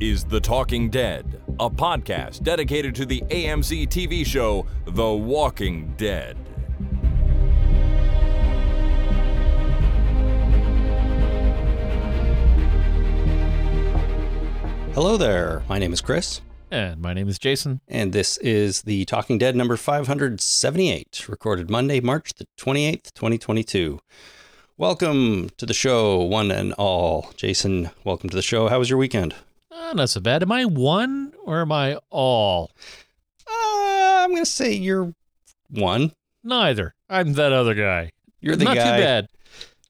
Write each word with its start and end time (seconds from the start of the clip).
is 0.00 0.24
The 0.24 0.40
Talking 0.40 0.90
Dead, 0.90 1.40
a 1.58 1.68
podcast 1.68 2.42
dedicated 2.42 2.94
to 2.96 3.06
the 3.06 3.20
AMC 3.22 3.88
TV 3.88 4.24
show 4.24 4.66
The 4.86 5.10
Walking 5.10 5.94
Dead. 5.96 6.36
Hello 14.94 15.16
there. 15.16 15.62
My 15.68 15.78
name 15.78 15.92
is 15.92 16.00
Chris, 16.00 16.40
And 16.72 17.00
my 17.00 17.14
name 17.14 17.28
is 17.28 17.38
Jason. 17.38 17.80
and 17.86 18.12
this 18.12 18.36
is 18.38 18.82
the 18.82 19.04
Talking 19.04 19.38
Dead 19.38 19.54
number 19.54 19.76
578, 19.76 21.28
recorded 21.28 21.70
Monday, 21.70 22.00
March 22.00 22.34
the 22.34 22.46
28th, 22.58 23.12
2022. 23.14 24.00
Welcome 24.76 25.50
to 25.56 25.66
the 25.66 25.74
show, 25.74 26.18
one 26.18 26.50
and 26.50 26.72
all. 26.74 27.30
Jason, 27.36 27.90
welcome 28.04 28.28
to 28.30 28.36
the 28.36 28.42
show. 28.42 28.68
How 28.68 28.80
was 28.80 28.90
your 28.90 28.98
weekend? 28.98 29.34
Uh, 29.78 29.92
not 29.94 30.10
so 30.10 30.20
bad. 30.20 30.42
Am 30.42 30.50
I 30.52 30.64
one 30.64 31.32
or 31.44 31.60
am 31.60 31.72
I 31.72 31.98
all? 32.10 32.72
Uh, 33.46 34.22
I'm 34.24 34.30
going 34.30 34.44
to 34.44 34.50
say 34.50 34.72
you're 34.72 35.14
one. 35.70 36.12
Neither. 36.42 36.94
I'm 37.08 37.34
that 37.34 37.52
other 37.52 37.74
guy. 37.74 38.12
You're 38.40 38.56
the 38.56 38.64
not 38.64 38.76
guy. 38.76 38.96
too 38.96 39.02
bad. 39.02 39.28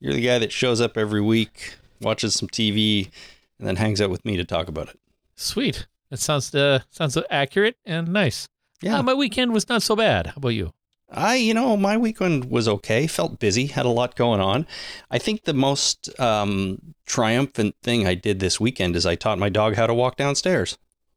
You're 0.01 0.12
the 0.14 0.24
guy 0.24 0.38
that 0.38 0.52
shows 0.52 0.80
up 0.80 0.97
every 0.97 1.20
week, 1.20 1.74
watches 2.01 2.34
some 2.34 2.48
TV, 2.48 3.11
and 3.59 3.66
then 3.66 3.77
hangs 3.77 4.01
out 4.01 4.11
with 4.11 4.24
me 4.24 4.37
to 4.37 4.45
talk 4.45 4.69
about 4.69 4.88
it. 4.88 4.98
Sweet. 5.34 5.87
That 6.11 6.19
sounds 6.19 6.55
uh, 6.55 6.80
sounds 6.91 7.19
accurate 7.30 7.77
and 7.84 8.09
nice. 8.09 8.48
Yeah. 8.80 8.98
Uh, 8.98 9.02
my 9.02 9.14
weekend 9.14 9.52
was 9.52 9.69
not 9.69 9.83
so 9.83 9.97
bad. 9.97 10.28
How 10.28 10.34
about 10.36 10.50
you? 10.50 10.73
I, 11.11 11.37
you 11.37 11.55
know, 11.55 11.77
my 11.77 11.97
weekend 11.97 12.51
was 12.51 12.69
okay. 12.69 13.06
Felt 13.06 13.39
busy, 13.39 13.67
had 13.67 13.87
a 13.87 13.91
lot 13.91 14.14
going 14.14 14.41
on. 14.41 14.67
I 15.11 15.19
think 15.19 15.45
the 15.45 15.55
most 15.55 16.09
um, 16.20 16.95
triumphant 17.06 17.77
thing 17.83 18.06
I 18.06 18.14
did 18.14 18.41
this 18.41 18.61
weekend 18.61 18.95
is 18.95 19.06
I 19.06 19.14
taught 19.14 19.39
my 19.39 19.48
dog 19.48 19.75
how 19.75 19.86
to 19.86 19.95
walk 19.95 20.17
downstairs. 20.17 20.77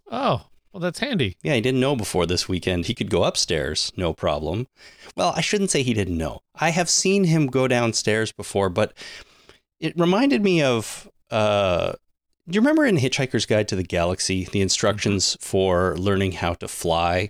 Oh, 0.09 0.45
well, 0.71 0.79
that's 0.79 0.99
handy. 0.99 1.37
Yeah, 1.43 1.55
he 1.55 1.61
didn't 1.61 1.81
know 1.81 1.97
before 1.97 2.25
this 2.25 2.47
weekend 2.47 2.85
he 2.85 2.93
could 2.93 3.09
go 3.09 3.23
upstairs, 3.23 3.91
no 3.97 4.13
problem. 4.13 4.67
Well, 5.17 5.33
I 5.35 5.41
shouldn't 5.41 5.71
say 5.71 5.83
he 5.83 5.93
didn't 5.93 6.17
know. 6.17 6.41
I 6.55 6.69
have 6.69 6.89
seen 6.89 7.25
him 7.25 7.47
go 7.47 7.67
downstairs 7.67 8.31
before, 8.31 8.69
but 8.69 8.93
it 9.79 9.93
reminded 9.97 10.41
me 10.43 10.61
of. 10.61 11.09
Uh, 11.29 11.93
do 12.49 12.55
you 12.55 12.61
remember 12.61 12.85
in 12.85 12.97
Hitchhiker's 12.97 13.45
Guide 13.45 13.67
to 13.69 13.75
the 13.75 13.83
Galaxy, 13.83 14.45
the 14.45 14.61
instructions 14.61 15.37
for 15.39 15.95
learning 15.97 16.33
how 16.33 16.53
to 16.55 16.67
fly 16.67 17.29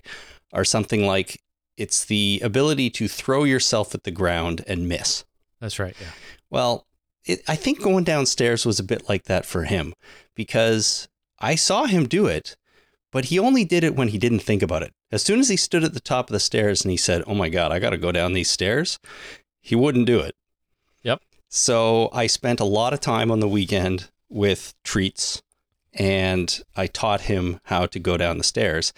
are 0.54 0.66
something 0.66 1.06
like 1.06 1.42
it's 1.78 2.06
the 2.06 2.42
ability 2.44 2.90
to 2.92 3.08
throw 3.08 3.44
yourself 3.44 3.96
at 3.96 4.04
the 4.04 4.12
ground 4.12 4.64
and 4.68 4.88
miss. 4.88 5.26
That's 5.60 5.80
right. 5.80 5.96
Yeah. 6.00 6.08
Well, 6.50 6.88
it, 7.26 7.44
I 7.48 7.56
think 7.56 7.82
going 7.82 8.04
downstairs 8.04 8.66
was 8.66 8.80
a 8.80 8.84
bit 8.84 9.08
like 9.08 9.26
that 9.26 9.46
for 9.46 9.64
him 9.64 9.94
because 10.36 11.08
I 11.40 11.56
saw 11.56 11.86
him 11.86 12.08
do 12.08 12.26
it, 12.26 12.56
but 13.12 13.26
he 13.26 13.40
only 13.40 13.66
did 13.66 13.84
it 13.84 13.96
when 13.96 14.10
he 14.10 14.18
didn't 14.18 14.40
think 14.40 14.62
about 14.62 14.84
it. 14.84 14.94
As 15.12 15.22
soon 15.22 15.40
as 15.40 15.50
he 15.50 15.58
stood 15.58 15.84
at 15.84 15.94
the 15.94 16.00
top 16.00 16.30
of 16.30 16.34
the 16.34 16.40
stairs 16.40 16.84
and 16.84 16.92
he 16.92 16.98
said, 16.98 17.24
Oh 17.28 17.36
my 17.36 17.50
God, 17.50 17.72
I 17.72 17.80
got 17.80 17.92
to 17.92 17.98
go 17.98 18.12
down 18.12 18.34
these 18.34 18.50
stairs, 18.50 19.00
he 19.62 19.76
wouldn't 19.76 20.08
do 20.08 20.20
it. 20.20 20.36
Yep. 21.04 21.22
So 21.50 22.10
I 22.14 22.28
spent 22.28 22.60
a 22.60 22.66
lot 22.66 22.94
of 22.94 23.02
time 23.02 23.32
on 23.32 23.40
the 23.40 23.48
weekend 23.48 24.10
with 24.30 24.74
treats 24.84 25.42
and 25.94 26.62
I 26.76 26.88
taught 26.88 27.22
him 27.22 27.60
how 27.64 27.86
to 27.88 28.00
go 28.00 28.18
down 28.18 28.38
the 28.38 28.44
stairs. 28.44 28.94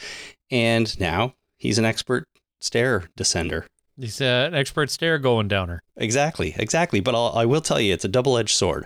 And 0.52 0.98
now 1.00 1.34
he's 1.58 1.80
an 1.80 1.86
expert 1.86 2.28
stair 2.64 3.10
descender. 3.18 3.66
He's 4.00 4.20
uh, 4.22 4.46
an 4.48 4.56
expert 4.56 4.90
stair 4.90 5.20
going 5.20 5.48
downer. 5.48 5.84
Exactly, 5.98 6.56
exactly. 6.58 7.00
But 7.00 7.14
I'll, 7.14 7.32
I 7.36 7.46
will 7.46 7.62
tell 7.62 7.80
you, 7.80 7.94
it's 7.94 8.06
a 8.06 8.08
double 8.08 8.38
edged 8.38 8.56
sword 8.56 8.86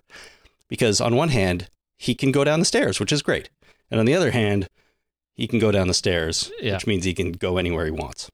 because 0.68 1.00
on 1.00 1.16
one 1.16 1.30
hand, 1.30 1.70
he 1.98 2.14
can 2.14 2.32
go 2.32 2.44
down 2.44 2.60
the 2.60 2.66
stairs, 2.66 3.00
which 3.00 3.12
is 3.14 3.22
great. 3.22 3.50
And 3.90 4.00
on 4.00 4.06
the 4.06 4.14
other 4.16 4.32
hand, 4.32 4.68
he 5.34 5.48
can 5.48 5.60
go 5.60 5.72
down 5.72 5.88
the 5.88 5.94
stairs, 5.94 6.52
Yeah. 6.60 6.74
which 6.74 6.88
means 6.88 7.06
he 7.06 7.14
can 7.14 7.32
go 7.32 7.58
anywhere 7.58 7.86
he 7.86 7.92
wants. 7.92 8.30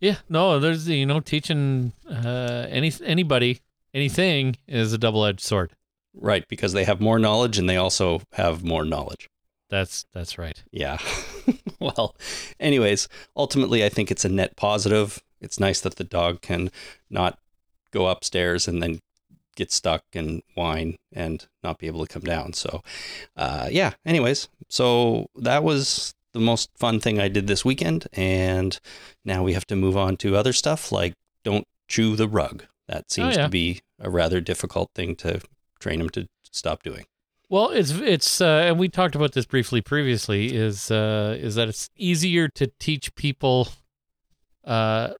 Yeah. 0.00 0.16
No, 0.28 0.58
there's 0.58 0.88
you 0.88 1.04
know 1.06 1.20
teaching 1.20 1.92
uh, 2.10 2.66
any 2.70 2.92
anybody 3.04 3.60
anything 3.92 4.56
is 4.66 4.92
a 4.92 4.98
double 4.98 5.24
edged 5.24 5.40
sword. 5.40 5.72
Right, 6.14 6.46
because 6.48 6.72
they 6.72 6.84
have 6.84 7.00
more 7.00 7.18
knowledge 7.18 7.58
and 7.58 7.68
they 7.68 7.76
also 7.76 8.22
have 8.32 8.64
more 8.64 8.84
knowledge. 8.84 9.28
That's 9.68 10.06
that's 10.14 10.38
right. 10.38 10.62
Yeah. 10.72 10.98
well, 11.80 12.14
anyways, 12.60 13.08
ultimately, 13.36 13.84
I 13.84 13.88
think 13.88 14.10
it's 14.10 14.24
a 14.24 14.28
net 14.28 14.56
positive. 14.56 15.22
It's 15.40 15.60
nice 15.60 15.80
that 15.80 15.96
the 15.96 16.04
dog 16.04 16.40
can 16.40 16.70
not 17.10 17.38
go 17.90 18.08
upstairs 18.08 18.66
and 18.66 18.82
then 18.82 19.00
get 19.56 19.70
stuck 19.70 20.02
and 20.14 20.42
whine 20.54 20.96
and 21.12 21.46
not 21.62 21.78
be 21.78 21.86
able 21.86 22.04
to 22.04 22.12
come 22.12 22.22
down. 22.22 22.52
So, 22.52 22.82
uh, 23.36 23.68
yeah, 23.70 23.92
anyways, 24.04 24.48
so 24.68 25.28
that 25.36 25.62
was 25.62 26.14
the 26.32 26.40
most 26.40 26.70
fun 26.76 27.00
thing 27.00 27.20
I 27.20 27.28
did 27.28 27.46
this 27.46 27.64
weekend. 27.64 28.08
And 28.12 28.78
now 29.24 29.42
we 29.42 29.52
have 29.54 29.66
to 29.66 29.76
move 29.76 29.96
on 29.96 30.16
to 30.18 30.36
other 30.36 30.52
stuff 30.52 30.90
like 30.92 31.14
don't 31.44 31.66
chew 31.88 32.16
the 32.16 32.28
rug. 32.28 32.64
That 32.88 33.10
seems 33.10 33.36
yeah. 33.36 33.44
to 33.44 33.48
be 33.48 33.80
a 33.98 34.10
rather 34.10 34.40
difficult 34.40 34.90
thing 34.94 35.16
to 35.16 35.40
train 35.78 36.00
him 36.00 36.10
to 36.10 36.26
stop 36.50 36.82
doing. 36.82 37.04
Well, 37.48 37.70
it's 37.70 37.90
it's 37.90 38.40
uh, 38.40 38.64
and 38.66 38.78
we 38.78 38.88
talked 38.88 39.14
about 39.14 39.32
this 39.32 39.46
briefly 39.46 39.80
previously. 39.80 40.54
Is 40.54 40.90
uh, 40.90 41.36
is 41.38 41.54
that 41.56 41.68
it's 41.68 41.90
easier 41.96 42.48
to 42.48 42.70
teach 42.78 43.14
people 43.14 43.68
uh, 44.64 45.10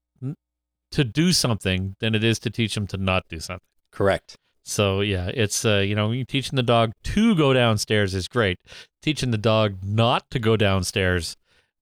to 0.91 1.05
do 1.05 1.33
something 1.33 1.97
than 2.01 2.15
it 2.15 2.25
is 2.25 2.39
to 2.41 2.51
teach 2.51 2.75
them 2.75 2.87
to 2.89 2.97
not 2.97 3.25
do 3.29 3.41
something. 3.41 3.67
Correct. 3.91 4.37
So 4.63 5.01
yeah, 5.01 5.31
it's 5.34 5.65
uh, 5.65 5.79
you 5.79 5.95
know 5.95 6.25
teaching 6.25 6.57
the 6.57 6.63
dog 6.63 6.93
to 7.05 7.34
go 7.34 7.53
downstairs 7.53 8.15
is 8.15 8.29
great. 8.29 8.59
Teaching 9.03 9.31
the 9.31 9.39
dog 9.39 9.77
not 9.84 10.31
to 10.31 10.39
go 10.39 10.57
downstairs, 10.57 11.37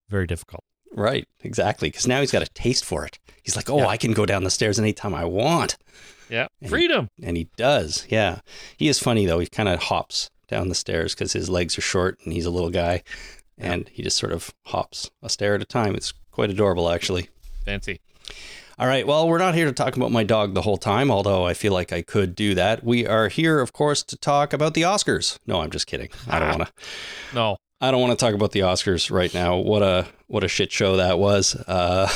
very 0.08 0.26
difficult. 0.26 0.64
Right, 0.94 1.26
exactly. 1.42 1.88
Because 1.88 2.06
now 2.06 2.20
he's 2.20 2.32
got 2.32 2.42
a 2.42 2.50
taste 2.50 2.84
for 2.84 3.06
it. 3.06 3.18
He's 3.42 3.56
like, 3.56 3.70
oh, 3.70 3.78
Yeah. 3.78 3.86
I 3.86 3.96
can 3.96 4.12
go 4.12 4.26
down 4.26 4.44
the 4.44 4.50
stairs 4.50 4.78
anytime 4.78 5.14
I 5.14 5.24
want. 5.24 5.78
Yeah, 6.32 6.46
And- 6.62 6.70
freedom. 6.70 7.08
And 7.22 7.36
he 7.36 7.48
does. 7.56 8.06
Yeah. 8.08 8.40
He 8.76 8.88
is 8.88 8.98
funny, 8.98 9.26
though. 9.26 9.38
He 9.38 9.46
kind 9.46 9.68
of 9.68 9.80
hops 9.84 10.30
down 10.48 10.68
the 10.70 10.74
stairs 10.74 11.14
because 11.14 11.34
his 11.34 11.50
legs 11.50 11.76
are 11.76 11.82
short 11.82 12.18
and 12.24 12.32
he's 12.32 12.46
a 12.46 12.50
little 12.50 12.70
guy. 12.70 13.02
And 13.58 13.88
he 13.92 14.02
just 14.02 14.16
sort 14.16 14.32
of 14.32 14.52
hops 14.66 15.10
a 15.22 15.28
stair 15.28 15.54
at 15.54 15.62
a 15.62 15.66
time. 15.66 15.94
It's 15.94 16.14
quite 16.30 16.48
adorable, 16.50 16.88
actually. 16.88 17.28
Fancy. 17.66 18.00
All 18.78 18.86
right. 18.86 19.06
Well, 19.06 19.28
we're 19.28 19.36
not 19.38 19.54
here 19.54 19.66
to 19.66 19.72
talk 19.72 19.94
about 19.96 20.10
my 20.10 20.24
dog 20.24 20.54
the 20.54 20.62
whole 20.62 20.78
time, 20.78 21.10
although 21.10 21.44
I 21.46 21.52
feel 21.52 21.74
like 21.74 21.92
I 21.92 22.00
could 22.00 22.34
do 22.34 22.54
that. 22.54 22.82
We 22.82 23.06
are 23.06 23.28
here, 23.28 23.60
of 23.60 23.74
course, 23.74 24.02
to 24.04 24.16
talk 24.16 24.54
about 24.54 24.72
the 24.72 24.82
Oscars. 24.82 25.38
No, 25.46 25.60
I'm 25.60 25.70
just 25.70 25.86
kidding. 25.86 26.08
I 26.28 26.38
don't 26.38 26.48
want 26.58 26.68
to. 26.68 26.72
No. 27.34 27.56
I 27.82 27.90
don't 27.90 28.00
want 28.00 28.18
to 28.18 28.24
talk 28.24 28.34
about 28.34 28.52
the 28.52 28.60
Oscars 28.60 29.10
right 29.10 29.32
now. 29.34 29.56
What 29.56 29.82
a 29.82 30.06
what 30.28 30.44
a 30.44 30.48
shit 30.48 30.72
show 30.72 30.96
that 30.96 31.18
was. 31.18 31.54
Uh, 31.56 32.08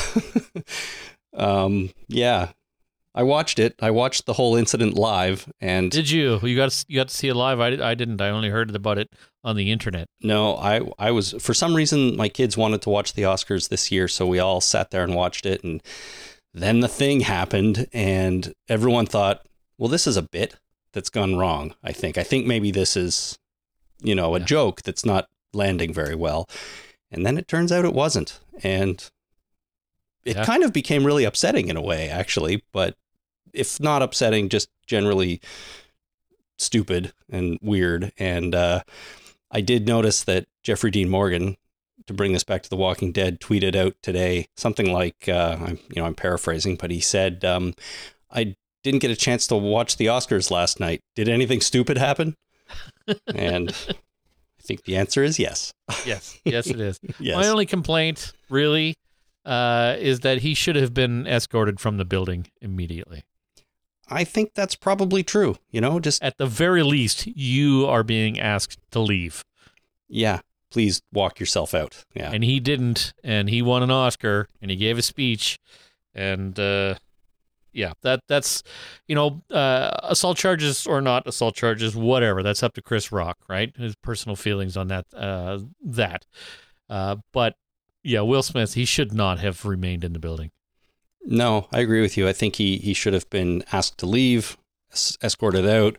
um, 1.33 1.91
yeah, 2.07 2.49
I 3.17 3.23
watched 3.23 3.57
it. 3.57 3.73
I 3.81 3.89
watched 3.91 4.25
the 4.27 4.33
whole 4.33 4.55
incident 4.55 4.93
live, 4.93 5.51
and 5.59 5.89
Did 5.89 6.09
you? 6.11 6.39
You 6.43 6.55
got 6.55 6.69
to, 6.71 6.85
you 6.87 6.97
got 6.99 7.07
to 7.09 7.15
see 7.15 7.27
it 7.29 7.33
live. 7.33 7.59
I, 7.59 7.69
I 7.91 7.95
didn't. 7.95 8.21
I 8.21 8.29
only 8.29 8.49
heard 8.49 8.73
about 8.75 8.99
it 8.99 9.09
on 9.43 9.55
the 9.55 9.71
internet. 9.71 10.07
no, 10.21 10.55
I 10.57 10.81
I 10.99 11.11
was 11.11 11.31
for 11.39 11.53
some 11.55 11.73
reason 11.75 12.15
my 12.15 12.29
kids 12.29 12.55
wanted 12.55 12.81
to 12.83 12.89
watch 12.89 13.13
the 13.13 13.23
Oscars 13.23 13.69
this 13.69 13.91
year, 13.91 14.07
so 14.07 14.27
we 14.27 14.39
all 14.39 14.61
sat 14.61 14.91
there 14.91 15.03
and 15.03 15.15
watched 15.15 15.45
it, 15.47 15.63
and 15.63 15.81
then 16.53 16.81
the 16.81 16.87
thing 16.87 17.21
happened, 17.21 17.87
and 17.91 18.53
everyone 18.69 19.05
thought, 19.07 19.45
well, 19.79 19.89
this 19.89 20.05
is 20.07 20.15
a 20.17 20.21
bit 20.21 20.55
that's 20.93 21.09
gone 21.09 21.37
wrong. 21.37 21.73
I 21.83 21.91
think. 21.93 22.17
I 22.19 22.23
think 22.23 22.45
maybe 22.45 22.69
this 22.71 22.95
is, 22.95 23.37
you 24.01 24.13
know, 24.15 24.35
a 24.35 24.39
Yeah. 24.39 24.45
joke 24.45 24.81
that's 24.83 25.05
not 25.05 25.27
landing 25.53 25.91
very 25.93 26.15
well. 26.15 26.47
And 27.11 27.25
then 27.25 27.37
it 27.37 27.47
turns 27.47 27.71
out 27.71 27.85
it 27.85 27.93
wasn't. 27.93 28.39
And 28.63 29.03
it 30.25 30.35
Yeah. 30.35 30.45
kind 30.45 30.63
of 30.63 30.71
became 30.73 31.05
really 31.05 31.23
upsetting 31.23 31.67
in 31.69 31.77
a 31.77 31.81
way, 31.81 32.09
actually. 32.09 32.63
But 32.73 32.95
if 33.57 33.79
not 33.79 34.01
upsetting, 34.01 34.49
just 34.49 34.69
generally 34.85 35.41
stupid 36.57 37.13
and 37.29 37.57
weird. 37.61 38.11
And 38.17 38.55
uh, 38.55 38.83
I 39.51 39.61
did 39.61 39.87
notice 39.87 40.23
that 40.23 40.47
Jeffrey 40.63 40.91
Dean 40.91 41.09
Morgan, 41.09 41.57
to 42.05 42.13
bring 42.13 42.33
this 42.33 42.43
back 42.43 42.63
to 42.63 42.69
The 42.69 42.75
Walking 42.77 43.11
Dead, 43.11 43.39
tweeted 43.39 43.75
out 43.75 43.95
today 44.01 44.47
something 44.55 44.91
like, 44.91 45.27
uh, 45.27 45.57
I'm, 45.59 45.79
you 45.89 46.01
know, 46.01 46.05
I'm 46.05 46.15
paraphrasing, 46.15 46.75
but 46.75 46.91
he 46.91 46.99
said, 46.99 47.43
um, 47.43 47.73
I 48.31 48.55
didn't 48.83 49.01
get 49.01 49.11
a 49.11 49.15
chance 49.15 49.47
to 49.47 49.55
watch 49.55 49.97
the 49.97 50.05
Oscars 50.05 50.51
last 50.51 50.79
night. 50.79 51.01
Did 51.15 51.27
anything 51.29 51.61
stupid 51.61 51.97
happen? 51.97 52.35
and 53.33 53.71
I 53.89 54.63
think 54.63 54.83
the 54.83 54.97
answer 54.97 55.23
is 55.23 55.39
yes. 55.39 55.73
Yes. 56.05 56.39
Yes, 56.43 56.67
it 56.67 56.79
is. 56.79 56.99
Yes. 57.19 57.35
My 57.35 57.47
only 57.47 57.65
complaint, 57.65 58.33
really, 58.49 58.95
uh, 59.45 59.95
is 59.97 60.21
that 60.21 60.39
he 60.39 60.53
should 60.53 60.75
have 60.75 60.93
been 60.93 61.25
escorted 61.25 61.79
from 61.79 61.97
the 61.97 62.05
building 62.05 62.47
immediately. 62.61 63.23
I 64.09 64.23
think 64.23 64.53
that's 64.53 64.75
probably 64.75 65.23
true. 65.23 65.57
You 65.69 65.81
know, 65.81 65.99
just 65.99 66.23
At 66.23 66.37
the 66.37 66.45
very 66.47 66.83
least, 66.83 67.27
you 67.27 67.85
are 67.85 68.03
being 68.03 68.39
asked 68.39 68.79
to 68.91 68.99
leave. 68.99 69.43
yeah, 70.07 70.39
please 70.71 71.01
walk 71.13 71.39
yourself 71.39 71.73
out. 71.73 72.05
Yeah. 72.13 72.31
And 72.31 72.43
he 72.43 72.59
didn't, 72.59 73.13
and 73.23 73.49
he 73.49 73.61
won 73.61 73.83
an 73.83 73.91
Oscar, 73.91 74.47
and 74.61 74.69
he 74.71 74.77
gave 74.77 74.97
a 74.97 75.01
speech, 75.01 75.59
and 76.13 76.57
uh, 76.59 76.95
yeah, 77.73 77.93
that 78.01 78.21
that's 78.27 78.63
you 79.07 79.15
know, 79.15 79.41
uh, 79.51 79.97
assault 80.03 80.37
charges 80.37 80.87
or 80.87 81.01
not 81.01 81.27
assault 81.27 81.55
charges, 81.55 81.95
whatever. 81.95 82.43
That's 82.43 82.63
up 82.63 82.73
to 82.73 82.81
Chris 82.81 83.11
Rock, 83.11 83.37
right? 83.47 83.75
His 83.77 83.95
personal 83.95 84.35
feelings 84.35 84.75
on 84.77 84.87
that. 84.87 85.05
Uh, 85.13 85.59
that, 85.83 86.25
uh, 86.89 87.17
but 87.33 87.55
yeah, 88.03 88.21
Will 88.21 88.43
Smith, 88.43 88.73
he 88.73 88.85
should 88.85 89.13
not 89.13 89.39
have 89.39 89.65
remained 89.65 90.03
in 90.03 90.13
the 90.13 90.19
building. 90.19 90.51
No, 91.29 91.67
I 91.73 91.79
agree 91.81 92.01
with 92.01 92.15
you. 92.17 92.27
I 92.27 92.33
think 92.33 92.55
he 92.55 92.77
he 92.77 92.93
should 92.93 93.13
have 93.13 93.29
been 93.29 93.63
asked 93.71 93.97
to 93.99 94.05
leave, 94.05 94.57
es- 94.93 95.17
escorted 95.21 95.67
out. 95.67 95.97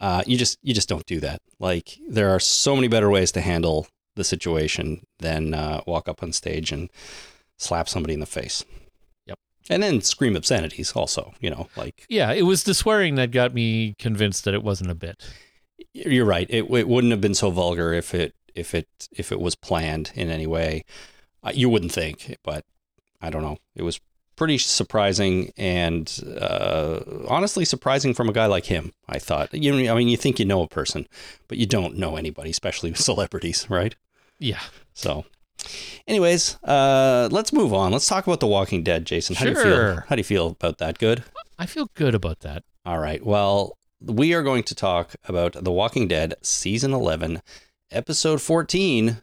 Uh, 0.00 0.22
you 0.26 0.36
just 0.36 0.58
you 0.62 0.74
just 0.74 0.88
don't 0.88 1.06
do 1.06 1.20
that. 1.20 1.40
Like 1.60 1.98
there 2.08 2.30
are 2.30 2.40
so 2.40 2.74
many 2.74 2.88
better 2.88 3.08
ways 3.08 3.30
to 3.32 3.40
handle 3.40 3.86
the 4.16 4.24
situation 4.24 5.06
than 5.20 5.54
uh, 5.54 5.82
walk 5.86 6.08
up 6.08 6.22
on 6.22 6.32
stage 6.32 6.72
and 6.72 6.90
slap 7.58 7.88
somebody 7.88 8.12
in 8.14 8.20
the 8.20 8.26
face. 8.26 8.64
Yep. 9.26 9.38
And 9.70 9.82
then 9.82 10.00
scream 10.00 10.34
obscenities 10.36 10.92
also, 10.92 11.32
you 11.40 11.48
know, 11.50 11.68
like 11.76 12.04
Yeah, 12.08 12.32
it 12.32 12.42
was 12.42 12.64
the 12.64 12.74
swearing 12.74 13.14
that 13.16 13.30
got 13.30 13.54
me 13.54 13.94
convinced 13.98 14.44
that 14.44 14.54
it 14.54 14.62
wasn't 14.64 14.90
a 14.90 14.94
bit. 14.94 15.22
you're 15.94 16.24
right. 16.26 16.46
It, 16.50 16.64
it 16.70 16.88
wouldn't 16.88 17.10
have 17.12 17.20
been 17.20 17.34
so 17.34 17.50
vulgar 17.50 17.92
if 17.92 18.14
it 18.14 18.34
if 18.54 18.74
it 18.74 18.88
if 19.12 19.30
it 19.30 19.40
was 19.40 19.54
planned 19.54 20.10
in 20.14 20.28
any 20.28 20.46
way. 20.46 20.82
Uh, 21.42 21.52
you 21.54 21.68
wouldn't 21.68 21.92
think, 21.92 22.36
but 22.42 22.64
I 23.20 23.30
don't 23.30 23.42
know. 23.42 23.58
It 23.76 23.82
was 23.82 24.00
pretty 24.36 24.58
surprising 24.58 25.52
and 25.56 26.22
uh, 26.40 27.00
honestly 27.28 27.64
surprising 27.64 28.14
from 28.14 28.28
a 28.28 28.32
guy 28.32 28.46
like 28.46 28.66
him. 28.66 28.92
I 29.08 29.18
thought. 29.18 29.52
You 29.52 29.72
know, 29.72 29.92
I 29.92 29.96
mean, 29.96 30.08
you 30.08 30.16
think 30.16 30.38
you 30.38 30.44
know 30.44 30.62
a 30.62 30.68
person, 30.68 31.06
but 31.48 31.58
you 31.58 31.66
don't 31.66 31.96
know 31.96 32.16
anybody, 32.16 32.50
especially 32.50 32.94
celebrities, 32.94 33.66
right? 33.68 33.94
Yeah. 34.38 34.60
So, 34.92 35.24
anyways, 36.06 36.56
uh, 36.64 37.28
let's 37.32 37.52
move 37.52 37.72
on. 37.72 37.92
Let's 37.92 38.08
talk 38.08 38.26
about 38.26 38.40
The 38.40 38.46
Walking 38.46 38.82
Dead, 38.82 39.06
Jason. 39.06 39.36
How 39.36 39.44
do 39.44 39.50
you 39.50 39.56
feel? 39.56 39.64
Sure. 39.64 40.04
How 40.08 40.16
do 40.16 40.20
you 40.20 40.24
feel 40.24 40.48
about 40.48 40.78
that? 40.78 40.98
Good. 40.98 41.24
I 41.58 41.66
feel 41.66 41.90
good 41.94 42.14
about 42.14 42.40
that. 42.40 42.64
All 42.84 42.98
right. 42.98 43.24
Well, 43.24 43.78
we 44.00 44.34
are 44.34 44.42
going 44.42 44.62
to 44.64 44.74
talk 44.74 45.16
about 45.26 45.52
The 45.52 45.72
Walking 45.72 46.06
Dead 46.06 46.34
season 46.42 46.92
11, 46.92 47.40
episode 47.90 48.42
14, 48.42 49.22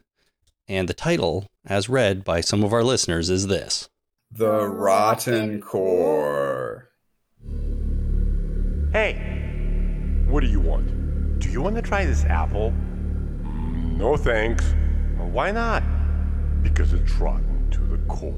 and 0.66 0.88
the 0.88 0.94
title, 0.94 1.48
as 1.64 1.88
read 1.88 2.24
by 2.24 2.40
some 2.40 2.64
of 2.64 2.72
our 2.72 2.82
listeners, 2.82 3.30
is 3.30 3.46
this. 3.46 3.88
The 4.36 4.66
Rotten 4.66 5.60
Core. 5.60 6.90
Hey, 8.92 10.24
what 10.28 10.40
do 10.40 10.48
you 10.48 10.58
want? 10.60 11.38
Do 11.38 11.48
you 11.50 11.62
want 11.62 11.76
to 11.76 11.82
try 11.82 12.04
this 12.04 12.24
apple? 12.24 12.72
"Mm, 12.72 13.96
No 13.96 14.16
thanks. 14.16 14.64
Well, 15.16 15.28
why 15.30 15.52
not? 15.52 15.82
Because 16.64 16.92
it's 16.92 17.12
rotten 17.14 17.70
to 17.70 17.80
the 17.80 17.98
core. 18.08 18.32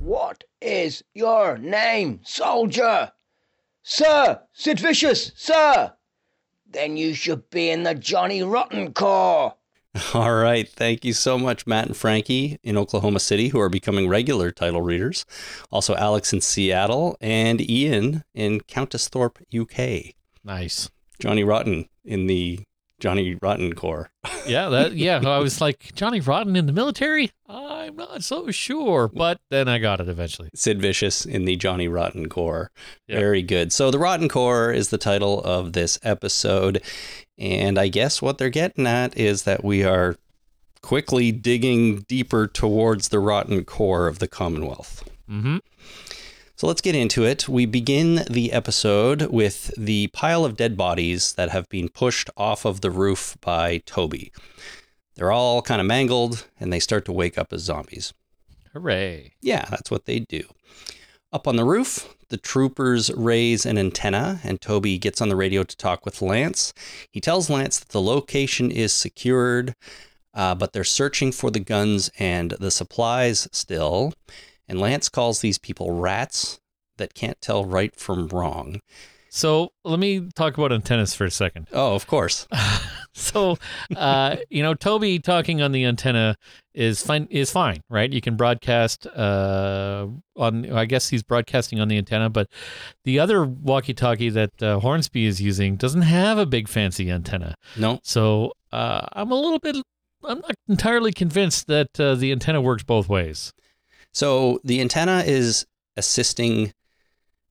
What 0.00 0.44
is 0.60 1.02
your 1.14 1.56
name, 1.56 2.20
soldier? 2.22 3.12
Sir, 3.82 4.42
Sid 4.52 4.78
Vicious, 4.80 5.32
sir. 5.36 5.92
Then 6.68 6.96
you 6.98 7.14
should 7.14 7.48
be 7.48 7.70
in 7.70 7.84
the 7.84 7.94
Johnny 7.94 8.42
Rotten 8.42 8.92
Corps. 8.92 9.54
All 10.14 10.34
right. 10.34 10.68
Thank 10.68 11.04
you 11.04 11.12
so 11.12 11.38
much, 11.38 11.66
Matt 11.66 11.86
and 11.86 11.96
Frankie 11.96 12.58
in 12.62 12.76
Oklahoma 12.76 13.20
City, 13.20 13.48
who 13.48 13.60
are 13.60 13.68
becoming 13.68 14.08
regular 14.08 14.50
title 14.50 14.82
readers. 14.82 15.24
Also, 15.70 15.94
Alex 15.94 16.32
in 16.32 16.40
Seattle 16.40 17.16
and 17.20 17.60
Ian 17.60 18.24
in 18.34 18.60
Countesthorpe, 18.60 19.38
UK. 19.54 20.14
Nice. 20.44 20.90
Johnny 21.20 21.44
Rotten 21.44 21.88
in 22.04 22.26
the 22.26 22.60
Johnny 23.00 23.36
Rotten 23.40 23.74
Corps. 23.74 24.10
Yeah, 24.46 24.68
that 24.68 24.92
yeah. 24.92 25.18
I 25.24 25.38
was 25.38 25.60
like 25.60 25.92
Johnny 25.96 26.20
Rotten 26.20 26.54
in 26.54 26.66
the 26.66 26.72
military. 26.72 27.32
I'm 27.48 27.96
not 27.96 28.22
so 28.22 28.52
sure, 28.52 29.08
but 29.08 29.40
then 29.50 29.66
I 29.66 29.78
got 29.78 30.00
it 30.00 30.08
eventually. 30.08 30.50
Sid 30.54 30.80
Vicious 30.80 31.26
in 31.26 31.46
the 31.46 31.56
Johnny 31.56 31.88
Rotten 31.88 32.28
Core. 32.28 32.70
Yeah. 33.08 33.18
Very 33.18 33.42
good. 33.42 33.72
So, 33.72 33.90
The 33.90 33.98
Rotten 33.98 34.28
Core 34.28 34.70
is 34.72 34.90
the 34.90 34.98
title 34.98 35.42
of 35.42 35.72
this 35.72 35.98
episode. 36.04 36.80
And 37.36 37.76
I 37.76 37.88
guess 37.88 38.22
what 38.22 38.38
they're 38.38 38.50
getting 38.50 38.86
at 38.86 39.16
is 39.16 39.42
that 39.42 39.64
we 39.64 39.82
are 39.82 40.14
quickly 40.80 41.32
digging 41.32 42.02
deeper 42.02 42.46
towards 42.46 43.08
the 43.08 43.18
rotten 43.18 43.64
core 43.64 44.06
of 44.06 44.20
the 44.20 44.28
Commonwealth. 44.28 45.02
Mm-hmm. 45.28 45.56
So 46.58 46.66
let's 46.66 46.80
get 46.80 46.94
into 46.94 47.22
it. 47.22 47.50
We 47.50 47.66
begin 47.66 48.24
the 48.30 48.50
episode 48.50 49.24
with 49.24 49.74
the 49.76 50.06
pile 50.14 50.42
of 50.42 50.56
dead 50.56 50.74
bodies 50.74 51.34
that 51.34 51.50
have 51.50 51.68
been 51.68 51.90
pushed 51.90 52.30
off 52.34 52.64
of 52.64 52.80
the 52.80 52.90
roof 52.90 53.36
by 53.42 53.82
Toby. 53.84 54.32
They're 55.16 55.32
all 55.32 55.60
kind 55.60 55.82
of 55.82 55.86
mangled 55.86 56.46
and 56.58 56.72
they 56.72 56.80
start 56.80 57.04
to 57.04 57.12
wake 57.12 57.36
up 57.36 57.52
as 57.52 57.60
zombies. 57.60 58.14
Hooray! 58.72 59.34
Yeah, 59.42 59.66
that's 59.68 59.90
what 59.90 60.06
they 60.06 60.20
do. 60.20 60.44
Up 61.30 61.46
on 61.46 61.56
the 61.56 61.64
roof, 61.64 62.14
the 62.30 62.38
troopers 62.38 63.12
raise 63.12 63.66
an 63.66 63.76
antenna, 63.76 64.40
and 64.42 64.58
Toby 64.58 64.96
gets 64.96 65.20
on 65.20 65.28
the 65.28 65.36
radio 65.36 65.62
to 65.62 65.76
talk 65.76 66.06
with 66.06 66.22
Lance. 66.22 66.72
He 67.10 67.20
tells 67.20 67.50
Lance 67.50 67.78
that 67.80 67.90
the 67.90 68.00
location 68.00 68.70
is 68.70 68.94
secured, 68.94 69.74
uh, 70.32 70.54
but 70.54 70.72
they're 70.72 70.84
searching 70.84 71.32
for 71.32 71.50
the 71.50 71.60
guns 71.60 72.10
and 72.18 72.52
the 72.52 72.70
supplies 72.70 73.46
still. 73.52 74.14
And 74.68 74.80
Lance 74.80 75.08
calls 75.08 75.40
these 75.40 75.58
people 75.58 75.92
rats 75.92 76.60
that 76.98 77.14
can't 77.14 77.40
tell 77.40 77.64
right 77.64 77.94
from 77.94 78.28
wrong. 78.28 78.80
So 79.28 79.70
let 79.84 79.98
me 79.98 80.28
talk 80.34 80.56
about 80.56 80.72
antennas 80.72 81.14
for 81.14 81.24
a 81.24 81.30
second. 81.30 81.68
Oh, 81.72 81.94
of 81.94 82.06
course. 82.06 82.46
So, 83.16 83.56
uh, 83.96 84.36
you 84.50 84.62
know, 84.62 84.74
Toby 84.74 85.18
talking 85.18 85.62
on 85.62 85.72
the 85.72 85.86
antenna 85.86 86.36
is 86.74 87.00
fine. 87.00 87.26
Is 87.30 87.50
fine, 87.50 87.80
right? 87.88 88.12
You 88.12 88.20
can 88.20 88.36
broadcast 88.36 89.06
uh, 89.06 90.06
on. 90.36 90.70
I 90.70 90.84
guess 90.84 91.08
he's 91.08 91.22
broadcasting 91.22 91.80
on 91.80 91.88
the 91.88 91.96
antenna, 91.96 92.28
but 92.28 92.48
the 93.04 93.18
other 93.18 93.46
walkie-talkie 93.46 94.28
that 94.30 94.62
uh, 94.62 94.80
Hornsby 94.80 95.24
is 95.24 95.40
using 95.40 95.76
doesn't 95.76 96.02
have 96.02 96.36
a 96.36 96.44
big 96.44 96.68
fancy 96.68 97.10
antenna. 97.10 97.54
No, 97.78 98.00
So 98.02 98.52
uh, 98.70 99.06
I'm 99.14 99.30
a 99.30 99.34
little 99.34 99.60
bit. 99.60 99.76
I'm 100.22 100.40
not 100.40 100.54
entirely 100.68 101.12
convinced 101.12 101.68
that 101.68 101.98
uh, 101.98 102.16
the 102.16 102.32
antenna 102.32 102.60
works 102.60 102.82
both 102.82 103.08
ways. 103.08 103.50
So 104.16 104.60
the 104.64 104.80
antenna 104.80 105.24
is 105.26 105.66
assisting. 105.98 106.72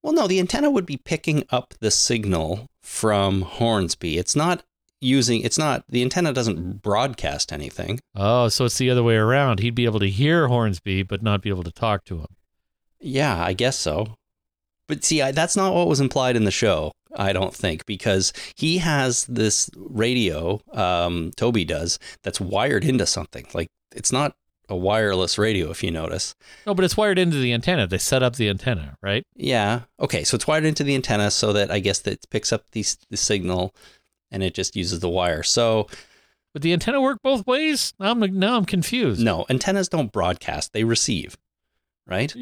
Well, 0.01 0.13
no, 0.13 0.25
the 0.25 0.39
antenna 0.39 0.71
would 0.71 0.87
be 0.87 0.97
picking 0.97 1.43
up 1.51 1.75
the 1.79 1.91
signal 1.91 2.65
from 2.81 3.43
Hornsby. 3.43 4.17
It's 4.17 4.35
not 4.35 4.63
using, 4.99 5.41
it's 5.41 5.59
not, 5.59 5.83
the 5.87 6.01
antenna 6.01 6.33
doesn't 6.33 6.81
broadcast 6.81 7.53
anything. 7.53 7.99
Oh, 8.15 8.47
so 8.47 8.65
it's 8.65 8.79
the 8.79 8.89
other 8.89 9.03
way 9.03 9.15
around. 9.15 9.59
He'd 9.59 9.75
be 9.75 9.85
able 9.85 9.99
to 9.99 10.09
hear 10.09 10.47
Hornsby, 10.47 11.03
but 11.03 11.21
not 11.21 11.43
be 11.43 11.49
able 11.49 11.61
to 11.65 11.71
talk 11.71 12.03
to 12.05 12.21
him. 12.21 12.35
Yeah, 12.99 13.43
I 13.43 13.53
guess 13.53 13.77
so. 13.77 14.15
But 14.87 15.03
see, 15.03 15.21
I, 15.21 15.31
that's 15.31 15.55
not 15.55 15.75
what 15.75 15.87
was 15.87 15.99
implied 15.99 16.35
in 16.35 16.45
the 16.45 16.51
show, 16.51 16.93
I 17.15 17.31
don't 17.31 17.53
think, 17.53 17.85
because 17.85 18.33
he 18.55 18.79
has 18.79 19.25
this 19.25 19.69
radio, 19.75 20.61
um, 20.73 21.29
Toby 21.35 21.63
does, 21.63 21.99
that's 22.23 22.41
wired 22.41 22.83
into 22.83 23.05
something. 23.05 23.45
Like, 23.53 23.67
it's 23.95 24.11
not 24.11 24.35
a 24.69 24.75
wireless 24.75 25.37
radio, 25.37 25.69
if 25.71 25.83
you 25.83 25.91
notice. 25.91 26.35
No, 26.65 26.73
but 26.73 26.85
it's 26.85 26.97
wired 26.97 27.19
into 27.19 27.37
the 27.37 27.53
antenna. 27.53 27.87
They 27.87 27.97
set 27.97 28.23
up 28.23 28.35
the 28.35 28.49
antenna, 28.49 28.97
right? 29.01 29.23
Yeah. 29.35 29.81
Okay. 29.99 30.23
So 30.23 30.35
it's 30.35 30.47
wired 30.47 30.65
into 30.65 30.83
the 30.83 30.95
antenna 30.95 31.31
so 31.31 31.53
that 31.53 31.71
I 31.71 31.79
guess 31.79 31.99
that 31.99 32.13
it 32.13 32.25
picks 32.29 32.51
up 32.51 32.65
the, 32.71 32.85
the 33.09 33.17
signal 33.17 33.73
and 34.31 34.43
it 34.43 34.53
just 34.53 34.75
uses 34.75 34.99
the 34.99 35.09
wire. 35.09 35.43
So 35.43 35.87
Would 36.53 36.63
the 36.63 36.73
antenna 36.73 37.01
work 37.01 37.19
both 37.23 37.45
ways? 37.45 37.93
Now 37.99 38.11
I'm 38.11 38.19
now 38.39 38.57
I'm 38.57 38.65
confused. 38.65 39.21
no, 39.21 39.45
antennas 39.49 39.89
don't 39.89 40.11
broadcast; 40.11 40.73
they 40.73 40.83
receive. 40.83 41.37
Right? 42.07 42.33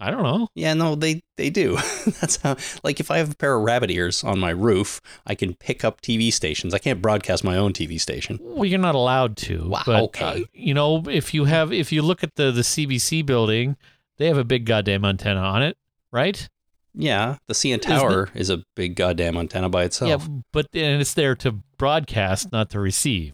I 0.00 0.10
don't 0.10 0.22
know. 0.22 0.48
Yeah. 0.54 0.74
No, 0.74 0.94
they 0.94 1.20
they 1.36 1.50
do. 1.50 1.76
That's 2.20 2.36
how. 2.36 2.56
Like 2.82 3.00
if 3.00 3.10
I 3.10 3.18
have 3.18 3.32
a 3.32 3.36
pair 3.36 3.54
of 3.54 3.62
rabbit 3.62 3.90
ears 3.90 4.24
on 4.24 4.38
my 4.38 4.50
roof, 4.50 5.00
I 5.26 5.34
can 5.34 5.54
pick 5.54 5.84
up 5.84 6.00
TV 6.00 6.32
stations. 6.32 6.72
I 6.72 6.78
can't 6.78 7.02
broadcast 7.02 7.44
my 7.44 7.56
own 7.56 7.72
TV 7.72 8.00
station. 8.00 8.38
Well, 8.40 8.64
you're 8.64 8.78
not 8.78 8.94
allowed 8.94 9.36
to. 9.38 9.68
Wow, 9.68 9.82
But, 9.84 10.02
okay. 10.04 10.24
uh, 10.24 10.44
you 10.54 10.74
know, 10.74 11.02
if 11.08 11.34
you 11.34 11.44
have, 11.44 11.72
if 11.72 11.92
you 11.92 12.02
look 12.02 12.22
at 12.24 12.36
the 12.36 12.50
the 12.50 12.62
CBC 12.62 13.24
building, 13.26 13.76
they 14.16 14.26
have 14.26 14.38
a 14.38 14.44
big 14.44 14.64
goddamn 14.64 15.04
antenna 15.04 15.40
on 15.40 15.62
it, 15.62 15.76
right? 16.10 16.48
Yeah, 16.94 17.36
the 17.46 17.54
CN 17.54 17.80
Tower 17.80 18.30
is 18.34 18.50
a 18.50 18.64
big 18.74 18.96
goddamn 18.96 19.36
antenna 19.36 19.68
by 19.68 19.84
itself. 19.84 20.08
Yeah, 20.26 20.28
but 20.52 20.66
and 20.74 21.00
it's 21.00 21.14
there 21.14 21.36
to 21.36 21.52
broadcast, 21.78 22.50
not 22.50 22.70
to 22.70 22.80
receive, 22.80 23.32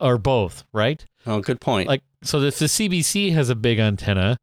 or 0.00 0.18
both, 0.18 0.64
right? 0.72 1.04
Oh, 1.26 1.40
good 1.40 1.60
point. 1.60 1.88
Like, 1.88 2.02
so 2.22 2.40
if 2.40 2.58
the 2.58 2.66
CBC 2.66 3.32
has 3.32 3.48
a 3.48 3.54
big 3.54 3.78
antenna, 3.78 4.36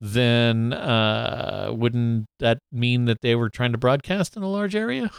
then 0.00 0.72
uh, 0.72 1.70
wouldn't 1.72 2.26
that 2.38 2.58
mean 2.72 3.06
that 3.06 3.20
they 3.22 3.34
were 3.34 3.48
trying 3.48 3.72
to 3.72 3.78
broadcast 3.78 4.36
in 4.36 4.42
a 4.42 4.50
large 4.50 4.74
area? 4.74 5.10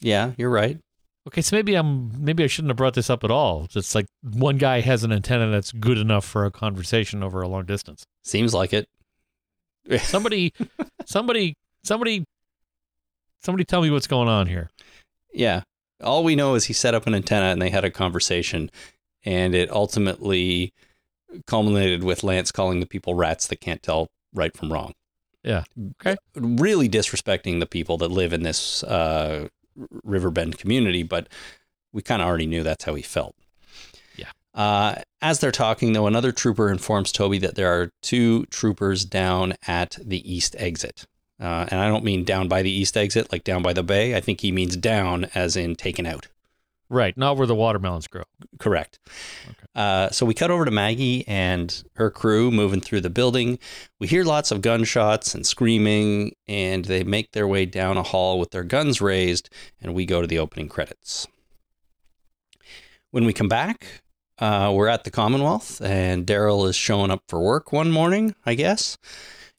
yeah, 0.00 0.32
you're 0.36 0.50
right. 0.50 0.78
Okay, 1.28 1.42
so 1.42 1.56
maybe 1.56 1.74
I'm 1.74 2.24
maybe 2.24 2.42
I 2.42 2.46
shouldn't 2.46 2.70
have 2.70 2.78
brought 2.78 2.94
this 2.94 3.10
up 3.10 3.22
at 3.22 3.30
all. 3.30 3.68
It's 3.74 3.94
like 3.94 4.06
one 4.22 4.56
guy 4.56 4.80
has 4.80 5.04
an 5.04 5.12
antenna 5.12 5.50
that's 5.50 5.72
good 5.72 5.98
enough 5.98 6.24
for 6.24 6.46
a 6.46 6.50
conversation 6.50 7.22
over 7.22 7.42
a 7.42 7.48
long 7.48 7.66
distance. 7.66 8.04
Seems 8.24 8.54
like 8.54 8.72
it. 8.72 8.86
Somebody, 10.00 10.52
somebody, 11.06 11.54
somebody, 11.82 12.24
somebody, 13.40 13.64
tell 13.64 13.80
me 13.80 13.90
what's 13.90 14.06
going 14.06 14.28
on 14.28 14.46
here. 14.46 14.68
Yeah. 15.32 15.62
All 16.02 16.24
we 16.24 16.36
know 16.36 16.54
is 16.56 16.66
he 16.66 16.74
set 16.74 16.94
up 16.94 17.06
an 17.06 17.14
antenna 17.14 17.46
and 17.46 17.62
they 17.62 17.70
had 17.70 17.86
a 17.86 17.90
conversation, 17.90 18.70
and 19.24 19.54
it 19.54 19.70
ultimately 19.70 20.72
culminated 21.46 22.04
with 22.04 22.22
Lance 22.22 22.52
calling 22.52 22.80
the 22.80 22.86
people 22.86 23.14
rats 23.14 23.46
that 23.46 23.60
can't 23.60 23.82
tell 23.82 24.08
right 24.32 24.56
from 24.56 24.72
wrong. 24.72 24.94
Yeah. 25.42 25.64
Okay. 26.00 26.16
Really 26.34 26.88
disrespecting 26.88 27.60
the 27.60 27.66
people 27.66 27.96
that 27.98 28.10
live 28.10 28.32
in 28.32 28.42
this 28.42 28.82
uh, 28.84 29.48
Riverbend 30.04 30.58
community, 30.58 31.02
but 31.02 31.28
we 31.92 32.02
kind 32.02 32.20
of 32.20 32.28
already 32.28 32.46
knew 32.46 32.62
that's 32.62 32.84
how 32.84 32.94
he 32.94 33.02
felt. 33.02 33.34
Yeah. 34.16 34.30
Uh, 34.54 34.96
as 35.22 35.40
they're 35.40 35.52
talking, 35.52 35.92
though, 35.92 36.06
another 36.06 36.32
trooper 36.32 36.70
informs 36.70 37.12
Toby 37.12 37.38
that 37.38 37.54
there 37.54 37.72
are 37.72 37.90
two 38.02 38.44
troopers 38.46 39.04
down 39.04 39.54
at 39.66 39.96
the 40.04 40.30
east 40.30 40.56
exit. 40.58 41.06
Uh, 41.40 41.66
and 41.70 41.80
I 41.80 41.88
don't 41.88 42.04
mean 42.04 42.24
down 42.24 42.48
by 42.48 42.62
the 42.62 42.70
east 42.70 42.96
exit, 42.96 43.30
like 43.30 43.44
down 43.44 43.62
by 43.62 43.72
the 43.72 43.84
bay. 43.84 44.16
I 44.16 44.20
think 44.20 44.40
he 44.40 44.50
means 44.50 44.76
down 44.76 45.26
as 45.34 45.56
in 45.56 45.76
taken 45.76 46.04
out. 46.04 46.26
Right. 46.90 47.16
Not 47.16 47.36
where 47.36 47.46
the 47.46 47.54
watermelons 47.54 48.06
grow. 48.06 48.22
Correct. 48.58 48.98
Uh, 49.74 50.08
so 50.10 50.24
we 50.24 50.32
cut 50.32 50.50
over 50.50 50.64
to 50.64 50.70
Maggie 50.70 51.26
and 51.28 51.82
her 51.96 52.10
crew 52.10 52.50
moving 52.50 52.80
through 52.80 53.02
the 53.02 53.10
building. 53.10 53.58
We 54.00 54.06
hear 54.06 54.24
lots 54.24 54.50
of 54.50 54.62
gunshots 54.62 55.34
and 55.34 55.46
screaming, 55.46 56.32
and 56.46 56.86
they 56.86 57.04
make 57.04 57.32
their 57.32 57.46
way 57.46 57.66
down 57.66 57.98
a 57.98 58.02
hall 58.02 58.38
with 58.38 58.50
their 58.52 58.64
guns 58.64 59.00
raised, 59.02 59.50
and 59.80 59.94
we 59.94 60.06
go 60.06 60.22
to 60.22 60.26
the 60.26 60.38
opening 60.38 60.68
credits. 60.68 61.26
When 63.10 63.26
we 63.26 63.34
come 63.34 63.48
back, 63.48 64.02
uh, 64.38 64.72
we're 64.74 64.88
at 64.88 65.04
the 65.04 65.10
Commonwealth, 65.10 65.82
and 65.82 66.26
Daryl 66.26 66.66
is 66.68 66.76
showing 66.76 67.10
up 67.10 67.22
for 67.28 67.40
work 67.40 67.70
one 67.70 67.90
morning, 67.90 68.34
I 68.46 68.54
guess. 68.54 68.96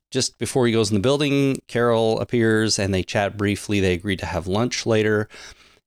Just 0.10 0.40
before 0.40 0.66
he 0.66 0.74
goes 0.74 0.90
in 0.90 0.96
the 0.96 1.02
building, 1.02 1.60
Carol 1.68 2.20
appears 2.20 2.80
and 2.80 2.92
they 2.92 3.04
chat 3.04 3.38
briefly. 3.38 3.80
They 3.80 3.94
agree 3.94 4.16
to 4.18 4.26
have 4.26 4.48
lunch 4.48 4.88
later. 4.88 5.30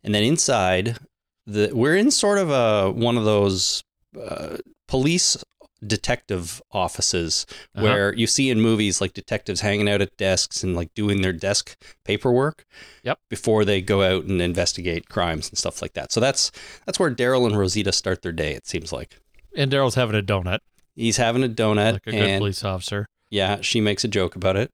And 0.04 0.14
then 0.14 0.22
inside, 0.22 0.98
the 1.46 1.70
we're 1.72 1.96
in 1.96 2.10
sort 2.10 2.38
of 2.38 2.50
a 2.50 2.90
one 2.90 3.16
of 3.16 3.24
those 3.24 3.82
uh, 4.20 4.56
police 4.88 5.36
detective 5.84 6.62
offices 6.70 7.44
Uh-huh. 7.74 7.82
where 7.84 8.14
you 8.14 8.26
see 8.28 8.50
in 8.50 8.60
movies 8.60 9.00
like 9.00 9.14
detectives 9.14 9.60
hanging 9.60 9.88
out 9.88 10.00
at 10.00 10.16
desks 10.16 10.62
and 10.62 10.76
like 10.76 10.94
doing 10.94 11.22
their 11.22 11.32
desk 11.32 11.76
paperwork 12.04 12.64
Yep. 13.02 13.18
before 13.28 13.64
they 13.64 13.80
go 13.80 14.02
out 14.02 14.24
and 14.24 14.40
investigate 14.40 15.08
crimes 15.08 15.48
and 15.48 15.58
stuff 15.58 15.82
like 15.82 15.94
that. 15.94 16.12
So 16.12 16.20
that's 16.20 16.52
that's 16.86 17.00
where 17.00 17.10
Daryl 17.12 17.46
and 17.46 17.58
Rosita 17.58 17.90
start 17.92 18.22
their 18.22 18.32
day. 18.32 18.52
It 18.54 18.66
seems 18.66 18.92
like 18.92 19.18
And 19.56 19.70
Daryl's 19.72 19.96
having 19.96 20.14
a 20.16 20.22
donut, 20.22 20.58
he's 20.94 21.16
having 21.16 21.42
a 21.42 21.48
donut 21.48 21.94
like 21.94 22.06
a 22.06 22.10
good 22.12 22.38
police 22.38 22.62
officer. 22.64 23.06
yeah, 23.30 23.60
she 23.60 23.80
makes 23.80 24.04
a 24.04 24.08
joke 24.08 24.36
about 24.36 24.56
it. 24.56 24.70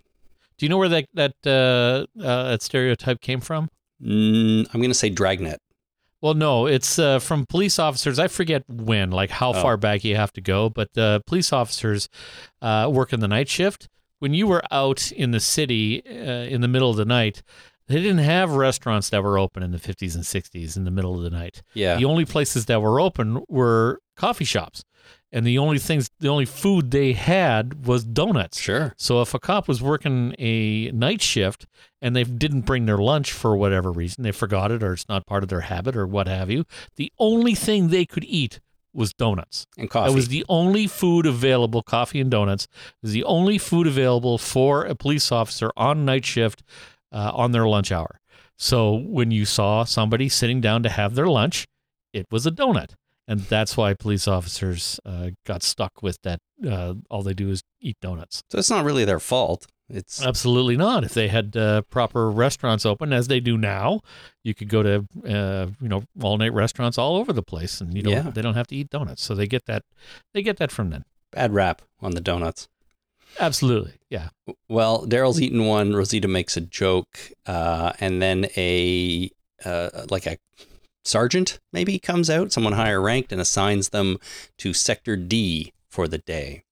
Do 0.59 0.67
you 0.67 0.69
know 0.71 0.77
where 0.79 0.89
that 0.91 1.07
that 1.15 1.35
uh, 1.47 2.07
uh, 2.23 2.51
that 2.51 2.63
stereotype 2.63 3.21
came 3.23 3.41
from? 3.41 3.71
Mm, 4.03 4.67
I'm 4.75 4.83
gonna 4.83 4.93
say 4.95 5.09
Dragnet. 5.09 5.59
Well, 6.21 6.35
no, 6.35 6.67
it's 6.67 6.99
uh, 6.99 7.19
from 7.21 7.47
police 7.47 7.79
officers. 7.79 8.19
I 8.19 8.27
forget 8.29 8.65
when, 8.69 9.11
like 9.11 9.31
how 9.31 9.51
Oh. 9.51 9.63
far 9.63 9.77
back 9.77 10.03
you 10.05 10.17
have 10.17 10.33
to 10.33 10.41
go, 10.41 10.69
but 10.69 10.97
uh, 10.99 11.21
police 11.27 11.53
officers 11.53 12.09
uh, 12.61 12.91
work 12.93 13.13
in 13.13 13.21
the 13.21 13.29
night 13.29 13.49
shift. 13.49 13.89
When 14.19 14.35
you 14.35 14.49
were 14.49 14.63
out 14.73 15.13
in 15.13 15.31
the 15.31 15.39
city 15.39 16.03
uh, 16.05 16.47
in 16.53 16.61
the 16.61 16.67
middle 16.69 16.91
of 16.91 16.97
the 16.97 17.05
night, 17.05 17.43
they 17.87 17.97
didn't 18.03 18.19
have 18.19 18.51
restaurants 18.51 19.09
that 19.11 19.23
were 19.23 19.39
open 19.39 19.63
in 19.63 19.71
the 19.71 19.79
50s 19.79 20.15
and 20.17 20.25
60s 20.25 20.77
in 20.77 20.85
the 20.85 20.91
middle 20.91 21.17
of 21.17 21.23
the 21.23 21.31
night. 21.31 21.63
Yeah, 21.73 21.97
The 21.97 22.05
only 22.05 22.25
places 22.25 22.67
that 22.67 22.83
were 22.83 23.01
open 23.01 23.45
were 23.49 24.01
coffee 24.17 24.45
shops. 24.45 24.83
And 25.31 25.47
the 25.47 25.59
only 25.59 25.79
things, 25.79 26.11
the 26.21 26.29
only 26.29 26.47
food 26.47 26.91
they 26.91 27.13
had 27.13 27.87
was 27.87 28.05
donuts. 28.05 28.59
sure. 28.59 28.95
So 28.97 29.21
if 29.21 29.35
a 29.35 29.39
cop 29.39 29.69
was 29.69 29.83
working 29.83 30.35
a 30.39 30.91
night 30.93 31.21
shift 31.21 31.67
and 32.01 32.17
they 32.17 32.25
didn't 32.25 32.63
bring 32.63 32.87
their 32.87 32.97
lunch 32.97 33.33
for 33.33 33.57
whatever 33.57 33.93
reason, 33.93 34.25
they 34.25 34.33
forgot 34.33 34.73
it 34.73 34.83
or 34.83 34.95
it's 34.95 35.09
not 35.09 35.27
part 35.27 35.43
of 35.43 35.51
their 35.51 35.63
habit 35.63 35.97
or 35.97 36.07
what 36.07 36.29
have 36.29 36.51
you, 36.51 36.65
the 36.97 37.13
only 37.19 37.55
thing 37.55 37.89
they 37.89 38.07
could 38.07 38.25
eat 38.25 38.61
was 38.95 39.13
donuts. 39.13 39.67
And 39.77 39.91
coffee. 39.91 40.11
That 40.11 40.17
was 40.17 40.29
the 40.29 40.47
only 40.49 40.87
food 40.87 41.27
available, 41.27 41.83
coffee 41.83 42.21
and 42.21 42.31
donuts 42.31 42.67
was 43.03 43.13
the 43.13 43.25
only 43.25 43.59
food 43.59 43.87
available 43.87 44.39
for 44.39 44.85
a 44.85 44.95
police 44.95 45.31
officer 45.31 45.71
on 45.77 46.05
night 46.05 46.25
shift 46.25 46.63
uh, 47.13 47.33
on 47.35 47.53
their 47.53 47.69
lunch 47.69 47.93
hour. 47.93 48.19
So 48.57 48.95
when 48.95 49.31
you 49.31 49.45
saw 49.45 49.85
somebody 49.85 50.29
sitting 50.29 50.61
down 50.61 50.83
to 50.83 50.89
have 50.89 51.15
their 51.15 51.29
lunch, 51.29 51.67
it 52.13 52.27
was 52.31 52.47
a 52.47 52.51
donut. 52.51 52.95
And 53.29 53.41
that's 53.41 53.77
why 53.77 53.93
police 53.95 54.27
officers 54.27 54.99
uh, 55.05 55.31
got 55.47 55.63
stuck 55.63 56.03
with 56.03 56.19
that. 56.23 56.41
Uh, 56.67 56.95
all 57.11 57.23
they 57.23 57.35
do 57.35 57.51
is 57.51 57.63
eat 57.81 57.97
donuts. 58.01 58.43
so 58.51 58.59
it's 58.59 58.71
not 58.71 58.85
really 58.85 59.05
their 59.05 59.21
fault. 59.21 59.67
It's 59.91 60.23
Absolutely 60.25 60.77
not. 60.77 61.05
If 61.05 61.15
they 61.15 61.29
had 61.29 61.57
uh, 61.57 61.83
proper 61.91 62.31
restaurants 62.31 62.85
open, 62.85 63.13
as 63.13 63.29
they 63.29 63.41
do 63.41 63.57
now, 63.57 64.01
you 64.45 64.55
could 64.55 64.69
go 64.69 64.83
to 64.83 65.07
uh, 65.27 65.67
you 65.81 65.89
know 65.89 66.05
all 66.23 66.37
night 66.39 66.53
restaurants 66.53 66.99
all 66.99 67.17
over 67.17 67.33
the 67.33 67.43
place, 67.43 67.81
and 67.81 67.95
you 67.95 68.03
don't 68.03 68.13
Yeah. 68.13 68.31
they 68.31 68.43
don't 68.43 68.55
have 68.55 68.67
to 68.69 68.77
eat 68.77 68.91
donuts. 68.91 69.23
So 69.23 69.35
they 69.35 69.47
get 69.47 69.65
that 69.67 69.85
they 70.35 70.43
get 70.43 70.57
that 70.59 70.71
from 70.73 70.91
then. 70.91 71.05
bad 71.33 71.55
rap 71.55 71.83
on 72.01 72.11
the 72.13 72.21
donuts. 72.21 72.69
Absolutely, 73.41 73.93
yeah. 74.11 74.29
Well, 74.69 75.07
Daryl's 75.07 75.41
eaten 75.41 75.65
one. 75.67 75.95
Rosita 75.95 76.29
makes 76.29 76.57
a 76.57 76.61
joke, 76.63 77.31
uh, 77.47 77.93
and 78.01 78.21
then 78.21 78.47
a 78.57 79.31
uh, 79.65 80.07
like 80.11 80.27
a 80.27 80.37
sergeant 81.09 81.59
maybe 81.73 81.99
comes 81.99 82.31
out, 82.31 82.53
someone 82.53 82.75
higher 82.75 83.01
ranked, 83.01 83.33
and 83.33 83.41
assigns 83.41 83.89
them 83.89 84.19
to 84.59 84.73
Sector 84.73 85.17
D 85.17 85.73
for 85.89 86.07
the 86.07 86.19
day. 86.19 86.63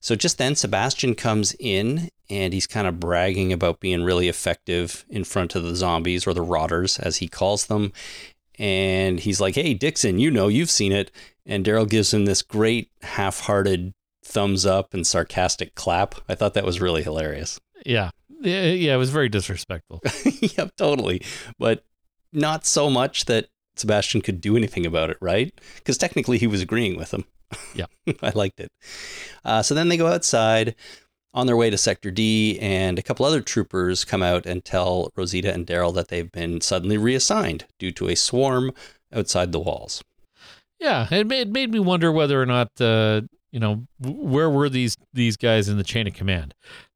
So 0.00 0.14
just 0.14 0.36
then, 0.36 0.54
Sebastian 0.54 1.14
comes 1.14 1.54
in 1.58 2.10
and 2.28 2.52
he's 2.52 2.66
kind 2.66 2.86
of 2.86 3.00
bragging 3.00 3.52
about 3.52 3.80
being 3.80 4.04
really 4.04 4.28
effective 4.28 5.06
in 5.08 5.24
front 5.24 5.54
of 5.54 5.62
the 5.62 5.74
zombies 5.74 6.26
or 6.26 6.34
the 6.34 6.42
rotters, 6.42 6.98
as 6.98 7.16
he 7.16 7.28
calls 7.28 7.66
them. 7.66 7.92
And 8.58 9.20
he's 9.20 9.40
like, 9.40 9.54
"Hey, 9.54 9.72
Dixon, 9.74 10.18
you 10.18 10.30
know, 10.30 10.48
you've 10.48 10.70
seen 10.70 10.92
it." 10.92 11.10
And 11.46 11.64
Daryl 11.64 11.88
gives 11.88 12.12
him 12.12 12.24
this 12.26 12.42
great 12.42 12.90
half-hearted 13.02 13.94
thumbs 14.22 14.66
up 14.66 14.94
and 14.94 15.06
sarcastic 15.06 15.74
clap. 15.74 16.16
I 16.28 16.34
thought 16.34 16.54
that 16.54 16.64
was 16.64 16.80
really 16.80 17.02
hilarious. 17.02 17.58
Yeah. 17.84 18.10
Yeah, 18.40 18.64
yeah, 18.72 18.94
it 18.94 18.98
was 18.98 19.10
very 19.10 19.30
disrespectful. 19.30 20.02
yep, 20.40 20.76
totally. 20.76 21.22
But 21.58 21.84
not 22.34 22.66
so 22.66 22.90
much 22.90 23.24
that 23.26 23.48
Sebastian 23.76 24.20
could 24.20 24.40
do 24.40 24.56
anything 24.56 24.86
about 24.86 25.10
it, 25.10 25.18
right? 25.20 25.52
Because 25.76 25.98
technically 25.98 26.38
he 26.38 26.46
was 26.46 26.62
agreeing 26.62 26.96
with 26.96 27.12
him. 27.12 27.24
Yeah. 27.74 27.86
I 28.22 28.32
liked 28.34 28.60
it. 28.60 28.70
Uh, 29.44 29.62
so 29.62 29.74
then 29.74 29.88
they 29.88 29.96
go 29.96 30.06
outside 30.06 30.74
on 31.32 31.46
their 31.46 31.56
way 31.56 31.68
to 31.68 31.76
Sector 31.76 32.12
D, 32.12 32.58
and 32.60 32.98
a 32.98 33.02
couple 33.02 33.26
other 33.26 33.40
troopers 33.40 34.04
come 34.04 34.22
out 34.22 34.46
and 34.46 34.64
tell 34.64 35.10
Rosita 35.16 35.52
and 35.52 35.66
Daryl 35.66 35.92
that 35.94 36.08
they've 36.08 36.30
been 36.30 36.60
suddenly 36.60 36.96
reassigned 36.96 37.66
due 37.78 37.90
to 37.92 38.08
a 38.08 38.14
swarm 38.14 38.72
outside 39.12 39.50
the 39.50 39.58
walls. 39.58 40.02
Yeah, 40.78 41.08
it 41.10 41.26
made, 41.26 41.48
it 41.48 41.50
made 41.50 41.72
me 41.72 41.80
wonder 41.80 42.12
whether 42.12 42.40
or 42.40 42.46
not, 42.46 42.68
uh, 42.80 43.22
you 43.50 43.58
know, 43.58 43.86
where 44.00 44.50
were 44.50 44.68
these 44.68 44.96
these 45.12 45.36
guys 45.36 45.68
in 45.68 45.76
the 45.76 45.84
chain 45.84 46.06
of 46.06 46.14
command? 46.14 46.54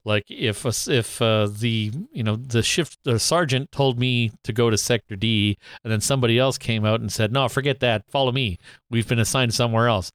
Like 0.09 0.25
if 0.31 0.65
if 0.89 1.21
uh, 1.21 1.49
the 1.49 1.93
you 2.11 2.23
know 2.23 2.37
the 2.37 2.63
shift 2.63 2.99
the 3.05 3.19
sergeant 3.19 3.71
told 3.71 3.99
me 3.99 4.33
to 4.43 4.55
go 4.55 4.71
to 4.71 4.79
sector 4.79 5.17
D, 5.17 5.59
and 5.85 5.93
then 5.93 6.01
somebody 6.01 6.39
else 6.39 6.57
came 6.57 6.87
out 6.87 7.01
and 7.01 7.13
said, 7.13 7.31
"No, 7.31 7.47
forget 7.49 7.81
that. 7.81 8.05
Follow 8.11 8.33
me. 8.33 8.59
We've 8.91 9.07
been 9.07 9.19
assigned 9.19 9.53
somewhere 9.53 9.87
else." 9.87 10.11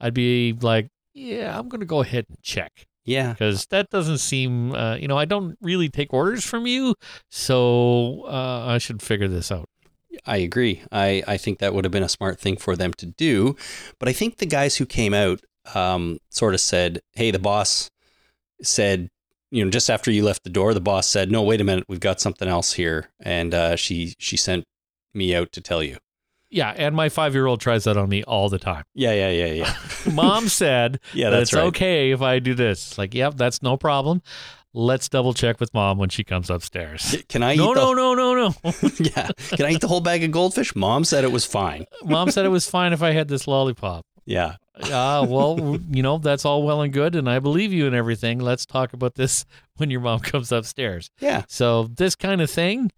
I'd 0.00 0.14
be 0.14 0.52
like, 0.52 0.88
"Yeah, 1.14 1.56
I'm 1.56 1.68
going 1.68 1.80
to 1.80 1.86
go 1.86 2.00
ahead 2.00 2.26
and 2.28 2.42
check." 2.42 2.86
Yeah. 3.04 3.34
because 3.34 3.66
that 3.66 3.88
doesn't 3.90 4.18
seem 4.18 4.74
uh, 4.74 4.96
you 4.96 5.06
know 5.06 5.16
i 5.16 5.26
don't 5.26 5.56
really 5.60 5.88
take 5.88 6.12
orders 6.12 6.44
from 6.44 6.66
you 6.66 6.96
so 7.30 8.24
uh, 8.26 8.64
i 8.66 8.78
should 8.78 9.00
figure 9.00 9.28
this 9.28 9.52
out 9.52 9.68
I 10.24 10.38
agree. 10.38 10.82
I, 10.90 11.22
I 11.26 11.36
think 11.36 11.58
that 11.58 11.74
would 11.74 11.84
have 11.84 11.92
been 11.92 12.02
a 12.02 12.08
smart 12.08 12.40
thing 12.40 12.56
for 12.56 12.74
them 12.74 12.92
to 12.94 13.06
do. 13.06 13.54
But 13.98 14.08
I 14.08 14.12
think 14.12 14.38
the 14.38 14.46
guys 14.46 14.76
who 14.76 14.86
came 14.86 15.12
out 15.12 15.42
um, 15.74 16.18
sort 16.30 16.54
of 16.54 16.60
said, 16.60 17.00
hey, 17.12 17.30
the 17.30 17.38
boss 17.38 17.90
said, 18.62 19.10
you 19.50 19.64
know, 19.64 19.70
just 19.70 19.88
after 19.90 20.10
you 20.10 20.24
left 20.24 20.44
the 20.44 20.50
door, 20.50 20.74
the 20.74 20.80
boss 20.80 21.06
said, 21.08 21.30
no, 21.30 21.42
wait 21.42 21.60
a 21.60 21.64
minute, 21.64 21.84
we've 21.88 22.00
got 22.00 22.20
something 22.20 22.48
else 22.48 22.72
here. 22.74 23.10
And 23.20 23.54
uh, 23.54 23.76
she, 23.76 24.14
she 24.18 24.36
sent 24.36 24.64
me 25.14 25.34
out 25.34 25.52
to 25.52 25.60
tell 25.60 25.82
you. 25.82 25.96
yeah 26.50 26.72
and 26.76 26.94
my 26.94 27.08
five 27.08 27.34
year 27.34 27.46
old 27.46 27.60
tries 27.60 27.84
that 27.84 27.96
on 27.96 28.08
me 28.08 28.22
all 28.24 28.48
the 28.48 28.58
time 28.58 28.84
Yeah, 28.94 29.12
yeah, 29.12 29.30
yeah, 29.30 29.52
yeah. 29.64 29.74
mom 30.12 30.48
said 30.48 31.00
Yeah, 31.14 31.30
that 31.30 31.38
that's 31.38 31.50
it's 31.50 31.54
right. 31.54 31.64
okay 31.68 32.10
if 32.12 32.20
i 32.22 32.38
do 32.38 32.54
this 32.54 32.96
like 32.98 33.14
yep 33.14 33.34
that's 33.36 33.62
no 33.62 33.76
problem 33.76 34.20
let's 34.74 35.08
double 35.08 35.32
check 35.32 35.58
with 35.58 35.72
mom 35.74 35.96
when 35.98 36.08
she 36.10 36.22
comes 36.22 36.50
upstairs 36.50 37.16
Can 37.30 37.42
I 37.42 37.54
no 37.56 37.70
eat 37.70 37.74
the, 37.74 37.80
no 37.80 37.92
no 37.94 38.14
no 38.14 38.34
no 38.34 38.54
yeah. 39.00 39.28
Can 39.56 39.64
I 39.66 39.70
eat 39.70 39.80
the 39.80 39.88
whole 39.88 40.02
bag 40.02 40.22
of 40.22 40.30
goldfish? 40.30 40.76
Mom 40.76 41.02
said 41.04 41.24
it 41.24 41.32
was 41.32 41.46
fine. 41.46 41.86
mom 42.04 42.30
said 42.30 42.44
it 42.44 42.50
was 42.50 42.68
fine 42.68 42.92
if 42.92 43.02
i 43.02 43.12
had 43.12 43.28
this 43.28 43.48
lollipop 43.48 44.04
Yeah. 44.26 44.56
Ah, 44.84 45.24
well, 45.26 45.78
you 45.90 46.02
know, 46.02 46.18
that's 46.18 46.44
all 46.44 46.62
well 46.62 46.82
and 46.82 46.92
good, 46.92 47.14
and 47.14 47.28
I 47.30 47.38
believe 47.38 47.72
you 47.72 47.86
and 47.86 47.94
everything. 47.94 48.38
Let's 48.38 48.66
talk 48.66 48.92
about 48.92 49.14
this 49.14 49.44
when 49.76 49.90
your 49.90 50.00
mom 50.00 50.20
comes 50.20 50.52
upstairs. 50.52 51.10
Yeah. 51.20 51.44
So 51.48 51.84
this 51.84 52.14
kind 52.14 52.40
of 52.42 52.50
thing, 52.50 52.90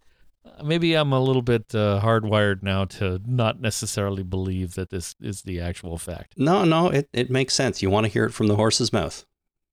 uh, 0.45 0.63
maybe 0.63 0.93
I'm 0.95 1.13
a 1.13 1.19
little 1.21 1.41
bit 1.41 1.73
uh, 1.73 2.01
hardwired 2.03 2.63
now 2.63 2.85
to 2.85 3.21
not 3.25 3.61
necessarily 3.61 4.23
believe 4.23 4.75
that 4.75 4.89
this 4.89 5.15
is 5.21 5.43
the 5.43 5.61
actual 5.61 5.97
fact. 5.97 6.33
No, 6.37 6.65
no, 6.65 6.87
it, 6.89 7.07
it 7.13 7.29
makes 7.29 7.53
sense. 7.53 7.81
You 7.81 7.89
want 7.89 8.05
to 8.05 8.11
hear 8.11 8.25
it 8.25 8.33
from 8.33 8.47
the 8.47 8.55
horse's 8.57 8.91
mouth. 8.91 9.25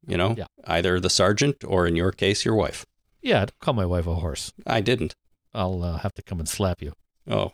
You 0.07 0.17
know, 0.17 0.35
Yeah. 0.39 0.47
either 0.65 1.01
the 1.01 1.11
sergeant 1.11 1.65
or 1.67 1.87
in 1.89 1.97
your 1.97 2.13
case, 2.13 2.45
your 2.45 2.55
wife. 2.55 2.87
Yeah, 3.21 3.41
don't 3.41 3.59
call 3.59 3.75
my 3.75 3.87
wife 3.87 4.07
a 4.07 4.15
horse. 4.15 4.53
I 4.65 4.81
didn't. 4.81 5.17
I'll 5.53 5.83
uh, 5.83 5.99
have 5.99 6.15
to 6.15 6.23
come 6.23 6.39
and 6.39 6.49
slap 6.49 6.81
you. 6.81 6.93
Oh, 7.29 7.53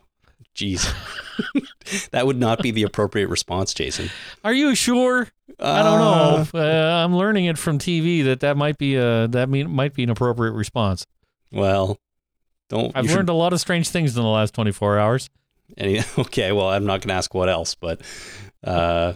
Jeez. 0.55 0.93
that 2.11 2.27
would 2.27 2.39
not 2.39 2.61
be 2.63 2.71
the 2.71 2.83
appropriate 2.83 3.29
response, 3.29 3.75
Jason. 3.75 4.11
Are 4.45 4.53
you 4.53 4.75
sure? 4.75 5.29
I 5.59 5.83
don't 5.83 5.99
know. 6.55 6.61
Uh, 6.61 7.05
I'm 7.05 7.15
learning 7.17 7.45
it 7.45 7.59
from 7.59 7.79
TV 7.79 8.25
that 8.25 8.41
that 8.41 8.57
might 8.57 8.79
be 8.79 8.97
a 8.97 9.29
that 9.29 9.49
mean, 9.49 9.71
might 9.71 9.95
be 9.95 10.03
an 10.03 10.11
appropriate 10.11 10.53
response. 10.53 11.07
Well, 11.53 11.99
don't. 12.69 12.93
I've 12.97 13.05
you 13.05 13.11
should- 13.11 13.17
learned 13.17 13.29
a 13.29 13.35
lot 13.35 13.53
of 13.53 13.61
strange 13.61 13.89
things 13.89 14.17
in 14.17 14.23
the 14.23 14.29
last 14.29 14.55
24 14.55 14.99
hours. 14.99 15.31
Any, 15.77 16.01
okay, 16.19 16.53
well, 16.53 16.69
I'm 16.69 16.85
not 16.85 17.01
going 17.01 17.09
to 17.09 17.15
ask 17.15 17.33
what 17.35 17.49
else, 17.49 17.75
but 17.75 18.01
uh, 18.65 19.15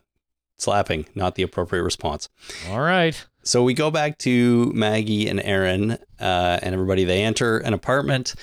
slapping, 0.59 1.07
not 1.15 1.35
the 1.35 1.43
appropriate 1.43 1.83
response. 1.83 2.29
All 2.71 2.81
right. 2.81 3.23
So 3.43 3.63
we 3.63 3.75
go 3.75 3.91
back 3.91 4.19
to 4.19 4.73
Maggie 4.75 5.29
and 5.29 5.41
Aaron 5.41 5.93
uh, 6.21 6.59
and 6.63 6.75
everybody. 6.75 7.05
They 7.05 7.23
enter 7.23 7.59
an 7.59 7.75
apartment. 7.75 8.35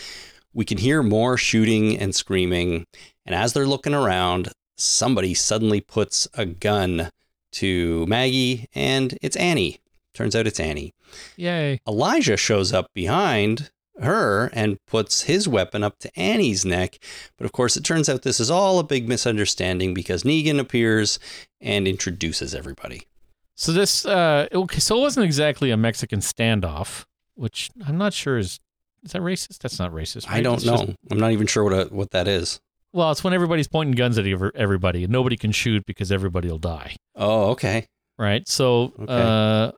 We 0.54 0.66
can 0.66 0.78
hear 0.78 1.04
more 1.04 1.38
shooting 1.38 1.98
and 1.98 2.14
screaming. 2.14 2.86
And 3.26 3.36
as 3.36 3.54
they're 3.54 3.68
looking 3.68 3.94
around, 3.94 4.50
somebody 4.78 5.34
suddenly 5.34 5.82
puts 5.82 6.28
a 6.34 6.46
gun 6.46 7.10
to 7.54 8.06
Maggie, 8.08 8.68
and 8.74 9.18
it's 9.22 9.36
Annie. 9.36 9.80
Turns 10.14 10.36
out 10.36 10.48
it's 10.48 10.60
Annie. 10.60 10.94
Yay. 11.38 11.80
Elijah 11.88 12.38
shows 12.38 12.74
up 12.74 12.88
behind 12.94 13.72
her 14.00 14.48
and 14.54 14.78
puts 14.88 15.24
his 15.24 15.48
weapon 15.48 15.84
up 15.84 16.00
to 16.00 16.20
Annie's 16.20 16.66
neck. 16.66 17.00
But 17.38 17.46
of 17.46 17.52
course, 17.52 17.78
it 17.78 17.84
turns 17.84 18.10
out 18.10 18.24
this 18.24 18.40
is 18.40 18.50
all 18.50 18.80
a 18.80 18.84
big 18.84 19.08
misunderstanding 19.08 19.94
because 19.94 20.24
Negan 20.24 20.60
appears 20.60 21.20
and 21.62 21.88
introduces 21.88 22.56
everybody. 22.56 23.08
So 23.56 23.72
this 23.72 24.06
uh 24.06 24.48
okay, 24.52 24.80
so 24.80 24.98
it 24.98 25.02
wasn't 25.02 25.26
exactly 25.26 25.70
a 25.70 25.78
Mexican 25.78 26.20
standoff, 26.20 27.06
which 27.36 27.70
I'm 27.86 27.98
not 27.98 28.14
sure 28.14 28.38
is 28.40 28.60
is 29.04 29.12
that 29.12 29.22
racist? 29.22 29.60
That's 29.60 29.80
not 29.80 29.92
racist. 29.92 30.26
I 30.30 30.42
don't 30.42 30.56
It's 30.56 30.66
know. 30.66 30.78
just- 30.78 30.98
I'm 31.12 31.20
not 31.20 31.32
even 31.32 31.48
sure 31.48 31.64
what 31.64 31.74
a, 31.74 31.86
what 31.94 32.12
that 32.12 32.28
is. 32.28 32.60
well, 32.94 33.12
it's 33.12 33.24
when 33.24 33.34
everybody's 33.34 33.68
pointing 33.68 33.96
guns 33.96 34.18
at 34.18 34.26
everybody 34.56 35.04
and 35.04 35.12
nobody 35.12 35.36
can 35.38 35.52
shoot 35.52 35.86
because 35.86 36.12
everybody 36.12 36.50
will 36.50 36.60
die. 36.60 36.96
Oh, 37.16 37.52
okay. 37.52 37.88
Right? 38.18 38.48
So 38.48 38.94
Okay. 39.00 39.06
uh 39.10 39.72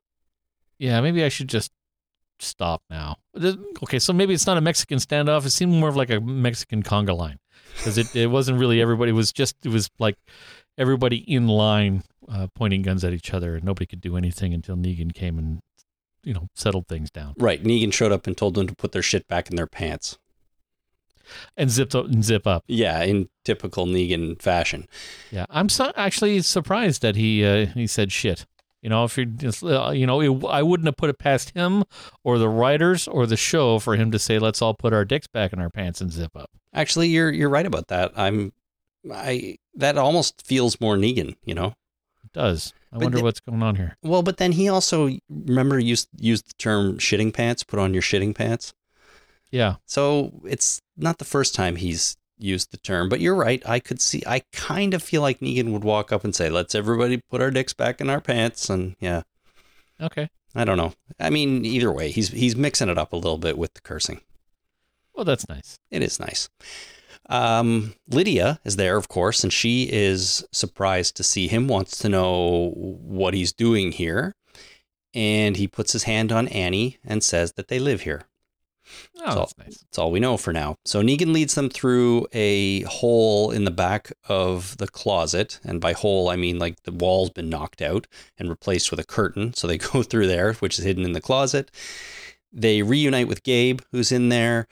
yeah, 0.78 1.00
maybe 1.02 1.24
I 1.24 1.30
should 1.30 1.48
just 1.48 1.72
stop 2.40 2.82
now. 2.90 3.16
Okay, 3.84 3.98
so 4.00 4.12
maybe 4.12 4.34
it's 4.34 4.46
not 4.46 4.58
a 4.58 4.62
Mexican 4.62 4.98
standoff. 5.00 5.46
It 5.46 5.52
seemed 5.52 5.72
more 5.74 5.88
of 5.88 5.96
like 5.96 6.10
a 6.10 6.20
Mexican 6.20 6.84
conga 6.84 7.16
line. 7.18 7.38
Because 7.78 7.98
it, 7.98 8.14
it 8.16 8.28
wasn't 8.28 8.60
really 8.60 8.82
everybody. 8.82 9.12
It 9.12 9.14
was 9.16 9.32
just, 9.32 9.56
it 9.66 9.70
was 9.70 9.90
like 10.00 10.16
everybody 10.78 11.18
in 11.18 11.48
line 11.48 12.04
uh, 12.30 12.48
pointing 12.56 12.82
guns 12.82 13.04
at 13.06 13.14
each 13.14 13.34
other. 13.34 13.56
and 13.56 13.64
Nobody 13.64 13.86
could 13.86 14.02
do 14.02 14.18
anything 14.18 14.54
until 14.54 14.76
Negan 14.76 15.14
came 15.14 15.38
and, 15.40 15.60
you 16.26 16.34
know, 16.34 16.50
settled 16.56 16.88
things 16.88 17.10
down 17.12 17.34
Right. 17.38 17.64
Negan 17.64 17.94
showed 17.94 18.12
up 18.12 18.28
and 18.28 18.36
told 18.36 18.56
them 18.56 18.68
to 18.68 18.76
put 18.76 18.92
their 18.92 19.02
shit 19.02 19.28
back 19.28 19.50
in 19.50 19.56
their 19.56 19.68
pants. 19.68 20.18
and 21.58 21.70
zipped 21.72 21.96
up 21.96 22.06
and 22.06 22.24
zip 22.24 22.46
up. 22.46 22.64
Yeah, 22.68 23.02
in 23.04 23.30
typical 23.44 23.86
Negan 23.86 24.42
fashion. 24.42 24.88
Yeah, 25.32 25.46
I'm 25.50 25.70
so, 25.70 25.92
actually 25.96 26.42
surprised 26.42 27.02
that 27.02 27.16
he 27.16 27.46
uh, 27.46 27.68
he 27.68 27.88
said 27.88 28.12
shit. 28.12 28.46
You 28.82 28.90
know, 28.90 29.04
if 29.04 29.18
you 29.18 29.26
just, 29.26 29.64
uh, 29.64 29.90
you 29.90 30.06
know, 30.06 30.22
it, 30.22 30.46
I 30.46 30.62
wouldn't 30.62 30.86
have 30.86 30.98
put 30.98 31.10
it 31.10 31.18
past 31.18 31.50
him 31.56 31.86
or 32.24 32.38
the 32.38 32.50
writers 32.50 33.08
or 33.08 33.26
the 33.26 33.38
show 33.38 33.80
for 33.80 33.96
him 33.96 34.12
to 34.12 34.20
say, 34.20 34.38
"Let's 34.38 34.62
all 34.62 34.76
put 34.76 34.94
our 34.94 35.04
dicks 35.06 35.26
back 35.26 35.54
in 35.54 35.60
our 35.60 35.72
pants 35.72 36.02
and 36.02 36.12
zip 36.12 36.36
up." 36.36 36.52
Actually, 36.74 37.08
you're 37.08 37.32
you're 37.32 37.50
right 37.50 37.66
about 37.66 37.88
that. 37.88 38.12
I'm 38.16 38.54
I 39.12 39.58
that 39.74 39.98
almost 39.98 40.46
feels 40.46 40.80
more 40.80 40.96
Negan, 40.98 41.36
you 41.44 41.56
know. 41.56 41.74
It 42.24 42.34
does. 42.34 42.74
I 42.96 42.98
wonder 43.04 43.18
the- 43.18 43.24
what's 43.24 43.40
going 43.42 43.62
on 43.62 43.76
here. 43.76 43.98
Well, 44.02 44.24
but 44.24 44.38
then 44.38 44.54
he 44.54 44.70
also 44.70 45.10
remember 45.30 45.78
used 45.80 46.08
used 46.18 46.50
the 46.50 46.54
term 46.58 46.98
shitting 46.98 47.34
pants, 47.34 47.64
put 47.64 47.80
on 47.80 47.94
your 47.94 48.02
shitting 48.02 48.34
pants. 48.34 48.74
Yeah, 49.52 49.76
So 49.86 50.42
it's 50.44 50.82
not 50.98 51.18
the 51.20 51.24
first 51.26 51.56
time 51.56 51.76
he's 51.78 52.18
used 52.38 52.72
the 52.72 52.78
term, 52.78 53.08
but 53.08 53.22
you're 53.22 53.36
right. 53.36 53.62
I 53.66 53.80
could 53.80 54.02
see, 54.02 54.22
I 54.28 54.42
kind 54.52 54.94
of 54.94 55.02
feel 55.02 55.22
like 55.22 55.40
Negan 55.40 55.72
would 55.72 55.84
walk 55.86 56.12
up 56.12 56.26
and 56.26 56.36
say, 56.36 56.50
let's 56.50 56.76
everybody 56.76 57.22
put 57.30 57.42
our 57.42 57.52
dicks 57.52 57.72
back 57.72 58.02
in 58.02 58.10
our 58.10 58.20
pants. 58.20 58.70
And 58.70 58.98
yeah, 59.00 59.22
okay. 60.02 60.30
I 60.54 60.66
don't 60.66 60.76
know. 60.78 60.94
I 61.20 61.30
mean, 61.30 61.64
either 61.64 61.92
way, 61.92 62.12
he's, 62.12 62.30
he's 62.30 62.56
mixing 62.58 62.90
it 62.90 62.98
up 62.98 63.14
a 63.14 63.18
little 63.18 63.38
bit 63.38 63.58
with 63.58 63.74
the 63.76 63.82
cursing. 63.82 64.20
Well, 65.14 65.24
that's 65.26 65.48
nice. 65.48 65.80
It 65.90 66.02
is 66.02 66.20
nice. 66.20 66.50
Um, 67.28 67.96
Lydia 68.08 68.60
is 68.64 68.76
there, 68.76 68.98
of 68.98 69.08
course, 69.08 69.44
and 69.44 69.52
she 69.52 69.90
is 69.92 70.46
surprised 70.52 71.16
to 71.18 71.24
see 71.24 71.48
him, 71.48 71.68
wants 71.68 71.98
to 72.00 72.10
know 72.10 72.72
what 72.76 73.34
he's 73.34 73.52
doing 73.52 73.92
here. 73.92 74.36
And 75.14 75.56
he 75.56 75.68
puts 75.68 75.94
his 75.94 76.04
hand 76.04 76.32
on 76.32 76.48
Annie 76.50 76.98
and 77.04 77.24
says 77.24 77.54
that 77.54 77.70
they 77.70 77.80
live 77.80 78.02
here. 78.02 78.24
Oh, 79.26 79.36
that's 79.36 79.58
nice. 79.58 79.78
That's 79.80 79.98
all 79.98 80.12
we 80.12 80.20
know 80.20 80.38
for 80.38 80.54
now. 80.54 80.78
So 80.86 81.02
Negan 81.02 81.34
leads 81.34 81.56
them 81.56 81.70
through 81.70 82.28
a 82.34 82.82
hole 82.82 83.50
in 83.50 83.66
the 83.66 83.72
back 83.72 84.12
of 84.28 84.78
the 84.78 84.88
closet. 84.88 85.60
And 85.64 85.82
by 85.82 85.94
hole, 85.94 86.30
I 86.30 86.36
mean 86.36 86.60
like 86.60 86.84
the 86.84 86.92
wall's 86.92 87.30
been 87.30 87.50
knocked 87.50 87.82
out 87.82 88.08
and 88.38 88.50
replaced 88.50 88.92
with 88.92 89.00
a 89.00 89.06
curtain. 89.06 89.54
So 89.54 89.68
they 89.68 89.78
go 89.94 90.04
through 90.04 90.28
there, 90.28 90.54
which 90.56 90.78
is 90.78 90.86
hidden 90.86 91.06
in 91.06 91.14
the 91.14 91.22
closet. 91.22 91.72
They 92.52 92.82
reunite 92.82 93.28
with 93.28 93.44
Gabe, 93.44 93.82
who's 93.92 94.12
in 94.12 94.30
there. 94.30 94.68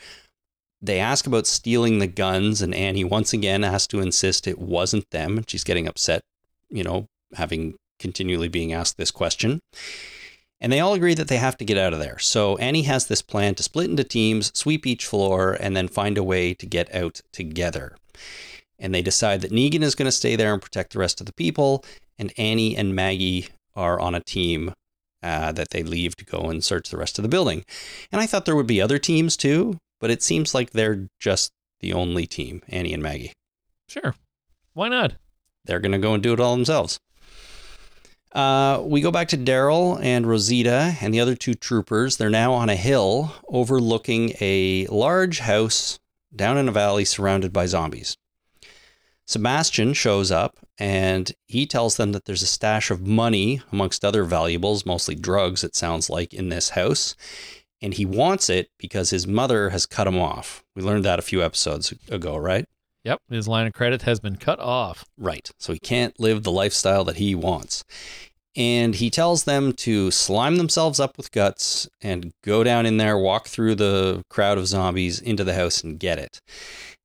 They 0.83 0.99
ask 0.99 1.25
about 1.25 1.47
stealing 1.47 1.99
the 1.99 2.07
guns, 2.07 2.61
and 2.61 2.75
Annie 2.75 3.05
once 3.05 3.31
again 3.31 3.63
has 3.63 3.87
to 3.87 4.01
insist 4.01 4.47
it 4.47 4.59
wasn't 4.59 5.09
them. 5.11 5.45
She's 5.47 5.63
getting 5.63 5.87
upset, 5.87 6.23
you 6.69 6.83
know, 6.83 7.07
having 7.35 7.75
continually 7.99 8.49
being 8.49 8.73
asked 8.73 8.97
this 8.97 9.09
question. 9.09 9.61
And 10.59 10.73
they 10.73 10.81
all 10.81 10.93
agree 10.93 11.13
that 11.13 11.29
they 11.29 11.37
have 11.37 11.57
to 11.57 11.65
get 11.65 11.77
out 11.77 11.93
of 11.93 11.99
there. 11.99 12.19
So 12.19 12.57
Annie 12.57 12.81
has 12.81 13.07
this 13.07 13.21
plan 13.21 13.55
to 13.55 13.63
split 13.63 13.89
into 13.89 14.03
teams, 14.03 14.51
sweep 14.53 14.85
each 14.85 15.05
floor, 15.05 15.57
and 15.57 15.75
then 15.75 15.87
find 15.87 16.17
a 16.17 16.23
way 16.23 16.53
to 16.53 16.65
get 16.65 16.93
out 16.93 17.21
together. 17.31 17.95
And 18.77 18.93
they 18.93 19.01
decide 19.01 19.39
that 19.41 19.51
Negan 19.51 19.83
is 19.83 19.95
going 19.95 20.07
to 20.07 20.11
stay 20.11 20.35
there 20.35 20.51
and 20.51 20.61
protect 20.61 20.91
the 20.91 20.99
rest 20.99 21.21
of 21.21 21.27
the 21.27 21.33
people, 21.33 21.85
and 22.19 22.33
Annie 22.37 22.75
and 22.75 22.93
Maggie 22.93 23.47
are 23.73 24.01
on 24.01 24.15
a 24.15 24.19
team 24.19 24.73
uh, 25.21 25.53
that 25.53 25.69
they 25.69 25.83
leave 25.83 26.17
to 26.17 26.25
go 26.25 26.49
and 26.49 26.61
search 26.61 26.89
the 26.89 26.97
rest 26.97 27.17
of 27.17 27.23
the 27.23 27.29
building. 27.29 27.63
And 28.11 28.19
I 28.19 28.25
thought 28.25 28.45
there 28.45 28.55
would 28.57 28.67
be 28.67 28.81
other 28.81 28.99
teams 28.99 29.37
too, 29.37 29.77
but 30.03 30.11
it 30.11 30.21
seems 30.21 30.53
like 30.53 30.71
they're 30.71 31.07
just 31.17 31.53
the 31.79 31.93
only 31.93 32.27
team, 32.27 32.61
Annie 32.67 32.93
and 32.93 33.01
Maggie. 33.01 33.31
Sure. 33.87 34.13
Why 34.73 34.89
not? 34.89 35.13
They're 35.63 35.79
going 35.79 35.93
to 35.93 35.97
go 35.97 36.13
and 36.13 36.21
do 36.21 36.33
it 36.33 36.41
all 36.41 36.53
themselves. 36.53 36.99
Uh, 38.33 38.81
we 38.83 38.99
go 38.99 39.11
back 39.11 39.29
to 39.29 39.37
Daryl 39.37 40.03
and 40.03 40.27
Rosita 40.27 40.97
and 40.99 41.13
the 41.13 41.21
other 41.21 41.35
two 41.35 41.53
troopers. 41.53 42.17
They're 42.17 42.29
now 42.29 42.51
on 42.51 42.67
a 42.67 42.75
hill 42.75 43.33
overlooking 43.47 44.33
a 44.41 44.87
large 44.87 45.39
house 45.39 45.99
down 46.35 46.57
in 46.57 46.67
a 46.67 46.73
valley 46.73 47.05
surrounded 47.05 47.53
by 47.53 47.65
zombies. 47.65 48.17
Sebastian 49.25 49.93
shows 49.93 50.31
up 50.31 50.59
and 50.77 51.31
he 51.47 51.65
tells 51.65 51.95
them 51.95 52.11
that 52.11 52.25
there's 52.25 52.43
a 52.43 52.47
stash 52.47 52.91
of 52.91 53.07
money, 53.07 53.61
amongst 53.71 54.03
other 54.03 54.25
valuables, 54.25 54.85
mostly 54.85 55.15
drugs, 55.15 55.63
it 55.63 55.77
sounds 55.77 56.09
like, 56.09 56.33
in 56.33 56.49
this 56.49 56.71
house. 56.71 57.15
And 57.83 57.93
he 57.93 58.05
wants 58.05 58.49
it 58.49 58.69
because 58.79 59.11
his 59.11 59.27
mother 59.27 59.69
has 59.69 59.85
cut 59.85 60.07
him 60.07 60.17
off. 60.17 60.63
We 60.75 60.81
learned 60.81 61.03
that 61.03 61.19
a 61.19 61.23
few 61.23 61.43
episodes 61.43 61.93
ago, 62.09 62.37
right? 62.37 62.65
Yep. 63.03 63.19
His 63.29 63.47
line 63.47 63.67
of 63.67 63.73
credit 63.73 64.03
has 64.03 64.21
been 64.21 64.37
cut 64.37 64.59
off. 64.59 65.03
Right. 65.17 65.51
So 65.59 65.73
he 65.73 65.79
can't 65.79 66.17
live 66.17 66.43
the 66.43 66.51
lifestyle 66.51 67.03
that 67.03 67.17
he 67.17 67.35
wants. 67.35 67.83
And 68.55 68.95
he 68.95 69.09
tells 69.09 69.43
them 69.43 69.73
to 69.73 70.11
slime 70.11 70.55
themselves 70.55 70.99
up 70.99 71.17
with 71.17 71.31
guts 71.31 71.89
and 72.01 72.31
go 72.43 72.63
down 72.63 72.85
in 72.85 72.97
there, 72.97 73.17
walk 73.17 73.47
through 73.47 73.75
the 73.75 74.23
crowd 74.29 74.57
of 74.57 74.67
zombies 74.67 75.19
into 75.19 75.43
the 75.43 75.55
house 75.55 75.83
and 75.83 75.99
get 75.99 76.19
it. 76.19 76.39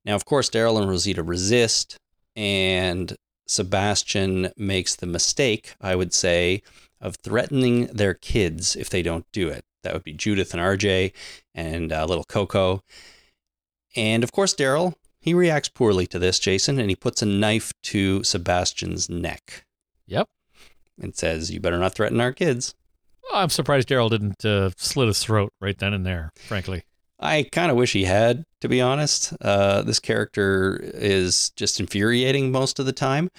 Now, 0.05 0.15
of 0.15 0.23
course, 0.25 0.49
Daryl 0.49 0.79
and 0.79 0.89
Rosita 0.89 1.23
resist, 1.23 1.97
and 2.35 3.17
Sebastian 3.47 4.51
makes 4.55 4.95
the 4.95 5.07
mistake, 5.07 5.75
I 5.81 5.95
would 5.95 6.13
say, 6.13 6.61
of 7.01 7.15
threatening 7.15 7.87
their 7.87 8.13
kids 8.13 8.75
if 8.75 8.89
they 8.89 9.01
don't 9.01 9.25
do 9.33 9.49
it. 9.49 9.65
That 9.83 9.93
would 9.93 10.03
be 10.03 10.13
Judith 10.13 10.53
and 10.53 10.61
RJ 10.61 11.13
and 11.55 11.91
uh, 11.93 12.05
little 12.05 12.23
Coco. 12.25 12.81
And 13.95 14.23
of 14.23 14.31
course, 14.31 14.53
Daryl, 14.53 14.93
he 15.21 15.33
reacts 15.33 15.69
poorly 15.69 16.05
to 16.07 16.19
this, 16.19 16.39
Jason, 16.39 16.79
and 16.79 16.89
he 16.89 16.95
puts 16.95 17.21
a 17.21 17.25
knife 17.25 17.73
to 17.83 18.23
Sebastian's 18.23 19.09
neck 19.09 19.65
Yep. 20.07 20.27
and 21.01 21.15
says, 21.15 21.51
You 21.51 21.59
better 21.59 21.77
not 21.79 21.93
threaten 21.93 22.21
our 22.21 22.31
kids. 22.33 22.75
I'm 23.33 23.49
surprised 23.49 23.89
Daryl 23.89 24.09
didn't 24.09 24.43
uh, 24.43 24.71
slit 24.77 25.07
his 25.07 25.23
throat 25.23 25.53
right 25.61 25.77
then 25.77 25.93
and 25.93 26.05
there, 26.05 26.31
frankly. 26.35 26.83
I 27.19 27.43
kind 27.51 27.69
of 27.69 27.75
wish 27.77 27.91
he 27.93 28.05
had, 28.05 28.45
to 28.61 28.69
be 28.69 28.79
honest. 28.81 29.33
Uh, 29.41 29.81
this 29.81 29.99
character 29.99 30.79
is 30.81 31.51
just 31.57 31.79
infuriating 31.79 32.51
most 32.51 32.79
of 32.79 32.85
the 32.85 32.93
time. 32.93 33.29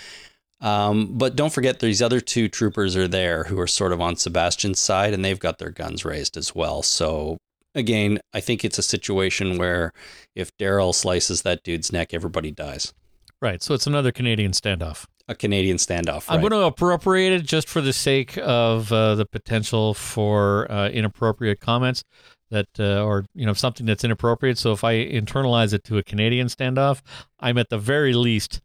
Um, 0.60 1.16
but 1.16 1.36
don't 1.36 1.52
forget, 1.52 1.80
these 1.80 2.02
other 2.02 2.20
two 2.20 2.48
troopers 2.48 2.96
are 2.96 3.08
there 3.08 3.44
who 3.44 3.58
are 3.58 3.66
sort 3.66 3.92
of 3.92 4.00
on 4.00 4.16
Sebastian's 4.16 4.78
side, 4.78 5.14
and 5.14 5.24
they've 5.24 5.38
got 5.38 5.58
their 5.58 5.70
guns 5.70 6.04
raised 6.04 6.36
as 6.36 6.54
well. 6.54 6.82
So, 6.82 7.38
again, 7.74 8.20
I 8.34 8.40
think 8.40 8.64
it's 8.64 8.78
a 8.78 8.82
situation 8.82 9.56
where 9.56 9.92
if 10.34 10.54
Daryl 10.58 10.94
slices 10.94 11.42
that 11.42 11.62
dude's 11.62 11.92
neck, 11.92 12.12
everybody 12.12 12.50
dies. 12.50 12.92
Right. 13.40 13.62
So 13.62 13.72
it's 13.72 13.86
another 13.86 14.12
Canadian 14.12 14.52
standoff. 14.52 15.06
A 15.26 15.34
Canadian 15.34 15.78
standoff. 15.78 16.26
I'm 16.28 16.40
going 16.40 16.50
to 16.50 16.64
appropriate 16.64 17.32
it 17.32 17.42
just 17.42 17.68
for 17.68 17.80
the 17.80 17.92
sake 17.92 18.36
of 18.42 18.92
uh, 18.92 19.14
the 19.14 19.24
potential 19.24 19.94
for 19.94 20.70
uh, 20.70 20.88
inappropriate 20.90 21.60
comments. 21.60 22.04
that 22.50 22.68
uh, 22.78 23.02
or 23.02 23.24
you 23.34 23.46
know 23.46 23.52
something 23.54 23.86
that's 23.86 24.04
inappropriate. 24.04 24.58
So 24.58 24.72
if 24.72 24.84
I 24.84 24.94
internalize 25.06 25.72
it 25.72 25.84
to 25.84 25.98
a 25.98 26.02
Canadian 26.02 26.48
standoff, 26.48 27.00
I'm 27.38 27.58
at 27.58 27.70
the 27.70 27.78
very 27.78 28.12
least 28.12 28.60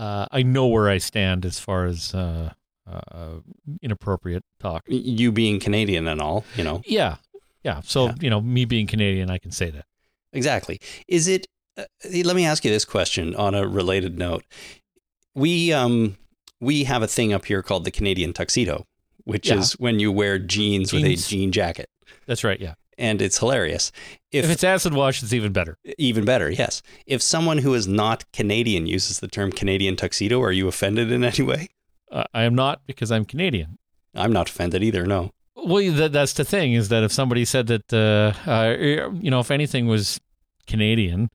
uh, 0.00 0.26
I 0.30 0.42
know 0.42 0.66
where 0.66 0.88
I 0.88 0.98
stand 0.98 1.44
as 1.44 1.58
far 1.60 1.84
as 1.84 2.14
uh, 2.14 2.52
uh, 2.90 3.40
inappropriate 3.82 4.42
talk. 4.58 4.84
You 4.88 5.30
being 5.32 5.60
Canadian 5.60 6.08
and 6.08 6.20
all, 6.20 6.44
you 6.56 6.64
know. 6.64 6.80
Yeah, 6.86 7.16
yeah. 7.62 7.80
So 7.84 8.06
Yeah. 8.06 8.14
you 8.20 8.30
know, 8.30 8.40
me 8.40 8.64
being 8.64 8.86
Canadian, 8.86 9.30
I 9.30 9.38
can 9.38 9.50
say 9.52 9.70
that. 9.70 9.84
Exactly. 10.32 10.80
Is 11.06 11.28
it? 11.28 11.46
Uh, 11.76 11.84
let 12.24 12.34
me 12.34 12.44
ask 12.46 12.64
you 12.64 12.70
this 12.70 12.84
question 12.84 13.34
on 13.36 13.54
a 13.54 13.66
related 13.66 14.18
note. 14.18 14.44
We 15.34 15.72
um 15.72 16.16
we 16.60 16.84
have 16.84 17.02
a 17.02 17.06
thing 17.08 17.32
up 17.32 17.44
here 17.46 17.62
called 17.62 17.84
the 17.84 17.90
Canadian 17.90 18.32
tuxedo, 18.32 18.86
which 19.24 19.48
Yeah. 19.48 19.58
is 19.58 19.72
when 19.78 19.98
you 20.00 20.10
wear 20.12 20.38
jeans, 20.38 20.92
with 20.92 21.04
a 21.04 21.14
jean 21.16 21.52
jacket, 21.52 21.88
That's 22.26 22.44
right. 22.44 22.60
Yeah. 22.60 22.74
And 23.00 23.20
it's 23.22 23.38
hilarious. 23.38 23.90
If, 24.30 24.44
If, 24.44 24.50
it's 24.50 24.62
acid 24.62 24.94
wash, 24.94 25.22
it's 25.22 25.32
even 25.32 25.52
better. 25.52 25.78
even 25.98 26.24
better, 26.24 26.50
yes. 26.50 26.82
If 27.06 27.22
someone 27.22 27.58
who 27.58 27.74
is 27.74 27.88
not 27.88 28.30
Canadian 28.32 28.86
uses 28.86 29.18
the 29.18 29.26
term 29.26 29.50
Canadian 29.50 29.96
tuxedo, 29.96 30.40
are 30.42 30.52
you 30.52 30.68
offended 30.68 31.10
in 31.10 31.24
any 31.24 31.42
way? 31.42 31.68
Uh, 32.12 32.24
I 32.34 32.42
am 32.42 32.54
not 32.54 32.82
because 32.86 33.10
I'm 33.10 33.24
Canadian. 33.24 33.78
I'm 34.14 34.32
not 34.32 34.48
offended 34.48 34.82
either. 34.84 35.06
No. 35.06 35.30
Well, 35.56 35.92
that, 35.94 36.12
that's 36.12 36.34
the 36.34 36.44
thing 36.44 36.74
is 36.74 36.88
that 36.90 37.02
if 37.02 37.12
somebody 37.12 37.44
said 37.44 37.66
that, 37.68 37.92
uh, 37.92 38.50
uh, 38.50 39.10
you 39.20 39.30
know, 39.30 39.40
if 39.40 39.50
anything 39.50 39.86
was 39.86 40.20
Canadian 40.66 41.30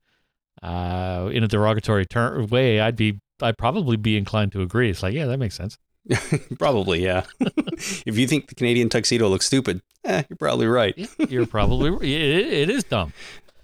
uh, 0.62 1.30
in 1.32 1.44
a 1.44 1.48
derogatory 1.48 2.06
ter- 2.06 2.44
way, 2.44 2.80
I'd 2.80 2.96
be, 2.96 3.20
I'd 3.42 3.58
probably 3.58 3.98
be 3.98 4.18
inclined 4.18 4.52
to 4.54 4.62
agree. 4.62 4.90
It's 4.90 5.04
like, 5.04 5.14
yeah, 5.14 5.26
that 5.26 5.40
makes 5.40 5.56
sense. 5.56 5.78
Probably, 6.60 7.04
yeah. 7.04 7.24
if 7.40 8.18
you 8.18 8.28
think 8.28 8.48
the 8.48 8.56
Canadian 8.56 8.90
tuxedo 8.90 9.28
looks 9.28 9.46
stupid, 9.46 9.82
eh, 10.04 10.24
you're 10.30 10.38
probably 10.38 10.68
right. 10.68 10.96
You're 11.30 11.46
probably, 11.46 11.90
it, 12.14 12.54
it 12.54 12.70
is 12.70 12.84
dumb. 12.84 13.14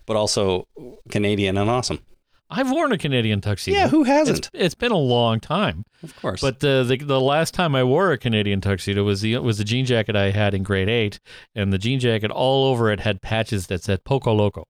But 0.06 0.16
also 0.18 0.68
Canadian 1.10 1.58
and 1.58 1.70
awesome. 1.70 2.00
I've 2.50 2.70
worn 2.70 2.92
a 2.92 2.98
Canadian 2.98 3.40
tuxedo. 3.40 3.78
Yeah, 3.78 3.88
who 3.88 4.04
hasn't? 4.04 4.50
it's 4.54 4.76
been 4.76 4.92
a 4.92 4.98
long 4.98 5.40
time, 5.40 5.86
of 6.04 6.14
course. 6.18 6.42
but 6.42 6.60
the, 6.60 6.84
the 6.86 6.98
the 6.98 7.22
last 7.22 7.54
time 7.54 7.76
I 7.76 7.84
wore 7.86 8.12
a 8.12 8.18
Canadian 8.18 8.60
tuxedo 8.60 9.04
was 9.06 9.22
the 9.22 9.38
was 9.38 9.58
the 9.58 9.64
jean 9.64 9.86
jacket 9.86 10.18
I 10.18 10.32
had 10.32 10.54
in 10.54 10.62
grade 10.64 10.90
eight, 10.90 11.22
and 11.56 11.72
the 11.72 11.78
jean 11.78 11.98
jacket 12.02 12.30
all 12.30 12.66
over 12.66 12.92
it 12.92 13.00
had 13.00 13.22
patches 13.22 13.68
that 13.68 13.84
said 13.84 14.04
"Poco 14.04 14.34
Loco," 14.34 14.68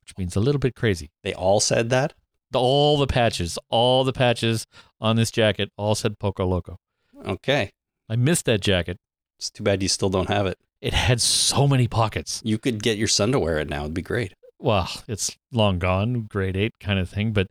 which 0.00 0.18
means 0.18 0.34
a 0.34 0.40
little 0.40 0.58
bit 0.58 0.74
crazy. 0.74 1.10
they 1.22 1.32
all 1.32 1.60
said 1.60 1.90
that. 1.90 2.14
The- 2.50 2.58
all 2.58 2.98
the 2.98 3.06
patches, 3.06 3.56
all 3.68 4.02
the 4.02 4.12
patches 4.12 4.66
on 5.00 5.14
this 5.14 5.30
jacket 5.30 5.70
all 5.76 5.94
said 5.94 6.18
Poco 6.18 6.44
Loco. 6.44 6.78
Okay. 7.24 7.70
I 8.08 8.16
missed 8.16 8.44
that 8.46 8.60
jacket. 8.60 8.98
It's 9.38 9.50
too 9.50 9.62
bad 9.62 9.82
you 9.82 9.88
still 9.88 10.10
don't 10.10 10.28
have 10.28 10.46
it. 10.46 10.58
It 10.80 10.94
had 10.94 11.20
so 11.20 11.68
many 11.68 11.86
pockets. 11.88 12.40
You 12.44 12.58
could 12.58 12.82
get 12.82 12.98
your 12.98 13.08
son 13.08 13.32
to 13.32 13.38
wear 13.38 13.58
it 13.58 13.68
now. 13.68 13.82
It'd 13.82 13.94
be 13.94 14.02
great. 14.02 14.34
Well, 14.58 14.88
it's 15.08 15.36
long 15.52 15.78
gone, 15.78 16.22
grade 16.22 16.56
eight 16.56 16.74
kind 16.80 16.98
of 16.98 17.08
thing, 17.08 17.32
but 17.32 17.48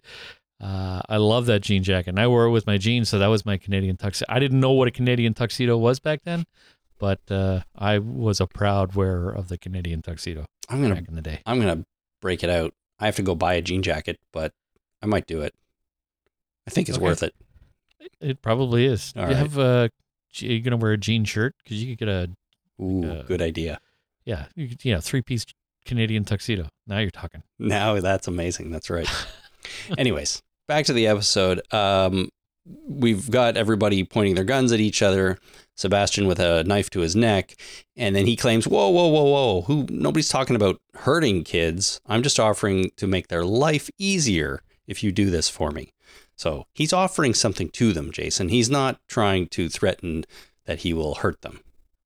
uh, 0.62 1.02
I 1.10 1.18
love 1.18 1.46
that 1.48 1.62
jean 1.62 1.84
jacket. 1.84 2.10
And 2.12 2.20
I 2.20 2.28
wore 2.28 2.46
it 2.46 2.52
with 2.52 2.68
my 2.68 2.78
jeans, 2.78 3.10
so 3.10 3.20
that 3.20 3.28
was 3.28 3.46
my 3.46 3.58
Canadian 3.58 3.98
tuxedo. 3.98 4.26
I 4.32 4.40
didn't 4.40 4.60
know 4.60 4.72
what 4.72 4.88
a 4.88 4.92
Canadian 4.92 5.34
tuxedo 5.34 5.78
was 5.78 6.00
back 6.00 6.22
then, 6.24 6.46
but 7.00 7.20
uh, 7.30 7.62
I 7.76 7.98
was 8.00 8.40
a 8.40 8.48
proud 8.48 8.96
wearer 8.96 9.32
of 9.32 9.48
the 9.50 9.58
Canadian 9.58 10.02
tuxedo 10.02 10.46
I'm 10.70 10.82
gonna 10.82 10.96
back 10.96 11.08
in 11.10 11.16
the 11.16 11.22
day. 11.22 11.40
I'm 11.46 11.60
gonna 11.60 11.84
break 12.22 12.44
it 12.44 12.50
out. 12.50 12.74
I 13.00 13.06
have 13.06 13.16
to 13.16 13.24
go 13.24 13.34
buy 13.36 13.56
a 13.56 13.62
jean 13.62 13.82
jacket, 13.82 14.20
but 14.32 14.54
I 15.02 15.06
might 15.08 15.26
do 15.26 15.42
it. 15.42 15.54
I 16.68 16.72
think 16.72 16.88
it's 16.90 16.98
Okay. 16.98 17.04
worth 17.06 17.24
it. 17.24 17.34
It 18.20 18.42
probably 18.42 18.86
is. 18.86 19.14
All 19.16 19.24
you 19.24 19.28
right. 19.30 19.38
have 19.38 19.58
uh, 19.60 19.88
are 20.44 20.60
gonna 20.60 20.78
wear 20.78 20.92
a 20.94 20.98
jean 20.98 21.26
shirt? 21.26 21.56
Because 21.64 21.82
you 21.84 21.96
could 21.96 22.00
get 22.00 22.08
a 22.10 22.30
Ooh, 22.84 23.04
Uh, 23.06 23.24
good 23.24 23.42
idea. 23.42 23.80
yeah, 24.26 24.46
you 24.56 24.70
could, 24.70 24.84
yeah, 24.86 25.00
three 25.00 25.22
piece 25.22 25.46
Canadian 25.86 26.24
tuxedo. 26.26 26.70
Now 26.88 27.00
you're 27.00 27.12
talking. 27.12 27.44
Now 27.60 28.00
that's 28.00 28.28
amazing. 28.28 28.72
That's 28.72 28.90
right. 28.90 29.08
Anyways, 29.98 30.42
back 30.68 30.86
to 30.86 30.94
the 30.94 31.08
episode. 31.08 31.62
Um, 31.74 32.30
we've 32.88 33.30
got 33.32 33.58
everybody 33.58 34.04
pointing 34.04 34.36
their 34.36 34.44
guns 34.44 34.72
at 34.72 34.80
each 34.80 35.02
other. 35.02 35.38
Sebastian 35.76 36.28
with 36.28 36.40
a 36.40 36.64
knife 36.66 36.90
to 36.92 37.00
his 37.00 37.16
neck, 37.16 37.56
and 37.96 38.16
then 38.16 38.28
he 38.28 38.36
claims, 38.36 38.68
"Whoa, 38.68 38.90
whoa, 38.90 39.08
whoa, 39.08 39.24
whoa! 39.24 39.62
Who? 39.62 39.88
Nobody's 39.90 40.30
talking 40.30 40.56
about 40.56 40.80
hurting 40.96 41.44
kids. 41.44 42.00
I'm 42.06 42.22
just 42.22 42.40
offering 42.40 42.92
to 42.98 43.08
make 43.08 43.30
their 43.30 43.44
life 43.46 43.90
easier 43.98 44.62
if 44.86 45.04
you 45.04 45.12
do 45.12 45.30
this 45.32 45.50
for 45.50 45.72
me." 45.72 45.92
So 46.42 46.66
he's 46.74 46.92
offering 46.92 47.36
something 47.36 47.70
to 47.70 47.94
them, 47.94 48.12
Jason. 48.12 48.50
He's 48.50 48.68
not 48.68 49.00
trying 49.08 49.46
to 49.50 49.70
threaten 49.70 50.24
that 50.66 50.80
he 50.80 50.92
will 50.92 51.14
hurt 51.14 51.42
them. 51.44 51.60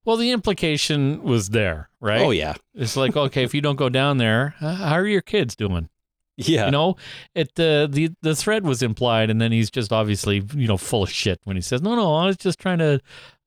Well, 0.03 0.17
the 0.17 0.31
implication 0.31 1.23
was 1.23 1.51
there, 1.51 1.89
right? 2.01 2.19
Oh 2.19 2.31
yeah, 2.31 2.55
It's 2.73 2.97
like, 2.97 3.15
okay, 3.15 3.43
if 3.43 3.53
you 3.53 3.61
don't 3.61 3.77
go 3.77 3.87
down 3.87 4.17
there, 4.17 4.55
how 4.59 4.95
are 4.95 5.07
your 5.07 5.21
kids 5.21 5.55
doing? 5.55 5.87
yeah. 6.35 6.65
You 6.65 6.71
know, 6.71 6.97
it 7.33 7.57
uh, 7.57 7.87
the 7.87 8.09
the 8.21 8.35
thread 8.35 8.65
was 8.65 8.83
implied, 8.83 9.29
and 9.29 9.39
then 9.39 9.53
he's 9.53 9.71
just 9.71 9.93
obviously 9.93 10.43
you 10.53 10.67
know 10.67 10.75
full 10.75 11.03
of 11.03 11.09
shit 11.09 11.39
when 11.45 11.55
he 11.55 11.61
says, 11.61 11.81
"No, 11.81 11.95
no, 11.95 12.13
I 12.15 12.25
was 12.25 12.35
just 12.35 12.59
trying 12.59 12.79
to 12.79 12.99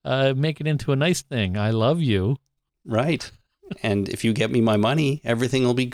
uh, 0.07 0.33
make 0.35 0.59
it 0.59 0.66
into 0.66 0.92
a 0.92 0.96
nice 0.96 1.20
thing. 1.20 1.59
I 1.59 1.68
love 1.70 2.01
you." 2.01 2.38
Right. 2.87 3.31
and 3.83 4.09
if 4.09 4.24
you 4.24 4.33
get 4.33 4.51
me 4.51 4.62
my 4.62 4.79
money, 4.79 5.20
everything 5.22 5.64
will 5.64 5.74
be 5.74 5.92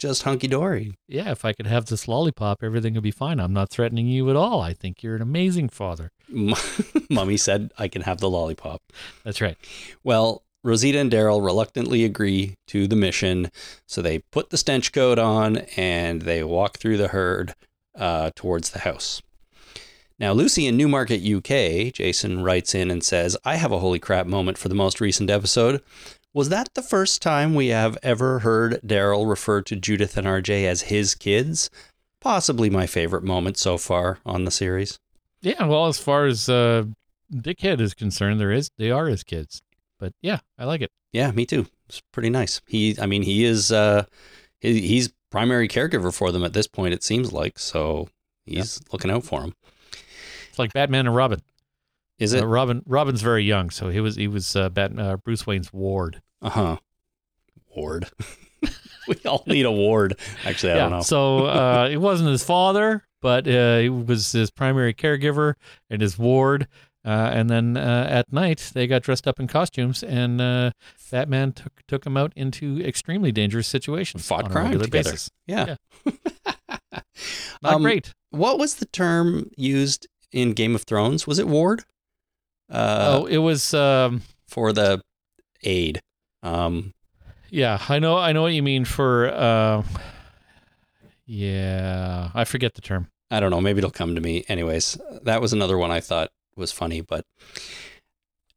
just 0.00 0.24
hunky 0.24 0.48
dory. 0.48 0.94
Yeah, 1.06 1.30
if 1.30 1.44
I 1.44 1.52
could 1.52 1.66
have 1.66 1.86
this 1.86 2.08
lollipop, 2.08 2.62
everything 2.62 2.94
would 2.94 3.02
be 3.02 3.10
fine. 3.10 3.38
I'm 3.38 3.52
not 3.52 3.70
threatening 3.70 4.06
you 4.06 4.28
at 4.30 4.36
all. 4.36 4.60
I 4.60 4.72
think 4.72 5.02
you're 5.02 5.16
an 5.16 5.22
amazing 5.22 5.68
father. 5.68 6.10
Mummy 7.10 7.36
said 7.36 7.72
I 7.78 7.86
can 7.86 8.02
have 8.02 8.18
the 8.18 8.30
lollipop. 8.30 8.82
That's 9.24 9.40
right. 9.40 9.56
Well, 10.02 10.42
Rosita 10.64 10.98
and 10.98 11.10
Daryl 11.10 11.44
reluctantly 11.44 12.04
agree 12.04 12.54
to 12.68 12.86
the 12.86 12.96
mission, 12.96 13.50
so 13.86 14.02
they 14.02 14.18
put 14.30 14.50
the 14.50 14.58
stench 14.58 14.92
coat 14.92 15.18
on 15.18 15.58
and 15.76 16.22
they 16.22 16.42
walk 16.42 16.78
through 16.78 16.96
the 16.96 17.08
herd 17.08 17.54
uh, 17.94 18.30
towards 18.34 18.70
the 18.70 18.80
house. 18.80 19.22
Now, 20.18 20.32
Lucy 20.32 20.66
in 20.66 20.76
Newmarket, 20.76 21.22
UK, 21.22 21.94
Jason 21.94 22.42
writes 22.42 22.74
in 22.74 22.90
and 22.90 23.02
says, 23.02 23.38
I 23.42 23.56
have 23.56 23.72
a 23.72 23.78
holy 23.78 23.98
crap 23.98 24.26
moment 24.26 24.58
for 24.58 24.68
the 24.68 24.74
most 24.74 25.00
recent 25.00 25.30
episode. 25.30 25.80
Was 26.32 26.48
that 26.50 26.74
the 26.74 26.82
first 26.82 27.22
time 27.22 27.54
we 27.54 27.68
have 27.68 27.98
ever 28.04 28.40
heard 28.40 28.80
Daryl 28.86 29.28
refer 29.28 29.62
to 29.62 29.74
Judith 29.74 30.16
and 30.16 30.28
RJ 30.28 30.64
as 30.64 30.82
his 30.82 31.16
kids? 31.16 31.70
Possibly 32.20 32.70
my 32.70 32.86
favorite 32.86 33.24
moment 33.24 33.56
so 33.56 33.76
far 33.76 34.18
on 34.24 34.44
the 34.44 34.52
series. 34.52 35.00
Yeah. 35.40 35.66
Well, 35.66 35.86
as 35.86 35.98
far 35.98 36.26
as 36.26 36.48
uh, 36.48 36.84
Dickhead 37.32 37.80
is 37.80 37.94
concerned, 37.94 38.40
there 38.40 38.52
is 38.52 38.70
they 38.78 38.92
are 38.92 39.06
his 39.06 39.24
kids. 39.24 39.60
But 39.98 40.12
yeah, 40.22 40.38
I 40.56 40.66
like 40.66 40.82
it. 40.82 40.90
Yeah, 41.12 41.32
me 41.32 41.46
too. 41.46 41.66
It's 41.88 42.00
pretty 42.12 42.30
nice. 42.30 42.60
He, 42.68 42.96
I 43.00 43.06
mean, 43.06 43.22
he 43.22 43.44
is, 43.44 43.72
uh, 43.72 44.04
he, 44.60 44.80
he's 44.80 45.12
primary 45.30 45.66
caregiver 45.66 46.14
for 46.14 46.30
them 46.30 46.44
at 46.44 46.52
this 46.52 46.68
point. 46.68 46.94
It 46.94 47.02
seems 47.02 47.32
like 47.32 47.58
so. 47.58 48.08
He's 48.46 48.80
looking 48.92 49.10
out 49.10 49.24
for 49.24 49.40
them. 49.40 49.54
It's 50.48 50.58
like 50.58 50.72
Batman 50.72 51.06
and 51.06 51.16
Robin. 51.16 51.42
Is 52.20 52.32
it? 52.34 52.42
Uh, 52.42 52.46
Robin 52.46 52.82
Robin's 52.86 53.22
very 53.22 53.42
young, 53.44 53.70
so 53.70 53.88
he 53.88 53.98
was 54.00 54.14
he 54.16 54.28
was 54.28 54.54
uh, 54.54 54.68
Bat, 54.68 54.98
uh, 54.98 55.16
Bruce 55.16 55.46
Wayne's 55.46 55.72
ward. 55.72 56.22
Uh 56.40 56.50
huh. 56.50 56.76
Ward. 57.74 58.08
we 59.08 59.16
all 59.26 59.42
need 59.46 59.64
a 59.66 59.72
ward. 59.72 60.16
Actually, 60.44 60.72
I 60.72 60.76
don't 60.76 60.90
know. 60.90 61.00
So 61.02 61.46
uh, 61.46 61.88
it 61.90 61.96
wasn't 61.96 62.30
his 62.30 62.44
father, 62.44 63.04
but 63.22 63.48
uh, 63.48 63.78
he 63.78 63.88
was 63.88 64.32
his 64.32 64.50
primary 64.50 64.94
caregiver 64.94 65.54
and 65.88 66.00
his 66.02 66.18
ward. 66.18 66.68
Uh, 67.02 67.30
and 67.32 67.48
then 67.48 67.78
uh, 67.78 68.06
at 68.10 68.30
night, 68.30 68.72
they 68.74 68.86
got 68.86 69.02
dressed 69.02 69.26
up 69.26 69.40
in 69.40 69.46
costumes, 69.46 70.02
and 70.02 70.38
uh, 70.38 70.70
Batman 71.10 71.52
took 71.52 71.72
took 71.88 72.04
him 72.04 72.18
out 72.18 72.32
into 72.36 72.78
extremely 72.84 73.32
dangerous 73.32 73.66
situations. 73.66 74.26
Fought 74.26 74.50
crime 74.50 74.72
together. 74.72 74.88
basis. 75.10 75.30
Yeah. 75.46 75.76
Not 77.62 77.74
Um, 77.74 77.82
great. 77.82 78.12
What 78.30 78.58
was 78.58 78.76
the 78.76 78.86
term 78.86 79.50
used 79.56 80.06
in 80.32 80.52
Game 80.52 80.74
of 80.74 80.82
Thrones? 80.82 81.26
Was 81.26 81.38
it 81.38 81.48
ward? 81.48 81.84
Uh, 82.70 83.20
oh, 83.22 83.26
it 83.26 83.38
was. 83.38 83.74
Um, 83.74 84.22
for 84.50 84.72
the 84.72 85.00
aid. 85.62 86.02
Um, 86.42 86.92
yeah, 87.48 87.80
I 87.88 87.98
know. 87.98 88.18
I 88.18 88.32
know 88.32 88.42
what 88.42 88.52
you 88.52 88.62
mean. 88.62 88.84
For 88.84 89.28
uh, 89.28 89.82
yeah, 91.24 92.30
I 92.34 92.44
forget 92.44 92.74
the 92.74 92.80
term. 92.80 93.08
I 93.30 93.40
don't 93.40 93.50
know. 93.50 93.60
Maybe 93.60 93.78
it'll 93.78 93.90
come 93.90 94.14
to 94.14 94.20
me. 94.20 94.44
Anyways, 94.48 94.98
that 95.22 95.40
was 95.40 95.52
another 95.52 95.78
one 95.78 95.90
I 95.90 96.00
thought 96.00 96.30
was 96.56 96.72
funny, 96.72 97.00
but 97.00 97.24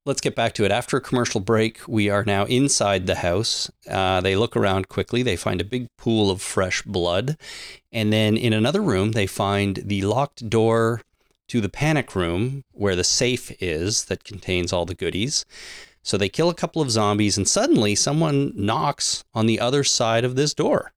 let's 0.03 0.21
get 0.21 0.35
back 0.35 0.53
to 0.55 0.65
it. 0.65 0.71
After 0.71 0.97
a 0.97 1.01
commercial 1.01 1.39
break, 1.39 1.87
we 1.87 2.09
are 2.09 2.25
now 2.25 2.45
inside 2.45 3.05
the 3.05 3.15
house. 3.15 3.71
Uh, 3.87 4.19
they 4.21 4.35
look 4.35 4.57
around 4.57 4.89
quickly. 4.89 5.21
They 5.21 5.35
find 5.35 5.61
a 5.61 5.65
big 5.65 5.87
pool 5.97 6.31
of 6.31 6.41
fresh 6.41 6.81
blood. 6.81 7.37
And 7.91 8.11
then 8.11 8.35
in 8.35 8.51
another 8.51 8.81
room, 8.81 9.11
they 9.11 9.27
find 9.27 9.75
the 9.85 10.01
locked 10.01 10.49
door 10.49 11.01
to 11.47 11.61
the 11.61 11.69
panic 11.69 12.15
room 12.15 12.63
where 12.71 12.95
the 12.95 13.03
safe 13.03 13.51
is 13.61 14.05
that 14.05 14.23
contains 14.23 14.73
all 14.73 14.85
the 14.85 14.95
goodies. 14.95 15.45
So 16.01 16.17
they 16.17 16.29
kill 16.29 16.49
a 16.49 16.55
couple 16.55 16.81
of 16.81 16.91
zombies, 16.91 17.37
and 17.37 17.47
suddenly 17.47 17.95
someone 17.95 18.51
knocks 18.55 19.23
on 19.33 19.45
the 19.45 19.59
other 19.59 19.83
side 19.83 20.25
of 20.25 20.35
this 20.35 20.53
door. 20.53 20.91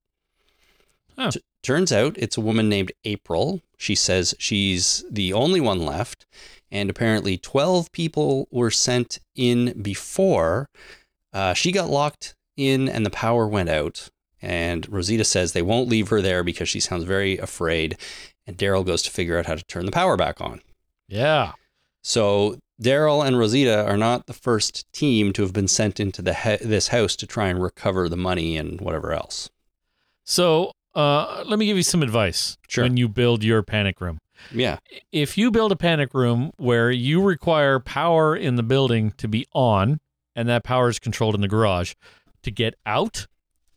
Oh. 1.17 1.31
T- 1.31 1.41
turns 1.63 1.93
out 1.93 2.17
it's 2.19 2.37
a 2.37 2.41
woman 2.41 2.69
named 2.69 2.93
April. 3.05 3.63
She 3.77 3.95
says 3.95 4.35
she's 4.39 5.05
the 5.11 5.33
only 5.33 5.61
one 5.61 5.85
left, 5.85 6.27
and 6.71 6.91
apparently 6.91 7.39
12 7.39 7.93
people 7.93 8.49
were 8.51 8.71
sent 8.71 9.21
in 9.35 9.81
before. 9.81 10.69
Uh, 11.33 11.55
she 11.55 11.71
got 11.71 11.91
locked 11.91 12.35
in 12.57 12.89
and 12.89 13.05
the 13.05 13.11
power 13.11 13.47
went 13.47 13.69
out. 13.69 14.11
And 14.43 14.87
Rosita 14.93 15.25
says 15.25 15.53
they 15.53 15.63
won't 15.63 15.89
leave 15.89 16.09
her 16.09 16.21
there 16.21 16.45
because 16.45 16.69
she 16.69 16.81
sounds 16.81 17.05
very 17.05 17.39
afraid. 17.39 17.97
And 18.47 18.57
Daryl 18.57 18.85
goes 18.85 19.03
to 19.05 19.11
figure 19.11 19.39
out 19.39 19.47
how 19.47 19.55
to 19.55 19.65
turn 19.65 19.87
the 19.87 19.93
power 19.93 20.17
back 20.17 20.41
on. 20.41 20.61
Yeah. 21.09 21.53
So 22.03 22.59
Daryl 22.81 23.27
and 23.27 23.39
Rosita 23.39 23.85
are 23.87 23.97
not 23.97 24.27
the 24.27 24.33
first 24.33 24.91
team 24.93 25.33
to 25.33 25.43
have 25.43 25.53
been 25.53 25.69
sent 25.69 25.99
into 25.99 26.23
the 26.23 26.35
he- 26.35 26.57
this 26.65 26.89
house 26.89 27.17
to 27.17 27.27
try 27.27 27.49
and 27.49 27.63
recover 27.63 28.09
the 28.09 28.17
money 28.17 28.57
and 28.57 28.81
whatever 28.81 29.13
else. 29.13 29.49
So 30.25 30.73
uh, 30.95 31.43
let 31.47 31.59
me 31.59 31.67
give 31.67 31.77
you 31.77 31.83
some 31.83 32.03
advice 32.03 32.57
Sure. 32.69 32.85
when 32.85 32.97
you 32.97 33.09
build 33.09 33.43
your 33.45 33.63
panic 33.63 34.01
room. 34.01 34.19
Yeah. 34.53 34.79
If 35.13 35.39
you 35.39 35.51
build 35.51 35.73
a 35.73 35.77
panic 35.77 36.13
room 36.15 36.53
where 36.59 36.91
you 36.91 37.23
require 37.23 37.81
power 37.81 38.37
in 38.37 38.57
the 38.57 38.63
building 38.63 39.13
to 39.19 39.29
be 39.29 39.47
on, 39.53 39.99
and 40.35 40.49
that 40.49 40.63
power 40.65 40.89
is 40.89 40.99
controlled 40.99 41.35
in 41.35 41.41
the 41.41 41.49
garage, 41.49 41.95
to 42.43 42.51
get 42.51 42.75
out, 42.85 43.27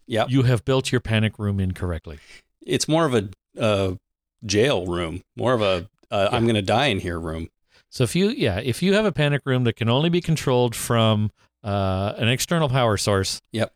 Yep. 0.10 0.30
you 0.32 0.44
have 0.44 0.66
built 0.66 0.92
your 0.92 1.00
panic 1.02 1.38
room 1.38 1.60
incorrectly. 1.60 2.18
It's 2.66 2.88
more 2.88 3.06
of 3.06 3.14
a 3.14 3.30
uh, 3.60 3.96
jail 4.44 4.86
room, 4.88 5.22
more 5.38 5.54
of 5.54 5.62
a 5.62 5.88
uh, 6.12 6.30
I'm 6.32 6.44
going 6.46 6.56
to 6.56 6.64
die 6.64 6.88
in 6.88 7.00
here 7.00 7.20
room. 7.20 7.50
So 7.92 8.04
if 8.04 8.16
you, 8.16 8.30
yeah, 8.30 8.60
if 8.60 8.82
you 8.82 8.94
have 8.94 9.06
a 9.06 9.12
panic 9.12 9.44
room 9.46 9.64
that 9.66 9.76
can 9.76 9.88
only 9.88 10.10
be 10.10 10.22
controlled 10.22 10.76
from 10.76 11.32
uh, 11.64 12.14
an 12.18 12.28
external 12.28 12.70
power 12.70 12.98
source, 12.98 13.40
Yep. 13.52 13.72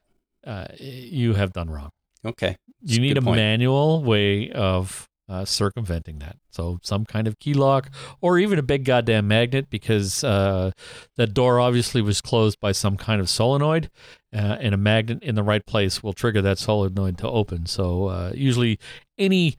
uh, 0.45 0.65
you 0.79 1.35
have 1.35 1.53
done 1.53 1.69
wrong. 1.69 1.91
Okay. 2.25 2.55
You 2.81 2.99
need 2.99 3.13
good 3.15 3.27
a 3.27 3.31
manual 3.31 4.03
way 4.03 4.49
of 4.51 5.07
uh, 5.29 5.45
circumventing 5.45 6.19
that. 6.19 6.37
So 6.49 6.79
some 6.83 7.05
kind 7.05 7.27
of 7.27 7.39
key 7.39 7.53
lock 7.53 7.89
or 8.21 8.37
even 8.39 8.59
a 8.59 8.63
big 8.63 8.85
goddamn 8.85 9.27
magnet 9.27 9.69
because 9.69 10.23
uh, 10.23 10.71
that 11.15 11.33
door 11.33 11.59
obviously 11.59 12.01
was 12.01 12.21
closed 12.21 12.59
by 12.59 12.71
some 12.71 12.97
kind 12.97 13.21
of 13.21 13.29
solenoid 13.29 13.89
uh, 14.33 14.57
and 14.59 14.73
a 14.73 14.77
magnet 14.77 15.21
in 15.21 15.35
the 15.35 15.43
right 15.43 15.65
place 15.65 16.01
will 16.03 16.13
trigger 16.13 16.41
that 16.41 16.57
solenoid 16.57 17.17
to 17.19 17.29
open. 17.29 17.65
So 17.67 18.07
uh, 18.07 18.31
usually 18.33 18.79
any 19.17 19.57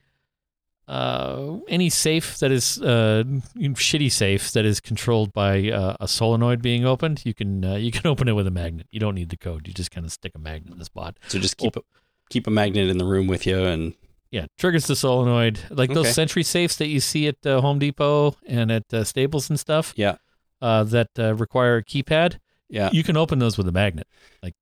uh, 0.87 1.57
any 1.67 1.89
safe 1.89 2.37
that 2.39 2.51
is 2.51 2.79
uh, 2.79 3.23
shitty 3.57 4.11
safe 4.11 4.51
that 4.51 4.65
is 4.65 4.79
controlled 4.79 5.33
by 5.33 5.71
uh, 5.71 5.95
a 5.99 6.07
solenoid 6.07 6.61
being 6.61 6.85
opened, 6.85 7.23
you 7.25 7.33
can 7.33 7.65
uh, 7.65 7.75
you 7.75 7.91
can 7.91 8.05
open 8.11 8.27
it 8.27 8.33
with 8.33 8.45
a 8.45 8.51
magnet. 8.51 8.87
You 8.91 8.99
don't 8.99 9.15
need 9.15 9.29
the 9.29 9.37
code. 9.37 9.67
You 9.67 9.73
just 9.73 9.89
kind 9.91 10.05
of 10.05 10.11
stick 10.11 10.33
a 10.35 10.39
magnet 10.39 10.73
in 10.73 10.77
the 10.79 10.85
spot. 10.85 11.17
So 11.27 11.39
just 11.39 11.57
keep 11.57 11.75
a, 11.75 11.81
keep 12.29 12.45
a 12.45 12.51
magnet 12.51 12.87
in 12.89 12.97
the 12.99 13.05
room 13.05 13.25
with 13.27 13.47
you 13.47 13.63
and 13.65 13.95
Yeah, 14.29 14.45
triggers 14.59 14.85
the 14.85 14.95
solenoid, 14.95 15.59
like 15.71 15.89
Okay. 15.89 15.95
those 15.95 16.13
Sentry 16.13 16.43
safes 16.43 16.75
that 16.75 16.87
you 16.87 16.99
see 16.99 17.27
at 17.27 17.37
Home 17.43 17.79
Depot 17.79 18.35
and 18.45 18.71
at 18.71 18.83
Staples 19.07 19.49
and 19.49 19.59
stuff. 19.59 19.93
Yeah. 19.95 20.17
uh, 20.61 20.83
that 20.83 21.09
uh, 21.17 21.33
require 21.35 21.77
a 21.77 21.83
keypad. 21.83 22.37
yeah. 22.69 22.89
You 22.93 23.03
can 23.03 23.17
open 23.17 23.39
those 23.39 23.57
with 23.57 23.67
a 23.67 23.71
magnet. 23.71 24.07
Like, 24.43 24.53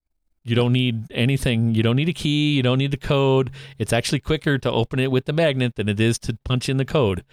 you 0.43 0.55
don't 0.55 0.73
need 0.73 1.05
anything. 1.11 1.73
You 1.75 1.83
don't 1.83 1.95
need 1.95 2.09
a 2.09 2.13
key. 2.13 2.55
You 2.55 2.63
don't 2.63 2.77
need 2.77 2.91
the 2.91 2.97
code. 2.97 3.51
It's 3.77 3.93
actually 3.93 4.19
quicker 4.19 4.57
to 4.57 4.71
open 4.71 4.99
it 4.99 5.11
with 5.11 5.25
the 5.25 5.33
magnet 5.33 5.75
than 5.75 5.87
it 5.89 5.99
is 5.99 6.19
to 6.19 6.37
punch 6.43 6.67
in 6.69 6.77
the 6.77 6.85
code. 6.85 7.23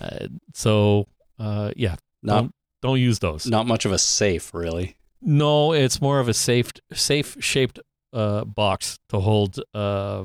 Uh, 0.00 0.28
so, 0.54 1.06
uh, 1.38 1.72
yeah, 1.76 1.96
Not 2.22 2.40
don't 2.42 2.54
don't 2.82 3.00
use 3.00 3.18
those. 3.20 3.46
not 3.46 3.66
much 3.66 3.84
of 3.84 3.92
a 3.92 3.98
safe 3.98 4.54
really. 4.54 4.96
No, 5.22 5.72
it's 5.72 6.00
more 6.00 6.20
of 6.20 6.28
a 6.28 6.34
safe 6.34 6.72
safe 6.92 7.36
shaped 7.40 7.78
uh, 8.12 8.44
box 8.44 8.98
to 9.10 9.20
hold 9.20 9.60
uh, 9.74 10.24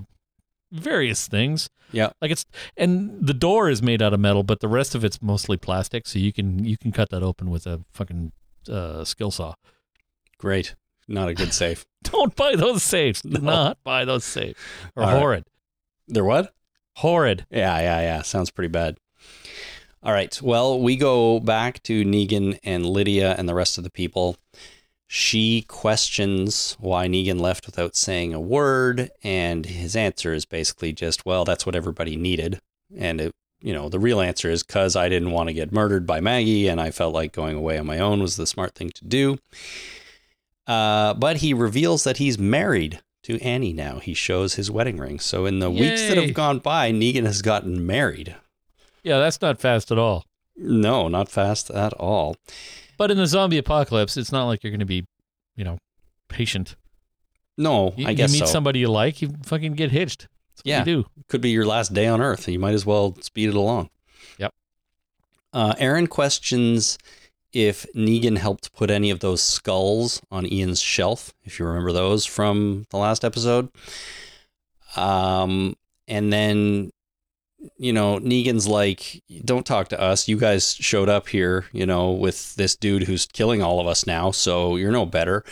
various 0.72 1.28
things. 1.28 1.70
Yeah. 1.94 2.12
like 2.22 2.32
it's 2.32 2.46
and 2.78 3.18
the 3.28 3.34
door 3.34 3.70
is 3.70 3.82
made 3.82 4.02
out 4.02 4.14
of 4.14 4.20
metal, 4.22 4.44
but 4.44 4.62
the 4.62 4.70
rest 4.70 4.96
of 4.96 5.04
it's 5.04 5.22
mostly 5.22 5.58
plastic. 5.58 6.08
So 6.08 6.20
you 6.20 6.32
can 6.32 6.64
you 6.64 6.78
can 6.78 6.92
cut 6.94 7.10
that 7.10 7.24
open 7.24 7.50
with 7.50 7.68
a 7.68 7.82
fucking 7.92 8.32
uh, 8.70 9.04
skill 9.04 9.32
saw. 9.32 9.56
Great. 10.38 10.76
Not 11.12 11.30
a 11.30 11.34
good 11.34 11.54
safe. 11.54 11.86
Don't 12.04 12.36
buy 12.36 12.56
those 12.56 12.82
safes. 12.84 13.24
No. 13.24 13.40
not 13.40 13.78
buy 13.84 14.06
those 14.06 14.24
safes. 14.26 14.60
Or 14.96 15.04
All 15.04 15.10
right. 15.12 15.20
horrid, 15.20 15.46
They're 16.08 16.24
what? 16.26 16.54
horrid. 16.98 17.46
Yeah, 17.52 17.78
yeah, 17.80 18.02
yeah. 18.02 18.22
Sounds 18.22 18.50
pretty 18.50 18.70
bad. 18.70 18.98
All 20.04 20.14
right. 20.14 20.40
Well, 20.42 20.80
we 20.80 20.96
go 20.96 21.40
back 21.40 21.84
to 21.84 22.04
Negan 22.04 22.58
and 22.64 22.86
Lydia 22.86 23.36
and 23.38 23.48
the 23.48 23.54
rest 23.54 23.78
of 23.78 23.84
the 23.84 23.92
people. 23.92 24.38
She 25.08 25.64
questions 25.68 26.78
why 26.80 27.08
Negan 27.08 27.40
left 27.40 27.66
without 27.66 27.96
saying 27.96 28.34
a 28.34 28.40
word, 28.40 29.12
and 29.24 29.66
his 29.66 29.96
answer 29.96 30.34
is 30.34 30.46
basically 30.46 30.94
just, 30.94 31.26
"Well, 31.26 31.44
that's 31.44 31.66
what 31.66 31.76
everybody 31.76 32.16
needed." 32.16 32.62
And 32.98 33.20
it, 33.20 33.36
you 33.62 33.74
know, 33.74 33.90
the 33.90 34.00
real 34.00 34.22
answer 34.22 34.50
is 34.50 34.64
because 34.64 34.96
I 34.96 35.10
didn't 35.10 35.32
want 35.32 35.50
to 35.50 35.54
get 35.54 35.74
murdered 35.74 36.08
by 36.08 36.22
Maggie, 36.22 36.68
and 36.70 36.80
I 36.80 36.92
felt 36.92 37.14
like 37.14 37.34
going 37.34 37.58
away 37.58 37.78
on 37.78 37.86
my 37.86 38.00
own 38.00 38.22
was 38.22 38.38
the 38.38 38.48
smart 38.48 38.74
thing 38.74 38.90
to 38.96 39.06
do. 39.06 39.38
Uh, 40.72 41.14
but 41.16 41.38
he 41.38 41.54
reveals 41.54 42.04
that 42.04 42.18
he's 42.18 42.38
married 42.40 43.02
to 43.24 43.40
Annie 43.42 43.74
now. 43.74 44.00
He 44.00 44.14
shows 44.14 44.56
his 44.56 44.72
wedding 44.72 44.98
ring. 44.98 45.20
So 45.20 45.46
in 45.46 45.60
the 45.60 45.70
weeks 45.70 46.02
that 46.08 46.18
have 46.18 46.34
gone 46.34 46.60
by, 46.60 46.92
Negan 46.92 47.26
has 47.26 47.42
gotten 47.42 47.86
married. 47.86 48.36
Yeah, 49.04 49.20
that's 49.20 49.42
not 49.42 49.60
fast 49.60 49.92
at 49.92 49.98
all. 49.98 50.26
No, 50.56 51.08
not 51.08 51.28
fast 51.30 51.70
at 51.72 51.94
all. 51.94 52.36
But 52.98 53.12
in 53.12 53.18
the 53.18 53.28
zombie 53.28 53.58
apocalypse, 53.58 54.16
it's 54.16 54.32
not 54.32 54.46
like 54.48 54.64
you're 54.64 54.72
going 54.72 54.80
to 54.80 54.86
be, 54.86 55.06
you 55.56 55.64
know, 55.66 55.78
patient. 56.30 56.76
No, 57.58 57.94
You, 57.98 58.08
I 58.08 58.14
guess 58.14 58.34
you 58.34 58.40
meet 58.42 58.48
so. 58.48 58.54
somebody 58.54 58.80
you 58.80 58.88
like, 58.90 59.22
you 59.22 59.34
fucking 59.44 59.74
get 59.74 59.92
hitched. 59.92 60.22
That's 60.56 60.62
what 60.64 60.66
Yeah. 60.66 60.80
you 60.80 60.86
do. 60.86 61.06
Could 61.28 61.42
be 61.42 61.50
your 61.50 61.66
last 61.66 61.94
day 61.94 62.08
on 62.08 62.22
Earth. 62.22 62.48
You 62.48 62.60
might 62.60 62.74
as 62.74 62.86
well 62.86 63.16
speed 63.22 63.50
it 63.50 63.56
along. 63.56 63.90
Yep. 64.38 64.54
Uh, 65.52 65.74
Aaron 65.80 66.08
questions 66.08 66.98
if 67.54 67.86
Negan 67.96 68.38
helped 68.38 68.74
put 68.74 68.90
any 68.90 69.10
of 69.10 69.20
those 69.20 69.42
skulls 69.42 70.22
on 70.32 70.52
Ian's 70.52 70.82
shelf, 70.82 71.34
if 71.44 71.60
you 71.60 71.66
remember 71.66 71.92
those 71.92 72.26
from 72.26 72.86
the 72.90 72.98
last 72.98 73.26
episode. 73.26 73.70
Um, 74.96 75.76
and 76.08 76.32
then, 76.32 76.92
you 77.78 77.94
know, 77.94 78.20
Negan's 78.20 78.68
like, 78.68 79.22
don't 79.46 79.66
talk 79.66 79.90
to 79.90 80.00
us. 80.00 80.28
You 80.28 80.38
guys 80.38 80.74
showed 80.74 81.10
up 81.10 81.30
here, 81.30 81.66
you 81.72 81.86
know, 81.86 82.12
with 82.12 82.56
this 82.56 82.76
dude 82.76 83.04
who's 83.04 83.26
killing 83.26 83.62
all 83.62 83.80
of 83.80 83.88
us 83.88 84.08
now, 84.08 84.32
so 84.32 84.76
you're 84.76 84.92
no 84.92 85.06
better. 85.06 85.44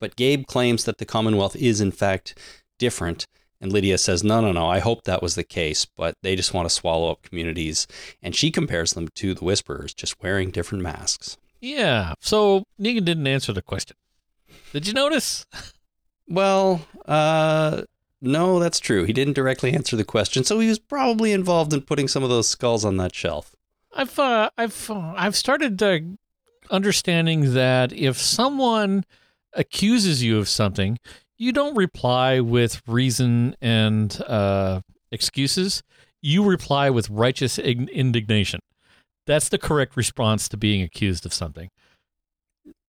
But 0.00 0.16
Gabe 0.16 0.46
claims 0.46 0.84
that 0.84 0.98
the 0.98 1.04
Commonwealth 1.04 1.56
is, 1.56 1.80
in 1.80 1.92
fact, 1.92 2.38
different. 2.78 3.26
And 3.60 3.72
Lydia 3.72 3.98
says, 3.98 4.22
no, 4.22 4.40
no, 4.40 4.52
no, 4.52 4.68
I 4.68 4.78
hope 4.78 5.02
that 5.04 5.22
was 5.22 5.34
the 5.34 5.42
case, 5.42 5.84
but 5.84 6.14
they 6.22 6.36
just 6.36 6.54
want 6.54 6.68
to 6.68 6.74
swallow 6.74 7.10
up 7.10 7.22
communities. 7.22 7.88
And 8.22 8.34
she 8.34 8.52
compares 8.52 8.92
them 8.92 9.08
to 9.16 9.34
the 9.34 9.44
Whisperers, 9.44 9.92
just 9.92 10.22
wearing 10.22 10.52
different 10.52 10.84
masks. 10.84 11.36
Yeah. 11.60 12.14
So 12.20 12.64
Negan 12.80 13.04
didn't 13.04 13.26
answer 13.26 13.52
the 13.52 13.62
question. 13.62 13.96
Did 14.72 14.86
you 14.86 14.92
notice? 14.92 15.46
Well, 16.30 16.86
uh, 17.06 17.84
no, 18.20 18.58
that's 18.58 18.80
true. 18.80 19.04
He 19.04 19.12
didn't 19.12 19.32
directly 19.32 19.72
answer 19.72 19.96
the 19.96 20.04
question, 20.04 20.44
so 20.44 20.58
he 20.58 20.68
was 20.68 20.78
probably 20.78 21.32
involved 21.32 21.72
in 21.72 21.80
putting 21.80 22.08
some 22.08 22.22
of 22.22 22.28
those 22.28 22.48
skulls 22.48 22.84
on 22.84 22.98
that 22.98 23.14
shelf. 23.14 23.56
I've 23.94 24.18
uh, 24.18 24.50
I've 24.58 24.90
uh, 24.90 25.14
I've 25.16 25.34
started 25.34 25.82
uh, 25.82 26.00
understanding 26.70 27.54
that 27.54 27.92
if 27.92 28.18
someone 28.18 29.04
accuses 29.54 30.22
you 30.22 30.38
of 30.38 30.48
something, 30.48 30.98
you 31.38 31.52
don't 31.52 31.74
reply 31.76 32.40
with 32.40 32.82
reason 32.86 33.56
and 33.62 34.20
uh, 34.26 34.82
excuses. 35.10 35.82
You 36.20 36.44
reply 36.44 36.90
with 36.90 37.08
righteous 37.08 37.58
indignation. 37.58 38.60
That's 39.28 39.48
the 39.48 39.58
correct 39.58 39.96
response 39.96 40.48
to 40.48 40.56
being 40.56 40.82
accused 40.82 41.24
of 41.24 41.32
something. 41.32 41.68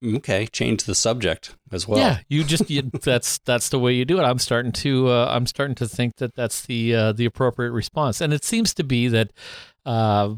Okay, 0.04 0.48
change 0.48 0.86
the 0.86 0.96
subject 0.96 1.56
as 1.74 1.86
well. 1.86 2.00
yeah, 2.00 2.20
you 2.30 2.46
just 2.46 2.70
you, 2.70 2.84
that's 3.04 3.38
that's 3.40 3.68
the 3.70 3.78
way 3.78 3.94
you 3.94 4.06
do 4.06 4.18
it. 4.20 4.24
I'm 4.24 4.40
starting 4.40 4.72
to 4.72 5.10
uh, 5.10 5.28
I'm 5.30 5.46
starting 5.46 5.76
to 5.76 5.88
think 5.88 6.16
that 6.16 6.34
that's 6.36 6.62
the 6.66 6.96
uh, 6.96 7.12
the 7.12 7.26
appropriate 7.26 7.72
response, 7.72 8.22
and 8.22 8.34
it 8.34 8.46
seems 8.46 8.74
to 8.76 8.84
be 8.86 9.10
that 9.10 9.32
uh, 9.86 10.36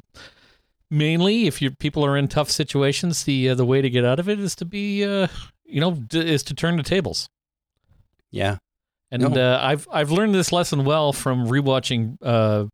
mainly 0.89 1.45
if 1.47 1.61
you 1.61 1.71
people 1.71 2.03
are 2.05 2.17
in 2.17 2.27
tough 2.27 2.49
situations, 2.49 3.23
the 3.25 3.49
uh, 3.49 3.55
the 3.55 3.65
way 3.65 3.81
to 3.81 3.89
get 3.89 4.03
out 4.03 4.19
of 4.19 4.27
it 4.27 4.39
is 4.39 4.55
to 4.55 4.65
be 4.65 5.05
uh, 5.05 5.27
you 5.63 5.79
know 5.79 5.91
d- 5.91 6.19
is 6.33 6.41
to 6.43 6.55
turn 6.55 6.77
the 6.77 6.83
tables. 6.83 7.29
Yeah. 8.31 8.57
And 9.11 9.21
No. 9.35 9.53
uh, 9.53 9.59
I've 9.61 9.87
I've 9.91 10.09
learned 10.09 10.33
this 10.33 10.51
lesson 10.51 10.85
well 10.85 11.13
from 11.13 11.47
rewatching 11.47 12.17
uh, 12.23 12.65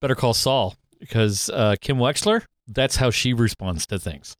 Better 0.00 0.14
Call 0.16 0.34
Saul 0.34 0.74
because 1.06 1.48
uh, 1.50 1.76
Kim 1.80 1.98
Wexler 1.98 2.44
that's 2.68 2.96
how 2.96 3.10
she 3.10 3.32
responds 3.32 3.86
to 3.86 3.98
things 3.98 4.36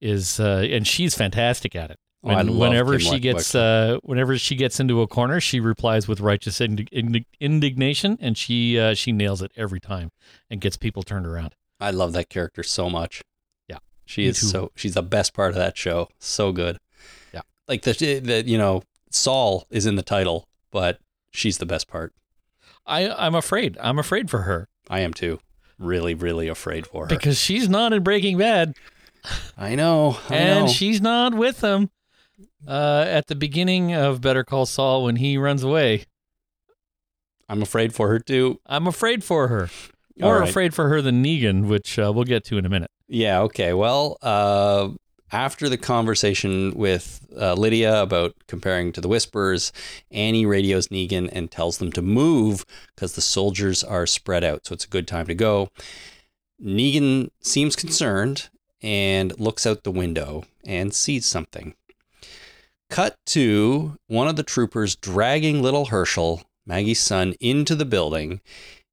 is 0.00 0.40
uh, 0.40 0.66
and 0.70 0.86
she's 0.86 1.14
fantastic 1.14 1.76
at 1.76 1.90
it. 1.90 1.98
Oh, 2.22 2.30
I 2.30 2.34
When- 2.36 2.48
love 2.48 2.56
whenever 2.58 2.98
Kim 2.98 3.12
she 3.12 3.18
gets 3.20 3.54
uh, 3.54 3.98
whenever 4.02 4.36
she 4.38 4.54
gets 4.56 4.78
into 4.80 5.00
a 5.02 5.06
corner, 5.06 5.40
she 5.40 5.60
replies 5.60 6.06
with 6.08 6.20
righteous 6.20 6.60
indi- 6.60 6.88
indi- 6.92 7.26
indignation, 7.40 8.18
and 8.20 8.36
she 8.36 8.78
uh, 8.78 8.94
she 8.94 9.12
nails 9.12 9.40
it 9.42 9.52
every 9.56 9.80
time 9.80 10.10
and 10.50 10.60
gets 10.60 10.76
people 10.76 11.02
turned 11.02 11.26
around. 11.26 11.54
I 11.80 11.90
love 11.92 12.12
that 12.12 12.28
character 12.28 12.62
so 12.62 12.90
much. 12.90 13.22
Yeah, 13.68 13.78
She 14.04 14.26
is 14.26 14.38
too. 14.40 14.46
so 14.46 14.70
she's 14.74 14.94
the 14.94 15.02
best 15.02 15.32
part 15.32 15.50
of 15.50 15.56
that 15.56 15.78
show. 15.78 16.08
So 16.18 16.52
good. 16.52 16.78
Yeah. 17.32 17.40
Like 17.68 17.82
the 17.82 17.92
the 18.20 18.44
you 18.46 18.58
know, 18.58 18.82
Saul 19.10 19.66
is 19.70 19.86
in 19.86 19.94
the 19.96 20.02
title, 20.02 20.46
but 20.70 20.98
she's 21.30 21.56
the 21.58 21.66
best 21.66 21.88
part. 21.88 22.12
I 22.86 23.08
I'm 23.08 23.34
afraid. 23.34 23.78
I'm 23.80 23.98
afraid 23.98 24.28
for 24.28 24.42
her 24.42 24.68
I 24.90 25.00
am 25.00 25.14
too. 25.14 25.38
Really, 25.80 26.14
really 26.14 26.46
afraid 26.46 26.86
for 26.86 27.04
her. 27.04 27.08
because 27.08 27.38
she's 27.38 27.68
not 27.68 27.92
in 27.92 28.02
Breaking 28.04 28.38
Bad 28.38 28.74
I 29.56 29.74
know. 29.74 30.18
I 30.28 30.36
and 30.36 30.66
know. 30.66 30.72
she's 30.72 31.00
not 31.00 31.34
with 31.34 31.60
them. 31.60 31.90
Uh, 32.66 33.04
at 33.08 33.26
the 33.26 33.34
beginning 33.34 33.94
of 33.94 34.20
Better 34.20 34.44
Call 34.44 34.66
Saul, 34.66 35.04
when 35.04 35.16
he 35.16 35.36
runs 35.38 35.62
away, 35.62 36.04
I'm 37.48 37.62
afraid 37.62 37.94
for 37.94 38.08
her 38.08 38.18
too. 38.18 38.60
I'm 38.66 38.86
afraid 38.86 39.24
for 39.24 39.48
her. 39.48 39.68
All 40.22 40.28
More 40.28 40.40
right. 40.40 40.48
afraid 40.48 40.74
for 40.74 40.88
her 40.88 41.00
than 41.02 41.24
Negan, 41.24 41.66
which 41.68 41.98
uh, 41.98 42.12
we'll 42.14 42.24
get 42.24 42.44
to 42.44 42.58
in 42.58 42.64
a 42.66 42.68
minute. 42.68 42.90
Yeah, 43.08 43.40
okay. 43.42 43.72
Well, 43.72 44.18
uh, 44.22 44.90
after 45.32 45.68
the 45.68 45.78
conversation 45.78 46.72
with 46.74 47.26
uh, 47.36 47.54
Lydia 47.54 48.02
about 48.02 48.34
comparing 48.46 48.92
to 48.92 49.00
the 49.00 49.08
Whispers, 49.08 49.72
Annie 50.10 50.46
radios 50.46 50.88
Negan 50.88 51.28
and 51.32 51.50
tells 51.50 51.78
them 51.78 51.92
to 51.92 52.02
move 52.02 52.64
because 52.94 53.14
the 53.14 53.20
soldiers 53.20 53.84
are 53.84 54.06
spread 54.06 54.44
out. 54.44 54.66
So 54.66 54.74
it's 54.74 54.84
a 54.84 54.88
good 54.88 55.06
time 55.06 55.26
to 55.26 55.34
go. 55.34 55.70
Negan 56.62 57.30
seems 57.40 57.76
concerned 57.76 58.48
and 58.82 59.38
looks 59.38 59.66
out 59.66 59.84
the 59.84 59.90
window 59.90 60.44
and 60.66 60.94
sees 60.94 61.26
something. 61.26 61.74
Cut 62.88 63.16
to 63.26 63.96
one 64.08 64.26
of 64.26 64.36
the 64.36 64.42
troopers 64.42 64.96
dragging 64.96 65.62
little 65.62 65.86
Hershel, 65.86 66.42
Maggie's 66.66 67.00
son, 67.00 67.34
into 67.40 67.74
the 67.74 67.84
building. 67.84 68.40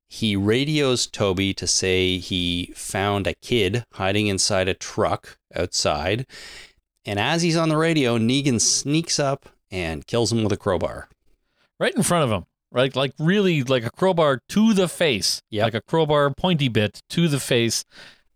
He 0.10 0.36
radios 0.36 1.06
Toby 1.08 1.54
to 1.56 1.68
say 1.68 2.18
he 2.18 2.72
found 2.76 3.28
a 3.28 3.34
kid 3.36 3.84
hiding 3.94 4.28
inside 4.28 4.68
a 4.68 4.74
truck 4.74 5.38
outside. 5.56 6.26
And 7.06 7.20
as 7.20 7.42
he's 7.42 7.58
on 7.58 7.70
the 7.70 7.78
radio, 7.78 8.18
Negan 8.18 8.62
sneaks 8.62 9.20
up 9.20 9.50
and 9.70 10.08
kills 10.08 10.32
him 10.32 10.44
with 10.44 10.54
a 10.54 10.58
crowbar. 10.58 11.10
Right 11.80 11.94
in 11.96 12.04
front 12.04 12.24
of 12.24 12.32
him. 12.32 12.46
Right, 12.70 12.94
like 12.96 13.14
really, 13.18 13.64
like 13.64 13.86
a 13.86 13.90
crowbar 13.90 14.42
to 14.50 14.74
the 14.74 14.90
face, 14.90 15.42
Yep. 15.52 15.64
like 15.64 15.74
a 15.74 15.82
crowbar 15.82 16.32
pointy 16.34 16.68
bit 16.68 17.02
to 17.12 17.28
the 17.30 17.40
face 17.40 17.86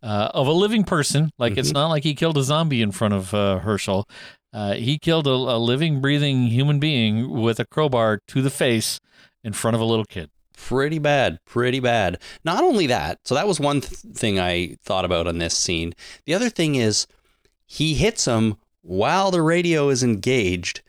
uh, 0.02 0.32
of 0.34 0.48
a 0.48 0.52
living 0.54 0.84
person. 0.84 1.32
Like 1.38 1.58
it's 1.58 1.70
Mhm. 1.70 1.74
not 1.74 1.88
like 1.90 2.04
he 2.04 2.16
killed 2.16 2.38
a 2.38 2.44
zombie 2.44 2.82
in 2.82 2.92
front 2.92 3.14
of 3.14 3.34
uh, 3.36 3.60
Hershel. 3.60 4.06
Uh, 4.52 4.74
he 4.74 4.98
killed 4.98 5.28
a, 5.28 5.32
a 5.32 5.60
living, 5.60 6.02
breathing 6.02 6.48
human 6.48 6.80
being 6.80 7.30
with 7.30 7.60
a 7.60 7.66
crowbar 7.66 8.20
to 8.30 8.42
the 8.42 8.50
face 8.50 9.00
in 9.44 9.54
front 9.54 9.76
of 9.76 9.82
a 9.82 9.86
little 9.86 10.06
kid. 10.06 10.31
Pretty 10.67 11.00
bad, 11.00 11.39
pretty 11.45 11.80
bad. 11.80 12.21
Not 12.45 12.63
only 12.63 12.88
that, 12.88 13.19
so 13.26 13.36
that 13.36 13.47
was 13.47 13.60
one 13.60 13.82
th- 13.82 14.15
thing 14.15 14.39
I 14.39 14.78
thought 14.84 15.06
about 15.06 15.28
on 15.28 15.39
this 15.39 15.58
scene. 15.58 15.93
The 16.26 16.36
other 16.36 16.50
thing 16.50 16.76
is 16.76 17.08
he 17.65 17.95
hits 17.95 18.26
him 18.26 18.56
while 18.82 19.32
the 19.32 19.41
radio 19.41 19.89
is 19.89 20.04
engaged 20.04 20.82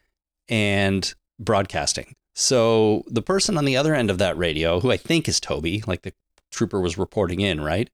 and 0.49 1.13
broadcasting. 1.39 2.15
So 2.35 3.03
the 3.09 3.23
person 3.23 3.57
on 3.57 3.65
the 3.65 3.77
other 3.77 3.95
end 3.95 4.11
of 4.11 4.19
that 4.19 4.37
radio, 4.37 4.79
who 4.79 4.91
I 4.91 4.97
think 4.99 5.27
is 5.27 5.41
Toby, 5.41 5.83
like 5.87 6.03
the 6.03 6.13
trooper 6.51 6.81
was 6.81 6.99
reporting 6.99 7.41
in, 7.41 7.61
right? 7.61 7.91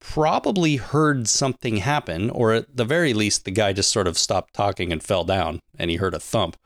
Probably 0.00 0.76
heard 0.76 1.28
something 1.28 1.76
happen, 1.76 2.30
or 2.30 2.52
at 2.52 2.76
the 2.76 2.84
very 2.84 3.14
least, 3.14 3.44
the 3.44 3.50
guy 3.50 3.72
just 3.72 3.92
sort 3.92 4.08
of 4.08 4.18
stopped 4.18 4.54
talking 4.54 4.90
and 4.90 5.02
fell 5.02 5.24
down 5.24 5.60
and 5.78 5.90
he 5.90 5.96
heard 5.96 6.14
a 6.14 6.20
thump. 6.20 6.56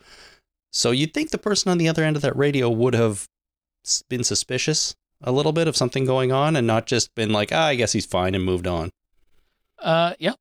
So 0.73 0.93
you'd 0.93 1.13
think 1.13 1.31
the 1.31 1.39
person 1.39 1.71
on 1.71 1.79
the 1.79 1.89
other 1.89 2.05
end 2.05 2.17
of 2.17 2.23
that 2.23 2.37
radio 2.37 2.71
would 2.71 2.95
have 2.95 3.27
been 4.09 4.25
suspicious 4.25 4.95
a 5.23 5.33
little 5.33 5.53
bit 5.53 5.67
of 5.69 5.77
something 5.77 6.05
going 6.05 6.31
on 6.33 6.57
and 6.57 6.67
not 6.67 6.87
just 6.87 7.15
been 7.15 7.31
like, 7.31 7.51
ah, 7.53 7.67
I 7.69 7.75
guess 7.75 7.93
he's 7.93 8.07
fine 8.07 8.35
and 8.35 8.45
moved 8.45 8.67
on. 8.67 8.91
Uh, 9.79 10.13
yeah, 10.19 10.33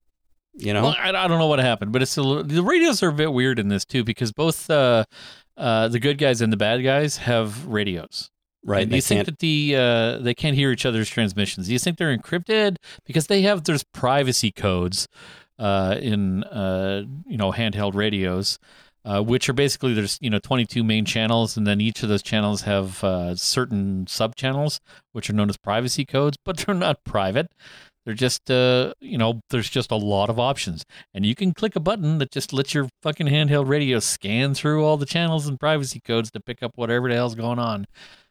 You 0.54 0.74
know? 0.74 0.84
Well, 0.84 0.96
I, 1.00 1.10
I 1.10 1.28
don't 1.28 1.40
know 1.40 1.48
what 1.48 1.60
happened, 1.60 1.92
but 1.92 2.02
it's 2.02 2.18
a, 2.18 2.22
little- 2.24 2.44
the 2.44 2.62
radios 2.64 3.02
are 3.04 3.10
a 3.10 3.14
bit 3.14 3.32
weird 3.34 3.60
in 3.60 3.68
this 3.70 3.86
too 3.86 4.04
because 4.04 4.32
both 4.32 4.70
uh, 4.70 5.06
uh, 5.58 5.88
the 5.88 6.00
good 6.00 6.18
guys 6.18 6.42
and 6.42 6.52
the 6.52 6.58
bad 6.58 6.84
guys 6.84 7.18
have 7.18 7.66
radios. 7.66 8.30
right. 8.66 8.82
And 8.84 8.90
do 8.90 8.96
you 8.98 9.02
think 9.02 9.26
that 9.26 9.40
the 9.40 9.76
uh, 9.78 10.18
they 10.20 10.34
can't 10.34 10.56
hear 10.56 10.72
each 10.72 10.86
other's 10.86 11.10
transmissions? 11.10 11.68
Do 11.68 11.74
you 11.74 11.80
think 11.80 11.98
they're 11.98 12.16
encrypted 12.18 12.78
because 13.06 13.28
they 13.28 13.42
have 13.44 13.64
there's 13.64 13.84
privacy 13.84 14.52
codes 14.52 15.08
uh, 15.60 15.96
in 16.02 16.44
uh, 16.46 17.04
you 17.26 17.38
know 17.38 17.52
handheld 17.54 17.94
radios, 17.96 18.58
uh, 19.06 19.22
which 19.22 19.48
are 19.48 19.54
basically 19.54 19.94
there's 19.94 20.18
you 20.20 20.30
know 20.30 20.40
22 20.40 20.84
main 20.84 21.06
channels, 21.06 21.56
and 21.56 21.66
then 21.66 21.80
each 21.80 22.04
of 22.04 22.10
those 22.10 22.24
channels 22.24 22.62
have 22.62 23.04
uh, 23.04 23.36
certain 23.36 24.08
sub 24.08 24.36
channels 24.36 24.80
which 25.12 25.30
are 25.30 25.34
known 25.34 25.50
as 25.50 25.58
privacy 25.58 26.06
codes, 26.06 26.38
but 26.44 26.58
they're 26.66 26.76
not 26.76 27.04
private. 27.04 27.52
They're 28.04 28.14
just, 28.14 28.52
uh, 28.52 28.94
you 29.00 29.18
know, 29.18 29.42
there's 29.50 29.70
just 29.70 29.90
a 29.90 29.96
lot 29.96 30.30
of 30.30 30.40
options. 30.40 30.86
And 31.14 31.26
you 31.26 31.34
can 31.34 31.54
click 31.54 31.76
a 31.76 31.80
button 31.80 32.20
that 32.20 32.30
just 32.30 32.54
lets 32.54 32.72
your 32.72 32.88
fucking 33.02 33.26
handheld 33.26 33.68
radio 33.68 34.00
scan 34.00 34.54
through 34.54 34.86
all 34.86 34.96
the 34.96 35.08
channels 35.08 35.48
and 35.48 35.60
privacy 35.60 36.00
codes 36.00 36.30
to 36.32 36.40
pick 36.40 36.62
up 36.62 36.74
whatever 36.76 37.10
the 37.10 37.16
hell's 37.16 37.34
going 37.34 37.58
on. 37.58 37.88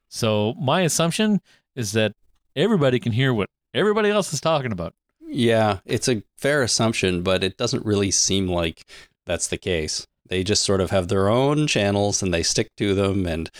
So 0.09 0.55
my 0.61 0.83
assumption 0.83 1.41
is 1.75 1.91
that 1.93 2.13
everybody 2.55 3.01
can 3.01 3.11
hear 3.11 3.35
what 3.35 3.49
everybody 3.75 4.11
else 4.11 4.33
is 4.33 4.41
talking 4.41 4.71
about. 4.71 4.95
yeah, 5.27 5.81
it's 5.85 6.09
a 6.09 6.23
fair 6.37 6.63
assumption, 6.63 7.23
but 7.23 7.43
it 7.43 7.57
doesn't 7.57 7.85
really 7.85 8.13
seem 8.13 8.47
like 8.47 8.87
that's 9.27 9.49
the 9.49 9.59
case. 9.59 10.07
They 10.29 10.43
just 10.43 10.65
sort 10.65 10.81
of 10.81 10.91
have 10.91 11.09
their 11.09 11.29
own 11.29 11.67
channels 11.67 12.23
and 12.23 12.33
they 12.33 12.43
stick 12.43 12.69
to 12.77 12.95
them, 12.95 13.27
and 13.27 13.51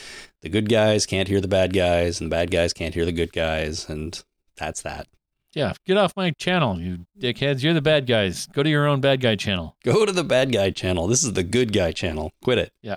the 0.41 0.49
good 0.49 0.69
guys 0.69 1.07
can't 1.07 1.29
hear 1.29 1.41
the 1.41 1.49
bad 1.49 1.73
guys, 1.73 2.21
and 2.21 2.31
the 2.31 2.35
bad 2.35 2.51
guys 2.51 2.73
can't 2.73 2.95
hear 2.95 3.05
the 3.05 3.13
good 3.13 3.33
guys, 3.33 3.89
and 3.89 4.23
that's 4.57 4.83
that. 4.83 5.07
Yeah, 5.55 5.75
get 5.87 5.97
off 5.97 6.17
my 6.17 6.33
channel, 6.33 6.81
you 6.81 7.07
dickheads. 7.19 7.63
You're 7.63 7.75
the 7.75 7.81
bad 7.81 8.07
guys. 8.07 8.47
Go 8.47 8.63
to 8.63 8.69
your 8.69 8.87
own 8.87 9.01
bad 9.01 9.21
guy 9.21 9.37
channel. 9.37 9.77
Go 9.85 10.05
to 10.05 10.11
the 10.11 10.25
bad 10.25 10.53
guy 10.53 10.71
channel. 10.71 11.07
This 11.07 11.23
is 11.23 11.35
the 11.35 11.45
good 11.45 11.73
guy 11.73 11.93
channel. 11.93 12.33
Quit 12.43 12.59
it. 12.59 12.73
Yeah. 12.83 12.97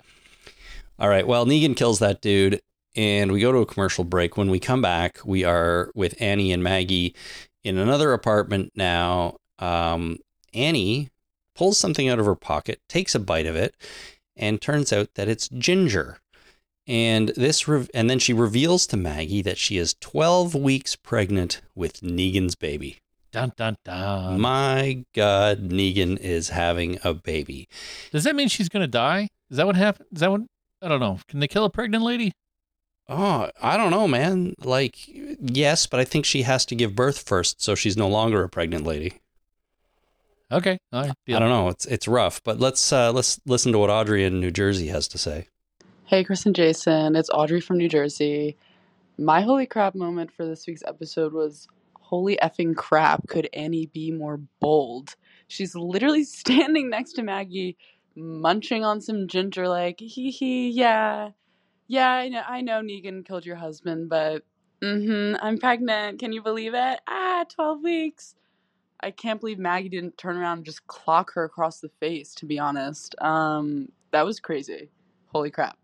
All 0.98 1.08
right. 1.08 1.26
Well, 1.26 1.46
Negan 1.46 1.76
kills 1.76 2.00
that 2.00 2.20
dude, 2.20 2.60
and 2.96 3.30
we 3.30 3.40
go 3.40 3.52
to 3.52 3.58
a 3.58 3.66
commercial 3.66 4.02
break. 4.02 4.36
When 4.36 4.50
we 4.50 4.58
come 4.58 4.82
back, 4.82 5.20
we 5.24 5.44
are 5.44 5.92
with 5.94 6.20
Annie 6.20 6.52
and 6.52 6.62
Maggie 6.62 7.14
in 7.62 7.78
another 7.78 8.12
apartment 8.12 8.72
now. 8.74 9.36
Um, 9.60 10.18
Annie 10.52 11.10
pulls 11.58 11.76
something 11.76 12.08
out 12.08 12.20
of 12.20 12.26
her 12.26 12.36
pocket, 12.36 12.80
takes 12.88 13.16
a 13.16 13.18
bite 13.18 13.44
of 13.46 13.56
it, 13.56 13.74
and 14.36 14.60
turns 14.60 14.92
out 14.92 15.14
that 15.14 15.28
it's 15.28 15.48
ginger. 15.48 16.18
And 16.86 17.30
this, 17.30 17.66
re- 17.66 17.88
and 17.92 18.08
then 18.08 18.20
she 18.20 18.32
reveals 18.32 18.86
to 18.86 18.96
Maggie 18.96 19.42
that 19.42 19.58
she 19.58 19.76
is 19.76 19.96
12 20.00 20.54
weeks 20.54 20.94
pregnant 20.94 21.60
with 21.74 22.00
Negan's 22.00 22.54
baby. 22.54 22.98
Dun 23.32 23.52
dun 23.56 23.76
dun. 23.84 24.40
My 24.40 25.04
God, 25.14 25.68
Negan 25.68 26.16
is 26.18 26.50
having 26.50 26.98
a 27.02 27.12
baby. 27.12 27.68
Does 28.12 28.22
that 28.24 28.36
mean 28.36 28.48
she's 28.48 28.68
gonna 28.68 28.86
die? 28.86 29.28
Is 29.50 29.56
that 29.56 29.66
what 29.66 29.76
happened? 29.76 30.06
Is 30.12 30.20
that 30.20 30.30
what? 30.30 30.42
I 30.80 30.88
don't 30.88 31.00
know. 31.00 31.18
Can 31.28 31.40
they 31.40 31.48
kill 31.48 31.64
a 31.64 31.70
pregnant 31.70 32.04
lady? 32.04 32.32
Oh, 33.08 33.50
I 33.60 33.76
don't 33.76 33.90
know, 33.90 34.06
man. 34.06 34.54
Like, 34.62 34.96
yes, 35.08 35.86
but 35.86 35.98
I 35.98 36.04
think 36.04 36.24
she 36.24 36.42
has 36.42 36.64
to 36.66 36.74
give 36.76 36.94
birth 36.94 37.18
first, 37.18 37.60
so 37.60 37.74
she's 37.74 37.96
no 37.96 38.08
longer 38.08 38.44
a 38.44 38.48
pregnant 38.48 38.84
lady. 38.86 39.20
Okay. 40.50 40.78
All 40.92 41.02
right. 41.02 41.12
I 41.28 41.38
don't 41.38 41.50
know. 41.50 41.68
It's 41.68 41.84
it's 41.86 42.08
rough, 42.08 42.42
but 42.42 42.58
let's 42.58 42.92
uh, 42.92 43.12
let's 43.12 43.40
listen 43.46 43.72
to 43.72 43.78
what 43.78 43.90
Audrey 43.90 44.24
in 44.24 44.40
New 44.40 44.50
Jersey 44.50 44.88
has 44.88 45.08
to 45.08 45.18
say. 45.18 45.48
Hey, 46.04 46.24
Chris 46.24 46.46
and 46.46 46.54
Jason, 46.54 47.16
it's 47.16 47.28
Audrey 47.28 47.60
from 47.60 47.76
New 47.76 47.88
Jersey. 47.88 48.56
My 49.18 49.42
holy 49.42 49.66
crap 49.66 49.94
moment 49.94 50.32
for 50.32 50.46
this 50.46 50.66
week's 50.66 50.82
episode 50.86 51.34
was 51.34 51.68
holy 52.08 52.38
effing 52.42 52.74
crap, 52.74 53.28
could 53.28 53.48
Annie 53.52 53.86
be 53.86 54.10
more 54.10 54.40
bold? 54.60 55.16
She's 55.48 55.74
literally 55.74 56.24
standing 56.40 56.88
next 56.88 57.12
to 57.14 57.22
Maggie, 57.22 57.76
munching 58.16 58.84
on 58.84 59.02
some 59.02 59.28
ginger, 59.28 59.68
like, 59.68 60.00
hee 60.00 60.30
hee, 60.30 60.70
yeah. 60.70 61.30
Yeah, 61.86 62.10
I 62.10 62.28
know, 62.28 62.42
I 62.48 62.60
know 62.62 62.80
Negan 62.80 63.26
killed 63.26 63.44
your 63.44 63.56
husband, 63.56 64.08
but 64.08 64.44
mm 64.82 65.04
hmm, 65.04 65.36
I'm 65.44 65.58
pregnant. 65.58 66.18
Can 66.18 66.32
you 66.32 66.42
believe 66.42 66.72
it? 66.74 67.00
Ah, 67.06 67.44
12 67.54 67.82
weeks. 67.82 68.34
I 69.00 69.10
can't 69.10 69.40
believe 69.40 69.58
Maggie 69.58 69.88
didn't 69.88 70.18
turn 70.18 70.36
around 70.36 70.58
and 70.58 70.66
just 70.66 70.86
clock 70.86 71.32
her 71.34 71.44
across 71.44 71.80
the 71.80 71.90
face, 72.00 72.34
to 72.36 72.46
be 72.46 72.58
honest. 72.58 73.14
Um, 73.20 73.90
that 74.10 74.24
was 74.24 74.40
crazy. 74.40 74.90
Holy 75.28 75.50
crap. 75.50 75.76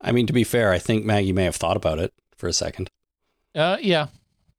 I 0.00 0.12
mean, 0.12 0.26
to 0.26 0.32
be 0.32 0.44
fair, 0.44 0.72
I 0.72 0.78
think 0.78 1.04
Maggie 1.04 1.32
may 1.32 1.44
have 1.44 1.56
thought 1.56 1.76
about 1.76 1.98
it 1.98 2.12
for 2.36 2.48
a 2.48 2.52
second. 2.52 2.88
Uh, 3.54 3.78
yeah. 3.80 4.08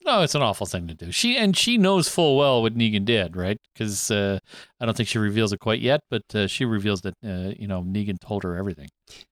No, 0.05 0.21
it's 0.21 0.35
an 0.35 0.43
awful 0.43 0.67
thing 0.67 0.87
to 0.87 0.93
do. 0.93 1.11
She 1.11 1.35
and 1.35 1.57
she 1.57 1.79
knows 1.79 2.07
full 2.07 2.37
well 2.37 2.61
what 2.61 2.77
Negan 2.77 3.05
did, 3.05 3.35
right? 3.35 3.57
Because 3.73 4.11
uh, 4.11 4.37
I 4.79 4.85
don't 4.85 4.95
think 4.95 5.09
she 5.09 5.17
reveals 5.17 5.51
it 5.51 5.59
quite 5.59 5.81
yet, 5.81 6.01
but 6.11 6.23
uh, 6.35 6.45
she 6.45 6.63
reveals 6.63 7.01
that 7.01 7.15
uh, 7.25 7.53
you 7.57 7.67
know 7.67 7.81
Negan 7.81 8.19
told 8.19 8.43
her 8.43 8.55
everything. 8.55 8.87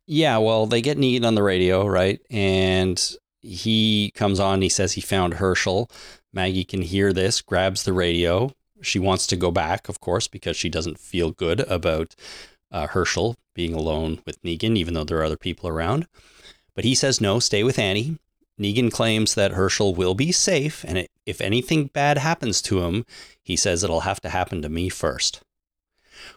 Yeah, 0.07 0.39
well, 0.39 0.65
they 0.65 0.81
get 0.81 0.97
Negan 0.97 1.27
on 1.27 1.36
the 1.36 1.43
radio, 1.43 1.86
right? 1.86 2.19
And 2.31 2.99
he 3.43 4.12
comes 4.15 4.39
on. 4.39 4.55
And 4.55 4.63
he 4.63 4.69
says 4.69 4.93
he 4.93 5.01
found 5.01 5.36
Hershel. 5.36 5.91
Maggie 6.32 6.63
can 6.63 6.82
hear 6.82 7.13
this, 7.13 7.41
grabs 7.41 7.84
the 7.84 7.93
radio. 7.93 8.49
She 8.84 8.99
wants 8.99 9.25
to 9.27 9.36
go 9.36 9.51
back, 9.51 9.89
of 9.89 9.99
course, 9.99 10.27
because 10.27 10.55
she 10.55 10.69
doesn't 10.69 10.99
feel 10.99 11.31
good 11.31 11.61
about 11.61 12.15
uh, 12.71 12.88
Hershel 12.88 13.36
being 13.53 13.73
alone 13.73 14.19
with 14.25 14.41
Negan, 14.41 14.77
even 14.77 14.93
though 14.93 15.03
there 15.03 15.19
are 15.19 15.23
other 15.23 15.38
people 15.38 15.69
around. 15.69 16.07
But 16.75 16.84
he 16.84 16.95
says 16.95 17.21
no, 17.21 17.39
stay 17.39 17.63
with 17.63 17.79
Annie. 17.79 18.17
Negan 18.59 18.91
claims 18.91 19.36
that 19.36 19.53
Hershel 19.53 19.95
will 19.95 20.13
be 20.13 20.31
safe, 20.31 20.84
and 20.88 20.97
it, 20.97 21.11
if 21.25 21.41
anything 21.41 21.88
bad 21.88 22.17
happens 22.17 22.61
to 22.63 22.84
him, 22.84 23.05
he 23.41 23.55
says 23.55 23.84
it'll 23.84 24.01
have 24.01 24.21
to 24.21 24.29
happen 24.29 24.61
to 24.61 24.69
me 24.69 24.89
first. 24.89 25.41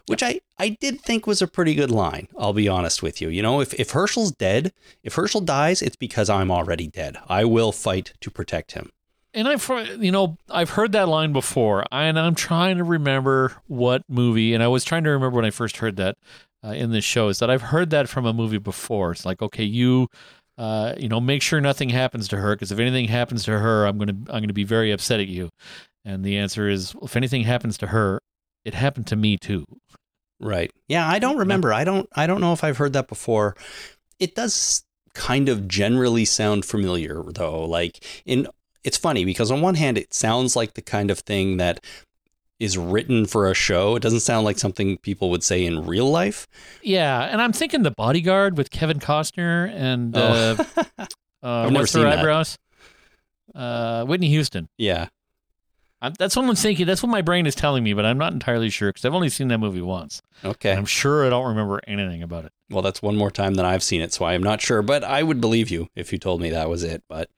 Which 0.07 0.23
I, 0.23 0.41
I 0.57 0.69
did 0.69 1.01
think 1.01 1.27
was 1.27 1.41
a 1.41 1.47
pretty 1.47 1.75
good 1.75 1.91
line, 1.91 2.27
I'll 2.37 2.53
be 2.53 2.67
honest 2.67 3.03
with 3.03 3.21
you. 3.21 3.29
You 3.29 3.41
know, 3.41 3.61
if, 3.61 3.73
if 3.75 3.91
Hershel's 3.91 4.31
dead, 4.31 4.73
if 5.03 5.15
Hershel 5.15 5.41
dies, 5.41 5.81
it's 5.81 5.95
because 5.95 6.29
I'm 6.29 6.51
already 6.51 6.87
dead. 6.87 7.17
I 7.27 7.45
will 7.45 7.71
fight 7.71 8.13
to 8.21 8.31
protect 8.31 8.73
him. 8.73 8.91
And 9.37 9.47
I've 9.47 9.69
you 10.01 10.11
know 10.11 10.37
I've 10.49 10.71
heard 10.71 10.91
that 10.93 11.07
line 11.07 11.31
before, 11.33 11.85
and 11.91 12.19
I'm 12.19 12.35
trying 12.35 12.77
to 12.77 12.83
remember 12.83 13.53
what 13.67 14.03
movie. 14.09 14.53
And 14.53 14.63
I 14.63 14.67
was 14.67 14.83
trying 14.83 15.03
to 15.05 15.11
remember 15.11 15.35
when 15.35 15.45
I 15.45 15.51
first 15.51 15.77
heard 15.77 15.95
that. 15.97 16.17
uh, 16.63 16.69
in 16.69 16.91
this 16.91 17.05
show 17.05 17.29
is 17.29 17.39
that 17.39 17.49
I've 17.49 17.61
heard 17.63 17.91
that 17.91 18.09
from 18.09 18.25
a 18.25 18.33
movie 18.33 18.57
before. 18.57 19.11
It's 19.11 19.25
like, 19.25 19.41
okay, 19.41 19.63
you, 19.63 20.07
uh, 20.57 20.93
you 20.97 21.07
know, 21.07 21.21
make 21.21 21.41
sure 21.41 21.61
nothing 21.61 21.89
happens 21.89 22.27
to 22.29 22.37
her 22.37 22.55
because 22.55 22.71
if 22.71 22.79
anything 22.79 23.07
happens 23.07 23.43
to 23.45 23.59
her, 23.59 23.85
I'm 23.85 23.97
gonna 23.97 24.17
I'm 24.29 24.41
gonna 24.41 24.53
be 24.53 24.63
very 24.63 24.91
upset 24.91 25.19
at 25.19 25.27
you. 25.27 25.49
And 26.05 26.23
the 26.25 26.37
answer 26.37 26.67
is, 26.69 26.95
if 27.01 27.15
anything 27.15 27.43
happens 27.43 27.77
to 27.79 27.87
her, 27.87 28.19
it 28.65 28.73
happened 28.73 29.07
to 29.07 29.15
me 29.15 29.37
too. 29.37 29.65
Right. 30.39 30.71
Yeah, 30.87 31.07
I 31.07 31.19
don't 31.19 31.37
remember. 31.37 31.73
I 31.73 31.83
don't 31.83 32.09
I 32.15 32.27
don't 32.27 32.41
know 32.41 32.53
if 32.53 32.63
I've 32.63 32.77
heard 32.77 32.93
that 32.93 33.07
before. 33.07 33.55
It 34.19 34.35
does 34.35 34.83
kind 35.13 35.49
of 35.49 35.67
generally 35.67 36.25
sound 36.25 36.65
familiar 36.65 37.23
though. 37.23 37.65
Like 37.65 38.03
in 38.25 38.47
it's 38.87 38.97
funny 38.97 39.25
because 39.25 39.51
on 39.51 39.59
one 39.61 39.75
hand 39.75 39.97
it 39.97 40.13
sounds 40.13 40.55
like 40.55 40.73
the 40.73 40.81
kind 40.81 41.11
of 41.11 41.19
thing 41.19 41.57
that 41.57 41.83
is 42.59 42.77
written 42.77 43.25
for 43.27 43.49
a 43.51 43.53
show. 43.53 43.95
It 43.95 44.01
doesn't 44.01 44.21
sound 44.21 44.45
like 44.45 44.57
something 44.57 44.97
people 44.99 45.29
would 45.29 45.43
say 45.43 45.63
in 45.65 45.85
real 45.85 46.09
life. 46.09 46.47
Yeah, 46.81 47.25
and 47.31 47.39
I'm 47.41 47.53
thinking 47.53 47.83
The 47.83 47.91
Bodyguard 47.91 48.57
with 48.57 48.71
Kevin 48.71 48.99
Costner 48.99 49.69
and 49.75 50.15
uh, 50.17 50.55
Oh. 50.57 50.83
uh, 50.97 51.05
I've 51.43 51.71
never 51.71 51.85
seen 51.85 52.03
that. 52.03 52.19
eyebrows? 52.19 52.57
Uh, 53.53 54.05
Whitney 54.05 54.29
Houston. 54.29 54.69
yeah. 54.77 55.07
I'm, 55.99 56.13
that's 56.19 56.35
what 56.35 56.45
I'm 56.45 56.53
thinking. 56.55 56.85
That's 56.85 57.01
what 57.01 57.09
my 57.09 57.23
brain 57.23 57.47
is 57.47 57.55
telling 57.55 57.83
me, 57.83 57.93
but 57.93 58.05
I'm 58.05 58.19
not 58.19 58.31
entirely 58.31 58.69
sure 58.69 58.89
because 58.89 59.03
I've 59.03 59.15
only 59.15 59.29
seen 59.29 59.47
that 59.47 59.57
movie 59.57 59.81
once. 59.81 60.21
Okay. 60.45 60.69
And 60.69 60.79
I'm 60.79 60.85
sure 60.85 61.25
I 61.25 61.29
don't 61.31 61.47
remember 61.47 61.81
anything 61.87 62.21
about 62.21 62.45
it. 62.45 62.51
Well, 62.69 62.83
that's 62.83 63.01
one 63.01 63.15
more 63.15 63.31
time 63.31 63.55
than 63.55 63.65
I've 63.65 63.81
seen 63.81 64.01
it, 64.01 64.13
so 64.13 64.23
I 64.23 64.35
am 64.35 64.43
not 64.43 64.61
sure, 64.61 64.83
but 64.83 65.03
I 65.03 65.23
would 65.23 65.41
believe 65.41 65.71
you 65.71 65.87
if 65.95 66.11
you 66.13 66.19
told 66.19 66.39
me 66.39 66.51
that 66.51 66.69
was 66.69 66.83
it. 66.83 67.01
But 67.09 67.29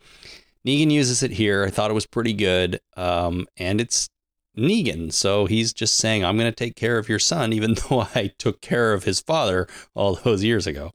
Negan 0.66 0.92
uses 0.92 1.24
it 1.24 1.32
here. 1.32 1.66
I 1.66 1.70
thought 1.70 1.92
it 1.92 1.96
was 1.96 2.06
pretty 2.06 2.34
good. 2.34 2.80
Um, 2.98 3.48
and 3.58 3.80
it's 3.80 4.10
Negan, 4.58 5.14
so 5.14 5.46
he's 5.46 5.74
just 5.74 5.98
saying, 5.98 6.26
I'm 6.26 6.38
going 6.38 6.52
to 6.52 6.56
take 6.56 6.76
care 6.76 6.98
of 6.98 7.08
your 7.08 7.20
son, 7.20 7.54
even 7.54 7.76
though 7.76 8.08
I 8.16 8.32
took 8.38 8.62
care 8.62 8.94
of 8.94 9.04
his 9.04 9.20
father 9.20 9.68
all 9.96 10.16
those 10.16 10.44
years 10.44 10.68
ago. 10.68 10.92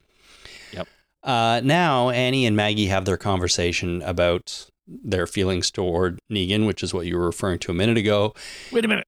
Yep. 0.72 0.88
Uh, 1.22 1.60
now, 1.64 2.10
Annie 2.10 2.46
and 2.46 2.56
Maggie 2.56 2.86
have 2.86 3.04
their 3.04 3.16
conversation 3.16 4.02
about 4.02 4.70
their 4.86 5.26
feelings 5.26 5.70
toward 5.70 6.20
Negan, 6.30 6.66
which 6.66 6.82
is 6.82 6.92
what 6.92 7.06
you 7.06 7.16
were 7.16 7.24
referring 7.24 7.58
to 7.60 7.70
a 7.70 7.74
minute 7.74 7.96
ago. 7.96 8.34
Wait 8.70 8.84
a 8.84 8.88
minute. 8.88 9.06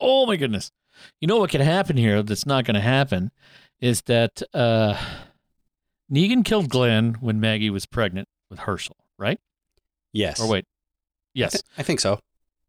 Oh 0.00 0.26
my 0.26 0.36
goodness. 0.36 0.70
You 1.20 1.28
know 1.28 1.38
what 1.38 1.50
could 1.50 1.62
happen 1.62 1.96
here 1.96 2.22
that's 2.22 2.46
not 2.46 2.64
going 2.64 2.74
to 2.74 2.80
happen 2.80 3.30
is 3.80 4.02
that 4.02 4.42
uh, 4.52 4.96
Negan 6.12 6.44
killed 6.44 6.68
Glenn 6.68 7.14
when 7.20 7.40
Maggie 7.40 7.70
was 7.70 7.86
pregnant 7.86 8.28
with 8.50 8.60
Hershel, 8.60 8.96
right? 9.18 9.40
Yes. 10.14 10.40
Or 10.40 10.48
wait. 10.48 10.64
I, 10.64 10.70
Yes. 11.34 11.62
I 11.76 11.82
think 11.82 12.00
so. 12.00 12.20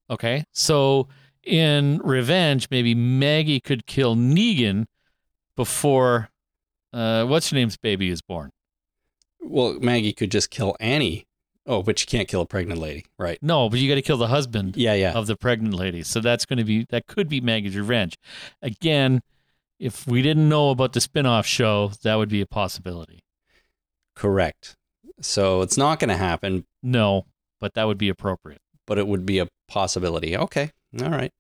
Okay. 0.10 0.44
So 0.52 1.08
in 1.44 2.00
revenge, 2.04 2.68
maybe 2.72 2.94
Maggie 2.96 3.60
could 3.62 3.86
kill 3.86 4.16
Negan 4.16 4.86
before 5.56 6.30
uh, 6.92 7.26
what's 7.26 7.50
her 7.52 7.56
name's 7.56 7.78
baby 7.78 8.10
is 8.10 8.22
born. 8.22 8.52
Well, 9.40 9.74
Maggie 9.80 10.14
could 10.14 10.32
just 10.32 10.50
kill 10.50 10.76
Annie. 10.80 11.28
Oh, 11.68 11.82
but 11.84 12.00
you 12.02 12.08
can't 12.08 12.28
kill 12.28 12.42
a 12.42 12.46
pregnant 12.46 12.80
lady, 12.80 13.06
right? 13.18 13.38
No, 13.42 13.70
but 13.70 13.80
you 13.80 13.90
got 13.90 13.96
to 13.96 14.02
kill 14.02 14.18
the 14.18 14.28
husband 14.28 14.78
Yeah, 14.78 14.94
yeah. 14.94 15.14
of 15.14 15.26
the 15.28 15.36
pregnant 15.36 15.74
lady. 15.74 16.04
So 16.04 16.20
that's 16.20 16.46
going 16.46 16.58
to 16.58 16.64
be 16.64 16.86
that 16.90 17.06
could 17.08 17.28
be 17.30 17.42
Maggie's 17.42 17.76
revenge. 17.76 18.18
Again, 18.62 19.22
if 19.80 20.08
we 20.08 20.22
didn't 20.22 20.48
know 20.48 20.70
about 20.72 20.94
the 20.94 21.02
spin-off 21.02 21.46
show, 21.46 21.92
that 22.04 22.16
would 22.16 22.30
be 22.30 22.42
a 22.42 22.46
possibility. 22.46 23.24
Correct. 24.16 24.76
So 25.22 25.62
it's 25.62 25.78
not 25.78 26.00
going 26.00 26.10
to 26.10 26.18
happen, 26.18 26.66
No, 26.84 27.26
but 27.60 27.74
that 27.74 27.86
would 27.88 27.98
be 27.98 28.10
appropriate. 28.10 28.62
but 28.88 28.98
it 29.00 29.08
would 29.08 29.26
be 29.26 29.40
a 29.40 29.48
possibility. 29.68 30.38
Okay. 30.38 30.72
All 31.02 31.10
right. 31.10 31.32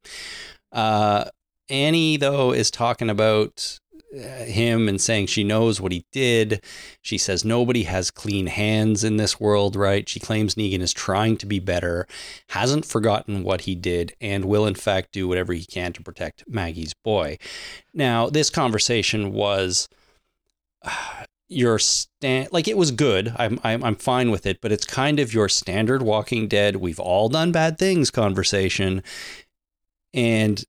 Uh, 0.71 1.25
Annie, 1.69 2.17
though, 2.17 2.51
is 2.51 2.71
talking 2.71 3.09
about 3.09 3.79
uh, 4.13 4.17
him 4.45 4.87
and 4.89 4.99
saying 4.99 5.27
she 5.27 5.43
knows 5.43 5.79
what 5.79 5.91
he 5.91 6.05
did. 6.11 6.63
She 7.01 7.17
says 7.17 7.45
nobody 7.45 7.83
has 7.83 8.11
clean 8.11 8.47
hands 8.47 9.03
in 9.03 9.17
this 9.17 9.39
world, 9.39 9.75
right? 9.75 10.07
She 10.09 10.19
claims 10.19 10.55
Negan 10.55 10.81
is 10.81 10.93
trying 10.93 11.37
to 11.37 11.45
be 11.45 11.59
better, 11.59 12.07
hasn't 12.49 12.85
forgotten 12.85 13.43
what 13.43 13.61
he 13.61 13.75
did, 13.75 14.13
and 14.19 14.45
will, 14.45 14.65
in 14.65 14.75
fact, 14.75 15.11
do 15.11 15.27
whatever 15.27 15.53
he 15.53 15.65
can 15.65 15.93
to 15.93 16.01
protect 16.03 16.43
Maggie's 16.47 16.93
boy. 16.93 17.37
Now, 17.93 18.29
this 18.29 18.49
conversation 18.49 19.33
was. 19.33 19.87
Your 21.47 21.77
stand 21.77 22.49
like 22.51 22.67
it 22.67 22.77
was 22.77 22.91
good. 22.91 23.33
I'm, 23.37 23.59
I'm 23.63 23.83
i'm 23.83 23.95
fine 23.95 24.31
with 24.31 24.45
it 24.47 24.61
but 24.61 24.71
it's 24.71 24.85
kind 24.85 25.19
of 25.19 25.33
your 25.33 25.47
standard 25.47 26.01
walking 26.01 26.47
dead 26.47 26.77
we've 26.77 26.99
all 26.99 27.29
done 27.29 27.51
bad 27.51 27.77
things 27.77 28.09
conversation. 28.09 29.03
And 30.13 30.63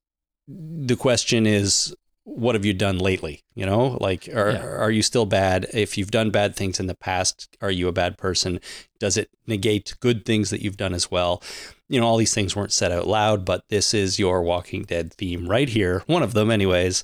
the 0.48 0.96
question 0.96 1.46
is 1.46 1.94
what 2.24 2.56
have 2.56 2.64
you 2.64 2.74
done 2.74 2.98
lately? 2.98 3.44
You 3.54 3.66
know 3.66 3.96
like 4.00 4.28
are 4.28 4.50
Yeah. 4.50 4.64
are 4.64 4.90
you 4.90 5.02
still 5.02 5.26
bad? 5.26 5.66
If 5.72 5.96
you've 5.96 6.10
done 6.10 6.30
bad 6.30 6.54
things 6.56 6.78
in 6.80 6.86
the 6.86 6.94
past 6.94 7.56
are 7.60 7.70
you 7.70 7.88
a 7.88 7.92
bad 7.92 8.18
person? 8.18 8.60
Does 8.98 9.16
it 9.16 9.30
negate 9.46 9.94
good 10.00 10.24
things 10.24 10.50
that 10.50 10.60
you've 10.60 10.76
done 10.76 10.92
as 10.92 11.10
well? 11.10 11.42
You 11.88 12.00
know 12.00 12.06
all 12.06 12.16
these 12.16 12.34
things 12.34 12.54
weren't 12.56 12.72
said 12.72 12.92
out 12.92 13.06
loud 13.06 13.44
but 13.44 13.64
this 13.70 13.94
is 13.94 14.18
your 14.18 14.42
walking 14.42 14.82
dead 14.82 15.14
theme 15.14 15.48
right 15.48 15.68
here. 15.68 16.02
One 16.06 16.22
of 16.22 16.34
them 16.34 16.50
anyways 16.50 17.02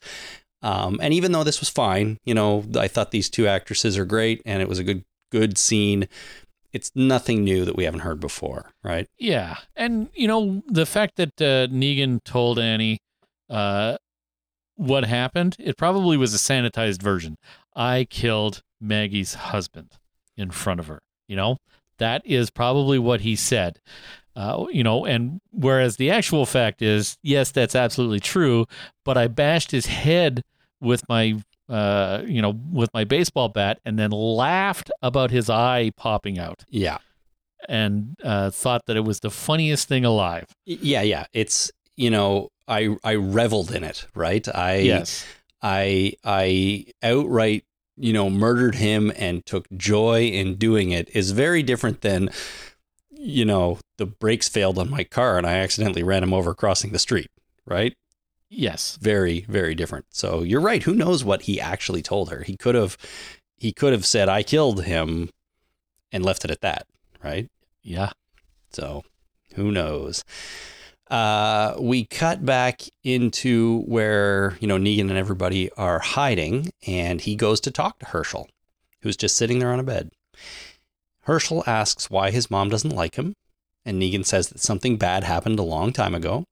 um, 0.62 0.98
and 1.02 1.12
even 1.12 1.32
though 1.32 1.44
this 1.44 1.60
was 1.60 1.68
fine, 1.68 2.18
you 2.24 2.34
know, 2.34 2.64
I 2.76 2.88
thought 2.88 3.10
these 3.10 3.28
two 3.28 3.46
actresses 3.46 3.98
are 3.98 4.04
great 4.04 4.40
and 4.44 4.62
it 4.62 4.68
was 4.68 4.78
a 4.78 4.84
good 4.84 5.04
good 5.30 5.58
scene. 5.58 6.08
It's 6.72 6.90
nothing 6.94 7.44
new 7.44 7.64
that 7.64 7.76
we 7.76 7.84
haven't 7.84 8.00
heard 8.00 8.20
before, 8.20 8.70
right? 8.82 9.06
Yeah, 9.18 9.56
and 9.76 10.08
you 10.14 10.28
know 10.28 10.62
the 10.66 10.86
fact 10.86 11.16
that 11.16 11.40
uh, 11.40 11.66
Negan 11.72 12.22
told 12.24 12.58
Annie 12.58 12.98
uh, 13.50 13.96
what 14.76 15.04
happened, 15.04 15.56
it 15.58 15.76
probably 15.76 16.16
was 16.16 16.34
a 16.34 16.38
sanitized 16.38 17.02
version. 17.02 17.36
I 17.74 18.06
killed 18.08 18.62
Maggie's 18.80 19.34
husband 19.34 19.98
in 20.36 20.50
front 20.50 20.80
of 20.80 20.86
her. 20.86 21.00
You 21.28 21.36
know, 21.36 21.58
that 21.98 22.22
is 22.26 22.50
probably 22.50 22.98
what 22.98 23.20
he 23.22 23.36
said. 23.36 23.80
Uh, 24.34 24.64
you 24.70 24.82
know, 24.82 25.04
and 25.04 25.40
whereas 25.50 25.96
the 25.96 26.10
actual 26.10 26.46
fact 26.46 26.80
is, 26.80 27.18
yes, 27.22 27.50
that's 27.50 27.74
absolutely 27.74 28.20
true. 28.20 28.64
But 29.04 29.18
I 29.18 29.26
bashed 29.28 29.70
his 29.72 29.86
head 29.86 30.42
with 30.80 31.06
my, 31.08 31.34
uh, 31.68 32.22
you 32.26 32.40
know, 32.40 32.58
with 32.72 32.88
my 32.94 33.04
baseball 33.04 33.48
bat, 33.50 33.78
and 33.84 33.98
then 33.98 34.10
laughed 34.10 34.90
about 35.02 35.30
his 35.30 35.50
eye 35.50 35.92
popping 35.96 36.38
out 36.38 36.64
Yeah. 36.70 36.98
and 37.68 38.16
uh, 38.24 38.50
thought 38.50 38.86
that 38.86 38.96
it 38.96 39.04
was 39.04 39.20
the 39.20 39.30
funniest 39.30 39.86
thing 39.86 40.04
alive. 40.04 40.46
Yeah, 40.64 41.02
yeah. 41.02 41.26
It's, 41.34 41.70
you 41.96 42.08
know, 42.10 42.48
I 42.66 42.96
I 43.04 43.16
reveled 43.16 43.70
in 43.70 43.84
it, 43.84 44.06
right? 44.14 44.46
I 44.48 44.76
yes. 44.76 45.26
I 45.60 46.14
I 46.24 46.86
outright, 47.02 47.64
you 47.96 48.12
know, 48.12 48.30
murdered 48.30 48.76
him 48.76 49.12
and 49.16 49.44
took 49.46 49.66
joy 49.76 50.24
in 50.26 50.54
doing 50.56 50.90
it 50.90 51.08
is 51.14 51.30
very 51.32 51.62
different 51.62 52.00
than 52.00 52.30
you 53.10 53.44
know, 53.44 53.78
the 53.98 54.06
brakes 54.06 54.48
failed 54.48 54.78
on 54.78 54.90
my 54.90 55.04
car 55.04 55.38
and 55.38 55.46
I 55.46 55.54
accidentally 55.54 56.02
ran 56.02 56.24
him 56.24 56.32
over 56.34 56.54
crossing 56.54 56.90
the 56.90 56.98
street, 56.98 57.30
right? 57.66 57.94
Yes. 58.54 58.98
very 59.00 59.46
very 59.48 59.74
different 59.74 60.04
so 60.10 60.42
you're 60.42 60.60
right 60.60 60.82
who 60.82 60.94
knows 60.94 61.24
what 61.24 61.42
he 61.42 61.58
actually 61.58 62.02
told 62.02 62.30
her 62.30 62.42
he 62.42 62.54
could 62.54 62.74
have 62.74 62.98
he 63.56 63.72
could 63.72 63.94
have 63.94 64.04
said 64.04 64.28
i 64.28 64.42
killed 64.42 64.84
him 64.84 65.30
and 66.12 66.22
left 66.22 66.44
it 66.44 66.50
at 66.50 66.60
that 66.60 66.86
right 67.24 67.48
Yeah. 67.82 68.10
so 68.70 69.04
who 69.54 69.72
knows 69.72 70.22
uh, 71.12 71.76
we 71.78 72.04
cut 72.04 72.44
back 72.44 72.82
into 73.04 73.82
where 73.82 74.56
you 74.60 74.66
know 74.66 74.78
negan 74.78 75.02
and 75.02 75.12
everybody 75.12 75.70
are 75.72 75.98
hiding 75.98 76.72
and 76.86 77.20
he 77.20 77.36
goes 77.36 77.60
to 77.60 77.70
talk 77.70 77.98
to 77.98 78.06
hershel 78.06 78.48
who's 79.02 79.16
just 79.16 79.36
sitting 79.36 79.58
there 79.58 79.72
on 79.72 79.80
a 79.80 79.84
bed 79.84 80.10
hershel 81.26 81.62
asks 81.66 82.10
why 82.10 82.30
his 82.30 82.50
mom 82.50 82.68
doesn't 82.68 82.94
like 82.94 83.16
him 83.16 83.34
and 83.84 84.00
negan 84.00 84.24
says 84.24 84.48
that 84.48 84.60
something 84.60 84.96
bad 84.96 85.22
happened 85.24 85.58
a 85.58 85.64
long 85.64 85.92
time 85.92 86.14
ago 86.14 86.46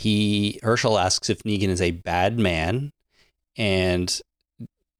he 0.00 0.58
Hershel 0.62 0.98
asks 0.98 1.28
if 1.28 1.42
Negan 1.42 1.68
is 1.68 1.82
a 1.82 1.90
bad 1.90 2.38
man, 2.38 2.92
and 3.58 4.18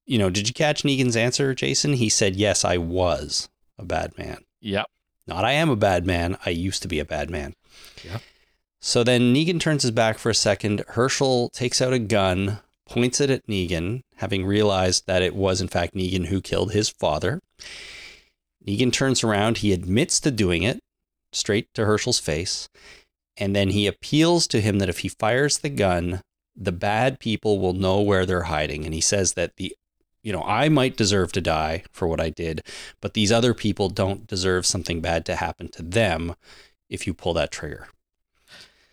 you 0.05 0.19
know, 0.19 0.29
did 0.29 0.47
you 0.47 0.53
catch 0.53 0.83
Negan's 0.83 1.17
answer, 1.17 1.55
Jason? 1.55 1.95
He 1.95 2.11
said, 2.11 2.37
"Yes, 2.37 2.67
I 2.67 2.77
was 2.77 3.49
a 3.79 3.85
bad 3.87 4.19
man. 4.19 4.45
Yep. 4.61 4.87
Not 5.27 5.47
I 5.47 5.53
am 5.53 5.71
a 5.71 5.77
bad 5.77 6.05
man. 6.05 6.37
I 6.45 6.51
used 6.51 6.83
to 6.83 6.89
be 6.89 6.99
a 6.99 7.07
bad 7.07 7.31
man." 7.31 7.55
Yeah. 8.05 8.19
So 8.81 9.05
then 9.05 9.35
Negan 9.35 9.61
turns 9.61 9.83
his 9.83 9.91
back 9.91 10.19
for 10.19 10.31
a 10.31 10.35
second. 10.35 10.83
Hershel 10.89 11.51
takes 11.53 11.83
out 11.83 11.93
a 11.93 11.99
gun, 11.99 12.61
points 12.89 13.21
it 13.21 13.31
at 13.31 13.47
Negan, 13.47 14.03
having 14.17 14.47
realized 14.47 15.07
that 15.07 15.23
it 15.23 15.35
was 15.35 15.61
in 15.61 15.69
fact 15.69 15.95
Negan 15.95 16.27
who 16.27 16.41
killed 16.41 16.73
his 16.73 16.89
father. 16.89 17.41
Negan 18.67 18.93
turns 18.93 19.23
around. 19.23 19.59
He 19.59 19.73
admits 19.73 20.19
to 20.21 20.31
doing 20.31 20.63
it, 20.63 20.81
straight 21.33 21.73
to 21.75 21.83
Hershel's 21.83 22.19
face. 22.19 22.69
And 23.37 23.55
then 23.55 23.71
he 23.71 23.87
appeals 23.87 24.47
to 24.49 24.61
him 24.61 24.79
that 24.79 24.89
if 24.89 24.99
he 24.99 25.09
fires 25.09 25.59
the 25.59 25.69
gun, 25.69 26.23
the 26.57 26.73
bad 26.73 27.21
people 27.21 27.59
will 27.59 27.73
know 27.73 28.01
where 28.01 28.27
they're 28.27 28.45
hiding. 28.45 28.85
And 28.85 28.95
he 28.95 29.01
says 29.01 29.35
that 29.35 29.57
the, 29.57 29.75
you 30.23 30.33
know, 30.33 30.43
I 30.43 30.69
might 30.69 30.97
deserve 30.97 31.33
to 31.33 31.41
die 31.41 31.85
for 31.93 32.09
what 32.09 32.21
I 32.21 32.31
did, 32.31 32.63
but 33.01 33.15
these 33.15 33.33
other 33.33 33.55
people 33.55 33.89
don't 33.89 34.27
deserve 34.27 34.67
something 34.67 35.01
bad 35.01 35.25
to 35.27 35.37
happen 35.37 35.69
to 35.69 35.83
them 35.83 36.35
if 36.89 37.07
you 37.07 37.15
pull 37.15 37.35
that 37.35 37.51
trigger. 37.51 37.89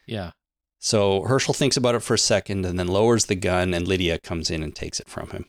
Yeah. 0.07 0.31
So 0.79 1.21
Hershel 1.21 1.55
thinks 1.55 1.77
about 1.77 1.95
it 1.95 2.01
for 2.01 2.13
a 2.15 2.19
second 2.19 2.65
and 2.65 2.79
then 2.79 2.87
lowers 2.87 3.25
the 3.25 3.35
gun, 3.35 3.73
and 3.73 3.87
Lydia 3.87 4.19
comes 4.19 4.49
in 4.49 4.63
and 4.63 4.75
takes 4.75 4.99
it 4.99 5.09
from 5.09 5.29
him. 5.29 5.45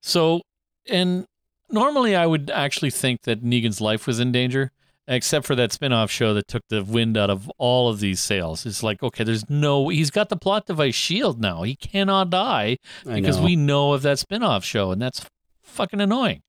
So, 0.00 0.42
and 0.88 1.26
normally 1.70 2.14
I 2.14 2.26
would 2.26 2.50
actually 2.50 2.90
think 2.90 3.22
that 3.22 3.42
Negan's 3.42 3.80
life 3.80 4.06
was 4.06 4.20
in 4.20 4.32
danger, 4.32 4.72
except 5.08 5.46
for 5.46 5.54
that 5.54 5.72
spin-off 5.72 6.10
show 6.10 6.34
that 6.34 6.48
took 6.48 6.62
the 6.68 6.84
wind 6.84 7.16
out 7.16 7.30
of 7.30 7.50
all 7.58 7.88
of 7.88 8.00
these 8.00 8.20
sales. 8.20 8.66
It's 8.66 8.82
like, 8.82 9.02
okay, 9.02 9.24
there's 9.24 9.48
no 9.48 9.88
he's 9.88 10.10
got 10.10 10.28
the 10.28 10.36
plot 10.36 10.66
device 10.66 10.94
shield 10.94 11.40
now. 11.40 11.62
He 11.62 11.76
cannot 11.76 12.30
die 12.30 12.78
because 13.04 13.38
know. 13.38 13.44
we 13.44 13.56
know 13.56 13.92
of 13.92 14.02
that 14.02 14.18
spin-off 14.18 14.64
show 14.64 14.90
and 14.90 15.00
that's 15.00 15.24
fucking 15.62 16.00
annoying. 16.00 16.42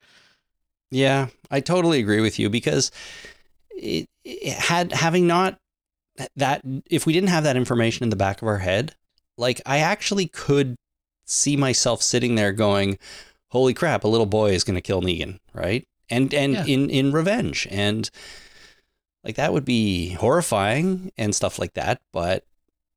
Yeah, 0.90 1.28
I 1.52 1.60
totally 1.60 2.00
agree 2.00 2.22
with 2.22 2.40
you 2.40 2.50
because 2.50 2.92
it, 3.72 4.08
it 4.24 4.54
had 4.54 4.94
having 4.94 5.28
not 5.28 5.58
that 6.36 6.62
if 6.90 7.06
we 7.06 7.14
didn't 7.14 7.30
have 7.30 7.44
that 7.44 7.58
information 7.58 8.04
in 8.04 8.10
the 8.10 8.16
back 8.16 8.42
of 8.42 8.48
our 8.48 8.58
head, 8.60 8.96
like 9.38 9.62
I 9.66 9.80
actually 9.80 10.28
could 10.28 10.76
see 11.26 11.56
myself 11.58 12.02
sitting 12.02 12.36
there 12.36 12.52
going, 12.54 12.98
"Holy 13.52 13.74
crap, 13.74 14.04
a 14.04 14.08
little 14.08 14.26
boy 14.26 14.52
is 14.52 14.64
going 14.64 14.76
to 14.76 14.82
kill 14.82 15.02
Negan," 15.02 15.40
right? 15.54 15.84
And 16.10 16.34
and 16.34 16.54
Yeah. 16.54 16.66
in 16.66 16.90
in 16.90 17.12
revenge 17.12 17.68
and 17.70 18.10
like 19.24 19.36
that 19.36 19.52
would 19.54 19.66
be 19.66 20.12
horrifying 20.12 21.12
and 21.18 21.36
stuff 21.36 21.60
like 21.60 21.74
that, 21.74 22.00
but 22.14 22.44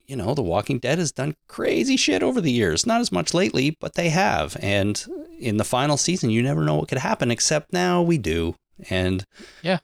you 0.06 0.16
know, 0.16 0.34
The 0.34 0.42
Walking 0.42 0.80
Dead 0.80 0.98
has 0.98 1.12
done 1.12 1.36
crazy 1.46 1.96
shit 1.96 2.20
over 2.22 2.40
the 2.40 2.50
years. 2.50 2.84
Not 2.84 3.00
as 3.00 3.12
much 3.12 3.32
lately, 3.32 3.76
but 3.80 3.94
they 3.94 4.08
have. 4.08 4.56
And 4.60 5.00
in 5.38 5.56
the 5.56 5.62
final 5.64 5.96
season, 5.96 6.30
you 6.30 6.42
never 6.42 6.62
know 6.64 6.74
what 6.74 6.88
could 6.88 6.98
happen, 6.98 7.30
except 7.30 7.72
now 7.72 8.02
we 8.02 8.18
do. 8.18 8.56
And 8.88 9.24
Yeah. 9.62 9.78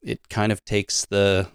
it 0.00 0.28
kind 0.28 0.52
of 0.52 0.64
takes 0.64 1.04
the 1.06 1.48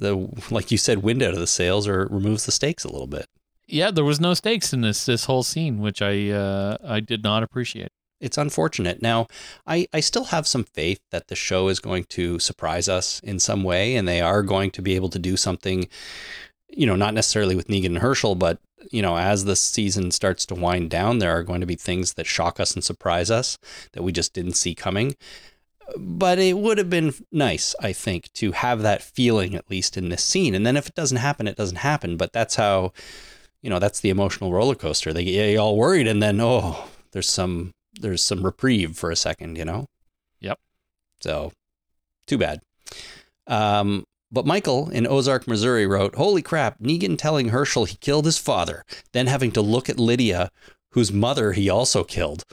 the 0.00 0.28
like 0.50 0.70
you 0.70 0.78
said, 0.78 1.02
wind 1.02 1.22
out 1.22 1.34
of 1.34 1.40
the 1.40 1.46
sails 1.46 1.86
or 1.86 2.06
removes 2.10 2.46
the 2.46 2.52
stakes 2.52 2.84
a 2.84 2.90
little 2.90 3.06
bit. 3.06 3.26
Yeah, 3.68 3.92
there 3.92 4.04
was 4.04 4.20
no 4.20 4.34
stakes 4.34 4.72
in 4.72 4.80
this 4.80 5.06
this 5.06 5.26
whole 5.26 5.44
scene, 5.44 5.78
which 5.78 6.02
I 6.02 6.30
uh, 6.30 6.76
I 6.84 7.00
did 7.00 7.22
not 7.22 7.42
appreciate. 7.42 7.92
It's 8.20 8.36
unfortunate. 8.36 9.00
Now, 9.00 9.28
I, 9.66 9.86
I 9.94 10.00
still 10.00 10.24
have 10.24 10.46
some 10.46 10.64
faith 10.64 11.00
that 11.10 11.28
the 11.28 11.34
show 11.34 11.68
is 11.68 11.80
going 11.80 12.04
to 12.10 12.38
surprise 12.38 12.86
us 12.86 13.18
in 13.20 13.38
some 13.38 13.64
way, 13.64 13.96
and 13.96 14.06
they 14.06 14.20
are 14.20 14.42
going 14.42 14.70
to 14.72 14.82
be 14.82 14.94
able 14.94 15.08
to 15.08 15.18
do 15.18 15.38
something, 15.38 15.88
you 16.68 16.86
know, 16.86 16.96
not 16.96 17.14
necessarily 17.14 17.56
with 17.56 17.68
Negan 17.68 17.86
and 17.86 17.98
Hershel, 17.98 18.34
but, 18.34 18.58
you 18.90 19.00
know, 19.00 19.16
as 19.16 19.46
the 19.46 19.56
season 19.56 20.10
starts 20.10 20.44
to 20.46 20.54
wind 20.54 20.90
down, 20.90 21.18
there 21.18 21.34
are 21.34 21.42
going 21.42 21.60
to 21.62 21.66
be 21.66 21.76
things 21.76 22.12
that 22.14 22.26
shock 22.26 22.60
us 22.60 22.74
and 22.74 22.84
surprise 22.84 23.30
us 23.30 23.56
that 23.92 24.02
we 24.02 24.12
just 24.12 24.34
didn't 24.34 24.52
see 24.54 24.74
coming. 24.74 25.16
But 25.96 26.38
it 26.38 26.58
would 26.58 26.78
have 26.78 26.90
been 26.90 27.14
nice, 27.32 27.74
I 27.80 27.92
think, 27.92 28.32
to 28.34 28.52
have 28.52 28.82
that 28.82 29.02
feeling 29.02 29.54
at 29.54 29.70
least 29.70 29.96
in 29.96 30.08
this 30.08 30.24
scene. 30.24 30.54
And 30.54 30.66
then 30.66 30.76
if 30.76 30.88
it 30.88 30.94
doesn't 30.94 31.18
happen, 31.18 31.48
it 31.48 31.56
doesn't 31.56 31.76
happen. 31.78 32.16
But 32.16 32.32
that's 32.32 32.56
how, 32.56 32.92
you 33.62 33.70
know, 33.70 33.78
that's 33.78 34.00
the 34.00 34.10
emotional 34.10 34.52
roller 34.52 34.74
coaster. 34.74 35.12
They 35.12 35.24
get 35.24 35.56
all 35.56 35.76
worried, 35.76 36.06
and 36.06 36.22
then, 36.22 36.40
oh, 36.40 36.88
there's 37.12 37.28
some 37.28 37.72
there's 38.00 38.22
some 38.22 38.44
reprieve 38.44 38.96
for 38.96 39.10
a 39.10 39.16
second, 39.16 39.56
you 39.58 39.64
know? 39.64 39.86
Yep. 40.40 40.58
So, 41.20 41.52
too 42.26 42.38
bad. 42.38 42.60
Um, 43.46 44.04
but 44.30 44.46
Michael 44.46 44.88
in 44.90 45.06
Ozark, 45.06 45.46
Missouri 45.46 45.86
wrote, 45.86 46.14
Holy 46.14 46.42
crap, 46.42 46.78
Negan 46.78 47.18
telling 47.18 47.48
Hershel 47.48 47.84
he 47.84 47.96
killed 47.96 48.26
his 48.26 48.38
father, 48.38 48.84
then 49.12 49.26
having 49.26 49.50
to 49.52 49.60
look 49.60 49.88
at 49.88 49.98
Lydia, 49.98 50.50
whose 50.92 51.12
mother 51.12 51.52
he 51.52 51.68
also 51.68 52.04
killed. 52.04 52.44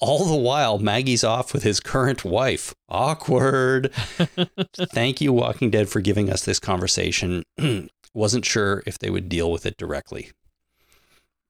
All 0.00 0.24
the 0.24 0.34
while, 0.34 0.78
Maggie's 0.78 1.22
off 1.22 1.52
with 1.52 1.62
his 1.62 1.78
current 1.78 2.24
wife. 2.24 2.74
Awkward. 2.88 3.92
Thank 4.74 5.20
you, 5.20 5.32
Walking 5.32 5.70
Dead, 5.70 5.90
for 5.90 6.00
giving 6.00 6.30
us 6.30 6.44
this 6.44 6.58
conversation. 6.58 7.44
Wasn't 8.14 8.46
sure 8.46 8.82
if 8.86 8.98
they 8.98 9.10
would 9.10 9.28
deal 9.28 9.52
with 9.52 9.66
it 9.66 9.76
directly. 9.76 10.30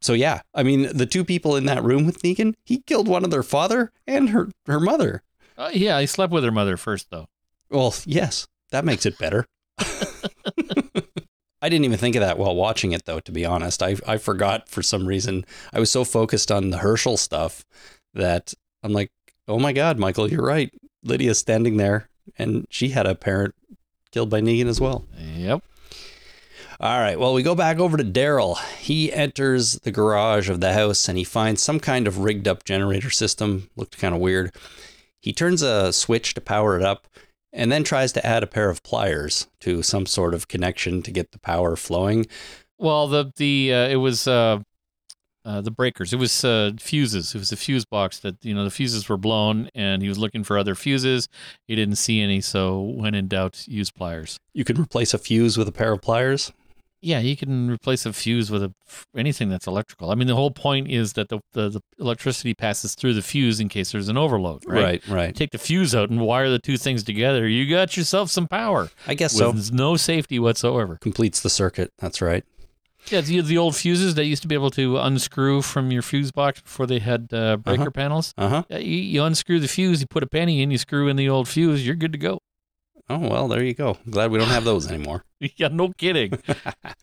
So 0.03 0.15
yeah, 0.15 0.41
I 0.53 0.65
mean, 0.65 0.89
the 0.97 1.07
two 1.07 1.25
people 1.25 1.55
in 1.55 1.67
that 1.67 1.85
room 1.85 2.07
with 2.07 2.23
Negan, 2.23 2.55
he 2.65 2.79
killed 2.79 3.07
one 3.07 3.25
of 3.25 3.31
their 3.31 3.43
father 3.43 3.93
and 4.07 4.31
her 4.31 4.49
her 4.67 4.81
mother. 4.81 5.23
Uh, 5.57 5.71
yeah, 5.73 5.97
I 5.97 6.07
slept 6.07 6.33
with 6.33 6.43
her 6.43 6.51
mother 6.51 6.77
first 6.77 7.11
though. 7.11 7.27
Well, 7.71 7.95
yes, 8.05 8.49
that 8.71 8.85
makes 8.85 9.07
it 9.07 9.19
better. 9.19 9.47
I 11.63 11.69
didn't 11.69 11.85
even 11.85 11.99
think 11.99 12.17
of 12.17 12.21
that 12.21 12.39
while 12.39 12.55
watching 12.55 12.93
it, 12.93 13.05
though. 13.05 13.21
To 13.21 13.33
be 13.33 13.45
honest, 13.45 13.83
I 13.83 13.97
I 14.07 14.17
forgot 14.17 14.69
for 14.69 14.83
some 14.83 15.07
reason. 15.07 15.45
I 15.73 15.81
was 15.81 15.91
so 15.91 16.05
focused 16.05 16.51
on 16.51 16.71
the 16.71 16.79
Hershel 16.79 17.19
stuff 17.19 17.65
that 18.15 18.55
I'm 18.83 18.93
like, 18.93 19.11
oh 19.49 19.59
my 19.59 19.73
god, 19.73 19.99
Michael, 19.99 20.31
you're 20.31 20.45
right. 20.45 20.73
Lydia's 21.03 21.39
standing 21.39 21.77
there, 21.77 22.09
and 22.37 22.67
she 22.71 22.91
had 22.91 23.07
a 23.07 23.15
parent 23.15 23.55
killed 24.11 24.31
by 24.31 24.41
Negan 24.41 24.67
as 24.67 24.81
well. 24.81 25.07
Yep. 25.17 25.63
All 26.81 26.99
right. 26.99 27.21
Well, 27.21 27.35
we 27.35 27.43
go 27.43 27.55
back 27.55 27.79
over 27.79 27.99
to 27.99 28.05
Daryl. 28.05 28.59
He 28.79 29.13
enters 29.13 29.75
the 29.81 29.91
garage 29.91 30.49
of 30.49 30.61
the 30.61 30.73
house 30.73 31.09
and 31.11 31.19
he 31.19 31.25
finds 31.25 31.63
some 31.63 31.79
kind 31.79 32.07
of 32.07 32.21
rigged 32.21 32.49
up 32.49 32.65
generator 32.65 33.11
system. 33.11 33.69
Looked 33.77 33.99
kind 33.99 34.15
of 34.15 34.21
weird. 34.23 34.55
He 35.21 35.35
turns 35.35 35.61
a 35.61 35.93
switch 35.93 36.33
to 36.35 36.41
power 36.41 36.79
it 36.79 36.83
up 36.83 37.07
and 37.53 37.71
then 37.71 37.85
tries 37.85 38.13
to 38.13 38.25
add 38.25 38.43
a 38.43 38.47
pair 38.47 38.71
of 38.71 38.83
pliers 38.83 39.47
to 39.61 39.83
some 39.83 40.07
sort 40.07 40.33
of 40.33 40.49
connection 40.49 41.03
to 41.03 41.11
get 41.11 41.33
the 41.33 41.39
power 41.39 41.77
flowing. 41.77 42.27
Well, 42.79 43.09
the 43.09 43.31
the 43.37 43.75
uh, 43.75 43.89
it 43.89 43.97
was 43.97 44.27
uh, 44.27 44.61
uh, 45.45 45.61
the 45.61 45.71
breakers. 45.71 46.13
It 46.13 46.19
was 46.19 46.45
uh, 46.45 46.73
fuses. 46.79 47.35
It 47.35 47.39
was 47.39 47.53
a 47.53 47.57
fuse 47.57 47.85
box 47.85 48.19
that 48.21 48.37
you 48.45 48.55
know 48.55 48.65
the 48.65 48.71
fuses 48.71 49.09
were 49.09 49.17
blown, 49.17 49.69
and 49.75 50.03
he 50.03 50.09
was 50.09 50.19
looking 50.19 50.45
for 50.45 50.59
other 50.59 50.75
fuses. 50.75 51.29
He 51.67 51.75
didn't 51.75 51.97
see 51.97 52.21
any, 52.21 52.41
so 52.41 52.81
when 52.81 53.15
in 53.15 53.29
doubt, 53.29 53.67
use 53.67 53.91
pliers. 53.91 54.39
You 54.53 54.65
can 54.65 54.81
replace 54.81 55.15
a 55.15 55.19
fuse 55.19 55.57
with 55.57 55.69
a 55.69 55.73
pair 55.73 55.93
of 55.93 56.03
pliers. 56.03 56.53
Yeah, 57.03 57.21
you 57.21 57.35
can 57.35 57.71
replace 57.71 58.05
a 58.05 58.13
fuse 58.13 58.51
with 58.51 58.63
a 58.63 58.75
anything 59.17 59.49
that's 59.49 59.67
electrical. 59.67 60.11
I 60.11 60.15
mean, 60.15 60.29
the 60.29 60.35
whole 60.35 60.51
point 60.51 60.91
is 60.91 61.15
that 61.15 61.31
the, 61.31 61.41
the, 61.53 61.71
the 61.71 61.81
electricity 61.99 62.53
passes 62.53 62.95
through 62.95 63.15
the 63.15 63.23
fuse 63.23 63.59
in 63.59 63.71
case 63.71 63.93
there's 63.93 64.11
an 64.11 64.19
overload, 64.19 64.65
right? 64.67 64.83
Right, 64.83 65.09
right. 65.09 65.37
Take 65.37 65.53
the 65.53 65.59
fuse 65.59 65.95
out 65.95 66.11
and 66.11 66.21
wire 66.21 66.51
the 66.51 66.59
two 66.59 66.77
things 66.77 67.03
together. 67.03 67.49
You 67.49 67.69
got 67.71 67.97
yourself 67.97 68.29
some 68.29 68.47
power 68.47 68.91
I 69.07 69.15
guess 69.15 69.33
so. 69.33 69.51
with 69.51 69.73
no 69.73 69.97
safety 69.97 70.39
whatsoever. 70.39 70.99
Completes 71.01 71.41
the 71.41 71.49
circuit. 71.49 71.91
That's 71.99 72.21
right. 72.21 72.45
Yeah, 73.09 73.23
the, 73.23 73.41
the 73.41 73.59
old 73.59 73.75
fuses 73.77 74.15
that 74.15 74.25
used 74.27 74.43
to 74.43 74.49
be 74.49 74.55
able 74.55 74.71
to 74.73 74.99
unscrew 74.99 75.63
from 75.63 75.91
your 75.91 76.03
fuse 76.03 76.31
box 76.31 76.61
before 76.61 76.87
they 76.87 76.99
had 77.01 77.29
uh, 77.33 77.57
breaker 77.57 77.83
Uh-huh. 77.83 77.91
panels. 77.91 78.35
Uh 78.39 78.49
huh. 78.49 78.63
Yeah, 78.69 78.79
you, 78.79 78.97
you 78.99 79.23
unscrew 79.25 79.59
the 79.59 79.69
fuse, 79.69 80.01
you 80.01 80.07
put 80.07 80.23
a 80.23 80.27
penny 80.29 80.63
in, 80.63 80.71
you 80.71 80.79
screw 80.79 81.09
in 81.09 81.17
the 81.17 81.29
old 81.29 81.49
fuse, 81.49 81.85
you're 81.85 81.97
good 81.97 82.13
to 82.13 82.19
go. 82.19 82.39
Oh, 83.09 83.19
well, 83.19 83.49
there 83.49 83.65
you 83.65 83.75
go. 83.75 83.97
Glad 84.09 84.31
we 84.31 84.39
don't 84.39 84.49
have 84.49 84.65
those 84.65 84.87
anymore. 84.89 85.25
Yeah, 85.57 85.69
no 85.69 85.89
kidding. 85.97 86.39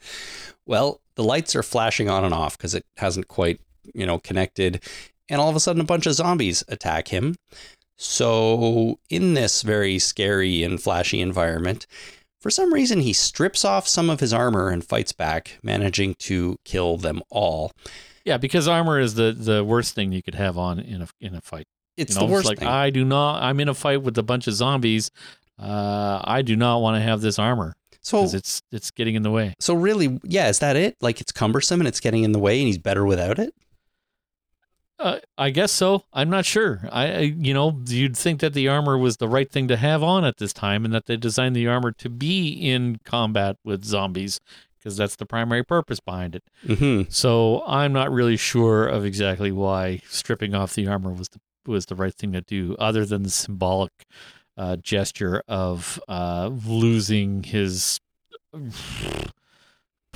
well, 0.67 1.01
the 1.15 1.23
lights 1.23 1.55
are 1.55 1.63
flashing 1.63 2.07
on 2.09 2.23
and 2.23 2.33
off 2.35 2.55
because 2.57 2.75
it 2.75 2.85
hasn't 2.97 3.27
quite, 3.27 3.59
you 3.95 4.05
know, 4.05 4.19
connected. 4.19 4.83
And 5.27 5.41
all 5.41 5.49
of 5.49 5.55
a 5.55 5.59
sudden, 5.59 5.81
a 5.81 5.85
bunch 5.85 6.05
of 6.05 6.13
zombies 6.13 6.63
attack 6.67 7.07
him. 7.07 7.35
So, 7.97 8.99
in 9.09 9.33
this 9.33 9.63
very 9.63 9.97
scary 9.97 10.61
and 10.61 10.79
flashy 10.81 11.19
environment, 11.19 11.87
for 12.47 12.51
some 12.51 12.73
reason, 12.73 13.01
he 13.01 13.11
strips 13.11 13.65
off 13.65 13.89
some 13.89 14.09
of 14.09 14.21
his 14.21 14.31
armor 14.31 14.69
and 14.69 14.81
fights 14.81 15.11
back, 15.11 15.57
managing 15.63 16.15
to 16.19 16.55
kill 16.63 16.95
them 16.95 17.21
all. 17.29 17.73
yeah, 18.23 18.37
because 18.37 18.69
armor 18.69 19.01
is 19.01 19.15
the, 19.15 19.33
the 19.33 19.65
worst 19.65 19.95
thing 19.95 20.13
you 20.13 20.23
could 20.23 20.35
have 20.35 20.57
on 20.57 20.79
in 20.79 21.01
a 21.01 21.09
in 21.19 21.35
a 21.35 21.41
fight. 21.41 21.67
It's 21.97 22.15
you 22.15 22.21
know, 22.21 22.27
the 22.27 22.31
worst 22.31 22.47
like 22.47 22.59
thing. 22.59 22.69
I 22.69 22.89
do 22.89 23.03
not. 23.03 23.43
I'm 23.43 23.59
in 23.59 23.67
a 23.67 23.73
fight 23.73 24.01
with 24.01 24.17
a 24.17 24.23
bunch 24.23 24.47
of 24.47 24.53
zombies. 24.53 25.11
Uh, 25.59 26.21
I 26.23 26.41
do 26.41 26.55
not 26.55 26.77
want 26.77 26.95
to 26.95 27.01
have 27.01 27.19
this 27.19 27.37
armor 27.37 27.75
so, 27.99 28.19
because 28.19 28.33
it's 28.33 28.61
it's 28.71 28.91
getting 28.91 29.15
in 29.15 29.23
the 29.23 29.31
way. 29.31 29.53
so 29.59 29.73
really, 29.73 30.17
yeah, 30.23 30.47
is 30.47 30.59
that 30.59 30.77
it? 30.77 30.95
Like 31.01 31.19
it's 31.19 31.33
cumbersome 31.33 31.81
and 31.81 31.87
it's 31.89 31.99
getting 31.99 32.23
in 32.23 32.31
the 32.31 32.39
way, 32.39 32.59
and 32.59 32.67
he's 32.67 32.77
better 32.77 33.05
without 33.05 33.39
it. 33.39 33.53
Uh, 34.99 35.19
I 35.37 35.51
guess 35.51 35.71
so. 35.71 36.05
I'm 36.11 36.29
not 36.29 36.45
sure. 36.45 36.81
I, 36.91 37.35
you 37.37 37.53
know, 37.53 37.79
you'd 37.85 38.17
think 38.17 38.39
that 38.39 38.53
the 38.53 38.67
armor 38.67 38.97
was 38.97 39.17
the 39.17 39.27
right 39.27 39.51
thing 39.51 39.67
to 39.67 39.77
have 39.77 40.01
on 40.01 40.25
at 40.25 40.37
this 40.37 40.53
time, 40.53 40.85
and 40.85 40.93
that 40.93 41.05
they 41.05 41.17
designed 41.17 41.55
the 41.55 41.67
armor 41.67 41.91
to 41.93 42.09
be 42.09 42.49
in 42.49 42.99
combat 43.05 43.57
with 43.63 43.85
zombies 43.85 44.39
because 44.77 44.97
that's 44.97 45.15
the 45.15 45.25
primary 45.25 45.63
purpose 45.63 45.99
behind 45.99 46.35
it. 46.35 46.43
Mm-hmm. 46.65 47.09
So 47.09 47.63
I'm 47.67 47.93
not 47.93 48.11
really 48.11 48.37
sure 48.37 48.87
of 48.87 49.05
exactly 49.05 49.51
why 49.51 50.01
stripping 50.07 50.55
off 50.55 50.73
the 50.73 50.87
armor 50.87 51.11
was 51.11 51.29
the 51.29 51.39
was 51.67 51.87
the 51.87 51.95
right 51.95 52.13
thing 52.13 52.31
to 52.31 52.41
do, 52.41 52.75
other 52.79 53.05
than 53.05 53.23
the 53.23 53.29
symbolic 53.29 53.91
uh, 54.55 54.77
gesture 54.77 55.43
of 55.47 55.99
uh, 56.07 56.49
losing 56.65 57.43
his 57.43 57.99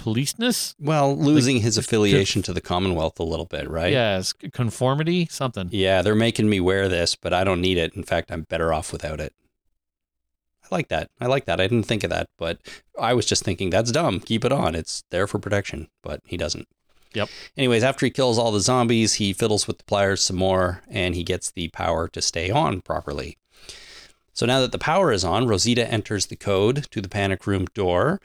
policeness. 0.02 0.76
Well, 0.80 1.16
losing 1.16 1.62
his 1.62 1.76
the- 1.76 1.82
affiliation 1.82 2.42
to 2.44 2.54
the 2.54 2.62
Commonwealth 2.62 3.20
a 3.20 3.24
little 3.24 3.46
bit, 3.46 3.70
right? 3.70 3.92
Yes, 3.92 4.34
conformity, 4.34 5.28
something. 5.30 5.70
Yeah, 5.72 6.02
they're 6.02 6.16
making 6.16 6.50
me 6.50 6.60
wear 6.60 6.88
this, 6.90 7.16
but 7.16 7.34
I 7.34 7.44
don't 7.44 7.62
need 7.62 7.78
it. 7.78 7.94
In 7.96 8.04
fact, 8.04 8.32
I'm 8.32 8.44
better 8.44 8.74
off 8.74 8.92
without 8.92 9.20
it. 9.20 9.34
I 10.64 10.68
like 10.76 10.88
that. 10.88 11.10
I 11.20 11.28
like 11.28 11.46
that. 11.46 11.60
I 11.60 11.68
didn't 11.68 11.84
think 11.84 12.04
of 12.04 12.10
that, 12.10 12.30
but 12.38 12.60
I 13.00 13.14
was 13.14 13.26
just 13.26 13.44
thinking 13.44 13.70
that's 13.70 13.92
dumb. 13.92 14.20
Keep 14.20 14.46
it 14.46 14.52
on. 14.52 14.74
It's 14.74 15.04
there 15.10 15.28
for 15.28 15.38
protection, 15.40 15.90
but 16.02 16.22
he 16.26 16.38
doesn't. 16.38 16.68
Yep. 17.14 17.30
Anyways, 17.58 17.84
after 17.84 18.06
he 18.06 18.10
kills 18.10 18.40
all 18.40 18.52
the 18.54 18.62
zombies, 18.62 19.16
he 19.16 19.34
fiddles 19.34 19.68
with 19.68 19.80
the 19.80 19.84
pliers 19.84 20.22
some 20.24 20.38
more 20.38 20.82
and 20.90 21.14
he 21.14 21.24
gets 21.24 21.52
the 21.52 21.68
power 21.70 22.08
to 22.08 22.22
stay 22.22 22.50
on 22.50 22.80
properly. 22.82 23.38
So 24.34 24.46
now 24.46 24.62
that 24.62 24.72
the 24.72 24.80
power 24.80 25.12
is 25.12 25.26
on, 25.26 25.46
Rosita 25.46 25.86
enters 25.92 26.28
the 26.28 26.38
code 26.38 26.88
to 26.92 27.02
the 27.02 27.10
panic 27.10 27.46
room 27.46 27.66
door 27.74 28.22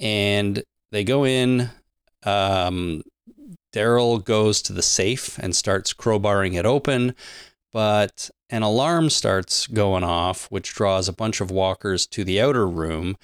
and 0.00 0.64
they 0.94 1.04
go 1.04 1.26
in. 1.26 1.70
Um, 2.22 3.02
Daryl 3.72 4.24
goes 4.24 4.62
to 4.62 4.72
the 4.72 4.80
safe 4.80 5.36
and 5.38 5.54
starts 5.54 5.92
crowbarring 5.92 6.54
it 6.54 6.64
open, 6.64 7.16
but 7.72 8.30
an 8.48 8.62
alarm 8.62 9.10
starts 9.10 9.66
going 9.66 10.04
off, 10.04 10.46
which 10.52 10.72
draws 10.72 11.08
a 11.08 11.12
bunch 11.12 11.40
of 11.40 11.50
walkers 11.50 12.06
to 12.06 12.22
the 12.22 12.40
outer 12.40 12.68
room. 12.68 13.16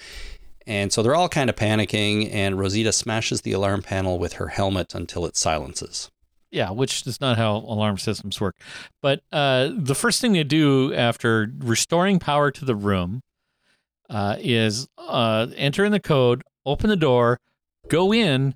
And 0.66 0.92
so 0.92 1.02
they're 1.02 1.14
all 1.14 1.28
kind 1.28 1.48
of 1.48 1.54
panicking, 1.54 2.28
and 2.32 2.58
Rosita 2.58 2.92
smashes 2.92 3.42
the 3.42 3.52
alarm 3.52 3.82
panel 3.82 4.18
with 4.18 4.34
her 4.34 4.48
helmet 4.48 4.92
until 4.92 5.24
it 5.24 5.36
silences. 5.36 6.10
Yeah, 6.50 6.72
which 6.72 7.06
is 7.06 7.20
not 7.20 7.38
how 7.38 7.54
alarm 7.58 7.98
systems 7.98 8.40
work. 8.40 8.56
But 9.00 9.22
uh, 9.30 9.70
the 9.72 9.94
first 9.94 10.20
thing 10.20 10.32
they 10.32 10.42
do 10.42 10.92
after 10.92 11.52
restoring 11.58 12.18
power 12.18 12.50
to 12.50 12.64
the 12.64 12.74
room 12.74 13.22
uh, 14.08 14.34
is 14.40 14.88
uh, 14.98 15.46
enter 15.56 15.84
in 15.84 15.92
the 15.92 16.00
code, 16.00 16.42
open 16.66 16.90
the 16.90 16.96
door, 16.96 17.38
go 17.90 18.12
in, 18.12 18.54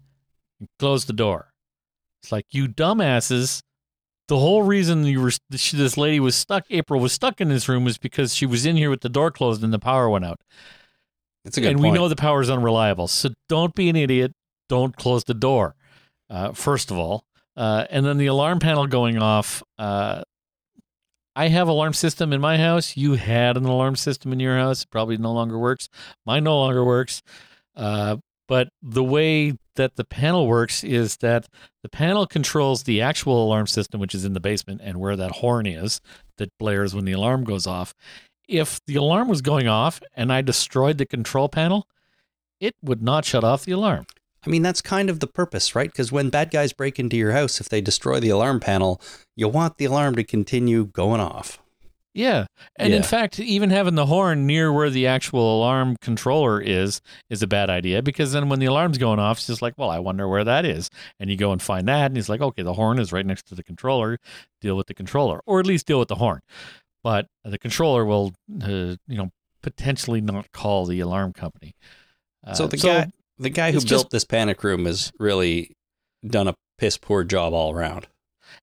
and 0.61 0.68
close 0.78 1.05
the 1.05 1.12
door. 1.12 1.53
It's 2.22 2.32
like 2.32 2.47
you 2.53 2.68
dumbasses. 2.68 3.62
The 4.28 4.39
whole 4.39 4.62
reason 4.62 5.05
you 5.05 5.20
were 5.20 5.32
she, 5.55 5.76
this 5.76 5.99
lady 5.99 6.18
was 6.18 6.35
stuck, 6.35 6.64
April 6.70 6.99
was 6.99 7.12
stuck 7.12 7.43
in 7.43 7.51
this 7.51 7.68
room, 7.68 7.85
was 7.85 7.99
because 7.99 8.35
she 8.35 8.47
was 8.47 8.64
in 8.64 8.76
here 8.76 8.89
with 8.89 9.03
the 9.03 9.11
door 9.11 9.30
closed 9.30 9.62
and 9.62 9.72
the 9.72 9.78
power 9.78 10.09
went 10.09 10.24
out. 10.24 10.41
It's 11.45 11.59
a 11.59 11.61
good 11.61 11.72
and 11.72 11.80
point. 11.80 11.93
we 11.93 11.99
know 11.99 12.09
the 12.09 12.16
power 12.16 12.41
is 12.41 12.49
unreliable. 12.49 13.07
So 13.09 13.30
don't 13.51 13.74
be 13.74 13.91
an 13.91 13.97
idiot. 13.97 14.32
Don't 14.70 14.97
close 14.97 15.24
the 15.24 15.35
door. 15.35 15.74
Uh, 16.30 16.53
first 16.53 16.91
of 16.91 16.97
all, 16.97 17.26
uh, 17.55 17.85
and 17.91 18.07
then 18.07 18.16
the 18.16 18.26
alarm 18.26 18.61
panel 18.61 18.87
going 18.87 19.18
off. 19.18 19.62
Uh, 19.78 20.22
I 21.37 21.49
have 21.49 21.68
alarm 21.68 21.93
system 21.93 22.32
in 22.32 22.41
my 22.41 22.57
house. 22.57 22.97
You 22.97 23.14
had 23.14 23.59
an 23.59 23.66
alarm 23.66 23.97
system 23.97 24.32
in 24.32 24.41
your 24.41 24.57
house. 24.57 24.85
It 24.85 24.91
probably 24.91 25.18
no 25.18 25.32
longer 25.32 25.59
works. 25.59 25.91
Mine 26.24 26.45
no 26.45 26.59
longer 26.59 26.82
works. 26.82 27.22
Uh, 27.76 28.16
but 28.55 28.68
the 28.80 29.02
way 29.02 29.55
that 29.74 29.96
the 29.96 30.05
panel 30.05 30.46
works 30.46 30.84
is 30.84 31.16
that 31.16 31.48
the 31.82 31.88
panel 31.88 32.24
controls 32.24 32.84
the 32.84 33.00
actual 33.00 33.44
alarm 33.44 33.66
system, 33.66 33.98
which 33.98 34.14
is 34.14 34.24
in 34.24 34.32
the 34.32 34.38
basement 34.38 34.80
and 34.84 35.00
where 35.00 35.16
that 35.16 35.32
horn 35.32 35.66
is 35.66 36.00
that 36.38 36.57
blares 36.57 36.94
when 36.94 37.05
the 37.05 37.11
alarm 37.11 37.42
goes 37.42 37.66
off. 37.66 37.94
If 38.48 38.78
the 38.86 38.94
alarm 38.94 39.26
was 39.26 39.42
going 39.42 39.66
off 39.66 40.00
and 40.14 40.32
I 40.32 40.40
destroyed 40.40 40.98
the 40.98 41.05
control 41.05 41.48
panel, 41.48 41.88
it 42.61 42.76
would 42.80 43.02
not 43.02 43.24
shut 43.24 43.42
off 43.42 43.64
the 43.64 43.72
alarm. 43.72 44.07
I 44.46 44.50
mean, 44.50 44.62
that's 44.62 44.80
kind 44.80 45.11
of 45.11 45.18
the 45.18 45.26
purpose, 45.26 45.74
right? 45.74 45.90
Because 45.90 46.12
when 46.12 46.30
bad 46.30 46.52
guys 46.52 46.72
break 46.72 47.00
into 47.00 47.16
your 47.16 47.32
house, 47.32 47.61
if 47.61 47.68
they 47.68 47.80
destroy 47.80 48.20
the 48.20 48.28
alarm 48.28 48.61
panel, 48.61 49.00
you 49.34 49.48
want 49.48 49.78
the 49.78 49.86
alarm 49.86 50.14
to 50.14 50.22
continue 50.22 50.84
going 50.84 51.20
off. 51.20 51.59
Yeah. 52.15 52.47
And 52.77 52.93
in 52.95 53.03
fact, 53.03 53.41
even 53.41 53.71
having 53.71 53.97
the 53.97 54.07
horn 54.07 54.47
near 54.47 54.73
where 54.73 54.89
the 54.89 55.07
actual 55.09 55.59
alarm 55.59 55.97
controller 56.01 56.61
is 56.61 57.01
is 57.29 57.43
a 57.43 57.47
bad 57.49 57.69
idea 57.71 58.03
because 58.03 58.33
then 58.33 58.49
when 58.49 58.61
the 58.61 58.67
alarm's 58.67 58.99
going 58.99 59.19
off, 59.19 59.39
it's 59.39 59.49
just 59.49 59.61
like, 59.62 59.75
well, 59.77 59.91
I 59.91 59.99
wonder 59.99 60.29
where 60.29 60.45
that 60.45 60.65
is. 60.65 60.89
And 61.19 61.29
you 61.29 61.37
go 61.37 61.51
and 61.51 61.61
find 61.61 61.89
that 61.89 62.07
and 62.07 62.17
he's 62.17 62.29
like, 62.29 62.41
okay, 62.41 62.62
the 62.62 62.75
horn 62.75 62.99
is 63.01 63.12
right 63.12 63.27
next 63.27 63.47
to 63.49 63.55
the 63.57 63.65
controller. 63.65 64.19
Deal 64.61 64.77
with 64.77 64.87
the 64.87 64.95
controller 64.95 65.41
or 65.45 65.59
at 65.61 65.67
least 65.67 65.87
deal 65.87 65.99
with 65.99 66.09
the 66.09 66.15
horn. 66.15 66.41
But 67.03 67.27
the 67.45 67.59
controller 67.59 68.05
will, 68.05 68.33
uh, 68.62 68.97
you 69.09 69.17
know, 69.19 69.31
potentially 69.62 70.21
not 70.21 70.53
call 70.53 70.87
the 70.87 71.01
alarm 71.01 71.33
company. 71.33 71.75
Uh, 72.47 72.55
so 72.55 72.67
the 72.69 72.77
guy, 72.77 73.11
the 73.39 73.51
guy 73.51 73.73
who 73.73 73.79
built 73.81 73.89
just- 73.89 74.11
this 74.11 74.25
panic 74.25 74.62
room 74.62 74.85
has 74.87 75.11
really 75.19 75.73
done 76.27 76.47
a 76.49 76.55
piss 76.79 76.97
poor 76.97 77.25
job 77.25 77.53
all 77.53 77.73
around. 77.75 78.07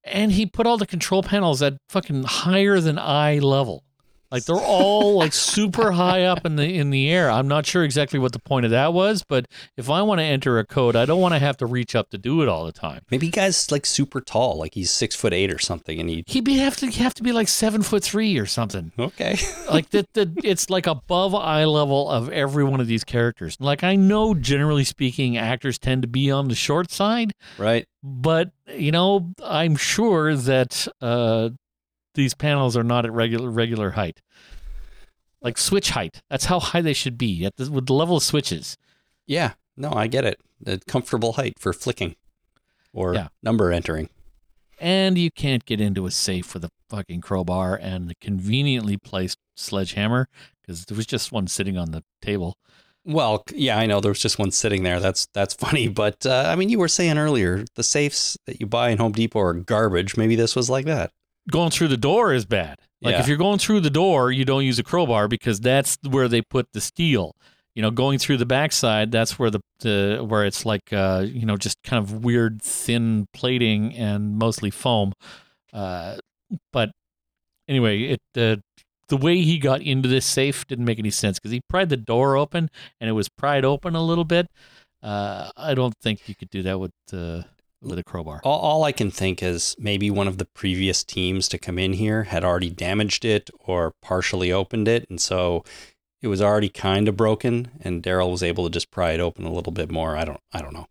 And 0.04 0.32
he 0.32 0.46
put 0.46 0.68
all 0.68 0.78
the 0.78 0.88
control 0.88 1.24
panels 1.24 1.62
at 1.62 1.78
fucking 1.90 2.24
higher 2.24 2.80
than 2.80 2.98
eye 2.98 3.40
level. 3.40 3.84
Like 4.32 4.46
they're 4.46 4.56
all 4.56 5.16
like 5.16 5.34
super 5.34 5.92
high 5.92 6.24
up 6.24 6.46
in 6.46 6.56
the 6.56 6.64
in 6.66 6.90
the 6.90 7.10
air. 7.10 7.30
I'm 7.30 7.48
not 7.48 7.66
sure 7.66 7.84
exactly 7.84 8.18
what 8.20 8.32
the 8.32 8.40
point 8.40 8.66
of 8.66 8.72
that 8.72 8.94
was, 8.94 9.24
but 9.28 9.46
if 9.78 9.90
I 9.90 10.02
want 10.02 10.20
to 10.20 10.24
enter 10.24 10.58
a 10.60 10.66
code, 10.66 10.96
I 10.96 11.06
don't 11.06 11.20
want 11.22 11.34
to 11.34 11.40
have 11.40 11.58
to 11.58 11.66
reach 11.66 11.96
up 11.96 12.10
to 12.12 12.18
do 12.18 12.42
it 12.42 12.48
all 12.48 12.66
the 12.66 12.72
time. 12.72 13.02
Maybe 13.12 13.30
guy's 13.30 13.72
like 13.72 13.86
super 13.86 14.22
tall, 14.22 14.58
like 14.58 14.74
he's 14.74 14.92
six 14.92 15.16
foot 15.16 15.34
eight 15.34 15.52
or 15.54 15.60
something, 15.60 16.00
and 16.00 16.10
he 16.10 16.24
He'd 16.28 16.46
be 16.46 16.58
have 16.58 16.78
to 16.78 16.90
have 16.92 17.14
to 17.16 17.24
be 17.24 17.32
like 17.32 17.48
seven 17.48 17.82
foot 17.84 18.04
three 18.04 18.38
or 18.38 18.46
something. 18.46 18.92
okay. 18.98 19.38
Like 19.72 19.90
that, 19.92 20.12
the 20.14 20.34
it's 20.44 20.70
like 20.70 20.86
above 20.88 21.34
eye 21.34 21.64
level 21.66 22.10
of 22.10 22.30
every 22.30 22.64
one 22.64 22.82
of 22.82 22.88
these 22.88 23.04
characters. 23.06 23.56
Like 23.60 23.84
I 23.84 23.96
know, 23.96 24.34
generally 24.34 24.84
speaking, 24.84 25.38
actors 25.38 25.78
tend 25.78 26.02
to 26.02 26.08
be 26.10 26.30
on 26.30 26.50
the 26.50 26.56
short 26.56 26.92
side, 26.92 27.34
right? 27.58 27.86
but 28.04 28.50
you 28.76 28.92
know 28.92 29.32
i'm 29.44 29.76
sure 29.76 30.36
that 30.36 30.88
uh 31.02 31.50
these 32.16 32.34
panels 32.34 32.76
are 32.78 32.84
not 32.84 33.06
at 33.06 33.12
regular 33.12 33.50
regular 33.50 33.92
height 33.92 34.22
like 35.42 35.58
switch 35.58 35.92
height 35.92 36.22
that's 36.30 36.46
how 36.46 36.60
high 36.60 36.82
they 36.82 36.94
should 36.94 37.18
be 37.18 37.46
at 37.46 37.56
the, 37.58 37.72
with 37.72 37.86
the 37.88 37.94
level 37.94 38.18
of 38.18 38.24
switches 38.24 38.78
Yeah, 39.28 39.54
no, 39.78 39.92
I 39.94 40.08
get 40.08 40.26
it. 40.26 40.40
A 40.66 40.78
comfortable 40.88 41.34
height 41.34 41.58
for 41.58 41.74
flicking 41.74 42.16
or 42.94 43.14
Yeah. 43.16 43.30
number 43.42 43.72
entering. 43.72 44.10
and 44.80 45.18
you 45.18 45.32
can't 45.32 45.66
get 45.66 45.80
into 45.82 46.06
a 46.06 46.12
safe 46.12 46.54
with 46.54 46.64
a 46.66 46.70
fucking 46.90 47.22
crowbar 47.22 47.76
and 47.76 48.12
a 48.12 48.16
conveniently 48.16 48.98
placed 48.98 49.38
sledgehammer 49.56 50.28
because 50.62 50.86
there 50.86 50.98
was 50.98 51.06
just 51.06 51.32
one 51.32 51.48
sitting 51.48 51.78
on 51.78 51.92
the 51.92 52.04
table 52.22 52.58
Well, 53.04 53.44
yeah, 53.56 53.80
I 53.80 53.88
know 53.88 54.00
there 54.02 54.12
was 54.12 54.20
just 54.20 54.38
one 54.38 54.52
sitting 54.52 54.84
there. 54.84 55.00
That's 55.00 55.28
that's 55.34 55.54
funny, 55.66 55.88
but 55.88 56.24
uh, 56.26 56.46
I 56.48 56.56
mean, 56.56 56.70
you 56.70 56.78
were 56.78 56.88
saying 56.88 57.18
earlier 57.18 57.66
the 57.76 57.84
safes 57.84 58.38
that 58.46 58.60
you 58.60 58.68
buy 58.68 58.90
in 58.90 59.00
Home 59.00 59.12
Depot 59.14 59.40
are 59.40 59.54
garbage. 59.56 60.18
Maybe 60.18 60.36
this 60.36 60.56
was 60.56 60.70
like 60.70 60.86
that. 60.86 61.12
Going 61.50 61.72
through 61.72 61.88
the 61.90 61.98
door 61.98 62.34
is 62.34 62.46
bad. 62.46 62.80
Like 63.02 63.14
Yeah. 63.14 63.20
if 63.22 63.28
you're 63.28 63.38
going 63.38 63.60
through 63.60 63.80
the 63.82 63.90
door, 63.90 64.32
you 64.32 64.46
don't 64.46 64.64
use 64.66 64.78
a 64.80 64.84
crowbar 64.84 65.28
because 65.28 65.60
that's 65.60 65.98
where 66.08 66.28
they 66.28 66.42
put 66.42 66.68
the 66.74 66.82
steel. 66.82 67.34
You 67.74 67.82
know, 67.82 67.90
going 67.90 68.20
through 68.20 68.38
the 68.38 68.46
backside, 68.46 69.12
that's 69.12 69.40
where 69.40 69.50
the, 69.50 69.62
the 69.80 70.26
where 70.28 70.46
it's 70.46 70.66
like 70.66 70.92
uh, 70.92 71.26
you 71.26 71.46
know, 71.46 71.56
just 71.58 71.78
kind 71.84 72.04
of 72.04 72.24
weird 72.24 72.62
thin 72.62 73.28
plating 73.34 73.96
and 73.96 74.38
mostly 74.38 74.70
foam. 74.70 75.14
Uh, 75.74 76.18
but 76.74 76.92
anyway, 77.68 78.02
it 78.02 78.20
uh, 78.38 78.58
the 79.08 79.18
way 79.18 79.42
he 79.42 79.58
got 79.58 79.82
into 79.82 80.10
this 80.10 80.26
safe 80.26 80.68
didn't 80.68 80.86
make 80.86 81.00
any 81.00 81.12
sense 81.12 81.40
because 81.40 81.52
he 81.52 81.62
pried 81.70 81.90
the 81.90 81.98
door 81.98 82.36
open 82.36 82.70
and 83.00 83.10
it 83.10 83.14
was 83.14 83.30
pried 83.30 83.64
open 83.66 83.96
a 83.96 84.04
little 84.04 84.26
bit. 84.26 84.48
Uh, 85.02 85.50
I 85.58 85.74
don't 85.74 85.96
think 86.02 86.28
you 86.30 86.36
could 86.36 86.50
do 86.50 86.62
that 86.64 86.80
with 86.80 86.92
uh, 87.14 87.44
with 87.82 88.00
a 88.00 88.04
crowbar. 88.04 88.42
All, 88.44 88.60
all 88.60 88.84
I 88.84 88.92
can 88.92 89.12
think 89.12 89.42
is 89.42 89.76
maybe 89.80 90.10
one 90.10 90.28
of 90.28 90.38
the 90.38 90.46
previous 90.46 91.04
teams 91.04 91.48
to 91.50 91.58
come 91.58 91.80
in 91.80 91.94
here 91.94 92.24
had 92.24 92.44
already 92.44 92.70
damaged 92.70 93.26
it 93.26 93.50
or 93.60 93.94
partially 94.02 94.52
opened 94.52 94.88
it, 94.88 95.06
and 95.10 95.20
so 95.20 95.64
it 96.22 96.28
was 96.28 96.42
already 96.42 96.70
kind 96.70 97.08
of 97.08 97.18
broken. 97.18 97.72
And 97.82 98.04
Daryl 98.04 98.32
was 98.32 98.44
able 98.44 98.66
to 98.66 98.70
just 98.70 98.92
pry 98.92 99.12
it 99.12 99.20
open 99.20 99.46
a 99.46 99.52
little 99.52 99.74
bit 99.74 99.92
more. 99.92 100.16
I 100.16 100.26
don't, 100.26 100.40
I 100.54 100.62
don't 100.62 100.74
know. 100.74 100.88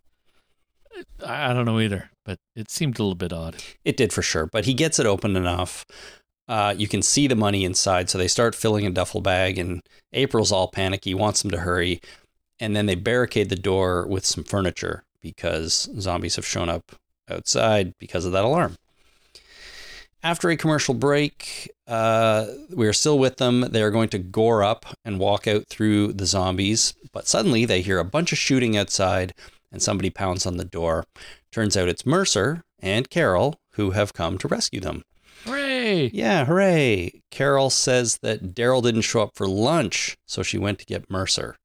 I 1.25 1.51
I 1.51 1.55
don't 1.55 1.65
know 1.65 1.81
either, 1.81 2.11
but 2.25 2.39
it 2.57 2.71
seemed 2.71 2.99
a 2.99 3.03
little 3.03 3.15
bit 3.15 3.33
odd. 3.33 3.57
It 3.85 3.97
did 3.97 4.13
for 4.13 4.23
sure, 4.23 4.47
but 4.47 4.65
he 4.65 4.75
gets 4.75 4.99
it 4.99 5.07
open 5.07 5.37
enough. 5.37 5.87
Uh, 6.49 6.75
you 6.77 6.89
can 6.89 7.01
see 7.01 7.29
the 7.29 7.37
money 7.37 7.65
inside, 7.65 8.11
so 8.11 8.19
they 8.19 8.27
start 8.27 8.57
filling 8.57 8.85
a 8.85 8.91
duffel 8.91 9.21
bag, 9.21 9.57
and 9.57 9.83
April's 10.13 10.51
all 10.51 10.67
panicky, 10.67 11.15
wants 11.15 11.43
them 11.43 11.51
to 11.53 11.59
hurry, 11.59 12.01
and 12.59 12.75
then 12.75 12.87
they 12.87 12.97
barricade 12.97 13.51
the 13.51 13.57
door 13.57 14.05
with 14.05 14.27
some 14.27 14.43
furniture 14.43 15.05
because 15.21 15.89
zombies 15.99 16.37
have 16.37 16.47
shown 16.47 16.69
up 16.69 16.93
outside 17.29 17.95
because 17.99 18.25
of 18.25 18.33
that 18.33 18.45
alarm. 18.45 18.77
After 20.23 20.51
a 20.51 20.57
commercial 20.57 20.93
break, 20.93 21.71
uh, 21.87 22.47
we 22.75 22.87
are 22.87 22.93
still 22.93 23.19
with 23.19 23.39
them. 23.39 23.63
They 23.71 23.83
are 23.83 23.91
going 23.91 24.11
to 24.11 24.19
gore 24.19 24.63
up 24.63 24.85
and 25.03 25.19
walk 25.19 25.47
out 25.47 25.67
through 25.69 26.13
the 26.13 26.27
zombies, 26.27 26.93
but 27.13 27.27
suddenly 27.27 27.65
they 27.65 27.81
hear 27.81 27.99
a 27.99 28.05
bunch 28.05 28.31
of 28.33 28.39
shooting 28.39 28.77
outside, 28.77 29.33
and 29.73 29.83
somebody 29.83 30.11
pounds 30.11 30.45
on 30.45 30.59
the 30.59 30.65
door. 30.65 31.05
Turns 31.51 31.77
out 31.77 31.89
it's 31.89 32.05
Mercer 32.05 32.65
and 32.81 33.09
Carol 33.09 33.61
who 33.73 33.93
have 33.93 34.13
come 34.13 34.37
to 34.39 34.49
rescue 34.49 34.81
them. 34.81 35.05
Hooray! 35.45 36.11
Yeah, 36.13 36.45
hooray. 36.45 37.23
Carol 37.31 37.71
says 37.71 38.19
that 38.19 38.55
Daryl 38.55 38.83
didn't 38.83 39.03
show 39.03 39.23
up 39.23 39.31
for 39.35 39.49
lunch, 39.49 40.19
so 40.27 40.43
she 40.43 40.59
went 40.59 40.79
to 40.81 40.85
get 40.85 41.11
Mercer. 41.11 41.57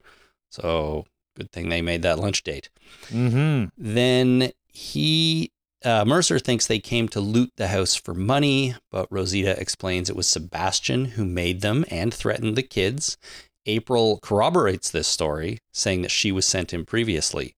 So 0.50 1.06
good 1.36 1.52
thing 1.52 1.70
they 1.70 1.82
made 1.82 2.02
that 2.02 2.20
lunch 2.20 2.44
date. 2.44 2.70
Mm-hmm. 3.08 3.70
Then 3.78 4.52
he, 4.68 5.52
uh, 5.84 6.06
Mercer 6.06 6.40
thinks 6.40 6.68
they 6.68 6.80
came 6.80 7.08
to 7.10 7.20
loot 7.20 7.52
the 7.58 7.68
house 7.68 7.96
for 7.96 8.14
money, 8.14 8.76
but 8.92 9.08
Rosita 9.12 9.60
explains 9.60 10.10
it 10.10 10.16
was 10.16 10.28
Sebastian 10.28 11.06
who 11.06 11.26
made 11.26 11.62
them 11.62 11.86
and 11.90 12.14
threatened 12.14 12.56
the 12.56 12.64
kids. 12.64 13.18
April 13.66 14.20
corroborates 14.20 14.92
this 14.92 15.08
story, 15.08 15.60
saying 15.72 16.04
that 16.04 16.12
she 16.12 16.32
was 16.32 16.46
sent 16.46 16.74
in 16.74 16.86
previously. 16.86 17.56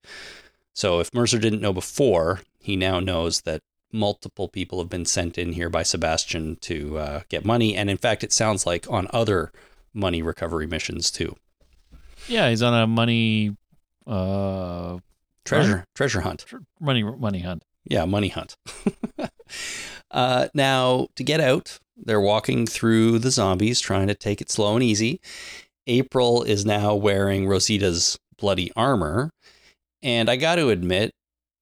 So 0.73 0.99
if 0.99 1.13
Mercer 1.13 1.39
didn't 1.39 1.61
know 1.61 1.73
before, 1.73 2.41
he 2.59 2.75
now 2.75 2.99
knows 2.99 3.41
that 3.41 3.61
multiple 3.91 4.47
people 4.47 4.79
have 4.79 4.89
been 4.89 5.05
sent 5.05 5.37
in 5.37 5.53
here 5.53 5.69
by 5.69 5.83
Sebastian 5.83 6.57
to 6.57 6.97
uh, 6.97 7.21
get 7.29 7.45
money. 7.45 7.75
And 7.75 7.89
in 7.89 7.97
fact, 7.97 8.23
it 8.23 8.33
sounds 8.33 8.65
like 8.65 8.89
on 8.89 9.07
other 9.11 9.51
money 9.93 10.21
recovery 10.21 10.67
missions 10.67 11.09
too. 11.09 11.35
Yeah, 12.27 12.49
he's 12.49 12.61
on 12.61 12.73
a 12.73 12.85
money, 12.87 13.55
uh, 14.07 14.97
Treasure, 15.45 15.85
treasure 15.95 16.21
hunt. 16.21 16.45
money, 16.79 17.03
money 17.03 17.39
hunt. 17.39 17.63
Yeah, 17.85 18.03
money 18.05 18.27
hunt. 18.27 18.57
uh, 20.11 20.47
now, 20.53 21.07
to 21.15 21.23
get 21.23 21.39
out, 21.39 21.79
they're 21.95 22.19
walking 22.19 22.65
through 22.67 23.19
the 23.19 23.31
zombies, 23.31 23.79
trying 23.79 24.07
to 24.07 24.13
take 24.15 24.41
it 24.41 24.51
slow 24.51 24.75
and 24.75 24.83
easy. 24.83 25.21
April 25.87 26.43
is 26.43 26.65
now 26.65 26.95
wearing 26.95 27.45
Rosita's 27.47 28.19
bloody 28.37 28.71
armor, 28.75 29.31
And 30.03 30.29
I 30.29 30.35
got 30.35 30.55
to 30.55 30.69
admit, 30.69 31.11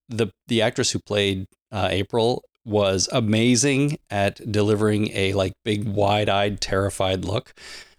the 0.10 0.28
the 0.48 0.62
actress 0.64 0.92
who 0.92 1.00
played 1.00 1.46
uh, 1.72 1.90
April 1.92 2.44
was 2.66 3.08
amazing 3.12 3.98
at 4.10 4.52
delivering 4.52 5.12
a 5.14 5.34
like 5.34 5.54
big 5.64 5.88
wide-eyed 5.88 6.60
terrified 6.60 7.24
look 7.24 7.54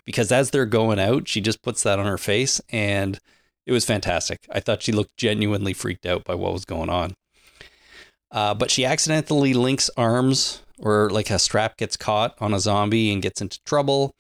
because 0.05 0.33
as 0.33 0.51
they're 0.51 0.67
going 0.67 0.99
out 0.99 1.29
she 1.29 1.41
just 1.41 1.63
puts 1.63 1.83
that 1.85 1.99
on 2.01 2.07
her 2.07 2.19
face 2.19 2.61
and 2.71 3.21
it 3.67 3.73
was 3.73 3.85
fantastic 3.85 4.47
i 4.51 4.61
thought 4.61 4.83
she 4.83 4.93
looked 4.93 5.17
genuinely 5.17 5.73
freaked 5.73 6.07
out 6.07 6.25
by 6.25 6.35
what 6.35 6.53
was 6.53 6.65
going 6.65 6.91
on 6.91 7.15
uh, 8.33 8.53
but 8.55 8.71
she 8.71 8.85
accidentally 8.85 9.55
links 9.55 9.89
arms 9.97 10.63
or 10.79 11.09
like 11.11 11.31
a 11.31 11.39
strap 11.39 11.77
gets 11.77 11.97
caught 11.97 12.35
on 12.41 12.55
a 12.55 12.61
zombie 12.61 13.13
and 13.13 13.23
gets 13.23 13.41
into 13.41 13.63
trouble 13.65 14.15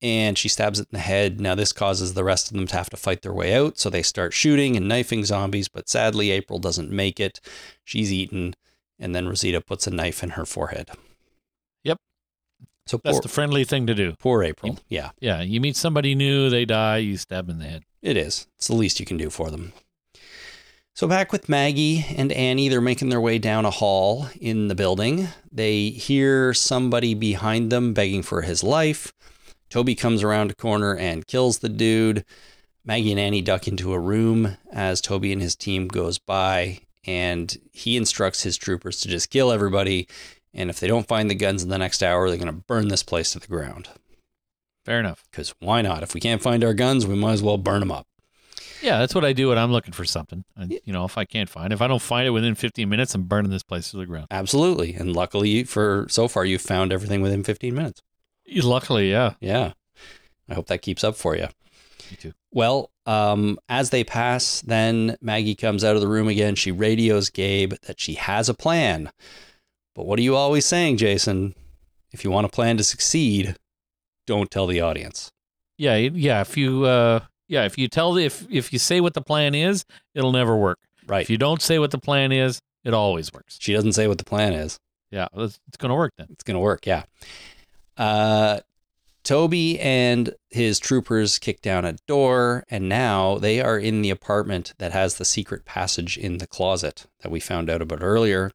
and 0.00 0.38
she 0.38 0.48
stabs 0.48 0.78
it 0.78 0.88
in 0.92 0.96
the 0.96 1.02
head 1.02 1.40
now 1.40 1.54
this 1.54 1.72
causes 1.72 2.14
the 2.14 2.24
rest 2.24 2.50
of 2.50 2.56
them 2.56 2.66
to 2.66 2.76
have 2.76 2.90
to 2.90 2.96
fight 2.96 3.22
their 3.22 3.32
way 3.32 3.54
out 3.54 3.78
so 3.78 3.88
they 3.88 4.02
start 4.02 4.32
shooting 4.32 4.76
and 4.76 4.88
knifing 4.88 5.24
zombies 5.24 5.68
but 5.68 5.88
sadly 5.88 6.30
april 6.30 6.58
doesn't 6.58 6.90
make 6.90 7.18
it 7.18 7.40
she's 7.84 8.12
eaten 8.12 8.54
and 8.98 9.14
then 9.14 9.26
Rosita 9.28 9.60
puts 9.60 9.86
a 9.86 9.90
knife 9.90 10.22
in 10.22 10.30
her 10.30 10.44
forehead. 10.44 10.90
Yep. 11.84 11.98
So 12.86 13.00
That's 13.02 13.16
poor, 13.16 13.22
the 13.22 13.28
friendly 13.28 13.64
thing 13.64 13.86
to 13.86 13.94
do. 13.94 14.14
poor 14.18 14.42
April. 14.42 14.78
Yeah, 14.88 15.10
Yeah, 15.20 15.42
you 15.42 15.60
meet 15.60 15.76
somebody 15.76 16.14
new, 16.14 16.50
they 16.50 16.64
die, 16.64 16.98
you 16.98 17.16
stab 17.16 17.46
them 17.46 17.56
in 17.56 17.62
the 17.62 17.70
head. 17.70 17.84
It 18.02 18.16
is. 18.16 18.46
It's 18.56 18.68
the 18.68 18.74
least 18.74 19.00
you 19.00 19.06
can 19.06 19.16
do 19.16 19.30
for 19.30 19.50
them. 19.50 19.72
So 20.94 21.06
back 21.06 21.30
with 21.30 21.48
Maggie 21.48 22.04
and 22.16 22.32
Annie, 22.32 22.68
they're 22.68 22.80
making 22.80 23.08
their 23.08 23.20
way 23.20 23.38
down 23.38 23.64
a 23.64 23.70
hall 23.70 24.28
in 24.40 24.66
the 24.66 24.74
building. 24.74 25.28
They 25.52 25.90
hear 25.90 26.52
somebody 26.52 27.14
behind 27.14 27.70
them 27.70 27.94
begging 27.94 28.22
for 28.22 28.42
his 28.42 28.64
life. 28.64 29.12
Toby 29.70 29.94
comes 29.94 30.24
around 30.24 30.50
a 30.50 30.56
corner 30.56 30.96
and 30.96 31.26
kills 31.26 31.58
the 31.58 31.68
dude. 31.68 32.24
Maggie 32.84 33.12
and 33.12 33.20
Annie 33.20 33.42
duck 33.42 33.68
into 33.68 33.92
a 33.92 33.98
room 33.98 34.56
as 34.72 35.00
Toby 35.00 35.32
and 35.32 35.40
his 35.40 35.54
team 35.54 35.86
goes 35.86 36.18
by 36.18 36.80
and 37.06 37.56
he 37.72 37.96
instructs 37.96 38.42
his 38.42 38.56
troopers 38.56 39.00
to 39.00 39.08
just 39.08 39.30
kill 39.30 39.52
everybody. 39.52 40.08
And 40.52 40.68
if 40.68 40.80
they 40.80 40.88
don't 40.88 41.06
find 41.06 41.30
the 41.30 41.34
guns 41.34 41.62
in 41.62 41.68
the 41.68 41.78
next 41.78 42.02
hour, 42.02 42.28
they're 42.28 42.38
going 42.38 42.46
to 42.46 42.64
burn 42.66 42.88
this 42.88 43.02
place 43.02 43.32
to 43.32 43.38
the 43.38 43.46
ground. 43.46 43.88
Fair 44.88 45.00
enough. 45.00 45.22
Because 45.30 45.54
why 45.58 45.82
not? 45.82 46.02
If 46.02 46.14
we 46.14 46.20
can't 46.20 46.40
find 46.40 46.64
our 46.64 46.72
guns, 46.72 47.06
we 47.06 47.14
might 47.14 47.32
as 47.32 47.42
well 47.42 47.58
burn 47.58 47.80
them 47.80 47.92
up. 47.92 48.06
Yeah, 48.80 48.98
that's 48.98 49.14
what 49.14 49.22
I 49.22 49.34
do 49.34 49.48
when 49.48 49.58
I'm 49.58 49.70
looking 49.70 49.92
for 49.92 50.06
something. 50.06 50.44
And, 50.56 50.80
you 50.82 50.94
know, 50.94 51.04
if 51.04 51.18
I 51.18 51.26
can't 51.26 51.50
find, 51.50 51.74
if 51.74 51.82
I 51.82 51.88
don't 51.88 52.00
find 52.00 52.26
it 52.26 52.30
within 52.30 52.54
15 52.54 52.88
minutes, 52.88 53.14
I'm 53.14 53.24
burning 53.24 53.50
this 53.50 53.62
place 53.62 53.90
to 53.90 53.98
the 53.98 54.06
ground. 54.06 54.28
Absolutely. 54.30 54.94
And 54.94 55.14
luckily, 55.14 55.64
for 55.64 56.06
so 56.08 56.26
far, 56.26 56.46
you've 56.46 56.62
found 56.62 56.90
everything 56.90 57.20
within 57.20 57.44
15 57.44 57.74
minutes. 57.74 58.00
Luckily, 58.50 59.10
yeah. 59.10 59.34
Yeah. 59.40 59.72
I 60.48 60.54
hope 60.54 60.68
that 60.68 60.80
keeps 60.80 61.04
up 61.04 61.16
for 61.16 61.36
you. 61.36 61.48
Me 62.10 62.16
too. 62.16 62.32
Well, 62.50 62.90
um, 63.04 63.58
as 63.68 63.90
they 63.90 64.04
pass, 64.04 64.62
then 64.62 65.18
Maggie 65.20 65.54
comes 65.54 65.84
out 65.84 65.96
of 65.96 66.00
the 66.00 66.08
room 66.08 66.28
again. 66.28 66.54
She 66.54 66.72
radios 66.72 67.28
Gabe 67.28 67.74
that 67.82 68.00
she 68.00 68.14
has 68.14 68.48
a 68.48 68.54
plan. 68.54 69.10
But 69.94 70.06
what 70.06 70.18
are 70.18 70.22
you 70.22 70.34
always 70.34 70.64
saying, 70.64 70.96
Jason? 70.96 71.54
If 72.10 72.24
you 72.24 72.30
want 72.30 72.46
a 72.46 72.50
plan 72.50 72.78
to 72.78 72.84
succeed, 72.84 73.54
don't 74.28 74.50
tell 74.50 74.66
the 74.66 74.80
audience. 74.80 75.32
Yeah, 75.76 75.96
yeah. 75.96 76.40
If 76.42 76.56
you, 76.56 76.84
uh, 76.84 77.20
yeah, 77.48 77.64
if 77.64 77.78
you 77.78 77.88
tell 77.88 78.12
the, 78.12 78.24
if 78.24 78.46
if 78.50 78.72
you 78.72 78.78
say 78.78 79.00
what 79.00 79.14
the 79.14 79.22
plan 79.22 79.54
is, 79.54 79.84
it'll 80.14 80.32
never 80.32 80.56
work. 80.56 80.78
Right. 81.06 81.22
If 81.22 81.30
you 81.30 81.38
don't 81.38 81.62
say 81.62 81.78
what 81.78 81.90
the 81.90 81.98
plan 81.98 82.30
is, 82.30 82.60
it 82.84 82.94
always 82.94 83.32
works. 83.32 83.56
she 83.60 83.72
doesn't 83.72 83.94
say 83.94 84.06
what 84.06 84.18
the 84.18 84.24
plan 84.24 84.52
is. 84.52 84.78
Yeah, 85.10 85.28
it's, 85.34 85.58
it's 85.66 85.78
going 85.78 85.88
to 85.88 85.94
work 85.94 86.12
then. 86.18 86.28
It's 86.30 86.44
going 86.44 86.54
to 86.56 86.60
work. 86.60 86.86
Yeah. 86.86 87.04
Uh, 87.96 88.60
Toby 89.24 89.80
and 89.80 90.34
his 90.50 90.78
troopers 90.78 91.38
kick 91.38 91.60
down 91.60 91.84
a 91.84 91.94
door, 92.06 92.64
and 92.70 92.88
now 92.88 93.38
they 93.38 93.60
are 93.60 93.78
in 93.78 94.02
the 94.02 94.10
apartment 94.10 94.74
that 94.78 94.92
has 94.92 95.14
the 95.14 95.24
secret 95.24 95.64
passage 95.64 96.16
in 96.16 96.38
the 96.38 96.46
closet 96.46 97.06
that 97.20 97.30
we 97.30 97.40
found 97.40 97.68
out 97.68 97.82
about 97.82 98.02
earlier. 98.02 98.52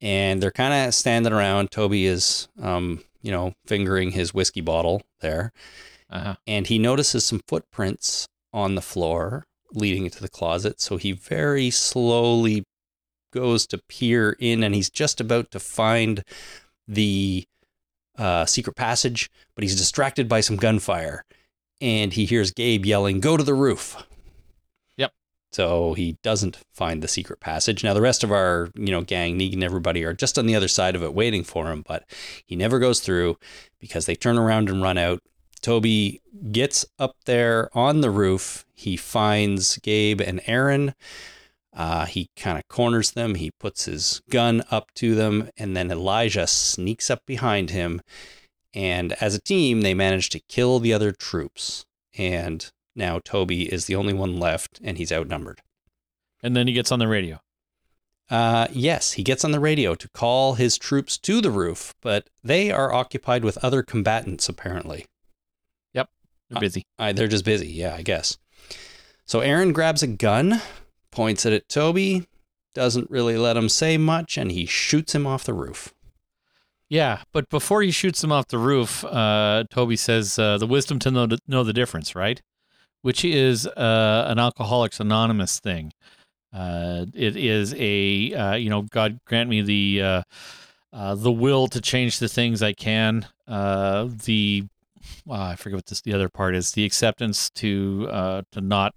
And 0.00 0.42
they're 0.42 0.50
kind 0.50 0.88
of 0.88 0.94
standing 0.94 1.32
around. 1.32 1.70
Toby 1.70 2.06
is, 2.06 2.48
um, 2.60 3.02
you 3.24 3.32
know, 3.32 3.54
fingering 3.66 4.10
his 4.12 4.34
whiskey 4.34 4.60
bottle 4.60 5.02
there, 5.20 5.50
Uh-huh. 6.10 6.36
and 6.46 6.66
he 6.66 6.78
notices 6.78 7.24
some 7.24 7.40
footprints 7.48 8.28
on 8.52 8.74
the 8.74 8.82
floor 8.82 9.46
leading 9.72 10.04
into 10.04 10.20
the 10.20 10.28
closet. 10.28 10.80
So 10.80 10.98
he 10.98 11.10
very 11.12 11.70
slowly 11.70 12.64
goes 13.32 13.66
to 13.68 13.78
peer 13.88 14.36
in, 14.38 14.62
and 14.62 14.74
he's 14.74 14.90
just 14.90 15.20
about 15.20 15.50
to 15.52 15.58
find 15.58 16.22
the 16.86 17.46
uh, 18.16 18.44
secret 18.46 18.76
passage, 18.76 19.28
but 19.54 19.64
he's 19.64 19.74
distracted 19.76 20.28
by 20.28 20.40
some 20.40 20.56
gunfire, 20.56 21.24
and 21.80 22.12
he 22.12 22.26
hears 22.26 22.52
Gabe 22.52 22.86
yelling, 22.86 23.20
"Go 23.20 23.36
to 23.36 23.42
the 23.42 23.54
roof!" 23.54 23.96
So 25.54 25.94
he 25.94 26.18
doesn't 26.24 26.58
find 26.72 27.00
the 27.00 27.06
secret 27.06 27.38
passage. 27.38 27.84
Now 27.84 27.94
the 27.94 28.00
rest 28.00 28.24
of 28.24 28.32
our, 28.32 28.70
you 28.74 28.90
know, 28.90 29.02
gang, 29.02 29.38
Negan, 29.38 29.62
everybody 29.62 30.02
are 30.02 30.12
just 30.12 30.36
on 30.36 30.46
the 30.46 30.56
other 30.56 30.66
side 30.66 30.96
of 30.96 31.02
it, 31.04 31.14
waiting 31.14 31.44
for 31.44 31.70
him, 31.70 31.84
but 31.86 32.10
he 32.44 32.56
never 32.56 32.80
goes 32.80 32.98
through 32.98 33.38
because 33.78 34.06
they 34.06 34.16
turn 34.16 34.36
around 34.36 34.68
and 34.68 34.82
run 34.82 34.98
out. 34.98 35.20
Toby 35.62 36.20
gets 36.50 36.84
up 36.98 37.14
there 37.26 37.70
on 37.72 38.00
the 38.00 38.10
roof. 38.10 38.66
He 38.74 38.96
finds 38.96 39.78
Gabe 39.78 40.20
and 40.20 40.40
Aaron. 40.46 40.92
Uh, 41.72 42.06
he 42.06 42.30
kind 42.36 42.58
of 42.58 42.66
corners 42.66 43.12
them. 43.12 43.36
He 43.36 43.52
puts 43.52 43.84
his 43.84 44.22
gun 44.28 44.64
up 44.72 44.92
to 44.94 45.14
them, 45.14 45.50
and 45.56 45.76
then 45.76 45.88
Elijah 45.88 46.48
sneaks 46.48 47.10
up 47.10 47.24
behind 47.26 47.70
him. 47.70 48.00
And 48.74 49.12
as 49.20 49.36
a 49.36 49.40
team, 49.40 49.82
they 49.82 49.94
manage 49.94 50.30
to 50.30 50.40
kill 50.40 50.80
the 50.80 50.92
other 50.92 51.12
troops. 51.12 51.86
And 52.18 52.72
now 52.94 53.18
Toby 53.18 53.72
is 53.72 53.86
the 53.86 53.96
only 53.96 54.12
one 54.12 54.38
left, 54.38 54.80
and 54.82 54.98
he's 54.98 55.12
outnumbered. 55.12 55.60
And 56.42 56.54
then 56.54 56.66
he 56.66 56.74
gets 56.74 56.92
on 56.92 56.98
the 56.98 57.08
radio. 57.08 57.40
Uh, 58.30 58.68
yes, 58.72 59.12
he 59.12 59.22
gets 59.22 59.44
on 59.44 59.52
the 59.52 59.60
radio 59.60 59.94
to 59.94 60.08
call 60.08 60.54
his 60.54 60.78
troops 60.78 61.18
to 61.18 61.40
the 61.40 61.50
roof, 61.50 61.94
but 62.00 62.28
they 62.42 62.70
are 62.70 62.92
occupied 62.92 63.44
with 63.44 63.62
other 63.62 63.82
combatants, 63.82 64.48
apparently. 64.48 65.06
Yep, 65.92 66.08
they're 66.48 66.60
busy. 66.60 66.86
Uh, 66.98 67.12
they're 67.12 67.28
just 67.28 67.44
busy. 67.44 67.68
Yeah, 67.68 67.94
I 67.94 68.02
guess. 68.02 68.38
So 69.26 69.40
Aaron 69.40 69.72
grabs 69.72 70.02
a 70.02 70.06
gun, 70.06 70.60
points 71.10 71.44
it 71.44 71.52
at 71.52 71.68
Toby, 71.68 72.26
doesn't 72.74 73.10
really 73.10 73.36
let 73.36 73.56
him 73.56 73.68
say 73.68 73.96
much, 73.96 74.36
and 74.38 74.50
he 74.50 74.66
shoots 74.66 75.14
him 75.14 75.26
off 75.26 75.44
the 75.44 75.54
roof. 75.54 75.94
Yeah, 76.88 77.22
but 77.32 77.48
before 77.48 77.82
he 77.82 77.90
shoots 77.90 78.22
him 78.22 78.32
off 78.32 78.48
the 78.48 78.58
roof, 78.58 79.04
uh, 79.04 79.64
Toby 79.70 79.96
says 79.96 80.38
uh, 80.38 80.58
the 80.58 80.66
wisdom 80.66 80.98
to 81.00 81.10
know, 81.10 81.28
know 81.46 81.64
the 81.64 81.72
difference, 81.72 82.14
right? 82.14 82.40
Which 83.04 83.22
is 83.22 83.66
uh, 83.66 84.24
an 84.28 84.38
Alcoholics 84.38 84.98
Anonymous 84.98 85.60
thing. 85.60 85.92
Uh, 86.54 87.04
it 87.12 87.36
is 87.36 87.74
a 87.76 88.32
uh, 88.32 88.54
you 88.54 88.70
know 88.70 88.80
God 88.82 89.20
grant 89.26 89.50
me 89.50 89.60
the 89.60 90.02
uh, 90.02 90.22
uh, 90.90 91.14
the 91.14 91.30
will 91.30 91.68
to 91.68 91.80
change 91.82 92.18
the 92.18 92.28
things 92.28 92.62
I 92.62 92.72
can. 92.72 93.26
Uh, 93.46 94.08
the 94.24 94.64
uh, 95.28 95.34
I 95.52 95.56
forget 95.56 95.76
what 95.76 95.86
this 95.86 96.00
the 96.00 96.14
other 96.14 96.30
part 96.30 96.54
is. 96.54 96.72
The 96.72 96.86
acceptance 96.86 97.50
to 97.50 98.08
uh, 98.10 98.42
to 98.52 98.62
not 98.62 98.94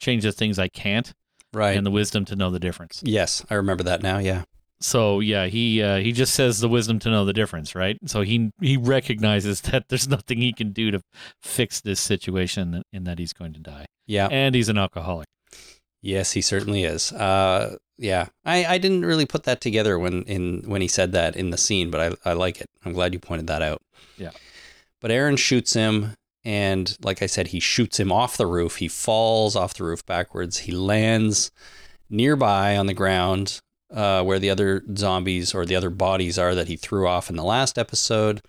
change 0.00 0.24
the 0.24 0.32
things 0.32 0.58
I 0.58 0.66
can't, 0.68 1.12
Right. 1.52 1.76
and 1.76 1.86
the 1.86 1.92
wisdom 1.92 2.24
to 2.24 2.34
know 2.34 2.50
the 2.50 2.58
difference. 2.58 3.02
yes, 3.04 3.44
I 3.48 3.54
remember 3.54 3.84
that 3.84 4.02
now. 4.02 4.18
Yeah. 4.18 4.42
So 4.84 5.20
yeah, 5.20 5.46
he 5.46 5.82
uh, 5.82 5.96
he 5.96 6.12
just 6.12 6.34
says 6.34 6.60
the 6.60 6.68
wisdom 6.68 6.98
to 7.00 7.10
know 7.10 7.24
the 7.24 7.32
difference, 7.32 7.74
right? 7.74 7.96
So 8.04 8.20
he 8.20 8.50
he 8.60 8.76
recognizes 8.76 9.60
that 9.70 9.88
there's 9.88 10.06
nothing 10.06 10.38
he 10.38 10.52
can 10.52 10.72
do 10.72 10.90
to 10.90 11.00
fix 11.42 11.80
this 11.80 12.00
situation 12.00 12.82
and 12.92 13.06
that 13.06 13.18
he's 13.18 13.32
going 13.32 13.54
to 13.54 13.60
die, 13.60 13.86
Yeah. 14.06 14.28
and 14.30 14.54
he's 14.54 14.68
an 14.68 14.76
alcoholic. 14.76 15.26
Yes, 16.02 16.32
he 16.32 16.42
certainly 16.42 16.84
is. 16.84 17.12
Uh, 17.12 17.76
yeah. 17.96 18.26
I, 18.44 18.66
I 18.66 18.76
didn't 18.78 19.06
really 19.06 19.24
put 19.24 19.44
that 19.44 19.62
together 19.62 19.98
when 19.98 20.22
in 20.24 20.64
when 20.66 20.82
he 20.82 20.88
said 20.88 21.12
that 21.12 21.34
in 21.34 21.48
the 21.48 21.56
scene, 21.56 21.90
but 21.90 22.18
I, 22.24 22.30
I 22.30 22.32
like 22.34 22.60
it. 22.60 22.66
I'm 22.84 22.92
glad 22.92 23.14
you 23.14 23.18
pointed 23.20 23.46
that 23.46 23.62
out. 23.62 23.80
Yeah. 24.18 24.32
But 25.00 25.10
Aaron 25.12 25.36
shoots 25.36 25.72
him, 25.72 26.12
and 26.44 26.94
like 27.02 27.22
I 27.22 27.26
said, 27.26 27.48
he 27.48 27.60
shoots 27.60 27.98
him 27.98 28.12
off 28.12 28.36
the 28.36 28.46
roof. 28.46 28.76
He 28.76 28.88
falls 28.88 29.56
off 29.56 29.72
the 29.72 29.84
roof 29.84 30.04
backwards. 30.04 30.58
He 30.58 30.72
lands 30.72 31.50
nearby 32.10 32.76
on 32.76 32.84
the 32.84 32.92
ground 32.94 33.60
uh, 33.92 34.22
where 34.22 34.38
the 34.38 34.50
other 34.50 34.82
zombies 34.96 35.54
or 35.54 35.64
the 35.66 35.76
other 35.76 35.90
bodies 35.90 36.38
are 36.38 36.54
that 36.54 36.68
he 36.68 36.76
threw 36.76 37.06
off 37.06 37.30
in 37.30 37.36
the 37.36 37.44
last 37.44 37.78
episode. 37.78 38.42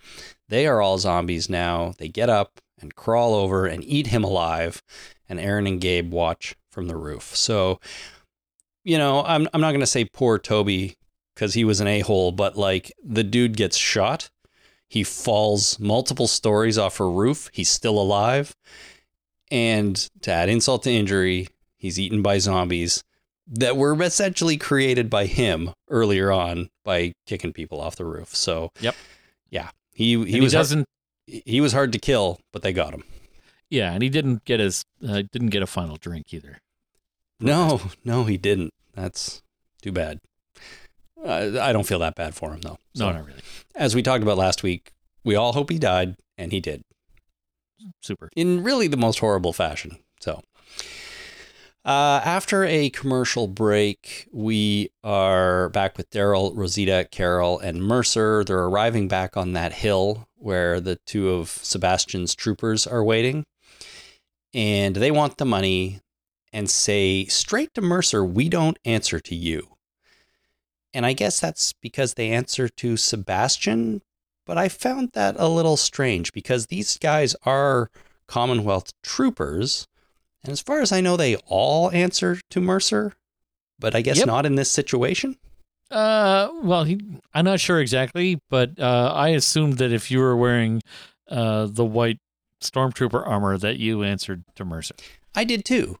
They 0.48 0.66
are 0.66 0.80
all 0.80 0.98
zombies 0.98 1.48
now. 1.48 1.94
They 1.98 2.08
get 2.08 2.30
up 2.30 2.60
and 2.80 2.94
crawl 2.94 3.34
over 3.34 3.66
and 3.66 3.84
eat 3.84 4.08
him 4.08 4.24
alive. 4.24 4.82
And 5.28 5.40
Aaron 5.40 5.66
and 5.66 5.80
Gabe 5.80 6.12
watch 6.12 6.56
from 6.70 6.86
the 6.86 6.96
roof. 6.96 7.34
So, 7.34 7.80
you 8.84 8.98
know, 8.98 9.24
I'm, 9.24 9.48
I'm 9.52 9.60
not 9.60 9.70
going 9.70 9.80
to 9.80 9.86
say 9.86 10.04
poor 10.04 10.38
Toby 10.38 10.96
because 11.34 11.54
he 11.54 11.64
was 11.64 11.80
an 11.80 11.88
a 11.88 12.00
hole, 12.00 12.32
but 12.32 12.56
like 12.56 12.92
the 13.02 13.24
dude 13.24 13.56
gets 13.56 13.76
shot. 13.76 14.30
He 14.88 15.02
falls 15.02 15.80
multiple 15.80 16.28
stories 16.28 16.78
off 16.78 17.00
a 17.00 17.06
roof. 17.06 17.50
He's 17.52 17.68
still 17.68 17.98
alive. 17.98 18.54
And 19.50 19.96
to 20.22 20.30
add 20.30 20.48
insult 20.48 20.84
to 20.84 20.92
injury, 20.92 21.48
he's 21.76 21.98
eaten 21.98 22.22
by 22.22 22.38
zombies 22.38 23.02
that 23.46 23.76
were 23.76 24.00
essentially 24.02 24.56
created 24.56 25.08
by 25.08 25.26
him 25.26 25.70
earlier 25.88 26.32
on 26.32 26.68
by 26.84 27.12
kicking 27.26 27.52
people 27.52 27.80
off 27.80 27.96
the 27.96 28.04
roof. 28.04 28.34
So, 28.34 28.70
Yep. 28.80 28.94
yeah, 29.50 29.70
he 29.92 30.16
he 30.24 30.32
He, 30.32 30.40
was 30.40 30.52
hard, 30.52 30.60
doesn't. 30.62 30.86
he 31.26 31.60
was 31.60 31.72
hard 31.72 31.92
to 31.92 31.98
kill, 31.98 32.40
but 32.52 32.62
they 32.62 32.72
got 32.72 32.92
him. 32.92 33.04
Yeah, 33.70 33.92
and 33.92 34.02
he 34.02 34.08
didn't 34.08 34.44
get 34.44 34.60
his 34.60 34.82
uh, 35.06 35.22
didn't 35.32 35.50
get 35.50 35.62
a 35.62 35.66
final 35.66 35.96
drink 35.96 36.32
either. 36.32 36.58
No, 37.40 37.80
no, 38.04 38.24
he 38.24 38.36
didn't. 38.36 38.72
That's 38.94 39.42
too 39.82 39.92
bad. 39.92 40.18
Uh, 41.24 41.58
I 41.60 41.72
don't 41.72 41.86
feel 41.86 41.98
that 42.00 42.14
bad 42.14 42.34
for 42.34 42.52
him 42.52 42.60
though. 42.60 42.78
No, 42.94 43.10
not 43.12 43.26
really. 43.26 43.40
As 43.74 43.94
we 43.94 44.02
talked 44.02 44.22
about 44.22 44.38
last 44.38 44.62
week, 44.62 44.92
we 45.24 45.34
all 45.34 45.52
hope 45.52 45.70
he 45.70 45.78
died, 45.78 46.16
and 46.38 46.52
he 46.52 46.60
did 46.60 46.82
Super. 48.02 48.30
in 48.36 48.62
really 48.62 48.86
the 48.88 48.96
most 48.96 49.18
horrible 49.18 49.52
fashion. 49.52 49.98
So, 50.20 50.42
uh, 51.86 52.20
after 52.24 52.64
a 52.64 52.90
commercial 52.90 53.46
break, 53.46 54.28
we 54.32 54.90
are 55.04 55.68
back 55.68 55.96
with 55.96 56.10
Daryl, 56.10 56.50
Rosita, 56.52 57.06
Carol, 57.12 57.60
and 57.60 57.80
Mercer. 57.80 58.42
They're 58.42 58.64
arriving 58.64 59.06
back 59.06 59.36
on 59.36 59.52
that 59.52 59.72
hill 59.72 60.26
where 60.34 60.80
the 60.80 60.96
two 61.06 61.30
of 61.30 61.48
Sebastian's 61.48 62.34
troopers 62.34 62.88
are 62.88 63.04
waiting. 63.04 63.46
And 64.52 64.96
they 64.96 65.12
want 65.12 65.38
the 65.38 65.44
money 65.44 66.00
and 66.52 66.68
say 66.68 67.26
straight 67.26 67.72
to 67.74 67.80
Mercer, 67.80 68.24
We 68.24 68.48
don't 68.48 68.80
answer 68.84 69.20
to 69.20 69.36
you. 69.36 69.76
And 70.92 71.06
I 71.06 71.12
guess 71.12 71.38
that's 71.38 71.72
because 71.74 72.14
they 72.14 72.30
answer 72.30 72.68
to 72.68 72.96
Sebastian, 72.96 74.02
but 74.44 74.58
I 74.58 74.68
found 74.68 75.10
that 75.12 75.36
a 75.38 75.48
little 75.48 75.76
strange 75.76 76.32
because 76.32 76.66
these 76.66 76.98
guys 76.98 77.36
are 77.44 77.90
Commonwealth 78.26 78.90
troopers. 79.04 79.86
And 80.46 80.52
as 80.52 80.60
far 80.60 80.80
as 80.80 80.92
I 80.92 81.00
know, 81.00 81.16
they 81.16 81.36
all 81.46 81.90
answer 81.92 82.38
to 82.50 82.60
Mercer, 82.60 83.12
but 83.78 83.94
I 83.94 84.00
guess 84.00 84.18
Yep. 84.18 84.26
not 84.26 84.46
in 84.46 84.54
this 84.54 84.70
situation. 84.70 85.36
Uh, 85.90 86.48
well, 86.62 86.84
he, 86.84 87.00
I'm 87.34 87.44
not 87.44 87.60
sure 87.60 87.80
exactly, 87.80 88.38
but 88.50 88.78
uh, 88.78 89.12
I 89.14 89.28
assumed 89.30 89.78
that 89.78 89.92
if 89.92 90.10
you 90.10 90.18
were 90.18 90.36
wearing 90.36 90.82
uh, 91.28 91.66
the 91.70 91.84
white 91.84 92.18
stormtrooper 92.62 93.26
armor, 93.26 93.58
that 93.58 93.78
you 93.78 94.02
answered 94.02 94.42
to 94.56 94.64
Mercer. 94.64 94.94
I 95.34 95.44
did 95.44 95.64
too. 95.64 95.98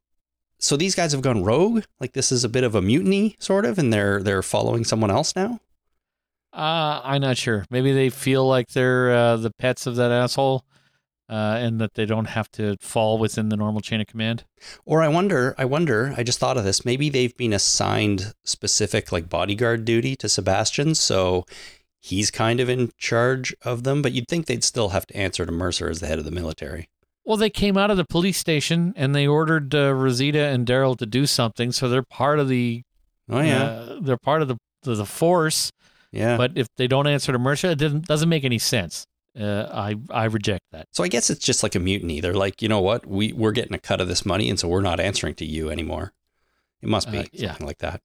So 0.58 0.76
these 0.76 0.94
guys 0.94 1.12
have 1.12 1.20
gone 1.22 1.44
rogue. 1.44 1.84
Like 2.00 2.14
this 2.14 2.32
is 2.32 2.42
a 2.42 2.48
bit 2.48 2.64
of 2.64 2.74
a 2.74 2.80
mutiny, 2.82 3.36
sort 3.38 3.64
of, 3.66 3.78
and 3.78 3.92
they're 3.92 4.22
they're 4.22 4.42
following 4.42 4.84
someone 4.84 5.10
else 5.10 5.36
now. 5.36 5.60
Uh, 6.52 7.00
I'm 7.04 7.20
not 7.20 7.36
sure. 7.36 7.66
Maybe 7.70 7.92
they 7.92 8.08
feel 8.08 8.46
like 8.48 8.68
they're 8.68 9.12
uh, 9.12 9.36
the 9.36 9.50
pets 9.58 9.86
of 9.86 9.96
that 9.96 10.10
asshole, 10.10 10.64
uh, 11.28 11.56
and 11.58 11.80
that 11.80 11.94
they 11.94 12.06
don't 12.06 12.26
have 12.26 12.50
to 12.52 12.76
fall 12.80 13.18
within 13.18 13.48
the 13.48 13.56
normal 13.56 13.80
chain 13.80 14.00
of 14.00 14.06
command. 14.06 14.44
Or 14.84 15.02
I 15.02 15.08
wonder, 15.08 15.54
I 15.58 15.64
wonder, 15.64 16.14
I 16.16 16.22
just 16.22 16.38
thought 16.38 16.56
of 16.56 16.64
this. 16.64 16.84
Maybe 16.84 17.08
they've 17.08 17.36
been 17.36 17.52
assigned 17.52 18.32
specific 18.44 19.10
like 19.12 19.28
bodyguard 19.28 19.84
duty 19.84 20.16
to 20.16 20.28
Sebastian, 20.28 20.94
so 20.94 21.44
he's 22.00 22.30
kind 22.30 22.60
of 22.60 22.68
in 22.68 22.90
charge 22.96 23.54
of 23.62 23.82
them. 23.82 24.02
But 24.02 24.12
you'd 24.12 24.28
think 24.28 24.46
they'd 24.46 24.64
still 24.64 24.90
have 24.90 25.06
to 25.08 25.16
answer 25.16 25.44
to 25.44 25.52
Mercer 25.52 25.90
as 25.90 26.00
the 26.00 26.06
head 26.06 26.18
of 26.18 26.24
the 26.24 26.30
military. 26.30 26.88
Well, 27.24 27.36
they 27.36 27.50
came 27.50 27.76
out 27.76 27.90
of 27.90 27.96
the 27.96 28.04
police 28.04 28.38
station 28.38 28.94
and 28.96 29.12
they 29.12 29.26
ordered 29.26 29.74
uh, 29.74 29.92
Rosita 29.92 30.44
and 30.44 30.64
Daryl 30.64 30.96
to 30.98 31.06
do 31.06 31.26
something, 31.26 31.72
so 31.72 31.88
they're 31.88 32.02
part 32.02 32.38
of 32.38 32.48
the. 32.48 32.82
Oh 33.28 33.40
yeah, 33.40 33.64
uh, 33.64 33.98
they're 34.00 34.16
part 34.16 34.42
of 34.42 34.48
the 34.48 34.56
the, 34.82 34.94
the 34.94 35.06
force. 35.06 35.72
yeah. 36.12 36.36
But 36.36 36.52
if 36.54 36.68
they 36.76 36.86
don't 36.86 37.08
answer 37.08 37.32
to 37.32 37.38
Mercer, 37.40 37.70
it 37.70 37.78
doesn't 37.78 38.06
doesn't 38.06 38.28
make 38.28 38.44
any 38.44 38.58
sense. 38.58 39.04
Uh, 39.38 39.68
I 39.72 39.96
I 40.10 40.24
reject 40.24 40.64
that. 40.72 40.86
So 40.92 41.04
I 41.04 41.08
guess 41.08 41.28
it's 41.30 41.44
just 41.44 41.62
like 41.62 41.74
a 41.74 41.80
mutiny. 41.80 42.20
They're 42.20 42.32
like, 42.34 42.62
you 42.62 42.68
know 42.68 42.80
what, 42.80 43.06
we 43.06 43.32
we're 43.32 43.52
getting 43.52 43.74
a 43.74 43.78
cut 43.78 44.00
of 44.00 44.08
this 44.08 44.24
money, 44.24 44.48
and 44.48 44.58
so 44.58 44.68
we're 44.68 44.80
not 44.80 45.00
answering 45.00 45.34
to 45.36 45.44
you 45.44 45.68
anymore. 45.70 46.12
It 46.82 46.88
must 46.88 47.10
be 47.10 47.18
Uh, 47.18 47.24
yeah. 47.32 47.48
something 47.48 47.66
like 47.66 47.78
that. 47.78 48.00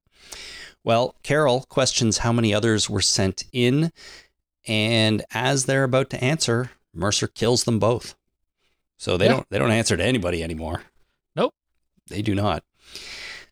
Well, 0.83 1.15
Carol 1.23 1.65
questions 1.69 2.19
how 2.19 2.31
many 2.33 2.53
others 2.53 2.89
were 2.89 3.01
sent 3.01 3.45
in, 3.53 3.91
and 4.67 5.23
as 5.31 5.65
they're 5.65 5.83
about 5.83 6.09
to 6.11 6.23
answer, 6.23 6.71
Mercer 6.93 7.27
kills 7.27 7.63
them 7.63 7.79
both. 7.79 8.15
So 8.97 9.15
they 9.17 9.25
Yeah. 9.25 9.31
don't 9.33 9.49
they 9.49 9.59
don't 9.59 9.71
answer 9.71 9.95
to 9.97 10.03
anybody 10.03 10.43
anymore. 10.43 10.83
Nope. 11.35 11.53
they 12.07 12.21
do 12.21 12.35
not. 12.35 12.63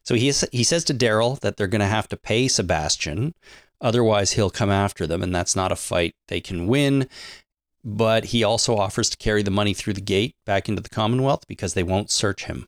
So 0.03 0.15
he 0.15 0.33
he 0.51 0.63
says 0.63 0.83
to 0.85 0.93
Daryl 0.93 1.39
that 1.39 1.55
they're 1.57 1.67
going 1.67 1.79
to 1.79 1.85
have 1.87 2.09
to 2.09 2.17
pay 2.17 2.47
Sebastian, 2.47 3.35
otherwise 3.79 4.33
he'll 4.33 4.49
come 4.49 4.69
after 4.71 5.07
them, 5.07 5.21
and 5.23 5.33
that's 5.33 5.55
not 5.55 5.71
a 5.71 5.75
fight 5.77 6.15
they 6.27 6.41
can 6.41 6.67
win 6.67 7.07
but 7.83 8.25
he 8.25 8.43
also 8.43 8.77
offers 8.77 9.09
to 9.09 9.17
carry 9.17 9.43
the 9.43 9.51
money 9.51 9.73
through 9.73 9.93
the 9.93 10.01
gate 10.01 10.35
back 10.45 10.67
into 10.67 10.81
the 10.81 10.89
Commonwealth 10.89 11.47
because 11.47 11.73
they 11.73 11.83
won't 11.83 12.11
search 12.11 12.45
him. 12.45 12.67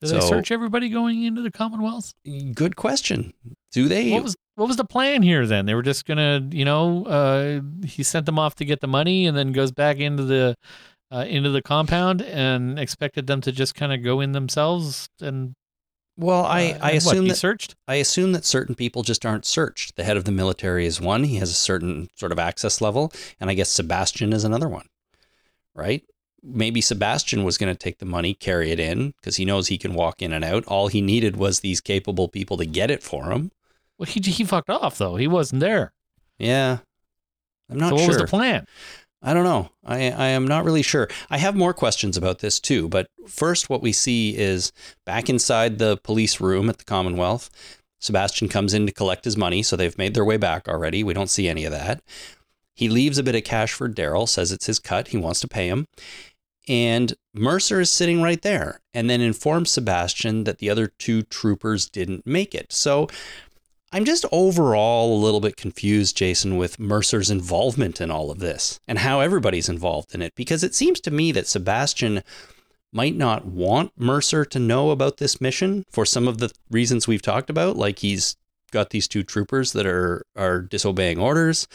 Do 0.00 0.08
they 0.08 0.20
search 0.20 0.50
everybody 0.50 0.90
going 0.90 1.22
into 1.24 1.40
the 1.40 1.50
Commonwealth? 1.50 2.12
Good 2.54 2.76
question. 2.76 3.32
Do 3.72 3.88
they? 3.88 4.12
What 4.12 4.22
was 4.22 4.36
what 4.56 4.68
was 4.68 4.76
the 4.76 4.84
plan 4.84 5.22
here 5.22 5.46
then? 5.46 5.66
They 5.66 5.74
were 5.74 5.82
just 5.82 6.04
gonna, 6.04 6.46
you 6.50 6.64
know, 6.64 7.06
uh, 7.06 7.60
he 7.86 8.02
sent 8.02 8.26
them 8.26 8.38
off 8.38 8.54
to 8.56 8.64
get 8.64 8.80
the 8.80 8.86
money 8.86 9.26
and 9.26 9.36
then 9.36 9.52
goes 9.52 9.72
back 9.72 9.98
into 9.98 10.24
the 10.24 10.56
uh, 11.10 11.24
into 11.28 11.50
the 11.50 11.62
compound 11.62 12.22
and 12.22 12.78
expected 12.78 13.26
them 13.26 13.40
to 13.40 13.52
just 13.52 13.74
kind 13.74 13.92
of 13.92 14.02
go 14.02 14.20
in 14.20 14.32
themselves 14.32 15.08
and 15.20 15.54
well, 16.16 16.44
I, 16.44 16.72
uh, 16.72 16.78
I 16.80 16.90
and 16.92 17.04
what, 17.04 17.12
assume 17.14 17.28
that 17.28 17.36
searched. 17.36 17.74
I 17.88 17.96
assume 17.96 18.32
that 18.32 18.44
certain 18.44 18.74
people 18.74 19.02
just 19.02 19.26
aren't 19.26 19.44
searched. 19.44 19.96
The 19.96 20.04
head 20.04 20.16
of 20.16 20.24
the 20.24 20.32
military 20.32 20.86
is 20.86 21.00
one. 21.00 21.24
He 21.24 21.36
has 21.36 21.50
a 21.50 21.54
certain 21.54 22.08
sort 22.14 22.32
of 22.32 22.38
access 22.38 22.80
level, 22.80 23.12
and 23.40 23.50
I 23.50 23.54
guess 23.54 23.70
Sebastian 23.70 24.32
is 24.32 24.44
another 24.44 24.68
one. 24.68 24.86
Right? 25.74 26.04
Maybe 26.42 26.80
Sebastian 26.80 27.42
was 27.42 27.58
going 27.58 27.72
to 27.74 27.78
take 27.78 27.98
the 27.98 28.04
money, 28.04 28.34
carry 28.34 28.70
it 28.70 28.78
in 28.78 29.14
because 29.20 29.36
he 29.36 29.44
knows 29.44 29.68
he 29.68 29.78
can 29.78 29.94
walk 29.94 30.22
in 30.22 30.32
and 30.32 30.44
out. 30.44 30.64
All 30.66 30.88
he 30.88 31.00
needed 31.00 31.36
was 31.36 31.60
these 31.60 31.80
capable 31.80 32.28
people 32.28 32.58
to 32.58 32.66
get 32.66 32.90
it 32.90 33.02
for 33.02 33.30
him. 33.30 33.50
Well, 33.98 34.06
he 34.06 34.20
he 34.20 34.44
fucked 34.44 34.70
off 34.70 34.98
though. 34.98 35.16
He 35.16 35.26
wasn't 35.26 35.60
there. 35.60 35.92
Yeah. 36.38 36.78
I'm 37.70 37.78
not 37.78 37.90
so 37.90 37.94
what 37.94 38.00
sure. 38.00 38.08
was 38.08 38.18
the 38.18 38.26
plan? 38.26 38.66
I 39.24 39.32
don't 39.32 39.44
know. 39.44 39.70
I, 39.84 40.10
I 40.10 40.26
am 40.28 40.46
not 40.46 40.64
really 40.64 40.82
sure. 40.82 41.08
I 41.30 41.38
have 41.38 41.56
more 41.56 41.72
questions 41.72 42.18
about 42.18 42.40
this 42.40 42.60
too. 42.60 42.88
But 42.88 43.08
first, 43.26 43.70
what 43.70 43.80
we 43.80 43.90
see 43.90 44.36
is 44.36 44.70
back 45.06 45.30
inside 45.30 45.78
the 45.78 45.96
police 45.96 46.40
room 46.40 46.68
at 46.68 46.76
the 46.76 46.84
Commonwealth, 46.84 47.48
Sebastian 48.00 48.48
comes 48.48 48.74
in 48.74 48.86
to 48.86 48.92
collect 48.92 49.24
his 49.24 49.36
money. 49.36 49.62
So 49.62 49.76
they've 49.76 49.96
made 49.96 50.12
their 50.12 50.26
way 50.26 50.36
back 50.36 50.68
already. 50.68 51.02
We 51.02 51.14
don't 51.14 51.30
see 51.30 51.48
any 51.48 51.64
of 51.64 51.72
that. 51.72 52.02
He 52.74 52.90
leaves 52.90 53.16
a 53.16 53.22
bit 53.22 53.34
of 53.34 53.44
cash 53.44 53.72
for 53.72 53.88
Daryl, 53.88 54.28
says 54.28 54.52
it's 54.52 54.66
his 54.66 54.78
cut. 54.78 55.08
He 55.08 55.16
wants 55.16 55.40
to 55.40 55.48
pay 55.48 55.68
him. 55.68 55.86
And 56.68 57.14
Mercer 57.32 57.80
is 57.80 57.90
sitting 57.90 58.20
right 58.20 58.40
there 58.42 58.80
and 58.92 59.08
then 59.08 59.20
informs 59.20 59.70
Sebastian 59.70 60.44
that 60.44 60.58
the 60.58 60.68
other 60.68 60.86
two 60.86 61.22
troopers 61.22 61.88
didn't 61.88 62.26
make 62.26 62.54
it. 62.54 62.72
So 62.72 63.08
I'm 63.94 64.04
just 64.04 64.26
overall 64.32 65.16
a 65.16 65.22
little 65.22 65.38
bit 65.38 65.56
confused, 65.56 66.16
Jason, 66.16 66.56
with 66.56 66.80
Mercer's 66.80 67.30
involvement 67.30 68.00
in 68.00 68.10
all 68.10 68.32
of 68.32 68.40
this 68.40 68.80
and 68.88 68.98
how 68.98 69.20
everybody's 69.20 69.68
involved 69.68 70.16
in 70.16 70.20
it. 70.20 70.34
Because 70.34 70.64
it 70.64 70.74
seems 70.74 70.98
to 71.02 71.12
me 71.12 71.30
that 71.30 71.46
Sebastian 71.46 72.24
might 72.92 73.14
not 73.14 73.46
want 73.46 73.92
Mercer 73.96 74.44
to 74.46 74.58
know 74.58 74.90
about 74.90 75.18
this 75.18 75.40
mission 75.40 75.84
for 75.92 76.04
some 76.04 76.26
of 76.26 76.38
the 76.38 76.50
reasons 76.68 77.06
we've 77.06 77.22
talked 77.22 77.48
about, 77.48 77.76
like 77.76 78.00
he's 78.00 78.34
got 78.72 78.90
these 78.90 79.06
two 79.06 79.22
troopers 79.22 79.72
that 79.74 79.86
are 79.86 80.26
are 80.34 80.60
disobeying 80.60 81.20
orders. 81.20 81.68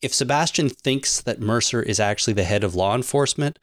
If 0.00 0.14
Sebastian 0.14 0.70
thinks 0.70 1.20
that 1.20 1.38
Mercer 1.38 1.82
is 1.82 2.00
actually 2.00 2.32
the 2.32 2.44
head 2.44 2.64
of 2.64 2.74
law 2.74 2.94
enforcement, 2.94 3.58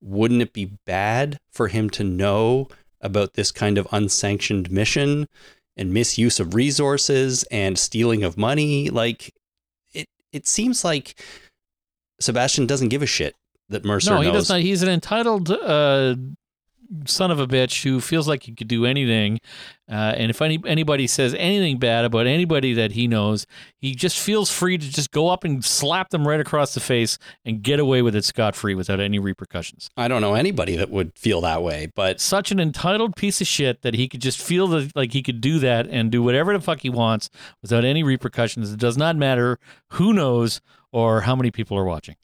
wouldn't 0.00 0.40
it 0.40 0.54
be 0.54 0.78
bad 0.86 1.40
for 1.52 1.68
him 1.68 1.90
to 1.90 2.04
know 2.04 2.68
about 3.02 3.34
this 3.34 3.52
kind 3.52 3.76
of 3.76 3.86
unsanctioned 3.92 4.70
mission 4.70 5.28
and 5.76 5.92
misuse 5.92 6.40
of 6.40 6.54
resources 6.54 7.44
and 7.50 7.78
stealing 7.78 8.24
of 8.24 8.36
money? 8.36 8.90
Like 8.90 9.32
it 9.92 10.06
it 10.32 10.46
seems 10.46 10.84
like 10.84 11.20
Sebastian 12.20 12.66
doesn't 12.66 12.88
give 12.88 13.02
a 13.02 13.06
shit 13.06 13.34
that 13.68 13.84
Mercer 13.84 14.14
no, 14.14 14.20
he 14.20 14.28
knows. 14.28 14.42
does 14.44 14.48
not. 14.50 14.60
He's 14.60 14.82
an 14.82 14.88
entitled 14.88 15.50
uh, 15.50 16.16
son 17.06 17.30
of 17.30 17.38
a 17.40 17.46
bitch 17.46 17.82
who 17.82 18.00
feels 18.00 18.28
like 18.28 18.44
he 18.44 18.52
could 18.52 18.68
do 18.68 18.84
anything. 18.84 19.40
Uh, 19.88 20.14
and 20.16 20.30
if 20.30 20.42
any, 20.42 20.58
anybody 20.66 21.06
says 21.06 21.34
anything 21.38 21.78
bad 21.78 22.04
about 22.04 22.26
anybody 22.26 22.72
that 22.72 22.92
he 22.92 23.06
knows, 23.06 23.46
he 23.78 23.94
just 23.94 24.18
feels 24.18 24.50
free 24.50 24.76
to 24.76 24.90
just 24.90 25.12
go 25.12 25.28
up 25.28 25.44
and 25.44 25.64
slap 25.64 26.10
them 26.10 26.26
right 26.26 26.40
across 26.40 26.74
the 26.74 26.80
face 26.80 27.18
and 27.44 27.62
get 27.62 27.78
away 27.78 28.02
with 28.02 28.16
it 28.16 28.24
scot 28.24 28.56
free 28.56 28.74
without 28.74 28.98
any 28.98 29.18
repercussions. 29.18 29.88
I 29.96 30.08
don't 30.08 30.20
know 30.20 30.34
anybody 30.34 30.74
that 30.76 30.90
would 30.90 31.16
feel 31.16 31.40
that 31.42 31.62
way, 31.62 31.90
but 31.94 32.20
Such 32.20 32.50
an 32.50 32.58
entitled 32.58 33.14
piece 33.16 33.40
of 33.40 33.46
shit 33.46 33.82
that 33.82 33.94
he 33.94 34.08
could 34.08 34.20
just 34.20 34.40
feel 34.42 34.66
that, 34.68 34.94
like 34.96 35.12
he 35.12 35.22
could 35.22 35.40
do 35.40 35.58
that 35.60 35.86
and 35.88 36.10
do 36.10 36.22
whatever 36.22 36.52
the 36.52 36.60
fuck 36.60 36.80
he 36.80 36.90
wants 36.90 37.30
without 37.62 37.84
any 37.84 38.02
repercussions. 38.02 38.72
It 38.72 38.80
does 38.80 38.96
not 38.96 39.16
matter 39.16 39.58
who 39.92 40.12
knows 40.12 40.60
or 40.90 41.22
how 41.22 41.36
many 41.36 41.50
people 41.50 41.76
are 41.78 41.84
watching. 41.84 42.16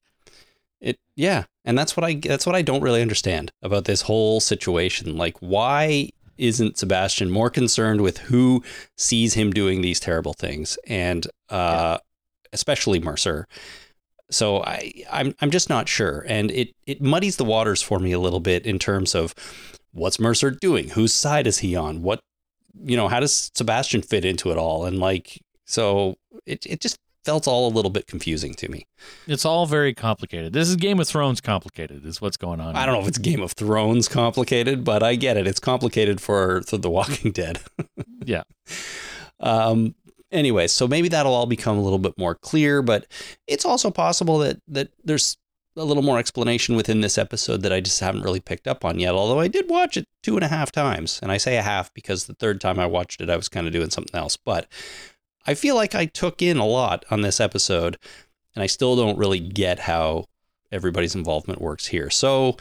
It 0.81 0.99
yeah, 1.15 1.45
and 1.65 1.79
that's 1.79 1.97
what 1.97 2.05
I 2.05 2.15
that's 2.15 2.47
what 2.47 2.55
I 2.55 2.63
don't 2.63 2.83
really 2.83 3.03
understand 3.03 3.53
about 3.63 3.85
this 3.85 4.03
whole 4.03 4.41
situation. 4.41 5.17
Like 5.17 5.37
why 5.41 6.11
isn't 6.39 6.79
Sebastian 6.79 7.31
more 7.31 7.51
concerned 7.51 8.01
with 8.01 8.19
who 8.19 8.63
sees 8.97 9.35
him 9.35 9.53
doing 9.53 9.83
these 9.83 10.01
terrible 10.01 10.33
things 10.33 10.79
and 10.87 11.27
uh 11.51 11.99
especially 12.53 13.01
Mercer. 13.01 13.47
So 14.31 14.63
I 14.65 14.93
I'm 15.11 15.35
I'm 15.41 15.51
just 15.51 15.69
not 15.69 15.89
sure 15.89 16.25
and 16.29 16.51
it 16.51 16.75
it 16.87 17.01
muddies 17.01 17.37
the 17.37 17.45
waters 17.45 17.83
for 17.83 17.99
me 17.99 18.13
a 18.13 18.21
little 18.21 18.41
bit 18.41 18.67
in 18.67 18.79
terms 18.79 19.15
of 19.15 19.35
what's 19.93 20.19
Mercer 20.19 20.51
doing? 20.51 20.91
Whose 20.91 21.13
side 21.13 21.47
is 21.47 21.59
he 21.59 21.77
on? 21.77 22.03
What 22.03 22.21
you 22.85 22.97
know, 22.97 23.09
how 23.09 23.21
does 23.21 23.51
Sebastian 23.55 24.03
fit 24.03 24.25
into 24.25 24.51
it 24.51 24.59
all? 24.59 24.85
And 24.85 24.99
like 24.99 25.41
so 25.67 26.17
it 26.47 26.67
it 26.67 26.81
just 26.81 26.99
felt 27.25 27.47
all 27.47 27.68
a 27.68 27.73
little 27.73 27.91
bit 27.91 28.07
confusing 28.07 28.55
to 28.55 28.68
me. 28.68 28.87
It's 29.27 29.45
all 29.45 29.66
very 29.66 29.95
complicated. 29.95 30.53
This 30.53 30.68
is 30.68 30.77
Game 30.77 31.01
of 31.01 31.09
Thrones 31.09 31.41
complicated, 31.41 32.05
is 32.05 32.20
what's 32.20 32.37
going 32.37 32.61
on. 32.61 32.77
I 32.77 32.85
don't 32.85 32.95
know 32.95 33.03
if 33.03 33.09
it's 33.09 33.18
Game 33.18 33.43
of 33.43 33.53
Thrones 33.53 34.09
complicated, 34.09 34.85
but 34.85 35.03
I 35.03 35.14
get 35.14 35.37
it. 35.37 35.47
It's 35.47 35.61
complicated 35.61 36.20
for, 36.20 36.62
for 36.62 36.79
The 36.79 36.91
Walking 36.91 37.33
Dead. 37.33 37.61
Yeah. 38.25 38.43
Um, 39.41 39.95
anyway, 40.31 40.66
so 40.66 40.89
maybe 40.89 41.09
that'll 41.09 41.35
all 41.35 41.47
become 41.47 41.77
a 41.79 41.83
little 41.83 41.99
bit 41.99 42.16
more 42.18 42.35
clear, 42.35 42.83
but 42.83 43.07
it's 43.47 43.64
also 43.64 43.91
possible 43.91 44.39
that 44.39 44.61
that 44.68 44.91
there's 45.05 45.37
a 45.77 45.85
little 45.85 46.03
more 46.03 46.18
explanation 46.18 46.77
within 46.77 47.01
this 47.01 47.16
episode 47.16 47.62
that 47.62 47.73
I 47.73 47.81
just 47.81 48.01
haven't 48.01 48.23
really 48.23 48.41
picked 48.41 48.68
up 48.68 48.85
on 48.85 48.99
yet. 48.99 49.14
Although 49.14 49.41
I 49.41 49.49
did 49.49 49.70
watch 49.70 49.97
it 49.97 50.07
two 50.23 50.37
and 50.37 50.45
a 50.45 50.49
half 50.49 50.70
times, 50.70 51.18
and 51.23 51.33
I 51.33 51.39
say 51.39 51.57
a 51.57 51.62
half 51.62 51.93
because 51.95 52.27
the 52.27 52.35
third 52.35 52.61
time 52.61 52.79
I 52.79 52.87
watched 52.87 53.20
it, 53.20 53.31
I 53.31 53.37
was 53.37 53.49
kind 53.49 53.66
of 53.66 53.73
doing 53.73 53.91
something 53.91 54.18
else. 54.18 54.37
But 54.37 54.66
I 55.47 55.55
feel 55.55 55.74
like 55.74 55.95
I 55.95 56.07
took 56.07 56.43
in 56.43 56.57
a 56.57 56.66
lot 56.66 57.05
on 57.11 57.22
this 57.22 57.40
episode, 57.40 57.99
and 58.55 58.62
I 58.62 58.66
still 58.66 58.97
don't 58.97 59.18
really 59.18 59.40
get 59.40 59.80
how 59.80 60.26
everybody's 60.70 61.14
involvement 61.14 61.61
works 61.61 61.86
here. 61.86 62.11
So, 62.11 62.57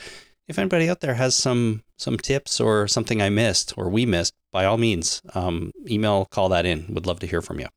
if 0.47 0.59
anybody 0.59 0.89
out 0.89 0.99
there 0.99 1.13
has 1.13 1.35
some 1.35 1.83
some 1.97 2.17
tips 2.17 2.59
or 2.59 2.87
something 2.87 3.21
I 3.21 3.29
missed 3.29 3.73
or 3.77 3.89
we 3.89 4.05
missed, 4.05 4.33
by 4.51 4.65
all 4.65 4.77
means, 4.77 5.21
um, 5.35 5.71
email, 5.87 6.25
call 6.25 6.49
that 6.49 6.65
in. 6.65 6.85
Would 6.93 7.05
love 7.05 7.19
to 7.19 7.27
hear 7.27 7.41
from 7.41 7.59
you. 7.59 7.67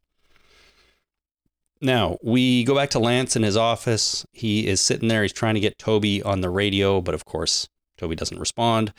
Now, 1.80 2.16
we 2.22 2.64
go 2.64 2.74
back 2.74 2.90
to 2.90 2.98
Lance 2.98 3.36
in 3.36 3.42
his 3.42 3.56
office. 3.56 4.24
He 4.32 4.66
is 4.66 4.80
sitting 4.80 5.08
there. 5.08 5.22
He's 5.22 5.32
trying 5.32 5.54
to 5.54 5.60
get 5.60 5.78
Toby 5.78 6.22
on 6.22 6.40
the 6.40 6.48
radio, 6.48 7.00
but 7.02 7.14
of 7.14 7.26
course, 7.26 7.68
Toby 7.98 8.16
doesn't 8.16 8.40
respond. 8.40 8.92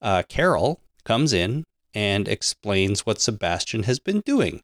Uh, 0.00 0.22
Carol 0.28 0.80
comes 1.04 1.32
in 1.32 1.64
and 1.94 2.26
explains 2.26 3.04
what 3.04 3.20
Sebastian 3.20 3.84
has 3.84 3.98
been 3.98 4.20
doing, 4.24 4.62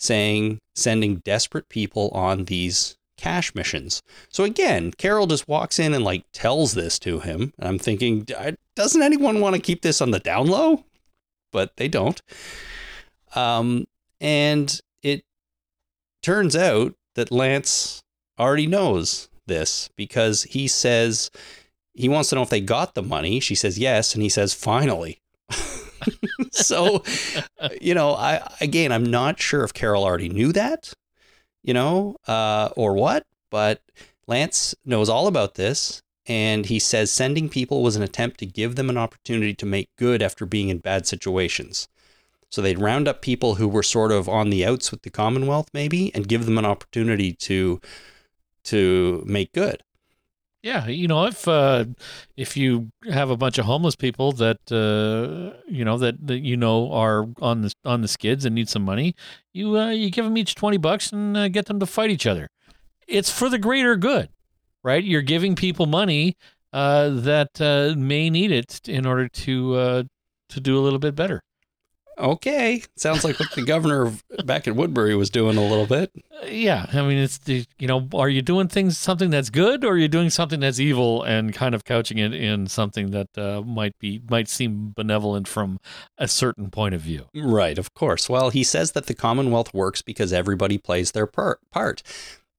saying 0.00 0.58
sending 0.74 1.16
desperate 1.16 1.68
people 1.68 2.08
on 2.08 2.46
these 2.46 2.96
cash 3.16 3.54
missions. 3.54 4.02
So 4.30 4.44
again, 4.44 4.92
Carol 4.96 5.26
just 5.26 5.46
walks 5.46 5.78
in 5.78 5.92
and 5.92 6.02
like 6.02 6.24
tells 6.32 6.72
this 6.72 6.98
to 7.00 7.20
him. 7.20 7.52
And 7.58 7.68
I'm 7.68 7.78
thinking, 7.78 8.26
doesn't 8.74 9.02
anyone 9.02 9.40
want 9.40 9.54
to 9.54 9.62
keep 9.62 9.82
this 9.82 10.00
on 10.00 10.10
the 10.10 10.18
down 10.18 10.46
low? 10.46 10.84
But 11.52 11.76
they 11.76 11.86
don't. 11.86 12.20
Um, 13.34 13.86
and 14.20 14.80
it 15.02 15.22
turns 16.22 16.56
out 16.56 16.94
that 17.14 17.30
Lance 17.30 18.02
already 18.38 18.66
knows 18.66 19.28
this 19.46 19.90
because 19.96 20.44
he 20.44 20.66
says 20.66 21.30
he 21.92 22.08
wants 22.08 22.30
to 22.30 22.36
know 22.36 22.42
if 22.42 22.50
they 22.50 22.60
got 22.60 22.94
the 22.94 23.02
money. 23.02 23.40
She 23.40 23.54
says 23.54 23.78
yes, 23.78 24.14
and 24.14 24.22
he 24.22 24.28
says 24.28 24.54
finally. 24.54 25.20
so, 26.52 27.02
you 27.80 27.94
know, 27.94 28.14
I 28.14 28.48
again, 28.60 28.92
I'm 28.92 29.04
not 29.04 29.40
sure 29.40 29.64
if 29.64 29.74
Carol 29.74 30.04
already 30.04 30.28
knew 30.28 30.52
that, 30.52 30.92
you 31.62 31.74
know, 31.74 32.16
uh, 32.26 32.70
or 32.76 32.94
what, 32.94 33.26
but 33.50 33.82
Lance 34.26 34.74
knows 34.84 35.08
all 35.08 35.26
about 35.26 35.54
this. 35.54 36.02
And 36.26 36.66
he 36.66 36.78
says 36.78 37.10
sending 37.10 37.48
people 37.48 37.82
was 37.82 37.96
an 37.96 38.02
attempt 38.02 38.38
to 38.38 38.46
give 38.46 38.76
them 38.76 38.88
an 38.88 38.98
opportunity 38.98 39.54
to 39.54 39.66
make 39.66 39.88
good 39.96 40.22
after 40.22 40.46
being 40.46 40.68
in 40.68 40.78
bad 40.78 41.06
situations. 41.06 41.88
So 42.50 42.60
they'd 42.60 42.78
round 42.78 43.08
up 43.08 43.22
people 43.22 43.56
who 43.56 43.68
were 43.68 43.82
sort 43.82 44.12
of 44.12 44.28
on 44.28 44.50
the 44.50 44.64
outs 44.64 44.90
with 44.90 45.02
the 45.02 45.10
Commonwealth, 45.10 45.68
maybe, 45.72 46.14
and 46.14 46.28
give 46.28 46.46
them 46.46 46.58
an 46.58 46.66
opportunity 46.66 47.32
to 47.32 47.80
to 48.64 49.22
make 49.26 49.52
good. 49.52 49.82
Yeah, 50.62 50.88
you 50.88 51.08
know, 51.08 51.24
if 51.24 51.48
uh, 51.48 51.86
if 52.36 52.54
you 52.54 52.90
have 53.10 53.30
a 53.30 53.36
bunch 53.36 53.56
of 53.56 53.64
homeless 53.64 53.96
people 53.96 54.32
that 54.32 54.58
uh, 54.70 55.58
you 55.66 55.86
know 55.86 55.96
that, 55.96 56.26
that 56.26 56.40
you 56.40 56.56
know 56.56 56.92
are 56.92 57.26
on 57.40 57.62
the 57.62 57.72
on 57.86 58.02
the 58.02 58.08
skids 58.08 58.44
and 58.44 58.54
need 58.54 58.68
some 58.68 58.84
money, 58.84 59.14
you 59.54 59.78
uh, 59.78 59.88
you 59.88 60.10
give 60.10 60.26
them 60.26 60.36
each 60.36 60.54
twenty 60.54 60.76
bucks 60.76 61.12
and 61.12 61.34
uh, 61.34 61.48
get 61.48 61.64
them 61.64 61.80
to 61.80 61.86
fight 61.86 62.10
each 62.10 62.26
other. 62.26 62.48
It's 63.08 63.30
for 63.30 63.48
the 63.48 63.58
greater 63.58 63.96
good, 63.96 64.28
right? 64.84 65.02
You're 65.02 65.22
giving 65.22 65.56
people 65.56 65.86
money 65.86 66.36
uh, 66.74 67.08
that 67.08 67.58
uh, 67.58 67.94
may 67.96 68.28
need 68.28 68.52
it 68.52 68.86
in 68.86 69.06
order 69.06 69.28
to 69.28 69.74
uh, 69.76 70.02
to 70.50 70.60
do 70.60 70.78
a 70.78 70.82
little 70.82 70.98
bit 70.98 71.14
better. 71.14 71.40
Okay, 72.20 72.82
sounds 72.96 73.24
like 73.24 73.40
what 73.40 73.50
the 73.52 73.62
governor 73.62 74.12
back 74.44 74.68
at 74.68 74.76
Woodbury 74.76 75.16
was 75.16 75.30
doing 75.30 75.56
a 75.56 75.66
little 75.66 75.86
bit. 75.86 76.12
Yeah, 76.46 76.86
I 76.92 77.02
mean, 77.02 77.18
it's 77.18 77.38
the 77.38 77.64
you 77.78 77.88
know, 77.88 78.08
are 78.14 78.28
you 78.28 78.42
doing 78.42 78.68
things 78.68 78.98
something 78.98 79.30
that's 79.30 79.48
good, 79.48 79.84
or 79.84 79.92
are 79.92 79.98
you 79.98 80.08
doing 80.08 80.28
something 80.28 80.60
that's 80.60 80.78
evil 80.78 81.22
and 81.22 81.54
kind 81.54 81.74
of 81.74 81.84
couching 81.84 82.18
it 82.18 82.34
in 82.34 82.66
something 82.66 83.10
that 83.12 83.38
uh, 83.38 83.62
might 83.62 83.98
be 83.98 84.20
might 84.28 84.48
seem 84.48 84.92
benevolent 84.94 85.48
from 85.48 85.80
a 86.18 86.28
certain 86.28 86.70
point 86.70 86.94
of 86.94 87.00
view? 87.00 87.26
Right, 87.34 87.78
of 87.78 87.94
course. 87.94 88.28
Well, 88.28 88.50
he 88.50 88.64
says 88.64 88.92
that 88.92 89.06
the 89.06 89.14
Commonwealth 89.14 89.72
works 89.72 90.02
because 90.02 90.32
everybody 90.32 90.76
plays 90.76 91.12
their 91.12 91.26
part. 91.26 92.02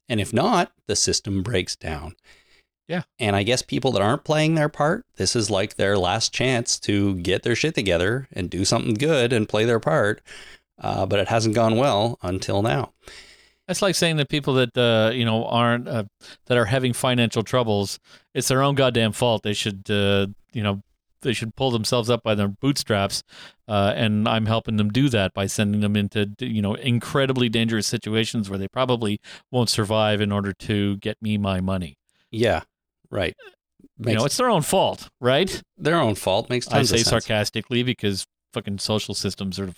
And 0.09 0.19
if 0.19 0.33
not, 0.33 0.71
the 0.87 0.95
system 0.95 1.43
breaks 1.43 1.75
down. 1.75 2.15
Yeah. 2.91 3.03
And 3.19 3.37
I 3.37 3.43
guess 3.43 3.61
people 3.61 3.93
that 3.93 4.01
aren't 4.01 4.25
playing 4.25 4.55
their 4.55 4.67
part, 4.67 5.05
this 5.15 5.33
is 5.33 5.49
like 5.49 5.75
their 5.75 5.97
last 5.97 6.33
chance 6.33 6.77
to 6.81 7.15
get 7.15 7.41
their 7.41 7.55
shit 7.55 7.73
together 7.73 8.27
and 8.33 8.49
do 8.49 8.65
something 8.65 8.95
good 8.95 9.31
and 9.31 9.47
play 9.47 9.63
their 9.63 9.79
part. 9.79 10.21
Uh, 10.77 11.05
but 11.05 11.17
it 11.17 11.29
hasn't 11.29 11.55
gone 11.55 11.77
well 11.77 12.19
until 12.21 12.61
now. 12.61 12.91
That's 13.65 13.81
like 13.81 13.95
saying 13.95 14.17
that 14.17 14.27
people 14.27 14.55
that 14.55 14.77
uh, 14.77 15.13
you 15.13 15.23
know 15.23 15.45
aren't 15.45 15.87
uh, 15.87 16.03
that 16.47 16.57
are 16.57 16.65
having 16.65 16.91
financial 16.91 17.43
troubles, 17.43 17.97
it's 18.33 18.49
their 18.49 18.61
own 18.61 18.75
goddamn 18.75 19.13
fault. 19.13 19.43
They 19.43 19.53
should 19.53 19.89
uh, 19.89 20.27
you 20.51 20.61
know 20.61 20.81
they 21.21 21.31
should 21.31 21.55
pull 21.55 21.71
themselves 21.71 22.09
up 22.09 22.23
by 22.23 22.35
their 22.35 22.49
bootstraps, 22.49 23.23
uh, 23.69 23.93
and 23.95 24.27
I'm 24.27 24.47
helping 24.47 24.75
them 24.75 24.89
do 24.89 25.07
that 25.09 25.33
by 25.33 25.45
sending 25.45 25.79
them 25.79 25.95
into 25.95 26.33
you 26.39 26.61
know 26.61 26.73
incredibly 26.73 27.47
dangerous 27.47 27.87
situations 27.87 28.49
where 28.49 28.59
they 28.59 28.67
probably 28.67 29.21
won't 29.49 29.69
survive 29.69 30.19
in 30.19 30.33
order 30.33 30.51
to 30.51 30.97
get 30.97 31.21
me 31.21 31.37
my 31.37 31.61
money. 31.61 31.97
Yeah, 32.31 32.63
right. 33.11 33.35
you 33.99 34.15
know, 34.15 34.25
it's 34.25 34.37
their 34.37 34.49
own 34.49 34.61
fault, 34.61 35.09
right? 35.19 35.61
their 35.77 35.99
own 35.99 36.15
fault. 36.15 36.49
Makes 36.49 36.67
I 36.69 36.83
say 36.83 36.97
sarcastically 36.97 37.83
because 37.83 38.25
fucking 38.53 38.79
social 38.79 39.13
systems 39.13 39.59
are 39.59 39.73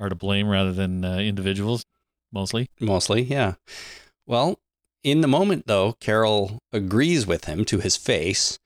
are 0.00 0.08
to 0.08 0.14
blame 0.14 0.48
rather 0.48 0.72
than 0.72 1.04
uh, 1.04 1.18
individuals, 1.18 1.84
mostly. 2.32 2.70
Mostly, 2.80 3.22
yeah. 3.22 3.54
Well, 4.26 4.58
in 5.02 5.20
the 5.20 5.28
moment, 5.28 5.66
though, 5.66 5.92
Carol 6.00 6.58
agrees 6.72 7.26
with 7.26 7.44
him 7.44 7.64
to 7.66 7.78
his 7.78 7.96
face. 7.96 8.58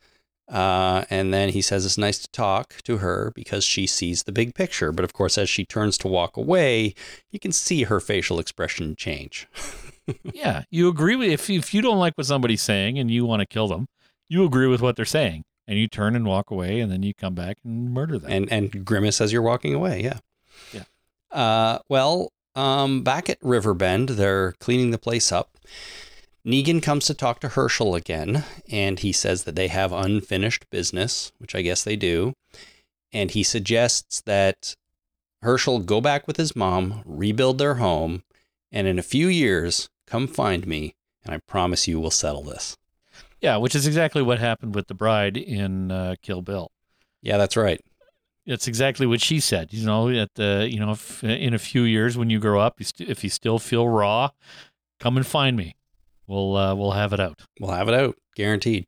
Uh, 0.49 1.05
and 1.09 1.33
then 1.33 1.51
he 1.51 1.63
says 1.63 1.87
it's 1.87 1.97
nice 1.97 2.19
to 2.19 2.29
talk 2.31 2.75
to 2.83 2.99
her 2.99 3.33
because 3.35 3.65
she 3.65 3.87
sees 3.87 4.25
the 4.25 4.33
big 4.33 4.55
picture. 4.55 4.93
But 4.93 5.05
of 5.05 5.13
course, 5.13 5.39
as 5.39 5.49
she 5.49 5.65
turns 5.65 5.97
to 5.99 6.09
walk 6.09 6.37
away, 6.37 6.95
you 7.31 7.39
can 7.39 7.53
see 7.53 7.85
her 7.85 8.01
facial 8.01 8.39
expression 8.39 8.95
change. 8.97 9.47
yeah, 10.35 10.65
you 10.71 10.89
agree 10.89 11.17
with 11.17 11.31
if 11.31 11.49
if 11.49 11.73
you 11.73 11.81
don't 11.81 11.99
like 11.99 12.19
what 12.19 12.27
somebody's 12.27 12.61
saying 12.61 12.99
and 12.99 13.11
you 13.11 13.25
want 13.25 13.41
to 13.41 13.47
kill 13.47 13.69
them, 13.69 13.87
you 14.33 14.45
agree 14.45 14.67
with 14.67 14.81
what 14.81 14.97
they're 14.97 15.05
saying, 15.05 15.45
and 15.67 15.79
you 15.79 15.87
turn 15.89 16.17
and 16.17 16.27
walk 16.27 16.51
away, 16.51 16.81
and 16.81 16.91
then 16.91 17.03
you 17.03 17.13
come 17.13 17.35
back 17.35 17.59
and 17.65 17.93
murder 17.93 18.19
them. 18.19 18.33
and 18.33 18.53
and 18.53 18.85
grimace 18.85 19.21
as 19.21 19.33
you're 19.33 19.43
walking 19.43 19.75
away. 19.75 20.03
Yeah. 20.03 20.19
Yeah. 20.73 20.85
Uh, 21.31 21.79
well, 21.89 22.33
um, 22.55 23.03
back 23.03 23.29
at 23.29 23.39
Riverbend, 23.43 24.11
they're 24.11 24.53
cleaning 24.53 24.91
the 24.91 24.99
place 24.99 25.31
up. 25.33 25.59
Negan 26.47 26.83
comes 26.83 27.07
to 27.07 27.15
talk 27.15 27.41
to 27.41 27.51
Hershel 27.51 27.95
again, 27.95 28.45
and 28.71 28.99
he 28.99 29.13
says 29.13 29.45
that 29.45 29.55
they 29.55 29.69
have 29.69 29.93
unfinished 29.93 30.69
business, 30.71 31.31
which 31.39 31.55
I 31.55 31.63
guess 31.63 31.85
they 31.85 31.97
do. 31.97 32.33
And 33.13 33.31
he 33.31 33.43
suggests 33.43 34.23
that 34.23 34.75
Hershel 35.43 35.81
go 35.81 36.01
back 36.01 36.27
with 36.27 36.39
his 36.39 36.57
mom, 36.57 37.03
rebuild 37.05 37.59
their 37.59 37.75
home, 37.75 38.25
and 38.73 38.87
in 38.87 38.99
a 38.99 39.03
few 39.03 39.29
years, 39.29 39.89
come 40.07 40.27
find 40.27 40.67
me, 40.67 40.95
and 41.25 41.35
I 41.35 41.39
promise 41.39 41.87
you 41.87 42.01
we'll 42.01 42.11
settle 42.11 42.43
this. 42.43 42.77
Yeah, 43.43 43.57
which 43.57 43.75
is 43.75 43.89
exactly 43.89 44.23
what 44.23 44.39
happened 44.39 44.75
with 44.75 44.87
the 44.87 44.95
bride 44.95 45.37
in 45.37 45.91
uh, 45.91 46.15
Kill 46.23 46.43
Bill. 46.43 46.71
Yeah, 47.23 47.39
that's 47.39 47.57
right. 47.57 47.81
That's 48.47 48.69
exactly 48.69 49.05
what 49.07 49.21
she 49.21 49.41
said. 49.41 49.73
You 49.73 49.85
know, 49.85 50.09
at 50.09 50.35
the 50.35 50.69
you 50.71 50.79
know, 50.79 50.93
if, 50.93 51.23
in 51.25 51.53
a 51.53 51.59
few 51.59 51.83
years 51.83 52.17
when 52.17 52.31
you 52.31 52.39
grow 52.39 52.61
up, 52.61 52.77
you 52.79 52.85
st- 52.85 53.11
if 53.11 53.23
you 53.25 53.31
still 53.31 53.59
feel 53.59 53.89
raw, 53.89 54.31
come 55.01 55.17
and 55.17 55.27
find 55.27 55.57
me. 55.57 55.77
We'll 56.29 56.57
uh, 56.57 56.75
we'll 56.75 56.93
have 56.93 57.13
it 57.13 57.21
out. 57.21 57.43
We'll 57.61 57.73
have 57.73 57.89
it 57.89 57.95
out, 57.95 58.17
guaranteed. 58.37 58.87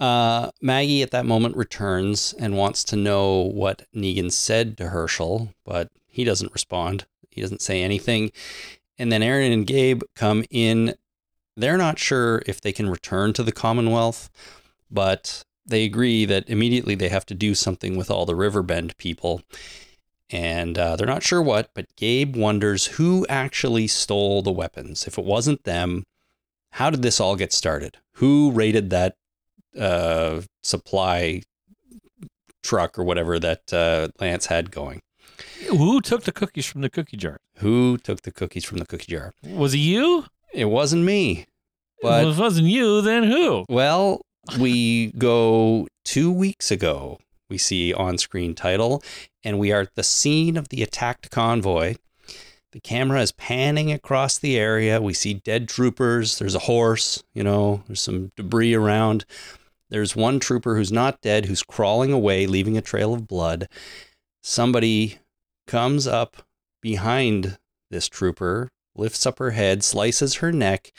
Uh, 0.00 0.50
Maggie 0.60 1.02
at 1.02 1.10
that 1.12 1.26
moment 1.26 1.56
returns 1.56 2.34
and 2.38 2.56
wants 2.56 2.82
to 2.84 2.96
know 2.96 3.42
what 3.42 3.86
Negan 3.94 4.32
said 4.32 4.76
to 4.78 4.88
Hershel, 4.88 5.54
but 5.64 5.90
he 6.08 6.24
doesn't 6.24 6.52
respond. 6.52 7.06
He 7.30 7.40
doesn't 7.40 7.62
say 7.62 7.82
anything. 7.82 8.32
And 8.98 9.12
then 9.12 9.22
Aaron 9.22 9.52
and 9.52 9.66
Gabe 9.66 10.02
come 10.16 10.44
in. 10.50 10.94
They're 11.56 11.78
not 11.78 11.98
sure 11.98 12.42
if 12.46 12.60
they 12.60 12.72
can 12.72 12.88
return 12.88 13.32
to 13.34 13.42
the 13.42 13.52
Commonwealth, 13.52 14.30
but 14.90 15.44
they 15.66 15.84
agree 15.84 16.24
that 16.24 16.48
immediately 16.48 16.94
they 16.94 17.08
have 17.08 17.26
to 17.26 17.34
do 17.34 17.54
something 17.54 17.96
with 17.96 18.10
all 18.10 18.26
the 18.26 18.34
Riverbend 18.34 18.96
people. 18.96 19.42
And 20.30 20.78
uh, 20.78 20.96
they're 20.96 21.06
not 21.06 21.22
sure 21.22 21.42
what, 21.42 21.70
but 21.74 21.94
Gabe 21.96 22.36
wonders 22.36 22.86
who 22.86 23.26
actually 23.28 23.86
stole 23.86 24.40
the 24.40 24.52
weapons. 24.52 25.06
If 25.06 25.18
it 25.18 25.24
wasn't 25.24 25.64
them, 25.64 26.04
how 26.72 26.88
did 26.88 27.02
this 27.02 27.20
all 27.20 27.36
get 27.36 27.52
started? 27.52 27.98
Who 28.14 28.50
raided 28.50 28.90
that 28.90 29.16
uh, 29.78 30.40
supply 30.62 31.42
truck 32.62 32.98
or 32.98 33.04
whatever 33.04 33.38
that 33.38 33.72
uh, 33.72 34.08
Lance 34.18 34.46
had 34.46 34.70
going? 34.70 35.02
Who 35.68 36.00
took 36.00 36.24
the 36.24 36.32
cookies 36.32 36.66
from 36.66 36.80
the 36.80 36.90
cookie 36.90 37.16
jar? 37.16 37.38
Who 37.58 37.98
took 37.98 38.22
the 38.22 38.32
cookies 38.32 38.64
from 38.64 38.78
the 38.78 38.86
cookie 38.86 39.12
jar? 39.12 39.32
Was 39.44 39.74
it 39.74 39.78
you? 39.78 40.24
It 40.52 40.66
wasn't 40.66 41.04
me. 41.04 41.46
But 42.02 42.26
if 42.26 42.38
it 42.38 42.40
wasn't 42.40 42.68
you, 42.68 43.00
then 43.00 43.24
who? 43.24 43.64
Well, 43.68 44.22
we 44.58 45.12
go 45.18 45.86
two 46.04 46.30
weeks 46.32 46.70
ago. 46.70 47.18
We 47.48 47.58
see 47.58 47.92
on 47.92 48.18
screen 48.18 48.54
title, 48.54 49.02
and 49.44 49.58
we 49.58 49.72
are 49.72 49.82
at 49.82 49.94
the 49.94 50.02
scene 50.02 50.56
of 50.56 50.68
the 50.68 50.82
attacked 50.82 51.30
convoy. 51.30 51.96
The 52.72 52.80
camera 52.80 53.20
is 53.20 53.32
panning 53.32 53.92
across 53.92 54.38
the 54.38 54.58
area. 54.58 55.02
We 55.02 55.12
see 55.12 55.34
dead 55.34 55.68
troopers. 55.68 56.38
There's 56.38 56.54
a 56.54 56.60
horse, 56.60 57.22
you 57.34 57.44
know, 57.44 57.82
there's 57.86 58.00
some 58.00 58.32
debris 58.36 58.72
around. 58.72 59.26
There's 59.90 60.16
one 60.16 60.40
trooper 60.40 60.76
who's 60.76 60.90
not 60.90 61.20
dead, 61.20 61.44
who's 61.44 61.62
crawling 61.62 62.12
away, 62.12 62.46
leaving 62.46 62.78
a 62.78 62.82
trail 62.82 63.12
of 63.12 63.28
blood. 63.28 63.68
Somebody 64.42 65.18
comes 65.66 66.06
up 66.06 66.38
behind 66.80 67.58
this 67.90 68.08
trooper, 68.08 68.70
lifts 68.94 69.26
up 69.26 69.38
her 69.38 69.50
head, 69.50 69.82
slices 69.82 70.36
her 70.36 70.52
neck. 70.52 70.92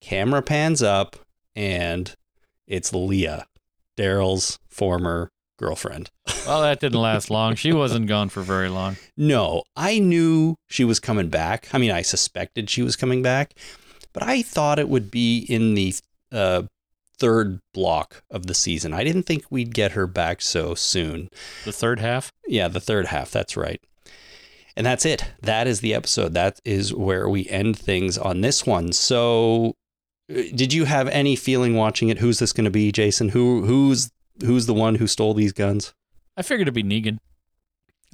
Camera 0.00 0.42
pans 0.42 0.82
up, 0.82 1.16
and 1.56 2.14
it's 2.66 2.92
Leah, 2.92 3.46
Daryl's 3.96 4.58
former 4.68 5.30
girlfriend. 5.58 6.10
Well, 6.46 6.60
that 6.60 6.78
didn't 6.78 7.00
last 7.00 7.30
long. 7.30 7.54
She 7.54 7.72
wasn't 7.72 8.06
gone 8.06 8.28
for 8.28 8.42
very 8.42 8.68
long. 8.68 8.98
No, 9.16 9.62
I 9.74 9.98
knew 9.98 10.56
she 10.68 10.84
was 10.84 11.00
coming 11.00 11.30
back. 11.30 11.68
I 11.72 11.78
mean, 11.78 11.90
I 11.90 12.02
suspected 12.02 12.68
she 12.68 12.82
was 12.82 12.96
coming 12.96 13.22
back, 13.22 13.54
but 14.12 14.22
I 14.22 14.42
thought 14.42 14.78
it 14.78 14.90
would 14.90 15.10
be 15.10 15.38
in 15.38 15.72
the 15.72 15.94
uh, 16.30 16.64
third 17.18 17.60
block 17.72 18.24
of 18.30 18.46
the 18.46 18.52
season. 18.52 18.92
I 18.92 19.04
didn't 19.04 19.22
think 19.22 19.44
we'd 19.48 19.72
get 19.72 19.92
her 19.92 20.06
back 20.06 20.42
so 20.42 20.74
soon. 20.74 21.30
The 21.64 21.72
third 21.72 21.98
half? 22.00 22.30
Yeah, 22.46 22.68
the 22.68 22.78
third 22.78 23.06
half. 23.06 23.30
That's 23.30 23.56
right. 23.56 23.80
And 24.76 24.84
that's 24.84 25.06
it. 25.06 25.24
That 25.42 25.66
is 25.66 25.80
the 25.80 25.94
episode. 25.94 26.34
That 26.34 26.60
is 26.64 26.92
where 26.92 27.28
we 27.28 27.48
end 27.48 27.78
things 27.78 28.18
on 28.18 28.40
this 28.40 28.66
one. 28.66 28.92
So, 28.92 29.74
uh, 30.30 30.42
did 30.54 30.72
you 30.72 30.84
have 30.84 31.08
any 31.08 31.36
feeling 31.36 31.76
watching 31.76 32.08
it? 32.08 32.18
Who's 32.18 32.40
this 32.40 32.52
going 32.52 32.64
to 32.64 32.70
be, 32.70 32.90
Jason? 32.90 33.28
Who 33.30 33.64
who's 33.64 34.10
who's 34.44 34.66
the 34.66 34.74
one 34.74 34.96
who 34.96 35.06
stole 35.06 35.34
these 35.34 35.52
guns? 35.52 35.94
I 36.36 36.42
figured 36.42 36.68
it'd 36.68 36.74
be 36.74 36.82
Negan. 36.82 37.18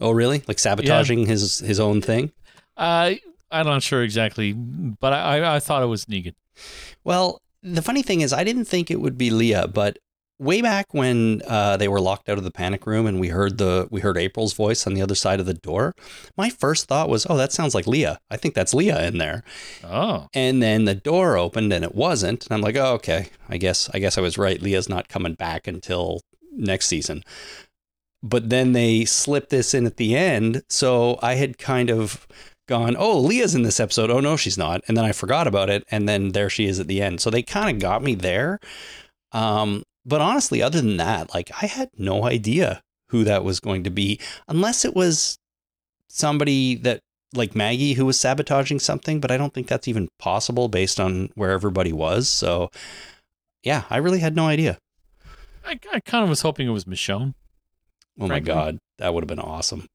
Oh, 0.01 0.11
really? 0.11 0.43
Like 0.47 0.59
sabotaging 0.59 1.27
his 1.27 1.61
his 1.61 1.81
own 1.81 2.03
thing? 2.03 2.33
Uh, 2.77 3.15
I'm 3.51 3.67
not 3.67 3.83
sure 3.83 4.03
exactly, 4.03 4.53
but 4.53 5.13
I, 5.13 5.39
I, 5.39 5.57
I 5.57 5.61
thought 5.61 5.83
it 5.83 5.87
was 5.87 6.05
Negan. 6.07 6.35
Well, 7.05 7.43
the 7.63 7.83
funny 7.83 8.03
thing 8.03 8.21
is, 8.21 8.33
I 8.33 8.45
didn't 8.45 8.67
think 8.67 8.91
it 8.91 9.01
would 9.01 9.19
be 9.19 9.31
Leah, 9.31 9.69
but 9.69 9.99
way 10.41 10.63
back 10.63 10.93
when 10.95 11.43
uh, 11.47 11.77
they 11.77 11.87
were 11.87 12.01
locked 12.01 12.29
out 12.29 12.39
of 12.39 12.45
the 12.45 12.51
panic 12.51 12.87
room 12.87 13.07
and 13.07 13.21
we 13.21 13.29
heard 13.29 13.59
the 13.59 13.87
we 13.91 14.01
heard 14.01 14.17
April's 14.17 14.55
voice 14.55 14.87
on 14.87 14.95
the 14.95 15.03
other 15.03 15.15
side 15.15 15.39
of 15.39 15.47
the 15.47 15.55
door, 15.55 15.95
my 16.37 16.49
first 16.51 16.87
thought 16.89 17.09
was, 17.09 17.27
"Oh, 17.29 17.37
that 17.37 17.53
sounds 17.53 17.75
like 17.75 17.87
Leah. 17.87 18.19
I 18.31 18.37
think 18.37 18.55
that's 18.55 18.75
Leah 18.75 19.07
in 19.07 19.19
there." 19.19 19.45
Oh, 19.85 20.29
And 20.35 20.63
then 20.63 20.87
the 20.87 20.95
door 20.95 21.37
opened 21.37 21.73
and 21.73 21.85
it 21.85 21.95
wasn't, 21.95 22.47
and 22.47 22.53
I'm 22.55 22.63
like, 22.63 22.77
"Oh, 22.77 22.95
okay. 22.95 23.29
I 23.49 23.59
guess 23.59 23.91
I 23.93 23.99
guess 23.99 24.17
I 24.17 24.23
was 24.23 24.39
right. 24.39 24.61
Leah's 24.63 24.89
not 24.89 25.09
coming 25.09 25.35
back 25.35 25.67
until 25.67 26.23
next 26.53 26.87
season." 26.87 27.23
But 28.23 28.51
then 28.51 28.73
they 28.73 29.05
slipped 29.05 29.51
this 29.51 29.73
in 29.73 29.87
at 29.87 29.97
the 29.97 30.17
end, 30.17 30.63
so 30.69 31.19
I 31.23 31.35
had 31.35 31.59
kind 31.59 31.91
of 31.91 32.27
gone, 32.69 32.97
"Oh, 32.99 33.19
Leah's 33.19 33.55
in 33.55 33.63
this 33.63 33.81
episode. 33.81 34.11
Oh 34.11 34.21
no, 34.21 34.37
she's 34.37 34.59
not." 34.59 34.83
And 34.89 34.97
then 34.97 35.05
I 35.05 35.13
forgot 35.13 35.47
about 35.47 35.69
it, 35.71 35.85
and 35.91 36.09
then 36.09 36.33
there 36.33 36.51
she 36.51 36.67
is 36.67 36.81
at 36.81 36.87
the 36.87 37.01
end. 37.03 37.21
So 37.21 37.31
they 37.31 37.43
kind 37.43 37.75
of 37.77 37.81
got 37.81 38.03
me 38.03 38.15
there. 38.15 38.59
Um, 39.33 39.85
but 40.11 40.21
honestly, 40.21 40.61
other 40.61 40.81
than 40.81 40.97
that, 40.99 41.33
like 41.33 41.51
I 41.63 41.67
had 41.67 41.89
no 41.97 42.25
idea 42.25 42.83
who 43.09 43.25
that 43.25 43.45
was 43.45 43.61
going 43.61 43.85
to 43.85 43.91
be, 43.91 44.21
unless 44.49 44.85
it 44.85 44.95
was 44.95 45.39
somebody 46.09 46.75
that 46.75 47.01
like 47.33 47.55
Maggie 47.55 47.93
who 47.95 48.05
was 48.05 48.19
sabotaging 48.19 48.81
something. 48.81 49.21
But 49.21 49.31
I 49.31 49.37
don't 49.37 49.55
think 49.55 49.69
that's 49.69 49.89
even 49.89 50.09
possible 50.19 50.69
based 50.69 50.99
on 50.99 51.31
where 51.37 51.53
everybody 51.53 51.93
was. 51.93 52.29
So 52.29 52.71
yeah, 53.63 53.85
I 53.89 53.99
really 53.99 54.19
had 54.19 54.35
no 54.37 54.47
idea. 54.47 54.79
I, 55.65 55.79
I 55.93 56.01
kind 56.01 56.25
of 56.25 56.29
was 56.29 56.43
hoping 56.43 56.67
it 56.67 56.73
was 56.73 56.87
Michonne. 56.87 57.35
Oh 58.19 58.27
Frankly. 58.27 58.29
my 58.29 58.41
god, 58.41 58.79
that 58.99 59.15
would 59.15 59.23
have 59.23 59.29
been 59.29 59.39
awesome. 59.39 59.87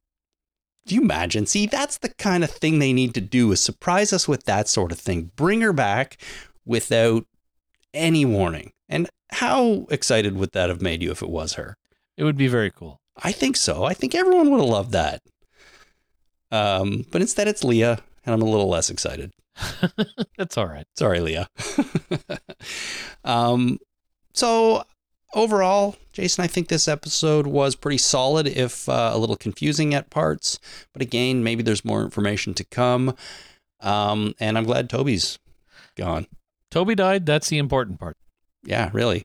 Do 0.86 0.96
you 0.96 1.02
imagine? 1.02 1.46
See, 1.46 1.66
that's 1.66 1.98
the 1.98 2.10
kind 2.10 2.44
of 2.44 2.52
thing 2.52 2.80
they 2.80 2.94
need 2.94 3.14
to 3.16 3.22
do 3.22 3.52
is 3.52 3.60
surprise 3.60 4.14
us 4.14 4.28
with 4.28 4.46
that 4.46 4.70
sort 4.70 4.92
of 4.92 5.00
thing. 5.00 5.32
Bring 5.36 5.62
her 5.62 5.74
back 5.74 6.18
without 6.64 7.26
any 7.94 8.24
warning. 8.24 8.72
How 9.32 9.88
excited 9.90 10.36
would 10.38 10.52
that 10.52 10.70
have 10.70 10.82
made 10.82 11.02
you 11.02 11.12
if 11.12 11.22
it 11.22 11.30
was 11.30 11.54
her? 11.54 11.78
It 12.18 12.24
would 12.24 12.38
be 12.38 12.48
very 12.48 12.72
cool. 12.72 13.02
I 13.18 13.32
think 13.32 13.58
so. 13.58 13.84
I 13.84 13.94
think 13.94 14.14
everyone 14.14 14.52
would 14.52 14.60
have 14.60 14.70
loved 14.70 14.92
that. 14.92 15.22
Um, 16.52 17.06
but 17.12 17.22
instead 17.22 17.48
it's 17.48 17.64
Leah, 17.64 18.00
and 18.26 18.34
I'm 18.34 18.42
a 18.42 18.50
little 18.50 18.70
less 18.70 18.90
excited. 18.90 19.32
That's 20.38 20.58
all 20.58 20.68
right. 20.68 20.86
Sorry, 20.96 21.20
Leah. 21.20 21.50
um, 23.24 23.80
so 24.34 24.84
overall, 25.34 25.96
Jason, 26.14 26.44
I 26.44 26.48
think 26.48 26.68
this 26.68 26.88
episode 26.88 27.48
was 27.48 27.76
pretty 27.76 27.98
solid, 27.98 28.48
if 28.48 28.88
uh, 28.90 29.12
a 29.14 29.18
little 29.18 29.36
confusing 29.36 29.94
at 29.94 30.10
parts. 30.10 30.60
But 30.94 31.02
again, 31.02 31.44
maybe 31.44 31.64
there's 31.64 31.86
more 31.86 32.04
information 32.04 32.54
to 32.56 32.64
come. 32.64 33.16
Um, 33.82 34.34
and 34.40 34.58
I'm 34.58 34.64
glad 34.66 34.90
Toby's 34.90 35.40
gone. 35.96 36.28
Toby 36.72 36.96
died. 36.96 37.26
That's 37.26 37.50
the 37.50 37.58
important 37.58 38.00
part. 38.00 38.18
Yeah, 38.66 38.90
really, 38.94 39.24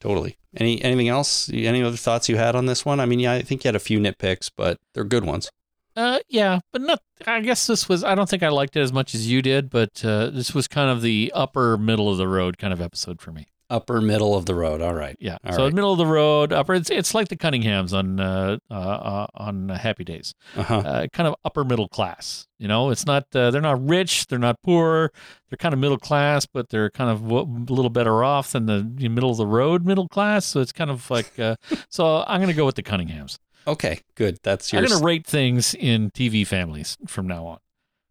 totally. 0.00 0.36
Any 0.56 0.82
anything 0.82 1.08
else? 1.08 1.50
Any 1.52 1.82
other 1.82 1.96
thoughts 1.96 2.28
you 2.28 2.36
had 2.36 2.54
on 2.54 2.66
this 2.66 2.84
one? 2.84 3.00
I 3.00 3.06
mean, 3.06 3.20
yeah, 3.20 3.32
I 3.32 3.42
think 3.42 3.64
you 3.64 3.68
had 3.68 3.76
a 3.76 3.80
few 3.80 3.98
nitpicks, 3.98 4.50
but 4.56 4.78
they're 4.92 5.04
good 5.04 5.24
ones. 5.24 5.50
Uh, 5.96 6.18
yeah, 6.28 6.58
but 6.72 6.82
not. 6.82 7.00
I 7.26 7.40
guess 7.40 7.66
this 7.66 7.88
was. 7.88 8.02
I 8.02 8.14
don't 8.14 8.28
think 8.28 8.42
I 8.42 8.48
liked 8.48 8.76
it 8.76 8.80
as 8.80 8.92
much 8.92 9.14
as 9.14 9.30
you 9.30 9.42
did, 9.42 9.70
but 9.70 10.04
uh, 10.04 10.30
this 10.30 10.52
was 10.54 10.66
kind 10.66 10.90
of 10.90 11.02
the 11.02 11.30
upper 11.34 11.76
middle 11.76 12.10
of 12.10 12.18
the 12.18 12.28
road 12.28 12.58
kind 12.58 12.72
of 12.72 12.80
episode 12.80 13.20
for 13.20 13.32
me. 13.32 13.46
Upper 13.74 14.00
middle 14.00 14.36
of 14.36 14.46
the 14.46 14.54
road. 14.54 14.80
All 14.80 14.94
right. 14.94 15.16
Yeah. 15.18 15.38
All 15.44 15.52
so 15.52 15.64
right. 15.64 15.72
middle 15.72 15.90
of 15.90 15.98
the 15.98 16.06
road, 16.06 16.52
upper. 16.52 16.74
It's 16.74 16.90
it's 16.90 17.12
like 17.12 17.26
the 17.26 17.36
Cunninghams 17.36 17.92
on 17.92 18.20
uh, 18.20 18.58
uh, 18.70 18.74
uh 18.74 19.26
on 19.34 19.68
Happy 19.68 20.04
Days. 20.04 20.32
Uh-huh. 20.56 20.76
Uh, 20.78 21.06
kind 21.12 21.26
of 21.26 21.34
upper 21.44 21.64
middle 21.64 21.88
class. 21.88 22.46
You 22.60 22.68
know, 22.68 22.90
it's 22.90 23.04
not. 23.04 23.26
Uh, 23.34 23.50
they're 23.50 23.60
not 23.60 23.84
rich. 23.84 24.28
They're 24.28 24.38
not 24.38 24.62
poor. 24.62 25.10
They're 25.50 25.56
kind 25.56 25.72
of 25.72 25.80
middle 25.80 25.98
class, 25.98 26.46
but 26.46 26.68
they're 26.68 26.88
kind 26.88 27.10
of 27.10 27.22
w- 27.24 27.66
a 27.68 27.72
little 27.72 27.90
better 27.90 28.22
off 28.22 28.52
than 28.52 28.66
the 28.66 29.08
middle 29.08 29.32
of 29.32 29.38
the 29.38 29.46
road 29.46 29.84
middle 29.84 30.06
class. 30.06 30.46
So 30.46 30.60
it's 30.60 30.70
kind 30.72 30.90
of 30.90 31.10
like. 31.10 31.36
Uh, 31.36 31.56
so 31.88 32.22
I'm 32.28 32.38
gonna 32.40 32.52
go 32.52 32.66
with 32.66 32.76
the 32.76 32.84
Cunninghams. 32.84 33.38
Okay. 33.66 34.02
Good. 34.14 34.38
That's 34.44 34.72
your. 34.72 34.82
I'm 34.82 34.88
gonna 34.88 35.04
rate 35.04 35.26
things 35.26 35.74
in 35.74 36.12
TV 36.12 36.46
families 36.46 36.96
from 37.08 37.26
now 37.26 37.46
on. 37.46 37.58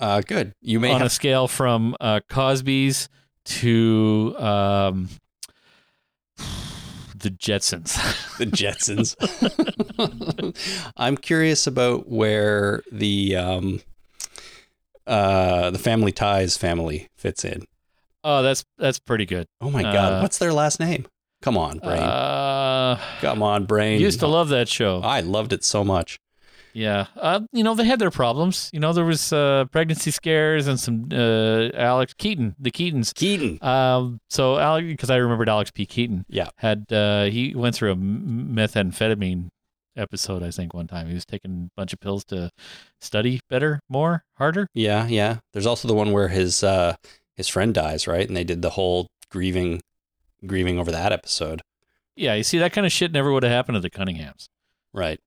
uh, 0.01 0.21
good. 0.27 0.53
You 0.61 0.81
may 0.81 0.91
on 0.91 0.99
have 0.99 1.07
a 1.07 1.09
scale 1.09 1.47
from 1.47 1.95
uh, 2.01 2.19
Cosby's 2.27 3.07
to 3.45 4.35
um, 4.37 5.09
the 6.37 7.29
Jetsons. 7.29 7.95
the 8.37 8.45
Jetsons. 8.45 9.15
I'm 10.97 11.17
curious 11.17 11.67
about 11.67 12.07
where 12.09 12.81
the 12.91 13.35
um, 13.35 13.81
uh, 15.07 15.69
the 15.71 15.79
Family 15.79 16.11
Ties 16.11 16.57
family 16.57 17.09
fits 17.15 17.43
in. 17.45 17.65
oh, 18.23 18.41
that's 18.41 18.63
that's 18.77 18.99
pretty 18.99 19.25
good. 19.25 19.47
Oh 19.61 19.69
my 19.69 19.83
God, 19.83 20.13
Uh, 20.13 20.21
what's 20.21 20.37
their 20.37 20.53
last 20.53 20.79
name? 20.79 21.05
Come 21.41 21.57
on, 21.57 21.79
brain. 21.79 21.99
Uh, 22.01 22.97
Come 23.19 23.43
on, 23.43 23.65
brain. 23.65 23.99
used 23.99 24.21
to 24.21 24.27
love 24.27 24.47
that 24.49 24.69
show. 24.69 25.01
I 25.03 25.19
loved 25.19 25.51
it 25.51 25.63
so 25.65 25.83
much. 25.83 26.17
Yeah, 26.73 27.07
uh, 27.15 27.41
you 27.51 27.63
know 27.63 27.75
they 27.75 27.85
had 27.85 27.99
their 27.99 28.11
problems. 28.11 28.69
You 28.73 28.79
know 28.79 28.93
there 28.93 29.05
was 29.05 29.31
uh, 29.31 29.65
pregnancy 29.71 30.11
scares 30.11 30.67
and 30.67 30.79
some 30.79 31.09
uh, 31.11 31.69
Alex 31.75 32.13
Keaton, 32.13 32.55
the 32.59 32.71
Keatons. 32.71 33.13
Keaton. 33.13 33.59
Um, 33.61 34.19
so 34.29 34.57
Alex, 34.57 34.87
because 34.87 35.09
I 35.09 35.17
remembered 35.17 35.49
Alex 35.49 35.71
P. 35.71 35.85
Keaton. 35.85 36.25
Yeah. 36.27 36.49
had 36.57 36.91
uh, 36.91 37.25
he 37.25 37.53
went 37.55 37.75
through 37.75 37.91
a 37.91 37.95
methamphetamine 37.95 39.49
episode. 39.95 40.43
I 40.43 40.51
think 40.51 40.73
one 40.73 40.87
time 40.87 41.07
he 41.07 41.13
was 41.13 41.25
taking 41.25 41.69
a 41.71 41.79
bunch 41.79 41.93
of 41.93 41.99
pills 41.99 42.23
to 42.25 42.49
study 42.99 43.39
better, 43.49 43.79
more, 43.89 44.23
harder. 44.37 44.67
Yeah, 44.73 45.07
yeah. 45.07 45.37
There's 45.53 45.65
also 45.67 45.87
the 45.87 45.93
one 45.93 46.11
where 46.11 46.29
his 46.29 46.63
uh, 46.63 46.95
his 47.35 47.47
friend 47.47 47.73
dies, 47.73 48.07
right? 48.07 48.27
And 48.27 48.35
they 48.35 48.43
did 48.43 48.61
the 48.61 48.71
whole 48.71 49.07
grieving 49.29 49.81
grieving 50.45 50.79
over 50.79 50.91
that 50.91 51.11
episode. 51.11 51.61
Yeah, 52.15 52.35
you 52.35 52.43
see 52.43 52.59
that 52.59 52.73
kind 52.73 52.85
of 52.85 52.91
shit 52.91 53.11
never 53.11 53.31
would 53.31 53.43
have 53.43 53.51
happened 53.51 53.75
to 53.75 53.79
the 53.79 53.89
Cunninghams. 53.89 54.45
Right. 54.93 55.19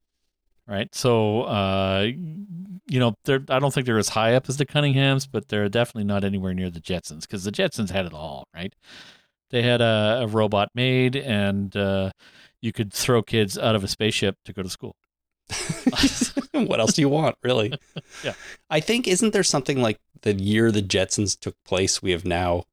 Right? 0.68 0.93
So, 0.94 1.43
uh, 1.43 2.06
you 2.88 3.01
know, 3.01 3.14
they're 3.24 3.44
I 3.48 3.59
don't 3.59 3.72
think 3.74 3.86
they're 3.86 3.98
as 3.98 4.10
high 4.10 4.34
up 4.34 4.48
as 4.48 4.56
the 4.56 4.66
Cunninghams, 4.66 5.26
but 5.30 5.48
they're 5.48 5.68
definitely 5.68 6.05
not 6.05 6.24
anywhere 6.24 6.55
near 6.55 6.70
the 6.70 6.80
Jetsons 6.80 7.22
because 7.22 7.44
the 7.44 7.52
Jetsons 7.52 7.90
had 7.90 8.06
it 8.06 8.12
all, 8.14 8.47
right? 8.55 8.74
They 9.51 9.62
had 9.62 9.80
a, 9.80 10.20
a 10.22 10.26
robot 10.26 10.70
maid, 10.74 11.14
and 11.16 11.76
uh, 11.76 12.10
you 12.60 12.72
could 12.72 12.93
throw 12.93 13.22
kids 13.22 13.56
out 13.56 13.74
of 13.76 13.84
a 13.84 13.88
spaceship 13.88 14.36
to 14.44 14.52
go 14.52 14.62
to 14.62 14.68
school. 14.68 14.97
what 16.52 16.80
else 16.80 16.93
do 16.94 17.01
you 17.02 17.09
want, 17.09 17.36
really? 17.43 17.72
Yeah. 18.24 18.32
I 18.70 18.80
think 18.80 19.06
isn't 19.06 19.32
there 19.32 19.43
something 19.44 19.80
like 19.82 19.98
the 20.22 20.32
year 20.34 20.72
the 20.72 20.80
Jetsons 20.82 21.38
took 21.38 21.55
place 21.66 22.02
we 22.02 22.12
have 22.12 22.24
now 22.24 22.64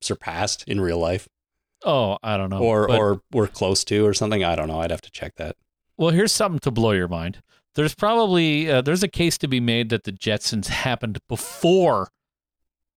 surpassed 0.00 0.64
in 0.66 0.80
real 0.80 0.98
life, 0.98 1.28
Oh, 1.84 2.18
I 2.22 2.36
don't 2.36 2.50
know. 2.50 2.58
or 2.58 2.88
But- 2.88 2.98
or 2.98 3.20
we're 3.32 3.46
close 3.48 3.84
to, 3.84 4.04
or 4.06 4.12
something? 4.12 4.42
I 4.44 4.56
don't 4.56 4.66
know. 4.68 4.80
I'd 4.80 4.90
have 4.90 5.00
to 5.02 5.10
check 5.10 5.36
that. 5.36 5.56
Well, 5.98 6.10
here's 6.10 6.32
something 6.32 6.60
to 6.60 6.70
blow 6.70 6.92
your 6.92 7.08
mind. 7.08 7.42
there's 7.74 7.94
probably 7.94 8.70
uh, 8.70 8.80
there's 8.80 9.02
a 9.02 9.08
case 9.08 9.36
to 9.38 9.48
be 9.48 9.60
made 9.60 9.90
that 9.90 10.04
the 10.04 10.12
Jetsons 10.12 10.68
happened 10.68 11.18
before 11.28 12.10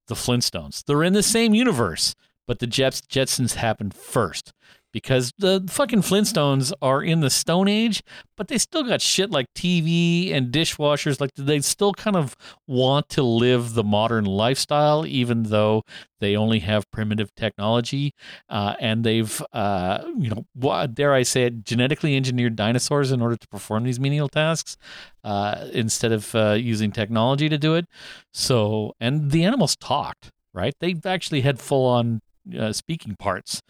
the 0.07 0.15
Flintstones. 0.15 0.83
They're 0.85 1.03
in 1.03 1.13
the 1.13 1.23
same 1.23 1.53
universe, 1.53 2.15
but 2.47 2.59
the 2.59 2.67
Jets 2.67 3.01
Jetsons 3.01 3.55
happened 3.55 3.93
first 3.93 4.53
because 4.91 5.31
the 5.37 5.63
fucking 5.69 6.01
Flintstones 6.01 6.73
are 6.81 7.01
in 7.01 7.21
the 7.21 7.29
Stone 7.29 7.67
Age, 7.67 8.03
but 8.35 8.47
they 8.47 8.57
still 8.57 8.83
got 8.83 9.01
shit 9.01 9.31
like 9.31 9.47
TV 9.55 10.33
and 10.33 10.51
dishwashers. 10.51 11.21
Like 11.21 11.31
they 11.35 11.59
still 11.61 11.93
kind 11.93 12.15
of 12.15 12.35
want 12.67 13.09
to 13.09 13.23
live 13.23 13.73
the 13.73 13.83
modern 13.83 14.25
lifestyle, 14.25 15.05
even 15.05 15.43
though 15.43 15.83
they 16.19 16.35
only 16.35 16.59
have 16.59 16.89
primitive 16.91 17.33
technology, 17.35 18.13
uh, 18.49 18.75
and 18.79 19.03
they've, 19.03 19.41
uh, 19.53 20.03
you 20.17 20.29
know, 20.29 20.87
dare 20.87 21.13
I 21.13 21.23
say 21.23 21.43
it, 21.43 21.63
genetically 21.65 22.15
engineered 22.15 22.55
dinosaurs 22.55 23.11
in 23.11 23.21
order 23.21 23.37
to 23.37 23.47
perform 23.47 23.83
these 23.83 23.99
menial 23.99 24.29
tasks 24.29 24.77
uh, 25.23 25.67
instead 25.73 26.11
of 26.11 26.33
uh, 26.35 26.51
using 26.51 26.91
technology 26.91 27.49
to 27.49 27.57
do 27.57 27.75
it. 27.75 27.85
So, 28.33 28.93
and 28.99 29.31
the 29.31 29.43
animals 29.43 29.75
talked, 29.75 30.31
right? 30.53 30.73
They 30.79 30.95
actually 31.05 31.41
had 31.41 31.59
full 31.59 31.87
on 31.87 32.21
uh, 32.57 32.73
speaking 32.73 33.15
parts 33.15 33.61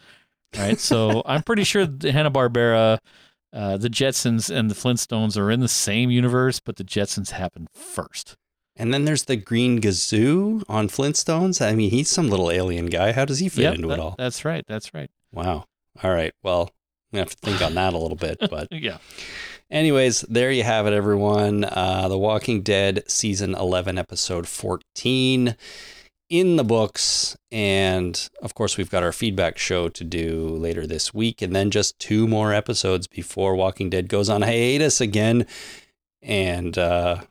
right? 0.56 0.78
So 0.78 1.22
I'm 1.26 1.42
pretty 1.42 1.64
sure 1.64 1.86
Hanna 2.02 2.30
Barbera, 2.30 2.98
uh, 3.52 3.76
the 3.76 3.88
Jetsons, 3.88 4.54
and 4.54 4.70
the 4.70 4.74
Flintstones 4.74 5.36
are 5.36 5.50
in 5.50 5.60
the 5.60 5.68
same 5.68 6.10
universe, 6.10 6.60
but 6.60 6.76
the 6.76 6.84
Jetsons 6.84 7.30
happened 7.30 7.68
first. 7.74 8.36
And 8.76 8.92
then 8.94 9.04
there's 9.04 9.24
the 9.24 9.36
Great 9.36 9.82
Gazoo 9.82 10.62
on 10.68 10.88
Flintstones. 10.88 11.60
I 11.64 11.74
mean, 11.74 11.90
he's 11.90 12.08
some 12.10 12.30
little 12.30 12.50
alien 12.50 12.86
guy. 12.86 13.12
How 13.12 13.26
does 13.26 13.38
he 13.40 13.48
fit 13.50 13.62
Yep, 13.62 13.74
into 13.74 13.88
that- 13.88 13.94
it 13.94 14.00
all? 14.00 14.14
That's 14.16 14.44
right. 14.46 14.64
That's 14.66 14.94
right. 14.94 15.10
Wow. 15.32 15.66
All 16.02 16.10
right. 16.10 16.32
Well, 16.42 16.70
we 17.12 17.18
have 17.18 17.28
to 17.28 17.36
think 17.36 17.60
on 17.60 17.74
that 17.74 17.92
a 17.92 17.98
little 17.98 18.16
bit. 18.16 18.38
But, 18.50 18.68
Yeah. 18.72 18.96
anyways, 19.70 20.22
there 20.22 20.50
you 20.50 20.62
have 20.62 20.86
it, 20.86 20.94
everyone. 20.94 21.64
Uh, 21.64 22.08
the 22.08 22.16
Walking 22.18 22.62
Dead 22.62 23.02
season 23.08 23.54
11, 23.54 23.98
episode 23.98 24.48
14 24.48 25.54
in 26.32 26.56
the 26.56 26.64
books. 26.64 27.36
And 27.52 28.28
of 28.40 28.54
course, 28.54 28.78
we've 28.78 28.88
got 28.90 29.02
our 29.02 29.12
feedback 29.12 29.58
show 29.58 29.90
to 29.90 30.02
do 30.02 30.48
later 30.48 30.86
this 30.86 31.12
week. 31.12 31.42
And 31.42 31.54
then 31.54 31.70
just 31.70 31.98
two 31.98 32.26
more 32.26 32.54
episodes 32.54 33.06
before 33.06 33.54
Walking 33.54 33.90
Dead 33.90 34.08
goes 34.08 34.30
on 34.30 34.40
hiatus 34.40 34.98
again. 35.00 35.46
And 36.22 36.78
uh, 36.78 37.22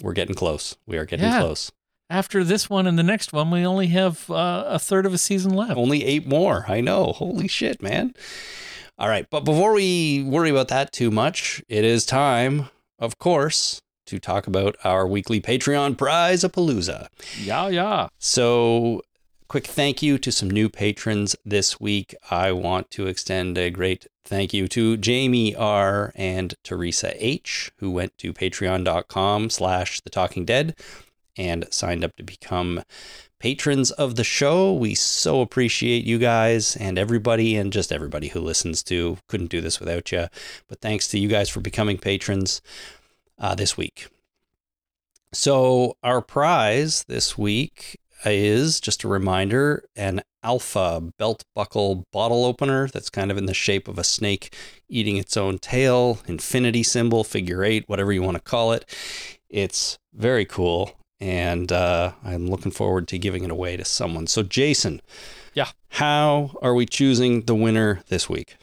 we're 0.00 0.12
getting 0.12 0.36
close. 0.36 0.76
We 0.86 0.96
are 0.96 1.04
getting 1.04 1.26
Yeah. 1.26 1.40
close. 1.40 1.72
After 2.08 2.44
this 2.44 2.70
one 2.70 2.86
and 2.86 2.96
the 2.96 3.02
next 3.02 3.32
one, 3.32 3.50
we 3.50 3.66
only 3.66 3.88
have 3.88 4.30
uh, 4.30 4.62
a 4.68 4.78
third 4.78 5.06
of 5.06 5.12
a 5.12 5.18
season 5.18 5.52
left. 5.54 5.76
Only 5.76 6.04
eight 6.04 6.24
more. 6.24 6.64
I 6.68 6.80
know. 6.80 7.06
Holy 7.06 7.48
shit, 7.48 7.82
man. 7.82 8.14
All 8.96 9.08
right. 9.08 9.26
But 9.28 9.40
before 9.40 9.72
we 9.72 10.22
worry 10.22 10.50
about 10.50 10.68
that 10.68 10.92
too 10.92 11.10
much, 11.10 11.64
it 11.68 11.84
is 11.84 12.06
time, 12.06 12.68
of 13.00 13.18
course, 13.18 13.82
to 14.06 14.18
talk 14.18 14.46
about 14.46 14.76
our 14.84 15.06
weekly 15.06 15.40
Patreon 15.40 15.96
prize 15.96 16.44
a 16.44 16.48
palooza. 16.48 17.08
Yeah, 17.40 17.68
yeah. 17.68 18.08
So, 18.18 19.02
quick 19.48 19.66
thank 19.66 20.02
you 20.02 20.18
to 20.18 20.32
some 20.32 20.50
new 20.50 20.68
patrons 20.68 21.36
this 21.44 21.80
week. 21.80 22.14
I 22.30 22.52
want 22.52 22.90
to 22.92 23.06
extend 23.06 23.58
a 23.58 23.70
great 23.70 24.06
thank 24.24 24.52
you 24.52 24.68
to 24.68 24.96
Jamie 24.96 25.54
R 25.54 26.12
and 26.16 26.54
Teresa 26.62 27.12
H, 27.24 27.70
who 27.78 27.90
went 27.90 28.16
to 28.18 28.32
patreon.com 28.32 29.50
slash 29.50 30.00
the 30.00 30.10
talking 30.10 30.44
dead 30.44 30.76
and 31.36 31.66
signed 31.70 32.04
up 32.04 32.16
to 32.16 32.22
become 32.22 32.82
patrons 33.38 33.90
of 33.92 34.16
the 34.16 34.24
show. 34.24 34.72
We 34.72 34.94
so 34.94 35.40
appreciate 35.40 36.04
you 36.04 36.18
guys 36.18 36.76
and 36.76 36.98
everybody 36.98 37.56
and 37.56 37.72
just 37.72 37.92
everybody 37.92 38.28
who 38.28 38.40
listens 38.40 38.82
to. 38.84 39.18
Couldn't 39.28 39.50
do 39.50 39.60
this 39.60 39.78
without 39.78 40.10
you. 40.12 40.26
But 40.68 40.80
thanks 40.80 41.08
to 41.08 41.18
you 41.18 41.28
guys 41.28 41.48
for 41.48 41.60
becoming 41.60 41.98
patrons 41.98 42.60
uh, 43.38 43.54
this 43.54 43.76
week. 43.76 44.08
So, 45.32 45.96
our 46.02 46.22
prize 46.22 47.04
this 47.08 47.36
week 47.36 47.98
is 48.24 48.80
just 48.80 49.04
a 49.04 49.08
reminder 49.08 49.84
an 49.94 50.22
alpha 50.42 51.02
belt 51.18 51.44
buckle 51.54 52.04
bottle 52.12 52.44
opener 52.44 52.88
that's 52.88 53.10
kind 53.10 53.30
of 53.30 53.36
in 53.36 53.46
the 53.46 53.54
shape 53.54 53.88
of 53.88 53.98
a 53.98 54.04
snake 54.04 54.54
eating 54.88 55.16
its 55.16 55.36
own 55.36 55.58
tail, 55.58 56.20
infinity 56.26 56.82
symbol, 56.82 57.24
figure 57.24 57.64
eight, 57.64 57.84
whatever 57.88 58.12
you 58.12 58.22
want 58.22 58.36
to 58.36 58.42
call 58.42 58.72
it. 58.72 58.84
It's 59.50 59.98
very 60.14 60.44
cool. 60.44 60.92
And 61.18 61.72
uh, 61.72 62.12
I'm 62.24 62.46
looking 62.46 62.72
forward 62.72 63.08
to 63.08 63.18
giving 63.18 63.42
it 63.42 63.50
away 63.50 63.76
to 63.76 63.84
someone. 63.84 64.26
So, 64.26 64.42
Jason. 64.42 65.00
Yeah. 65.54 65.68
How 65.88 66.56
are 66.60 66.74
we 66.74 66.84
choosing 66.84 67.42
the 67.42 67.54
winner 67.54 68.02
this 68.08 68.28
week? 68.28 68.56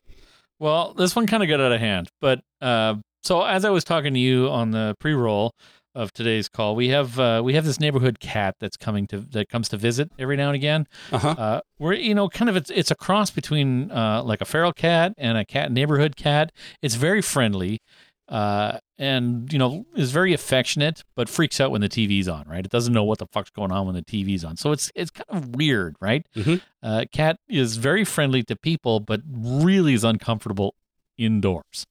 Well, 0.60 0.94
this 0.94 1.16
one 1.16 1.28
kind 1.28 1.42
of 1.44 1.50
got 1.50 1.60
out 1.60 1.72
of 1.72 1.80
hand, 1.80 2.10
but 2.22 2.42
uh, 2.62 2.96
so 3.24 3.44
as 3.44 3.66
I 3.66 3.70
was 3.70 3.84
talking 3.84 4.14
to 4.14 4.20
you 4.20 4.50
on 4.50 4.72
the 4.72 4.96
pre-roll 5.00 5.54
of 5.96 6.12
today's 6.12 6.50
call, 6.50 6.76
we 6.76 6.90
have 6.90 7.20
uh, 7.20 7.42
we 7.44 7.54
have 7.54 7.66
this 7.66 7.80
neighborhood 7.80 8.20
cat 8.20 8.56
that's 8.60 8.78
coming 8.78 9.06
to 9.08 9.20
that 9.20 9.50
comes 9.50 9.70
to 9.70 9.78
visit 9.78 10.12
every 10.18 10.36
now 10.36 10.48
and 10.48 10.56
again. 10.56 10.88
Uh-huh. 11.12 11.30
Uh, 11.38 11.62
we're 11.80 11.94
you 11.94 12.16
know 12.16 12.28
kind 12.30 12.50
of 12.50 12.56
it's 12.56 12.70
it's 12.72 12.92
a 12.92 12.96
cross 12.96 13.30
between 13.32 13.92
uh, 13.92 14.24
like 14.24 14.42
a 14.42 14.46
feral 14.46 14.74
cat 14.74 15.14
and 15.18 15.38
a 15.38 15.46
cat 15.46 15.72
neighborhood 15.72 16.16
cat. 16.16 16.52
It's 16.82 16.96
very 16.96 17.22
friendly, 17.22 17.80
uh, 18.28 18.80
and 18.98 19.52
you 19.54 19.60
know 19.60 19.86
is 19.96 20.12
very 20.12 20.34
affectionate, 20.34 21.04
but 21.16 21.30
freaks 21.30 21.62
out 21.62 21.70
when 21.70 21.82
the 21.82 21.90
TV's 21.90 22.28
on. 22.28 22.46
Right? 22.48 22.66
It 22.66 22.72
doesn't 22.72 22.94
know 22.94 23.04
what 23.04 23.20
the 23.20 23.28
fuck's 23.28 23.52
going 23.52 23.72
on 23.72 23.86
when 23.86 23.94
the 23.96 24.02
TV's 24.04 24.44
on. 24.44 24.58
So 24.58 24.72
it's 24.72 24.92
it's 24.96 25.12
kind 25.12 25.26
of 25.30 25.56
weird, 25.56 25.96
right? 26.02 26.26
Mhm. 26.36 26.60
Uh, 26.82 27.06
cat 27.12 27.38
is 27.48 27.78
very 27.78 28.04
friendly 28.04 28.42
to 28.44 28.56
people, 28.56 29.00
but 29.00 29.22
really 29.32 29.94
is 29.94 30.04
uncomfortable 30.04 30.74
indoors. 31.20 31.86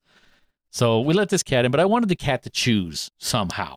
So 0.73 1.01
we 1.01 1.13
let 1.13 1.29
this 1.29 1.43
cat 1.43 1.65
in, 1.65 1.71
but 1.71 1.81
I 1.81 1.85
wanted 1.85 2.09
the 2.09 2.17
cat 2.17 2.43
to 2.45 2.51
choose 2.51 3.11
somehow, 3.19 3.77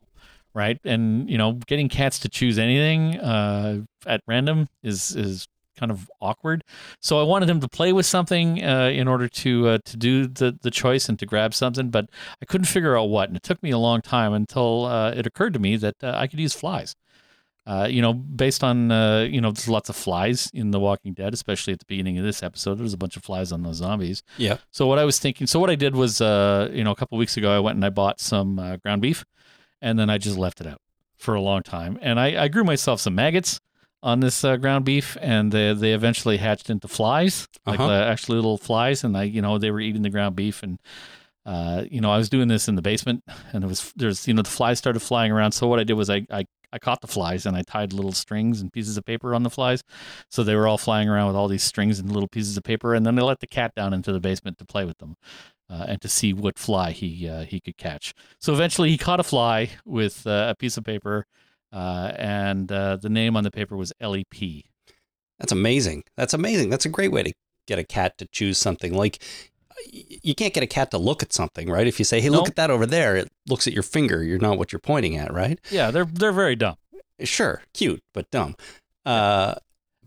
right? 0.54 0.80
And 0.86 1.30
you 1.30 1.38
know, 1.38 1.60
getting 1.68 1.90
cats 1.90 2.18
to 2.20 2.30
choose 2.30 2.58
anything 2.58 3.20
uh, 3.20 3.82
at 4.08 4.22
random 4.28 4.70
is 4.82 5.16
is 5.16 5.48
kind 5.78 5.92
of 5.92 6.10
awkward. 6.22 6.64
So 7.02 7.20
I 7.20 7.24
wanted 7.24 7.50
him 7.50 7.60
to 7.60 7.68
play 7.68 7.92
with 7.92 8.06
something 8.06 8.64
uh, 8.64 8.92
in 8.94 9.10
order 9.10 9.28
to 9.28 9.68
uh, 9.68 9.78
to 9.84 9.98
do 9.98 10.26
the 10.26 10.58
the 10.62 10.72
choice 10.72 11.10
and 11.10 11.20
to 11.20 11.26
grab 11.26 11.54
something, 11.54 11.90
but 11.90 12.10
I 12.42 12.46
couldn't 12.46 12.66
figure 12.66 12.98
out 12.98 13.10
what, 13.10 13.28
and 13.28 13.36
it 13.36 13.44
took 13.44 13.62
me 13.62 13.72
a 13.72 13.78
long 13.78 14.02
time 14.02 14.34
until 14.34 14.86
uh, 14.86 15.12
it 15.12 15.28
occurred 15.28 15.54
to 15.54 15.60
me 15.60 15.76
that 15.76 15.96
uh, 16.02 16.14
I 16.16 16.28
could 16.28 16.40
use 16.40 16.54
flies. 16.54 16.96
Uh, 17.68 17.88
you 17.90 18.00
know, 18.02 18.14
based 18.14 18.64
on 18.64 18.92
uh, 18.92 19.22
you 19.22 19.42
know, 19.42 19.52
there's 19.52 19.68
lots 19.68 19.90
of 19.90 19.96
flies 19.96 20.52
in 20.54 20.70
The 20.72 20.80
Walking 20.80 21.14
Dead, 21.14 21.34
especially 21.34 21.74
at 21.74 21.80
the 21.80 21.86
beginning 21.86 22.18
of 22.20 22.24
this 22.24 22.44
episode. 22.44 22.76
There's 22.78 22.94
a 22.94 22.98
bunch 22.98 23.18
of 23.18 23.24
flies 23.24 23.52
on 23.52 23.64
those 23.64 23.78
zombies. 23.78 24.22
Yeah. 24.38 24.58
So 24.72 24.86
what 24.86 25.00
I 25.00 25.04
was 25.06 25.18
thinking, 25.18 25.48
so 25.48 25.60
what 25.60 25.72
I 25.72 25.76
did 25.76 25.96
was, 25.96 26.22
uh, 26.22 26.70
you 26.72 26.84
know, 26.84 26.92
a 26.92 26.96
couple 26.96 27.18
weeks 27.18 27.38
ago, 27.38 27.56
I 27.56 27.60
went 27.60 27.76
and 27.78 27.84
I 27.86 27.90
bought 27.90 28.20
some 28.20 28.60
uh, 28.60 28.78
ground 28.78 29.02
beef, 29.02 29.26
and 29.82 29.98
then 29.98 30.10
I 30.12 30.20
just 30.20 30.38
left 30.38 30.62
it 30.62 30.68
out 30.68 30.80
for 31.18 31.34
a 31.34 31.42
long 31.42 31.64
time, 31.64 31.98
and 32.02 32.20
I, 32.20 32.44
I 32.44 32.48
grew 32.50 32.64
myself 32.64 33.00
some 33.00 33.16
maggots 33.16 33.60
on 34.04 34.20
this 34.20 34.44
uh, 34.44 34.58
ground 34.58 34.86
beef, 34.86 35.18
and 35.20 35.52
they 35.52 35.74
they 35.74 35.94
eventually 35.94 36.38
hatched 36.38 36.70
into 36.70 36.88
flies, 36.88 37.48
like 37.66 37.80
Uh-huh. 37.80 37.90
uh, 37.92 38.04
actually 38.06 38.36
little 38.36 38.60
flies, 38.60 39.04
and 39.04 39.18
I, 39.18 39.24
you 39.24 39.42
know, 39.42 39.58
they 39.58 39.72
were 39.72 39.80
eating 39.80 40.04
the 40.04 40.12
ground 40.12 40.36
beef, 40.36 40.62
and 40.62 40.78
uh, 41.48 41.84
you 41.90 42.00
know, 42.02 42.12
I 42.12 42.18
was 42.18 42.30
doing 42.30 42.48
this 42.48 42.68
in 42.68 42.76
the 42.76 42.82
basement, 42.84 43.24
and 43.54 43.64
it 43.64 43.68
was 43.68 43.92
there's, 43.96 44.28
you 44.28 44.36
know, 44.36 44.44
the 44.44 44.50
flies 44.52 44.78
started 44.78 45.00
flying 45.00 45.32
around. 45.32 45.54
So 45.54 45.68
what 45.68 45.80
I 45.80 45.84
did 45.84 45.94
was 45.94 46.12
I 46.12 46.28
I 46.30 46.46
I 46.76 46.80
caught 46.80 47.02
the 47.02 47.08
flies 47.08 47.46
and 47.46 47.56
I 47.56 47.62
tied 47.62 47.94
little 47.94 48.12
strings 48.12 48.60
and 48.60 48.72
pieces 48.72 48.98
of 48.98 49.06
paper 49.06 49.34
on 49.34 49.44
the 49.44 49.50
flies. 49.50 49.82
So 50.30 50.44
they 50.44 50.56
were 50.56 50.68
all 50.68 50.78
flying 50.78 51.08
around 51.08 51.28
with 51.28 51.36
all 51.36 51.48
these 51.48 51.64
strings 51.64 52.00
and 52.00 52.12
little 52.12 52.28
pieces 52.28 52.58
of 52.58 52.64
paper. 52.64 52.94
And 52.94 53.06
then 53.06 53.18
I 53.18 53.22
let 53.22 53.40
the 53.40 53.48
cat 53.48 53.74
down 53.76 53.94
into 53.94 54.12
the 54.12 54.20
basement 54.20 54.58
to 54.58 54.66
play 54.66 54.84
with 54.84 54.98
them 54.98 55.16
uh, 55.70 55.86
and 55.88 56.02
to 56.02 56.10
see 56.10 56.34
what 56.34 56.60
fly 56.60 56.92
he 56.92 57.28
uh, 57.28 57.44
he 57.44 57.60
could 57.60 57.78
catch. 57.78 58.14
So 58.40 58.54
eventually 58.54 58.90
he 58.90 58.98
caught 58.98 59.20
a 59.20 59.24
fly 59.24 59.70
with 59.86 60.28
uh, 60.28 60.48
a 60.50 60.56
piece 60.56 60.78
of 60.78 60.84
paper, 60.84 61.26
uh, 61.72 62.12
and 62.16 62.72
uh, 62.72 62.98
the 62.98 63.10
name 63.10 63.36
on 63.36 63.44
the 63.44 63.52
paper 63.52 63.76
was 63.76 63.94
LEP. 64.02 64.66
That's 65.40 65.52
amazing. 65.52 66.04
That's 66.16 66.34
amazing. 66.34 66.70
That's 66.70 66.86
a 66.86 66.90
great 66.90 67.12
way 67.12 67.24
to 67.24 67.34
get 67.68 67.80
a 67.80 67.84
cat 67.84 68.18
to 68.20 68.28
choose 68.28 68.58
something. 68.58 68.94
Like 68.94 69.22
you 69.92 70.34
can't 70.36 70.54
get 70.54 70.64
a 70.64 70.68
cat 70.68 70.92
to 70.92 70.98
look 70.98 71.22
at 71.24 71.34
something, 71.34 71.70
right? 71.70 71.88
If 71.88 72.00
you 72.00 72.06
say, 72.06 72.22
"Hey, 72.22 72.30
look 72.30 72.42
Nope. 72.42 72.48
at 72.50 72.56
that 72.56 72.70
over 72.72 72.86
there," 72.86 73.16
it 73.16 73.30
looks 73.48 73.68
at 73.68 73.74
your 73.74 73.84
finger. 73.84 74.24
You're 74.24 74.40
not 74.40 74.58
what 74.58 74.72
you're 74.72 74.80
pointing 74.80 75.18
at, 75.18 75.34
right? 75.34 75.60
Yeah, 75.72 75.92
they're 75.92 76.06
they're 76.06 76.32
very 76.32 76.56
dumb. 76.56 76.76
Sure, 77.24 77.62
cute 77.74 78.02
but 78.14 78.30
dumb. 78.32 78.56
Uh, 79.06 79.56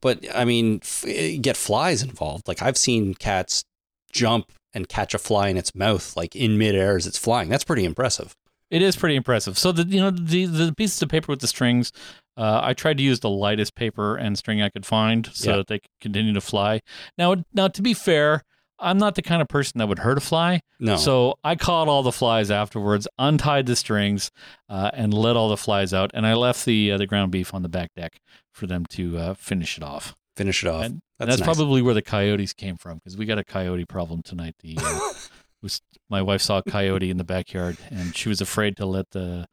but 0.01 0.25
I 0.35 0.45
mean, 0.45 0.81
f- 0.83 1.05
get 1.41 1.57
flies 1.57 2.03
involved. 2.03 2.49
Like 2.49 2.63
I've 2.63 2.77
seen 2.77 3.15
cats 3.15 3.65
jump 4.13 4.53
and 4.75 4.89
catch 4.89 5.15
a 5.15 5.19
fly 5.19 5.49
in 5.49 5.57
its 5.57 5.75
mouth, 5.75 6.17
like 6.17 6.37
in 6.37 6.59
midair 6.59 6.97
as 6.97 7.07
it's 7.07 7.19
flying. 7.19 7.49
That's 7.49 7.65
pretty 7.65 7.85
impressive. 7.85 8.35
It 8.71 8.83
is 8.83 8.97
pretty 8.97 9.17
impressive. 9.17 9.57
So 9.59 9.73
the 9.73 9.85
you 9.85 10.01
know 10.01 10.11
the 10.11 10.45
the 10.47 10.75
pieces 10.75 11.01
of 11.03 11.09
paper 11.09 11.33
with 11.33 11.41
the 11.41 11.47
strings, 11.49 11.93
uh, 12.37 12.61
I 12.63 12.75
tried 12.75 12.99
to 12.99 13.03
use 13.03 13.21
the 13.21 13.31
lightest 13.31 13.75
paper 13.75 14.17
and 14.17 14.37
string 14.37 14.61
I 14.61 14.69
could 14.69 14.85
find 14.85 15.29
so 15.33 15.51
Yeah. 15.51 15.57
that 15.59 15.67
they 15.69 15.79
could 15.79 15.91
continue 16.01 16.35
to 16.35 16.41
fly. 16.43 16.81
Now 17.17 17.37
now 17.55 17.69
to 17.69 17.81
be 17.83 17.95
fair, 17.95 18.43
I'm 18.81 18.99
not 18.99 19.15
the 19.15 19.23
kind 19.23 19.43
of 19.43 19.49
person 19.49 19.79
that 19.79 19.89
would 19.89 20.01
hurt 20.01 20.19
a 20.19 20.21
fly. 20.21 20.61
No, 20.79 20.97
So 20.97 21.39
I 21.43 21.57
caught 21.57 21.89
all 21.89 22.03
the 22.03 22.13
flies 22.13 22.51
afterwards, 22.51 23.09
untied 23.19 23.67
the 23.67 23.77
strings, 23.77 24.31
uh, 24.69 24.91
and 24.95 25.13
let 25.13 25.37
all 25.37 25.49
the 25.49 25.57
flies 25.57 25.93
out, 25.93 26.11
and 26.15 26.27
I 26.27 26.35
left 26.35 26.65
the 26.65 26.93
uh, 26.93 26.99
the 26.99 27.07
ground 27.07 27.33
beef 27.33 27.53
on 27.53 27.63
the 27.63 27.69
back 27.69 27.91
deck 27.97 28.21
for 28.53 28.67
them 28.67 28.87
to 28.91 29.19
uh, 29.19 29.35
finish 29.35 29.77
it 29.77 29.83
off. 29.83 30.15
finish 30.37 30.63
it 30.65 30.69
off. 30.69 30.85
And 30.85 31.01
that's 31.19 31.31
that's 31.31 31.41
nice. 31.41 31.57
probably 31.57 31.83
where 31.83 31.95
the 31.95 32.03
coyotes 32.03 32.53
came 32.53 32.77
from 32.77 32.99
because 32.99 33.17
we 33.17 33.27
got 33.27 33.39
a 33.39 33.45
coyote 33.45 33.85
problem 33.85 34.23
tonight. 34.23 34.55
The 34.61 34.79
uh, 34.81 35.13
was 35.63 35.81
my 36.09 36.23
wife 36.23 36.43
saw 36.43 36.59
a 36.59 36.63
coyote 36.63 37.11
in 37.11 37.17
the 37.17 37.25
backyard, 37.25 37.77
and 37.91 38.17
she 38.17 38.29
was 38.29 38.41
afraid 38.41 38.77
to 38.77 38.87
let 38.87 39.11
the 39.11 39.47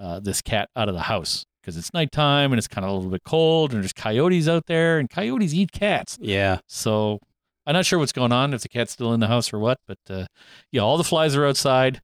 uh, 0.00 0.18
this 0.20 0.42
cat 0.42 0.68
out 0.74 0.88
of 0.88 0.94
the 0.94 1.02
house 1.02 1.44
because 1.62 1.76
it's 1.76 1.94
nighttime 1.94 2.50
and 2.50 2.58
it's 2.58 2.66
kind 2.66 2.84
of 2.84 2.90
a 2.90 2.94
little 2.94 3.10
bit 3.10 3.22
cold, 3.24 3.72
and 3.72 3.82
there's 3.82 3.92
coyotes 3.92 4.48
out 4.48 4.66
there, 4.66 4.98
and 4.98 5.08
coyotes 5.08 5.54
eat 5.54 5.70
cats. 5.70 6.18
Yeah. 6.20 6.58
So 6.66 7.20
I'm 7.66 7.74
not 7.74 7.86
sure 7.86 7.98
what's 7.98 8.12
going 8.12 8.32
on 8.32 8.54
if 8.54 8.62
the 8.62 8.68
cat's 8.68 8.92
still 8.92 9.12
in 9.14 9.20
the 9.20 9.28
house 9.28 9.52
or 9.52 9.58
what, 9.58 9.78
but 9.86 9.98
uh, 10.10 10.26
yeah, 10.72 10.80
all 10.82 10.96
the 10.98 11.04
flies 11.04 11.36
are 11.36 11.46
outside. 11.46 12.00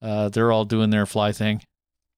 Uh, 0.00 0.28
they're 0.28 0.50
all 0.52 0.64
doing 0.64 0.90
their 0.90 1.06
fly 1.06 1.32
thing. 1.32 1.62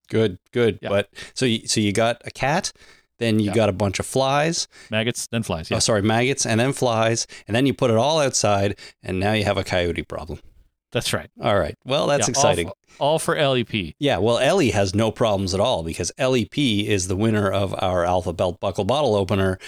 Good, 0.08 0.38
good. 0.52 0.78
Yeah. 0.82 0.88
But 0.90 1.08
so 1.34 1.46
you, 1.46 1.66
so 1.66 1.80
you 1.80 1.92
got 1.92 2.22
a 2.24 2.30
cat, 2.30 2.72
then 3.18 3.38
you 3.40 3.46
Yeah. 3.46 3.54
got 3.54 3.68
a 3.68 3.72
bunch 3.72 3.98
of 3.98 4.06
flies. 4.06 4.68
Maggots, 4.90 5.26
then 5.26 5.42
flies. 5.42 5.70
Yeah, 5.70 5.78
Oh, 5.78 5.80
sorry, 5.80 6.02
maggots, 6.02 6.46
and 6.46 6.60
then 6.60 6.72
flies, 6.72 7.26
and 7.48 7.54
then 7.54 7.66
you 7.66 7.74
put 7.74 7.90
it 7.90 7.96
all 7.96 8.20
outside, 8.20 8.78
and 9.02 9.18
now 9.18 9.32
you 9.32 9.44
have 9.44 9.56
a 9.58 9.64
coyote 9.64 10.02
problem. 10.02 10.40
that's 10.92 11.12
right. 11.12 11.28
All 11.42 11.58
right. 11.58 11.74
Well, 11.84 12.06
that's 12.06 12.28
Yeah, 12.28 12.30
exciting. 12.30 12.68
All, 13.00 13.18
for- 13.18 13.34
all 13.34 13.36
for 13.36 13.36
LEP. 13.56 13.94
Yeah, 13.98 14.18
well, 14.18 14.38
Ellie 14.38 14.70
has 14.70 14.94
no 14.94 15.10
problems 15.10 15.52
at 15.52 15.58
all 15.58 15.82
because 15.82 16.12
LEP 16.18 16.56
is 16.86 17.08
the 17.08 17.16
winner 17.16 17.50
of 17.50 17.74
our 17.82 18.04
Alpha 18.04 18.32
Belt 18.32 18.60
Buckle 18.60 18.84
Bottle 18.84 19.16
Opener, 19.16 19.58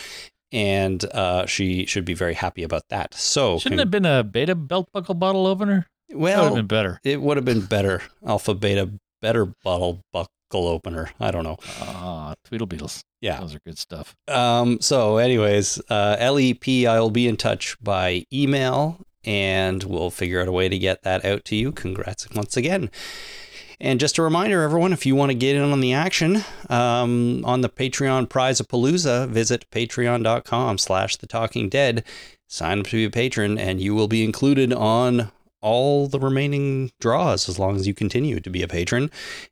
and 0.52 1.04
uh, 1.12 1.46
she 1.46 1.86
should 1.86 2.04
be 2.04 2.14
very 2.14 2.34
happy 2.34 2.62
about 2.62 2.82
that. 2.88 3.14
So, 3.14 3.58
Shouldn't 3.58 3.80
have 3.80 3.90
been 3.90 4.06
a 4.06 4.22
beta 4.22 4.54
belt 4.54 4.88
buckle 4.92 5.14
bottle 5.14 5.46
opener. 5.46 5.86
That 6.08 6.18
would 6.18 6.30
have 6.30 6.44
well, 6.44 6.54
been 6.54 6.66
better. 6.66 7.00
it 7.04 7.20
would 7.20 7.36
have 7.36 7.44
been 7.44 7.66
better. 7.66 8.02
Alpha 8.24 8.54
Beta, 8.54 8.90
better 9.20 9.46
bottle 9.64 10.00
buckle 10.12 10.28
opener. 10.52 11.10
I 11.18 11.30
don't 11.30 11.44
know. 11.44 11.56
Ah, 11.80 12.34
Tweetle 12.48 12.68
Beetles. 12.68 13.02
Yeah. 13.20 13.40
Those 13.40 13.56
are 13.56 13.60
good 13.66 13.78
stuff. 13.78 14.14
Um, 14.28 14.80
so, 14.80 15.16
anyways, 15.16 15.80
uh, 15.90 16.16
LEP, 16.20 16.86
I 16.88 17.00
will 17.00 17.10
be 17.10 17.26
in 17.26 17.36
touch 17.36 17.76
by 17.82 18.24
email 18.32 19.00
and 19.24 19.82
we'll 19.82 20.10
figure 20.10 20.40
out 20.40 20.48
a 20.48 20.52
way 20.52 20.68
to 20.68 20.78
get 20.78 21.02
that 21.02 21.24
out 21.24 21.44
to 21.46 21.56
you. 21.56 21.72
Congrats 21.72 22.28
once 22.30 22.56
again. 22.56 22.90
And 23.80 24.00
just 24.00 24.18
a 24.18 24.22
reminder, 24.22 24.62
everyone, 24.62 24.92
if 24.92 25.04
you 25.04 25.14
want 25.14 25.30
to 25.30 25.34
get 25.36 25.56
in 25.56 25.62
on 25.62 25.80
the 25.80 25.92
action 25.92 26.44
um, 26.70 27.44
on 27.44 27.60
the 27.60 27.68
Patreon 27.68 28.28
Prize 28.28 28.58
of 28.58 28.68
Palooza, 28.68 29.28
visit 29.28 29.66
patreon.com 29.70 30.78
slash 30.78 31.16
the 31.16 31.26
talking 31.26 31.68
dead. 31.68 32.04
Sign 32.46 32.80
up 32.80 32.86
to 32.86 32.96
be 32.96 33.04
a 33.04 33.10
patron, 33.10 33.58
and 33.58 33.80
you 33.80 33.94
will 33.94 34.08
be 34.08 34.24
included 34.24 34.72
on 34.72 35.30
all 35.60 36.06
the 36.06 36.20
remaining 36.20 36.92
draws 37.00 37.48
as 37.48 37.58
long 37.58 37.76
as 37.76 37.86
you 37.86 37.92
continue 37.92 38.40
to 38.40 38.50
be 38.50 38.62
a 38.62 38.68
patron. 38.68 39.10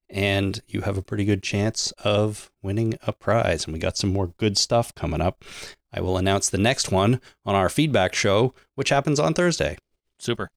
And 0.08 0.60
you 0.68 0.82
have 0.82 0.96
a 0.96 1.02
pretty 1.02 1.24
good 1.24 1.42
chance 1.42 1.90
of 2.04 2.50
winning 2.62 2.94
a 3.06 3.12
prize. 3.12 3.64
And 3.64 3.74
we 3.74 3.80
got 3.80 3.96
some 3.96 4.12
more 4.12 4.28
good 4.38 4.56
stuff 4.56 4.94
coming 4.94 5.20
up. 5.20 5.44
I 5.92 6.00
will 6.00 6.16
announce 6.16 6.48
the 6.48 6.58
next 6.58 6.90
one 6.90 7.20
on 7.44 7.54
our 7.54 7.68
feedback 7.68 8.14
show, 8.14 8.54
which 8.74 8.90
happens 8.90 9.18
on 9.18 9.34
Thursday. 9.34 9.76
Super. 10.18 10.50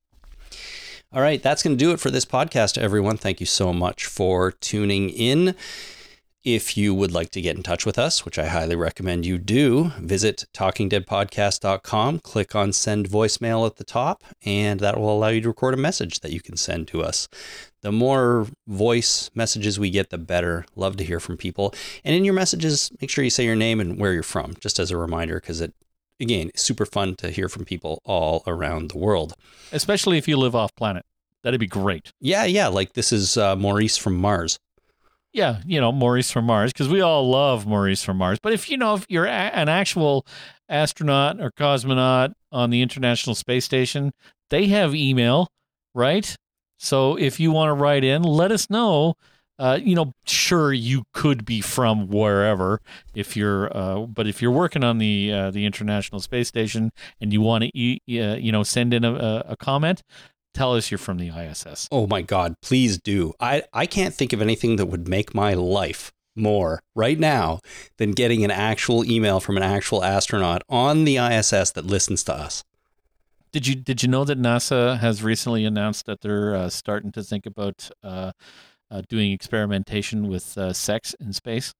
All 1.14 1.22
right, 1.22 1.42
that's 1.42 1.64
going 1.64 1.78
to 1.78 1.84
do 1.84 1.94
it 1.94 2.02
for 2.02 2.12
this 2.12 2.26
podcast, 2.26 2.78
everyone. 2.78 3.16
Thank 3.16 3.40
you 3.40 3.46
so 3.46 3.72
much 3.72 4.06
for 4.06 4.52
tuning 4.52 5.10
in. 5.10 5.56
If 6.44 6.76
you 6.76 6.94
would 6.94 7.14
like 7.14 7.30
to 7.32 7.42
get 7.42 7.56
in 7.56 7.64
touch 7.64 7.86
with 7.86 7.98
us, 7.98 8.26
which 8.26 8.38
I 8.38 8.48
highly 8.48 8.76
recommend 8.76 9.26
you 9.26 9.38
do, 9.38 9.94
visit 10.00 10.46
talkingdeadpodcast.com, 10.54 12.20
click 12.20 12.56
on 12.56 12.74
send 12.74 13.08
voicemail 13.10 13.66
at 13.66 13.78
the 13.78 13.86
top, 13.86 14.22
and 14.44 14.82
that 14.82 15.00
will 15.00 15.10
allow 15.16 15.30
you 15.30 15.40
to 15.40 15.48
record 15.48 15.74
a 15.74 15.78
message 15.78 16.20
that 16.20 16.34
you 16.34 16.42
can 16.42 16.58
send 16.58 16.90
to 16.90 17.04
us. 17.04 17.30
The 17.84 17.94
more 17.94 18.48
voice 18.68 19.32
messages 19.34 19.80
we 19.80 19.90
get, 19.90 20.10
the 20.10 20.18
better. 20.18 20.66
Love 20.76 20.98
to 20.98 21.06
hear 21.06 21.22
from 21.22 21.38
people. 21.38 21.74
And 22.04 22.16
in 22.16 22.26
your 22.26 22.34
messages, 22.34 22.92
make 23.00 23.10
sure 23.10 23.24
you 23.24 23.30
say 23.30 23.46
your 23.46 23.56
name 23.56 23.80
and 23.80 23.98
where 23.98 24.12
you're 24.12 24.24
from, 24.24 24.56
just 24.60 24.78
as 24.78 24.92
a 24.92 24.98
reminder, 24.98 25.40
because 25.40 25.62
it, 25.62 25.74
again, 26.20 26.52
super 26.56 26.86
fun 26.86 27.16
to 27.18 27.30
hear 27.30 27.50
from 27.50 27.66
people 27.66 28.02
all 28.06 28.44
around 28.48 28.92
the 28.92 28.98
world. 28.98 29.34
Especially 29.72 30.18
if 30.18 30.28
you 30.28 30.38
live 30.38 30.56
off 30.56 30.76
planet. 30.76 31.04
That'd 31.44 31.60
be 31.60 31.68
great. 31.68 32.12
Yeah, 32.20 32.46
yeah. 32.46 32.68
Like 32.68 32.94
this 32.94 33.12
is 33.14 33.38
uh, 33.38 33.56
Maurice 33.56 33.98
from 33.98 34.18
Mars. 34.18 34.60
Yeah, 35.34 35.62
you 35.66 35.80
know, 35.80 35.92
Maurice 35.92 36.32
from 36.32 36.46
Mars, 36.46 36.74
because 36.74 36.90
we 36.90 37.02
all 37.02 37.30
love 37.30 37.68
Maurice 37.68 38.04
from 38.04 38.18
Mars. 38.18 38.40
But 38.42 38.54
if 38.54 38.70
you 38.72 38.78
know, 38.78 38.96
if 38.96 39.06
you're 39.08 39.26
a- 39.26 39.30
an 39.30 39.70
actual 39.70 40.26
astronaut 40.68 41.40
or 41.40 41.52
cosmonaut 41.52 42.34
on 42.52 42.70
the 42.72 42.82
International 42.82 43.36
Space 43.36 43.64
Station, 43.66 44.14
they 44.50 44.68
have 44.68 44.96
email, 44.96 45.50
right? 45.94 46.36
So 46.80 47.18
if 47.18 47.40
you 47.40 47.52
want 47.52 47.70
to 47.70 47.74
write 47.74 48.04
in, 48.04 48.24
let 48.24 48.52
us 48.52 48.70
know. 48.70 49.16
Uh, 49.60 49.80
you 49.82 49.96
know, 49.96 50.14
sure, 50.26 50.72
you 50.72 51.04
could 51.14 51.44
be 51.46 51.62
from 51.62 52.08
wherever 52.08 52.80
if 53.16 53.36
you're, 53.36 53.76
uh, 53.76 54.02
but 54.02 54.28
if 54.28 54.42
you're 54.42 54.52
working 54.52 54.84
on 54.84 55.00
the 55.00 55.32
uh, 55.32 55.52
the 55.52 55.66
International 55.66 56.22
Space 56.22 56.48
Station 56.48 56.92
and 57.20 57.34
you 57.34 57.42
want 57.42 57.64
to, 57.64 57.72
e- 57.78 58.00
uh, 58.20 58.36
you 58.36 58.52
know, 58.52 58.64
send 58.64 58.94
in 58.94 59.04
a, 59.04 59.14
a, 59.14 59.44
a 59.50 59.58
comment, 59.58 60.04
tell 60.54 60.76
us 60.76 60.92
you're 60.92 60.98
from 60.98 61.18
the 61.18 61.30
ISS. 61.30 61.88
Oh 61.92 62.08
my 62.08 62.22
God, 62.22 62.56
please 62.62 63.00
do. 63.00 63.34
I, 63.40 63.64
I 63.74 63.86
can't 63.86 64.14
think 64.14 64.34
of 64.34 64.42
anything 64.42 64.76
that 64.76 64.88
would 64.88 65.08
make 65.08 65.34
my 65.34 65.54
life 65.54 66.12
more 66.36 66.82
right 66.96 67.20
now 67.20 67.60
than 67.98 68.12
getting 68.12 68.44
an 68.44 68.52
actual 68.52 69.04
email 69.10 69.40
from 69.40 69.58
an 69.58 69.64
actual 69.64 70.04
astronaut 70.04 70.62
on 70.70 71.04
the 71.04 71.18
ISS 71.18 71.72
that 71.72 71.86
listens 71.86 72.24
to 72.26 72.34
us. 72.34 72.64
Did 73.52 73.66
you 73.66 73.76
did 73.76 74.04
you 74.04 74.10
know 74.10 74.24
that 74.26 74.40
NASA 74.40 75.00
has 75.00 75.24
recently 75.24 75.66
announced 75.66 76.06
that 76.06 76.22
they're 76.22 76.54
uh, 76.54 76.70
starting 76.70 77.12
to 77.14 77.24
think 77.24 77.46
about 77.46 77.90
uh, 78.92 79.02
doing 79.08 79.32
experimentation 79.32 80.28
with 80.28 80.58
uh, 80.58 80.74
sex 80.74 81.16
in 81.20 81.34
space? 81.34 81.74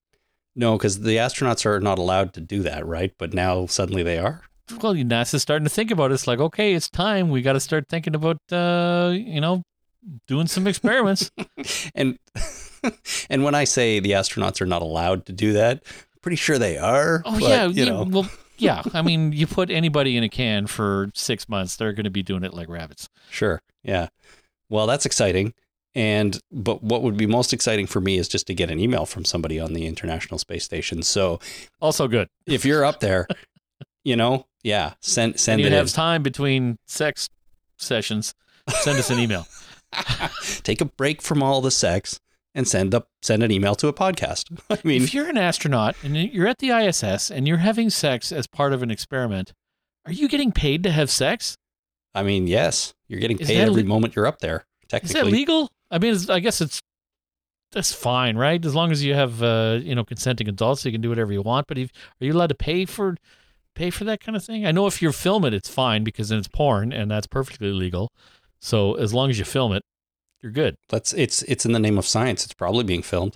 No, 0.56 0.78
because 0.78 1.02
the 1.02 1.18
astronauts 1.18 1.66
are 1.66 1.80
not 1.80 2.00
allowed 2.00 2.34
to 2.34 2.42
do 2.42 2.64
that, 2.64 2.86
right? 2.86 3.14
But 3.18 3.34
now 3.34 3.68
suddenly 3.68 4.04
they 4.04 4.18
are. 4.18 4.42
Well, 4.82 4.94
NASA's 4.96 5.42
starting 5.42 5.66
to 5.66 5.70
think 5.70 5.92
about 5.92 6.12
it. 6.12 6.16
It's 6.16 6.28
like, 6.28 6.40
okay, 6.40 6.74
it's 6.74 6.90
time. 6.90 7.30
We 7.30 7.42
got 7.42 7.54
to 7.54 7.60
start 7.60 7.88
thinking 7.88 8.16
about, 8.16 8.38
uh, 8.52 9.12
you 9.14 9.40
know, 9.40 9.64
doing 10.28 10.48
some 10.48 10.68
experiments. 10.68 11.32
And 11.96 12.18
and 13.30 13.44
when 13.44 13.56
I 13.56 13.64
say 13.64 14.00
the 14.00 14.12
astronauts 14.12 14.62
are 14.62 14.66
not 14.66 14.82
allowed 14.82 15.26
to 15.26 15.34
do 15.34 15.54
that, 15.54 15.84
I'm 15.86 16.20
pretty 16.22 16.36
sure 16.36 16.58
they 16.58 16.78
are. 16.78 17.22
oh 17.26 17.40
but, 17.40 17.50
yeah, 17.50 17.66
you 17.66 17.84
yeah, 17.84 17.90
know. 17.92 18.04
well, 18.04 18.30
yeah. 18.58 18.84
I 18.94 19.02
mean, 19.02 19.32
you 19.32 19.48
put 19.48 19.70
anybody 19.70 20.18
in 20.18 20.24
a 20.24 20.30
can 20.30 20.68
for 20.68 21.10
six 21.14 21.50
months, 21.50 21.76
they're 21.76 21.94
going 21.94 22.06
to 22.06 22.10
be 22.10 22.24
doing 22.24 22.44
it 22.44 22.54
like 22.54 22.70
rabbits. 22.70 23.10
Sure. 23.30 23.62
Yeah. 23.84 24.08
Well, 24.70 24.88
that's 24.88 25.06
exciting. 25.06 25.54
And 25.98 26.40
but 26.52 26.84
what 26.84 27.02
would 27.02 27.18
be 27.18 27.26
most 27.26 27.54
exciting 27.54 27.88
for 27.88 28.00
me 28.00 28.20
is 28.20 28.28
just 28.28 28.46
to 28.48 28.54
get 28.54 28.70
an 28.70 28.80
email 28.80 29.08
from 29.08 29.26
somebody 29.26 29.60
on 29.60 29.74
the 29.74 29.88
International 29.88 30.38
Space 30.38 30.64
Station. 30.64 31.02
So 31.02 31.40
Also 31.82 32.08
good. 32.08 32.28
if 32.46 32.64
you're 32.66 32.86
up 32.86 33.00
there, 33.00 33.28
you 34.04 34.16
know, 34.16 34.46
yeah, 34.62 34.94
send 35.02 35.40
send 35.40 35.60
and 35.60 35.62
you 35.72 35.76
it 35.76 35.78
have 35.78 35.88
in. 35.88 35.94
time 35.94 36.22
between 36.22 36.78
sex 36.86 37.30
sessions. 37.78 38.36
Send 38.70 39.00
us 39.00 39.10
an 39.10 39.18
email. 39.18 39.48
Take 40.64 40.82
a 40.82 40.86
break 40.86 41.22
from 41.24 41.42
all 41.42 41.62
the 41.62 41.72
sex 41.72 42.20
and 42.54 42.68
send 42.68 42.94
up 42.94 43.08
send 43.24 43.42
an 43.42 43.50
email 43.52 43.74
to 43.76 43.88
a 43.88 43.94
podcast. 43.94 44.56
I 44.70 44.78
mean, 44.84 45.02
if 45.02 45.16
you're 45.16 45.30
an 45.30 45.38
astronaut 45.38 45.96
and 46.04 46.16
you're 46.16 46.48
at 46.48 46.60
the 46.60 46.70
ISS 46.70 47.32
and 47.32 47.48
you're 47.48 47.58
having 47.58 47.90
sex 47.90 48.32
as 48.32 48.46
part 48.46 48.72
of 48.72 48.84
an 48.84 48.92
experiment, 48.92 49.52
are 50.06 50.12
you 50.12 50.28
getting 50.28 50.52
paid 50.52 50.84
to 50.84 50.92
have 50.92 51.10
sex? 51.10 51.58
I 52.14 52.22
mean, 52.22 52.46
yes, 52.48 52.94
you're 53.08 53.20
getting 53.20 53.40
Is 53.40 53.48
paid 53.48 53.62
every 53.62 53.82
le- 53.82 53.88
moment 53.90 54.16
you're 54.16 54.28
up 54.28 54.40
there. 54.40 54.66
Technically, 54.90 55.20
is 55.20 55.26
that 55.26 55.32
legal? 55.32 55.70
I 55.90 56.00
mean, 56.00 56.14
it's, 56.14 56.30
I 56.30 56.40
guess 56.40 56.62
it's 56.62 56.82
that's 57.72 57.94
fine, 57.94 58.38
right? 58.38 58.64
As 58.64 58.74
long 58.74 58.92
as 58.92 59.04
you 59.04 59.14
have 59.14 59.44
uh, 59.44 59.80
you 59.82 59.96
know 59.96 60.04
consenting 60.04 60.48
adults, 60.48 60.86
you 60.86 60.92
can 60.92 61.02
do 61.02 61.10
whatever 61.10 61.34
you 61.34 61.42
want. 61.42 61.68
But 61.68 61.78
if, 61.78 61.92
are 62.22 62.26
you 62.26 62.34
allowed 62.34 62.48
to 62.48 62.56
pay 62.56 62.86
for 62.86 63.18
pay 63.76 63.90
for 63.90 64.04
that 64.06 64.20
kind 64.20 64.36
of 64.36 64.44
thing? 64.44 64.66
I 64.66 64.72
know 64.72 64.88
if 64.88 65.02
you 65.02 65.12
film 65.12 65.46
it, 65.46 65.54
it's 65.54 65.70
fine 65.70 66.04
because 66.04 66.30
then 66.30 66.40
it's 66.40 66.48
porn 66.48 66.92
and 66.92 67.10
that's 67.12 67.28
perfectly 67.28 67.72
legal. 67.72 68.12
So 68.60 68.96
as 68.96 69.14
long 69.14 69.30
as 69.30 69.38
you 69.38 69.46
film 69.46 69.74
it, 69.74 69.84
you're 70.42 70.52
good. 70.52 70.78
Let's. 70.92 71.14
It's 71.14 71.44
it's 71.44 71.66
in 71.66 71.72
the 71.72 71.80
name 71.80 71.98
of 71.98 72.06
science. 72.06 72.44
It's 72.46 72.54
probably 72.54 72.84
being 72.84 73.04
filmed. 73.04 73.36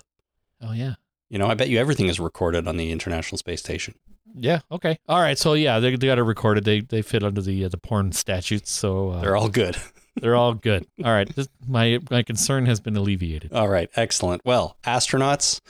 Oh 0.60 0.72
yeah. 0.72 0.94
You 1.28 1.38
know, 1.38 1.46
I 1.46 1.54
bet 1.54 1.68
you 1.68 1.78
everything 1.78 2.08
is 2.08 2.20
recorded 2.20 2.68
on 2.68 2.76
the 2.76 2.90
International 2.90 3.38
Space 3.38 3.60
Station. 3.60 3.94
Yeah. 4.34 4.60
Okay. 4.70 4.98
All 5.08 5.20
right. 5.20 5.38
So 5.38 5.54
yeah, 5.54 5.80
they, 5.80 5.96
they 5.96 6.06
got 6.06 6.18
it 6.18 6.22
recorded. 6.22 6.64
They 6.64 6.80
they 6.80 7.02
fit 7.02 7.22
under 7.22 7.40
the 7.40 7.64
uh, 7.64 7.68
the 7.68 7.78
porn 7.78 8.12
statutes. 8.12 8.70
So 8.70 9.10
uh, 9.10 9.20
They're 9.20 9.36
all 9.36 9.48
good. 9.48 9.76
they're 10.16 10.36
all 10.36 10.54
good. 10.54 10.86
All 11.04 11.12
right. 11.12 11.30
My 11.66 11.98
my 12.10 12.22
concern 12.22 12.66
has 12.66 12.80
been 12.80 12.96
alleviated. 12.96 13.52
All 13.52 13.68
right, 13.68 13.88
excellent. 13.96 14.42
Well, 14.44 14.76
astronauts, 14.84 15.60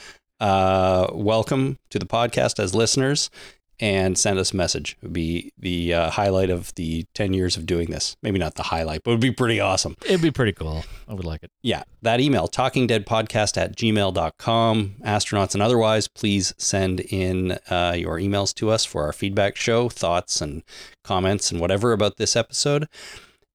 uh, 0.41 1.09
welcome 1.13 1.79
to 1.91 1.99
the 1.99 2.07
podcast 2.07 2.59
as 2.59 2.75
listeners, 2.75 3.31
and 3.79 4.19
send 4.19 4.39
us 4.39 4.53
a 4.53 4.57
message. 4.57 4.93
It 5.01 5.05
would 5.05 5.13
be 5.13 5.53
the 5.59 5.95
uh, 5.95 6.11
highlight 6.11 6.51
of 6.51 6.75
the 6.75 7.05
ten 7.15 7.33
years 7.35 7.57
of 7.57 7.67
doing 7.67 7.91
this. 7.91 8.17
Maybe 8.23 8.39
not 8.39 8.57
the 8.57 8.65
highlight, 8.65 9.03
but 9.05 9.13
it 9.13 9.15
would 9.15 9.21
be 9.21 9.31
pretty 9.33 9.61
awesome. 9.61 9.97
It'd 10.05 10.23
be 10.23 10.31
pretty 10.31 10.53
cool. 10.53 10.85
I 11.09 11.15
would 11.15 11.25
like 11.25 11.43
it. 11.43 11.51
Yeah, 11.63 11.85
that 12.03 12.21
email, 12.21 12.49
talkingdeadpodcast 12.49 13.57
at 13.57 13.77
gmail.com. 13.77 14.95
Astronauts 15.05 15.55
and 15.55 15.63
otherwise, 15.63 16.09
please 16.09 16.53
send 16.59 17.01
in 17.01 17.59
uh, 17.71 17.95
your 17.97 18.19
emails 18.19 18.53
to 18.57 18.71
us 18.71 18.85
for 18.85 19.05
our 19.05 19.13
feedback 19.13 19.57
show, 19.57 19.89
thoughts 19.89 20.41
and 20.41 20.63
comments 21.05 21.53
and 21.53 21.61
whatever 21.61 21.93
about 21.93 22.17
this 22.17 22.35
episode. 22.35 22.89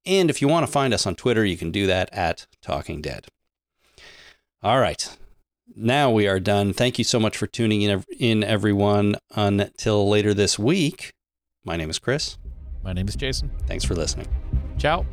And 0.08 0.30
if 0.30 0.42
you 0.42 0.48
want 0.48 0.66
to 0.66 0.72
find 0.72 0.94
us 0.94 1.06
on 1.06 1.16
Twitter, 1.16 1.44
you 1.44 1.58
can 1.58 1.70
do 1.70 1.86
that 1.86 2.10
at 2.14 2.48
Talking 2.62 3.02
Dead. 3.02 3.28
All 4.64 4.80
right. 4.80 5.16
Now 5.76 6.10
we 6.10 6.28
are 6.28 6.40
done. 6.40 6.74
Thank 6.74 6.98
you 6.98 7.04
so 7.04 7.20
much 7.20 7.38
for 7.38 7.46
tuning 7.46 7.82
in, 7.82 8.04
in 8.18 8.44
everyone. 8.44 9.18
Until 9.36 10.10
later 10.10 10.34
this 10.34 10.58
week, 10.58 11.14
my 11.66 11.76
name 11.76 11.90
is 11.90 12.00
Chris. 12.00 12.38
My 12.84 12.94
name 12.94 13.08
is 13.08 13.16
Jason. 13.16 13.52
Thanks 13.68 13.84
for 13.84 13.96
listening. 13.96 14.28
Ciao. 14.78 15.06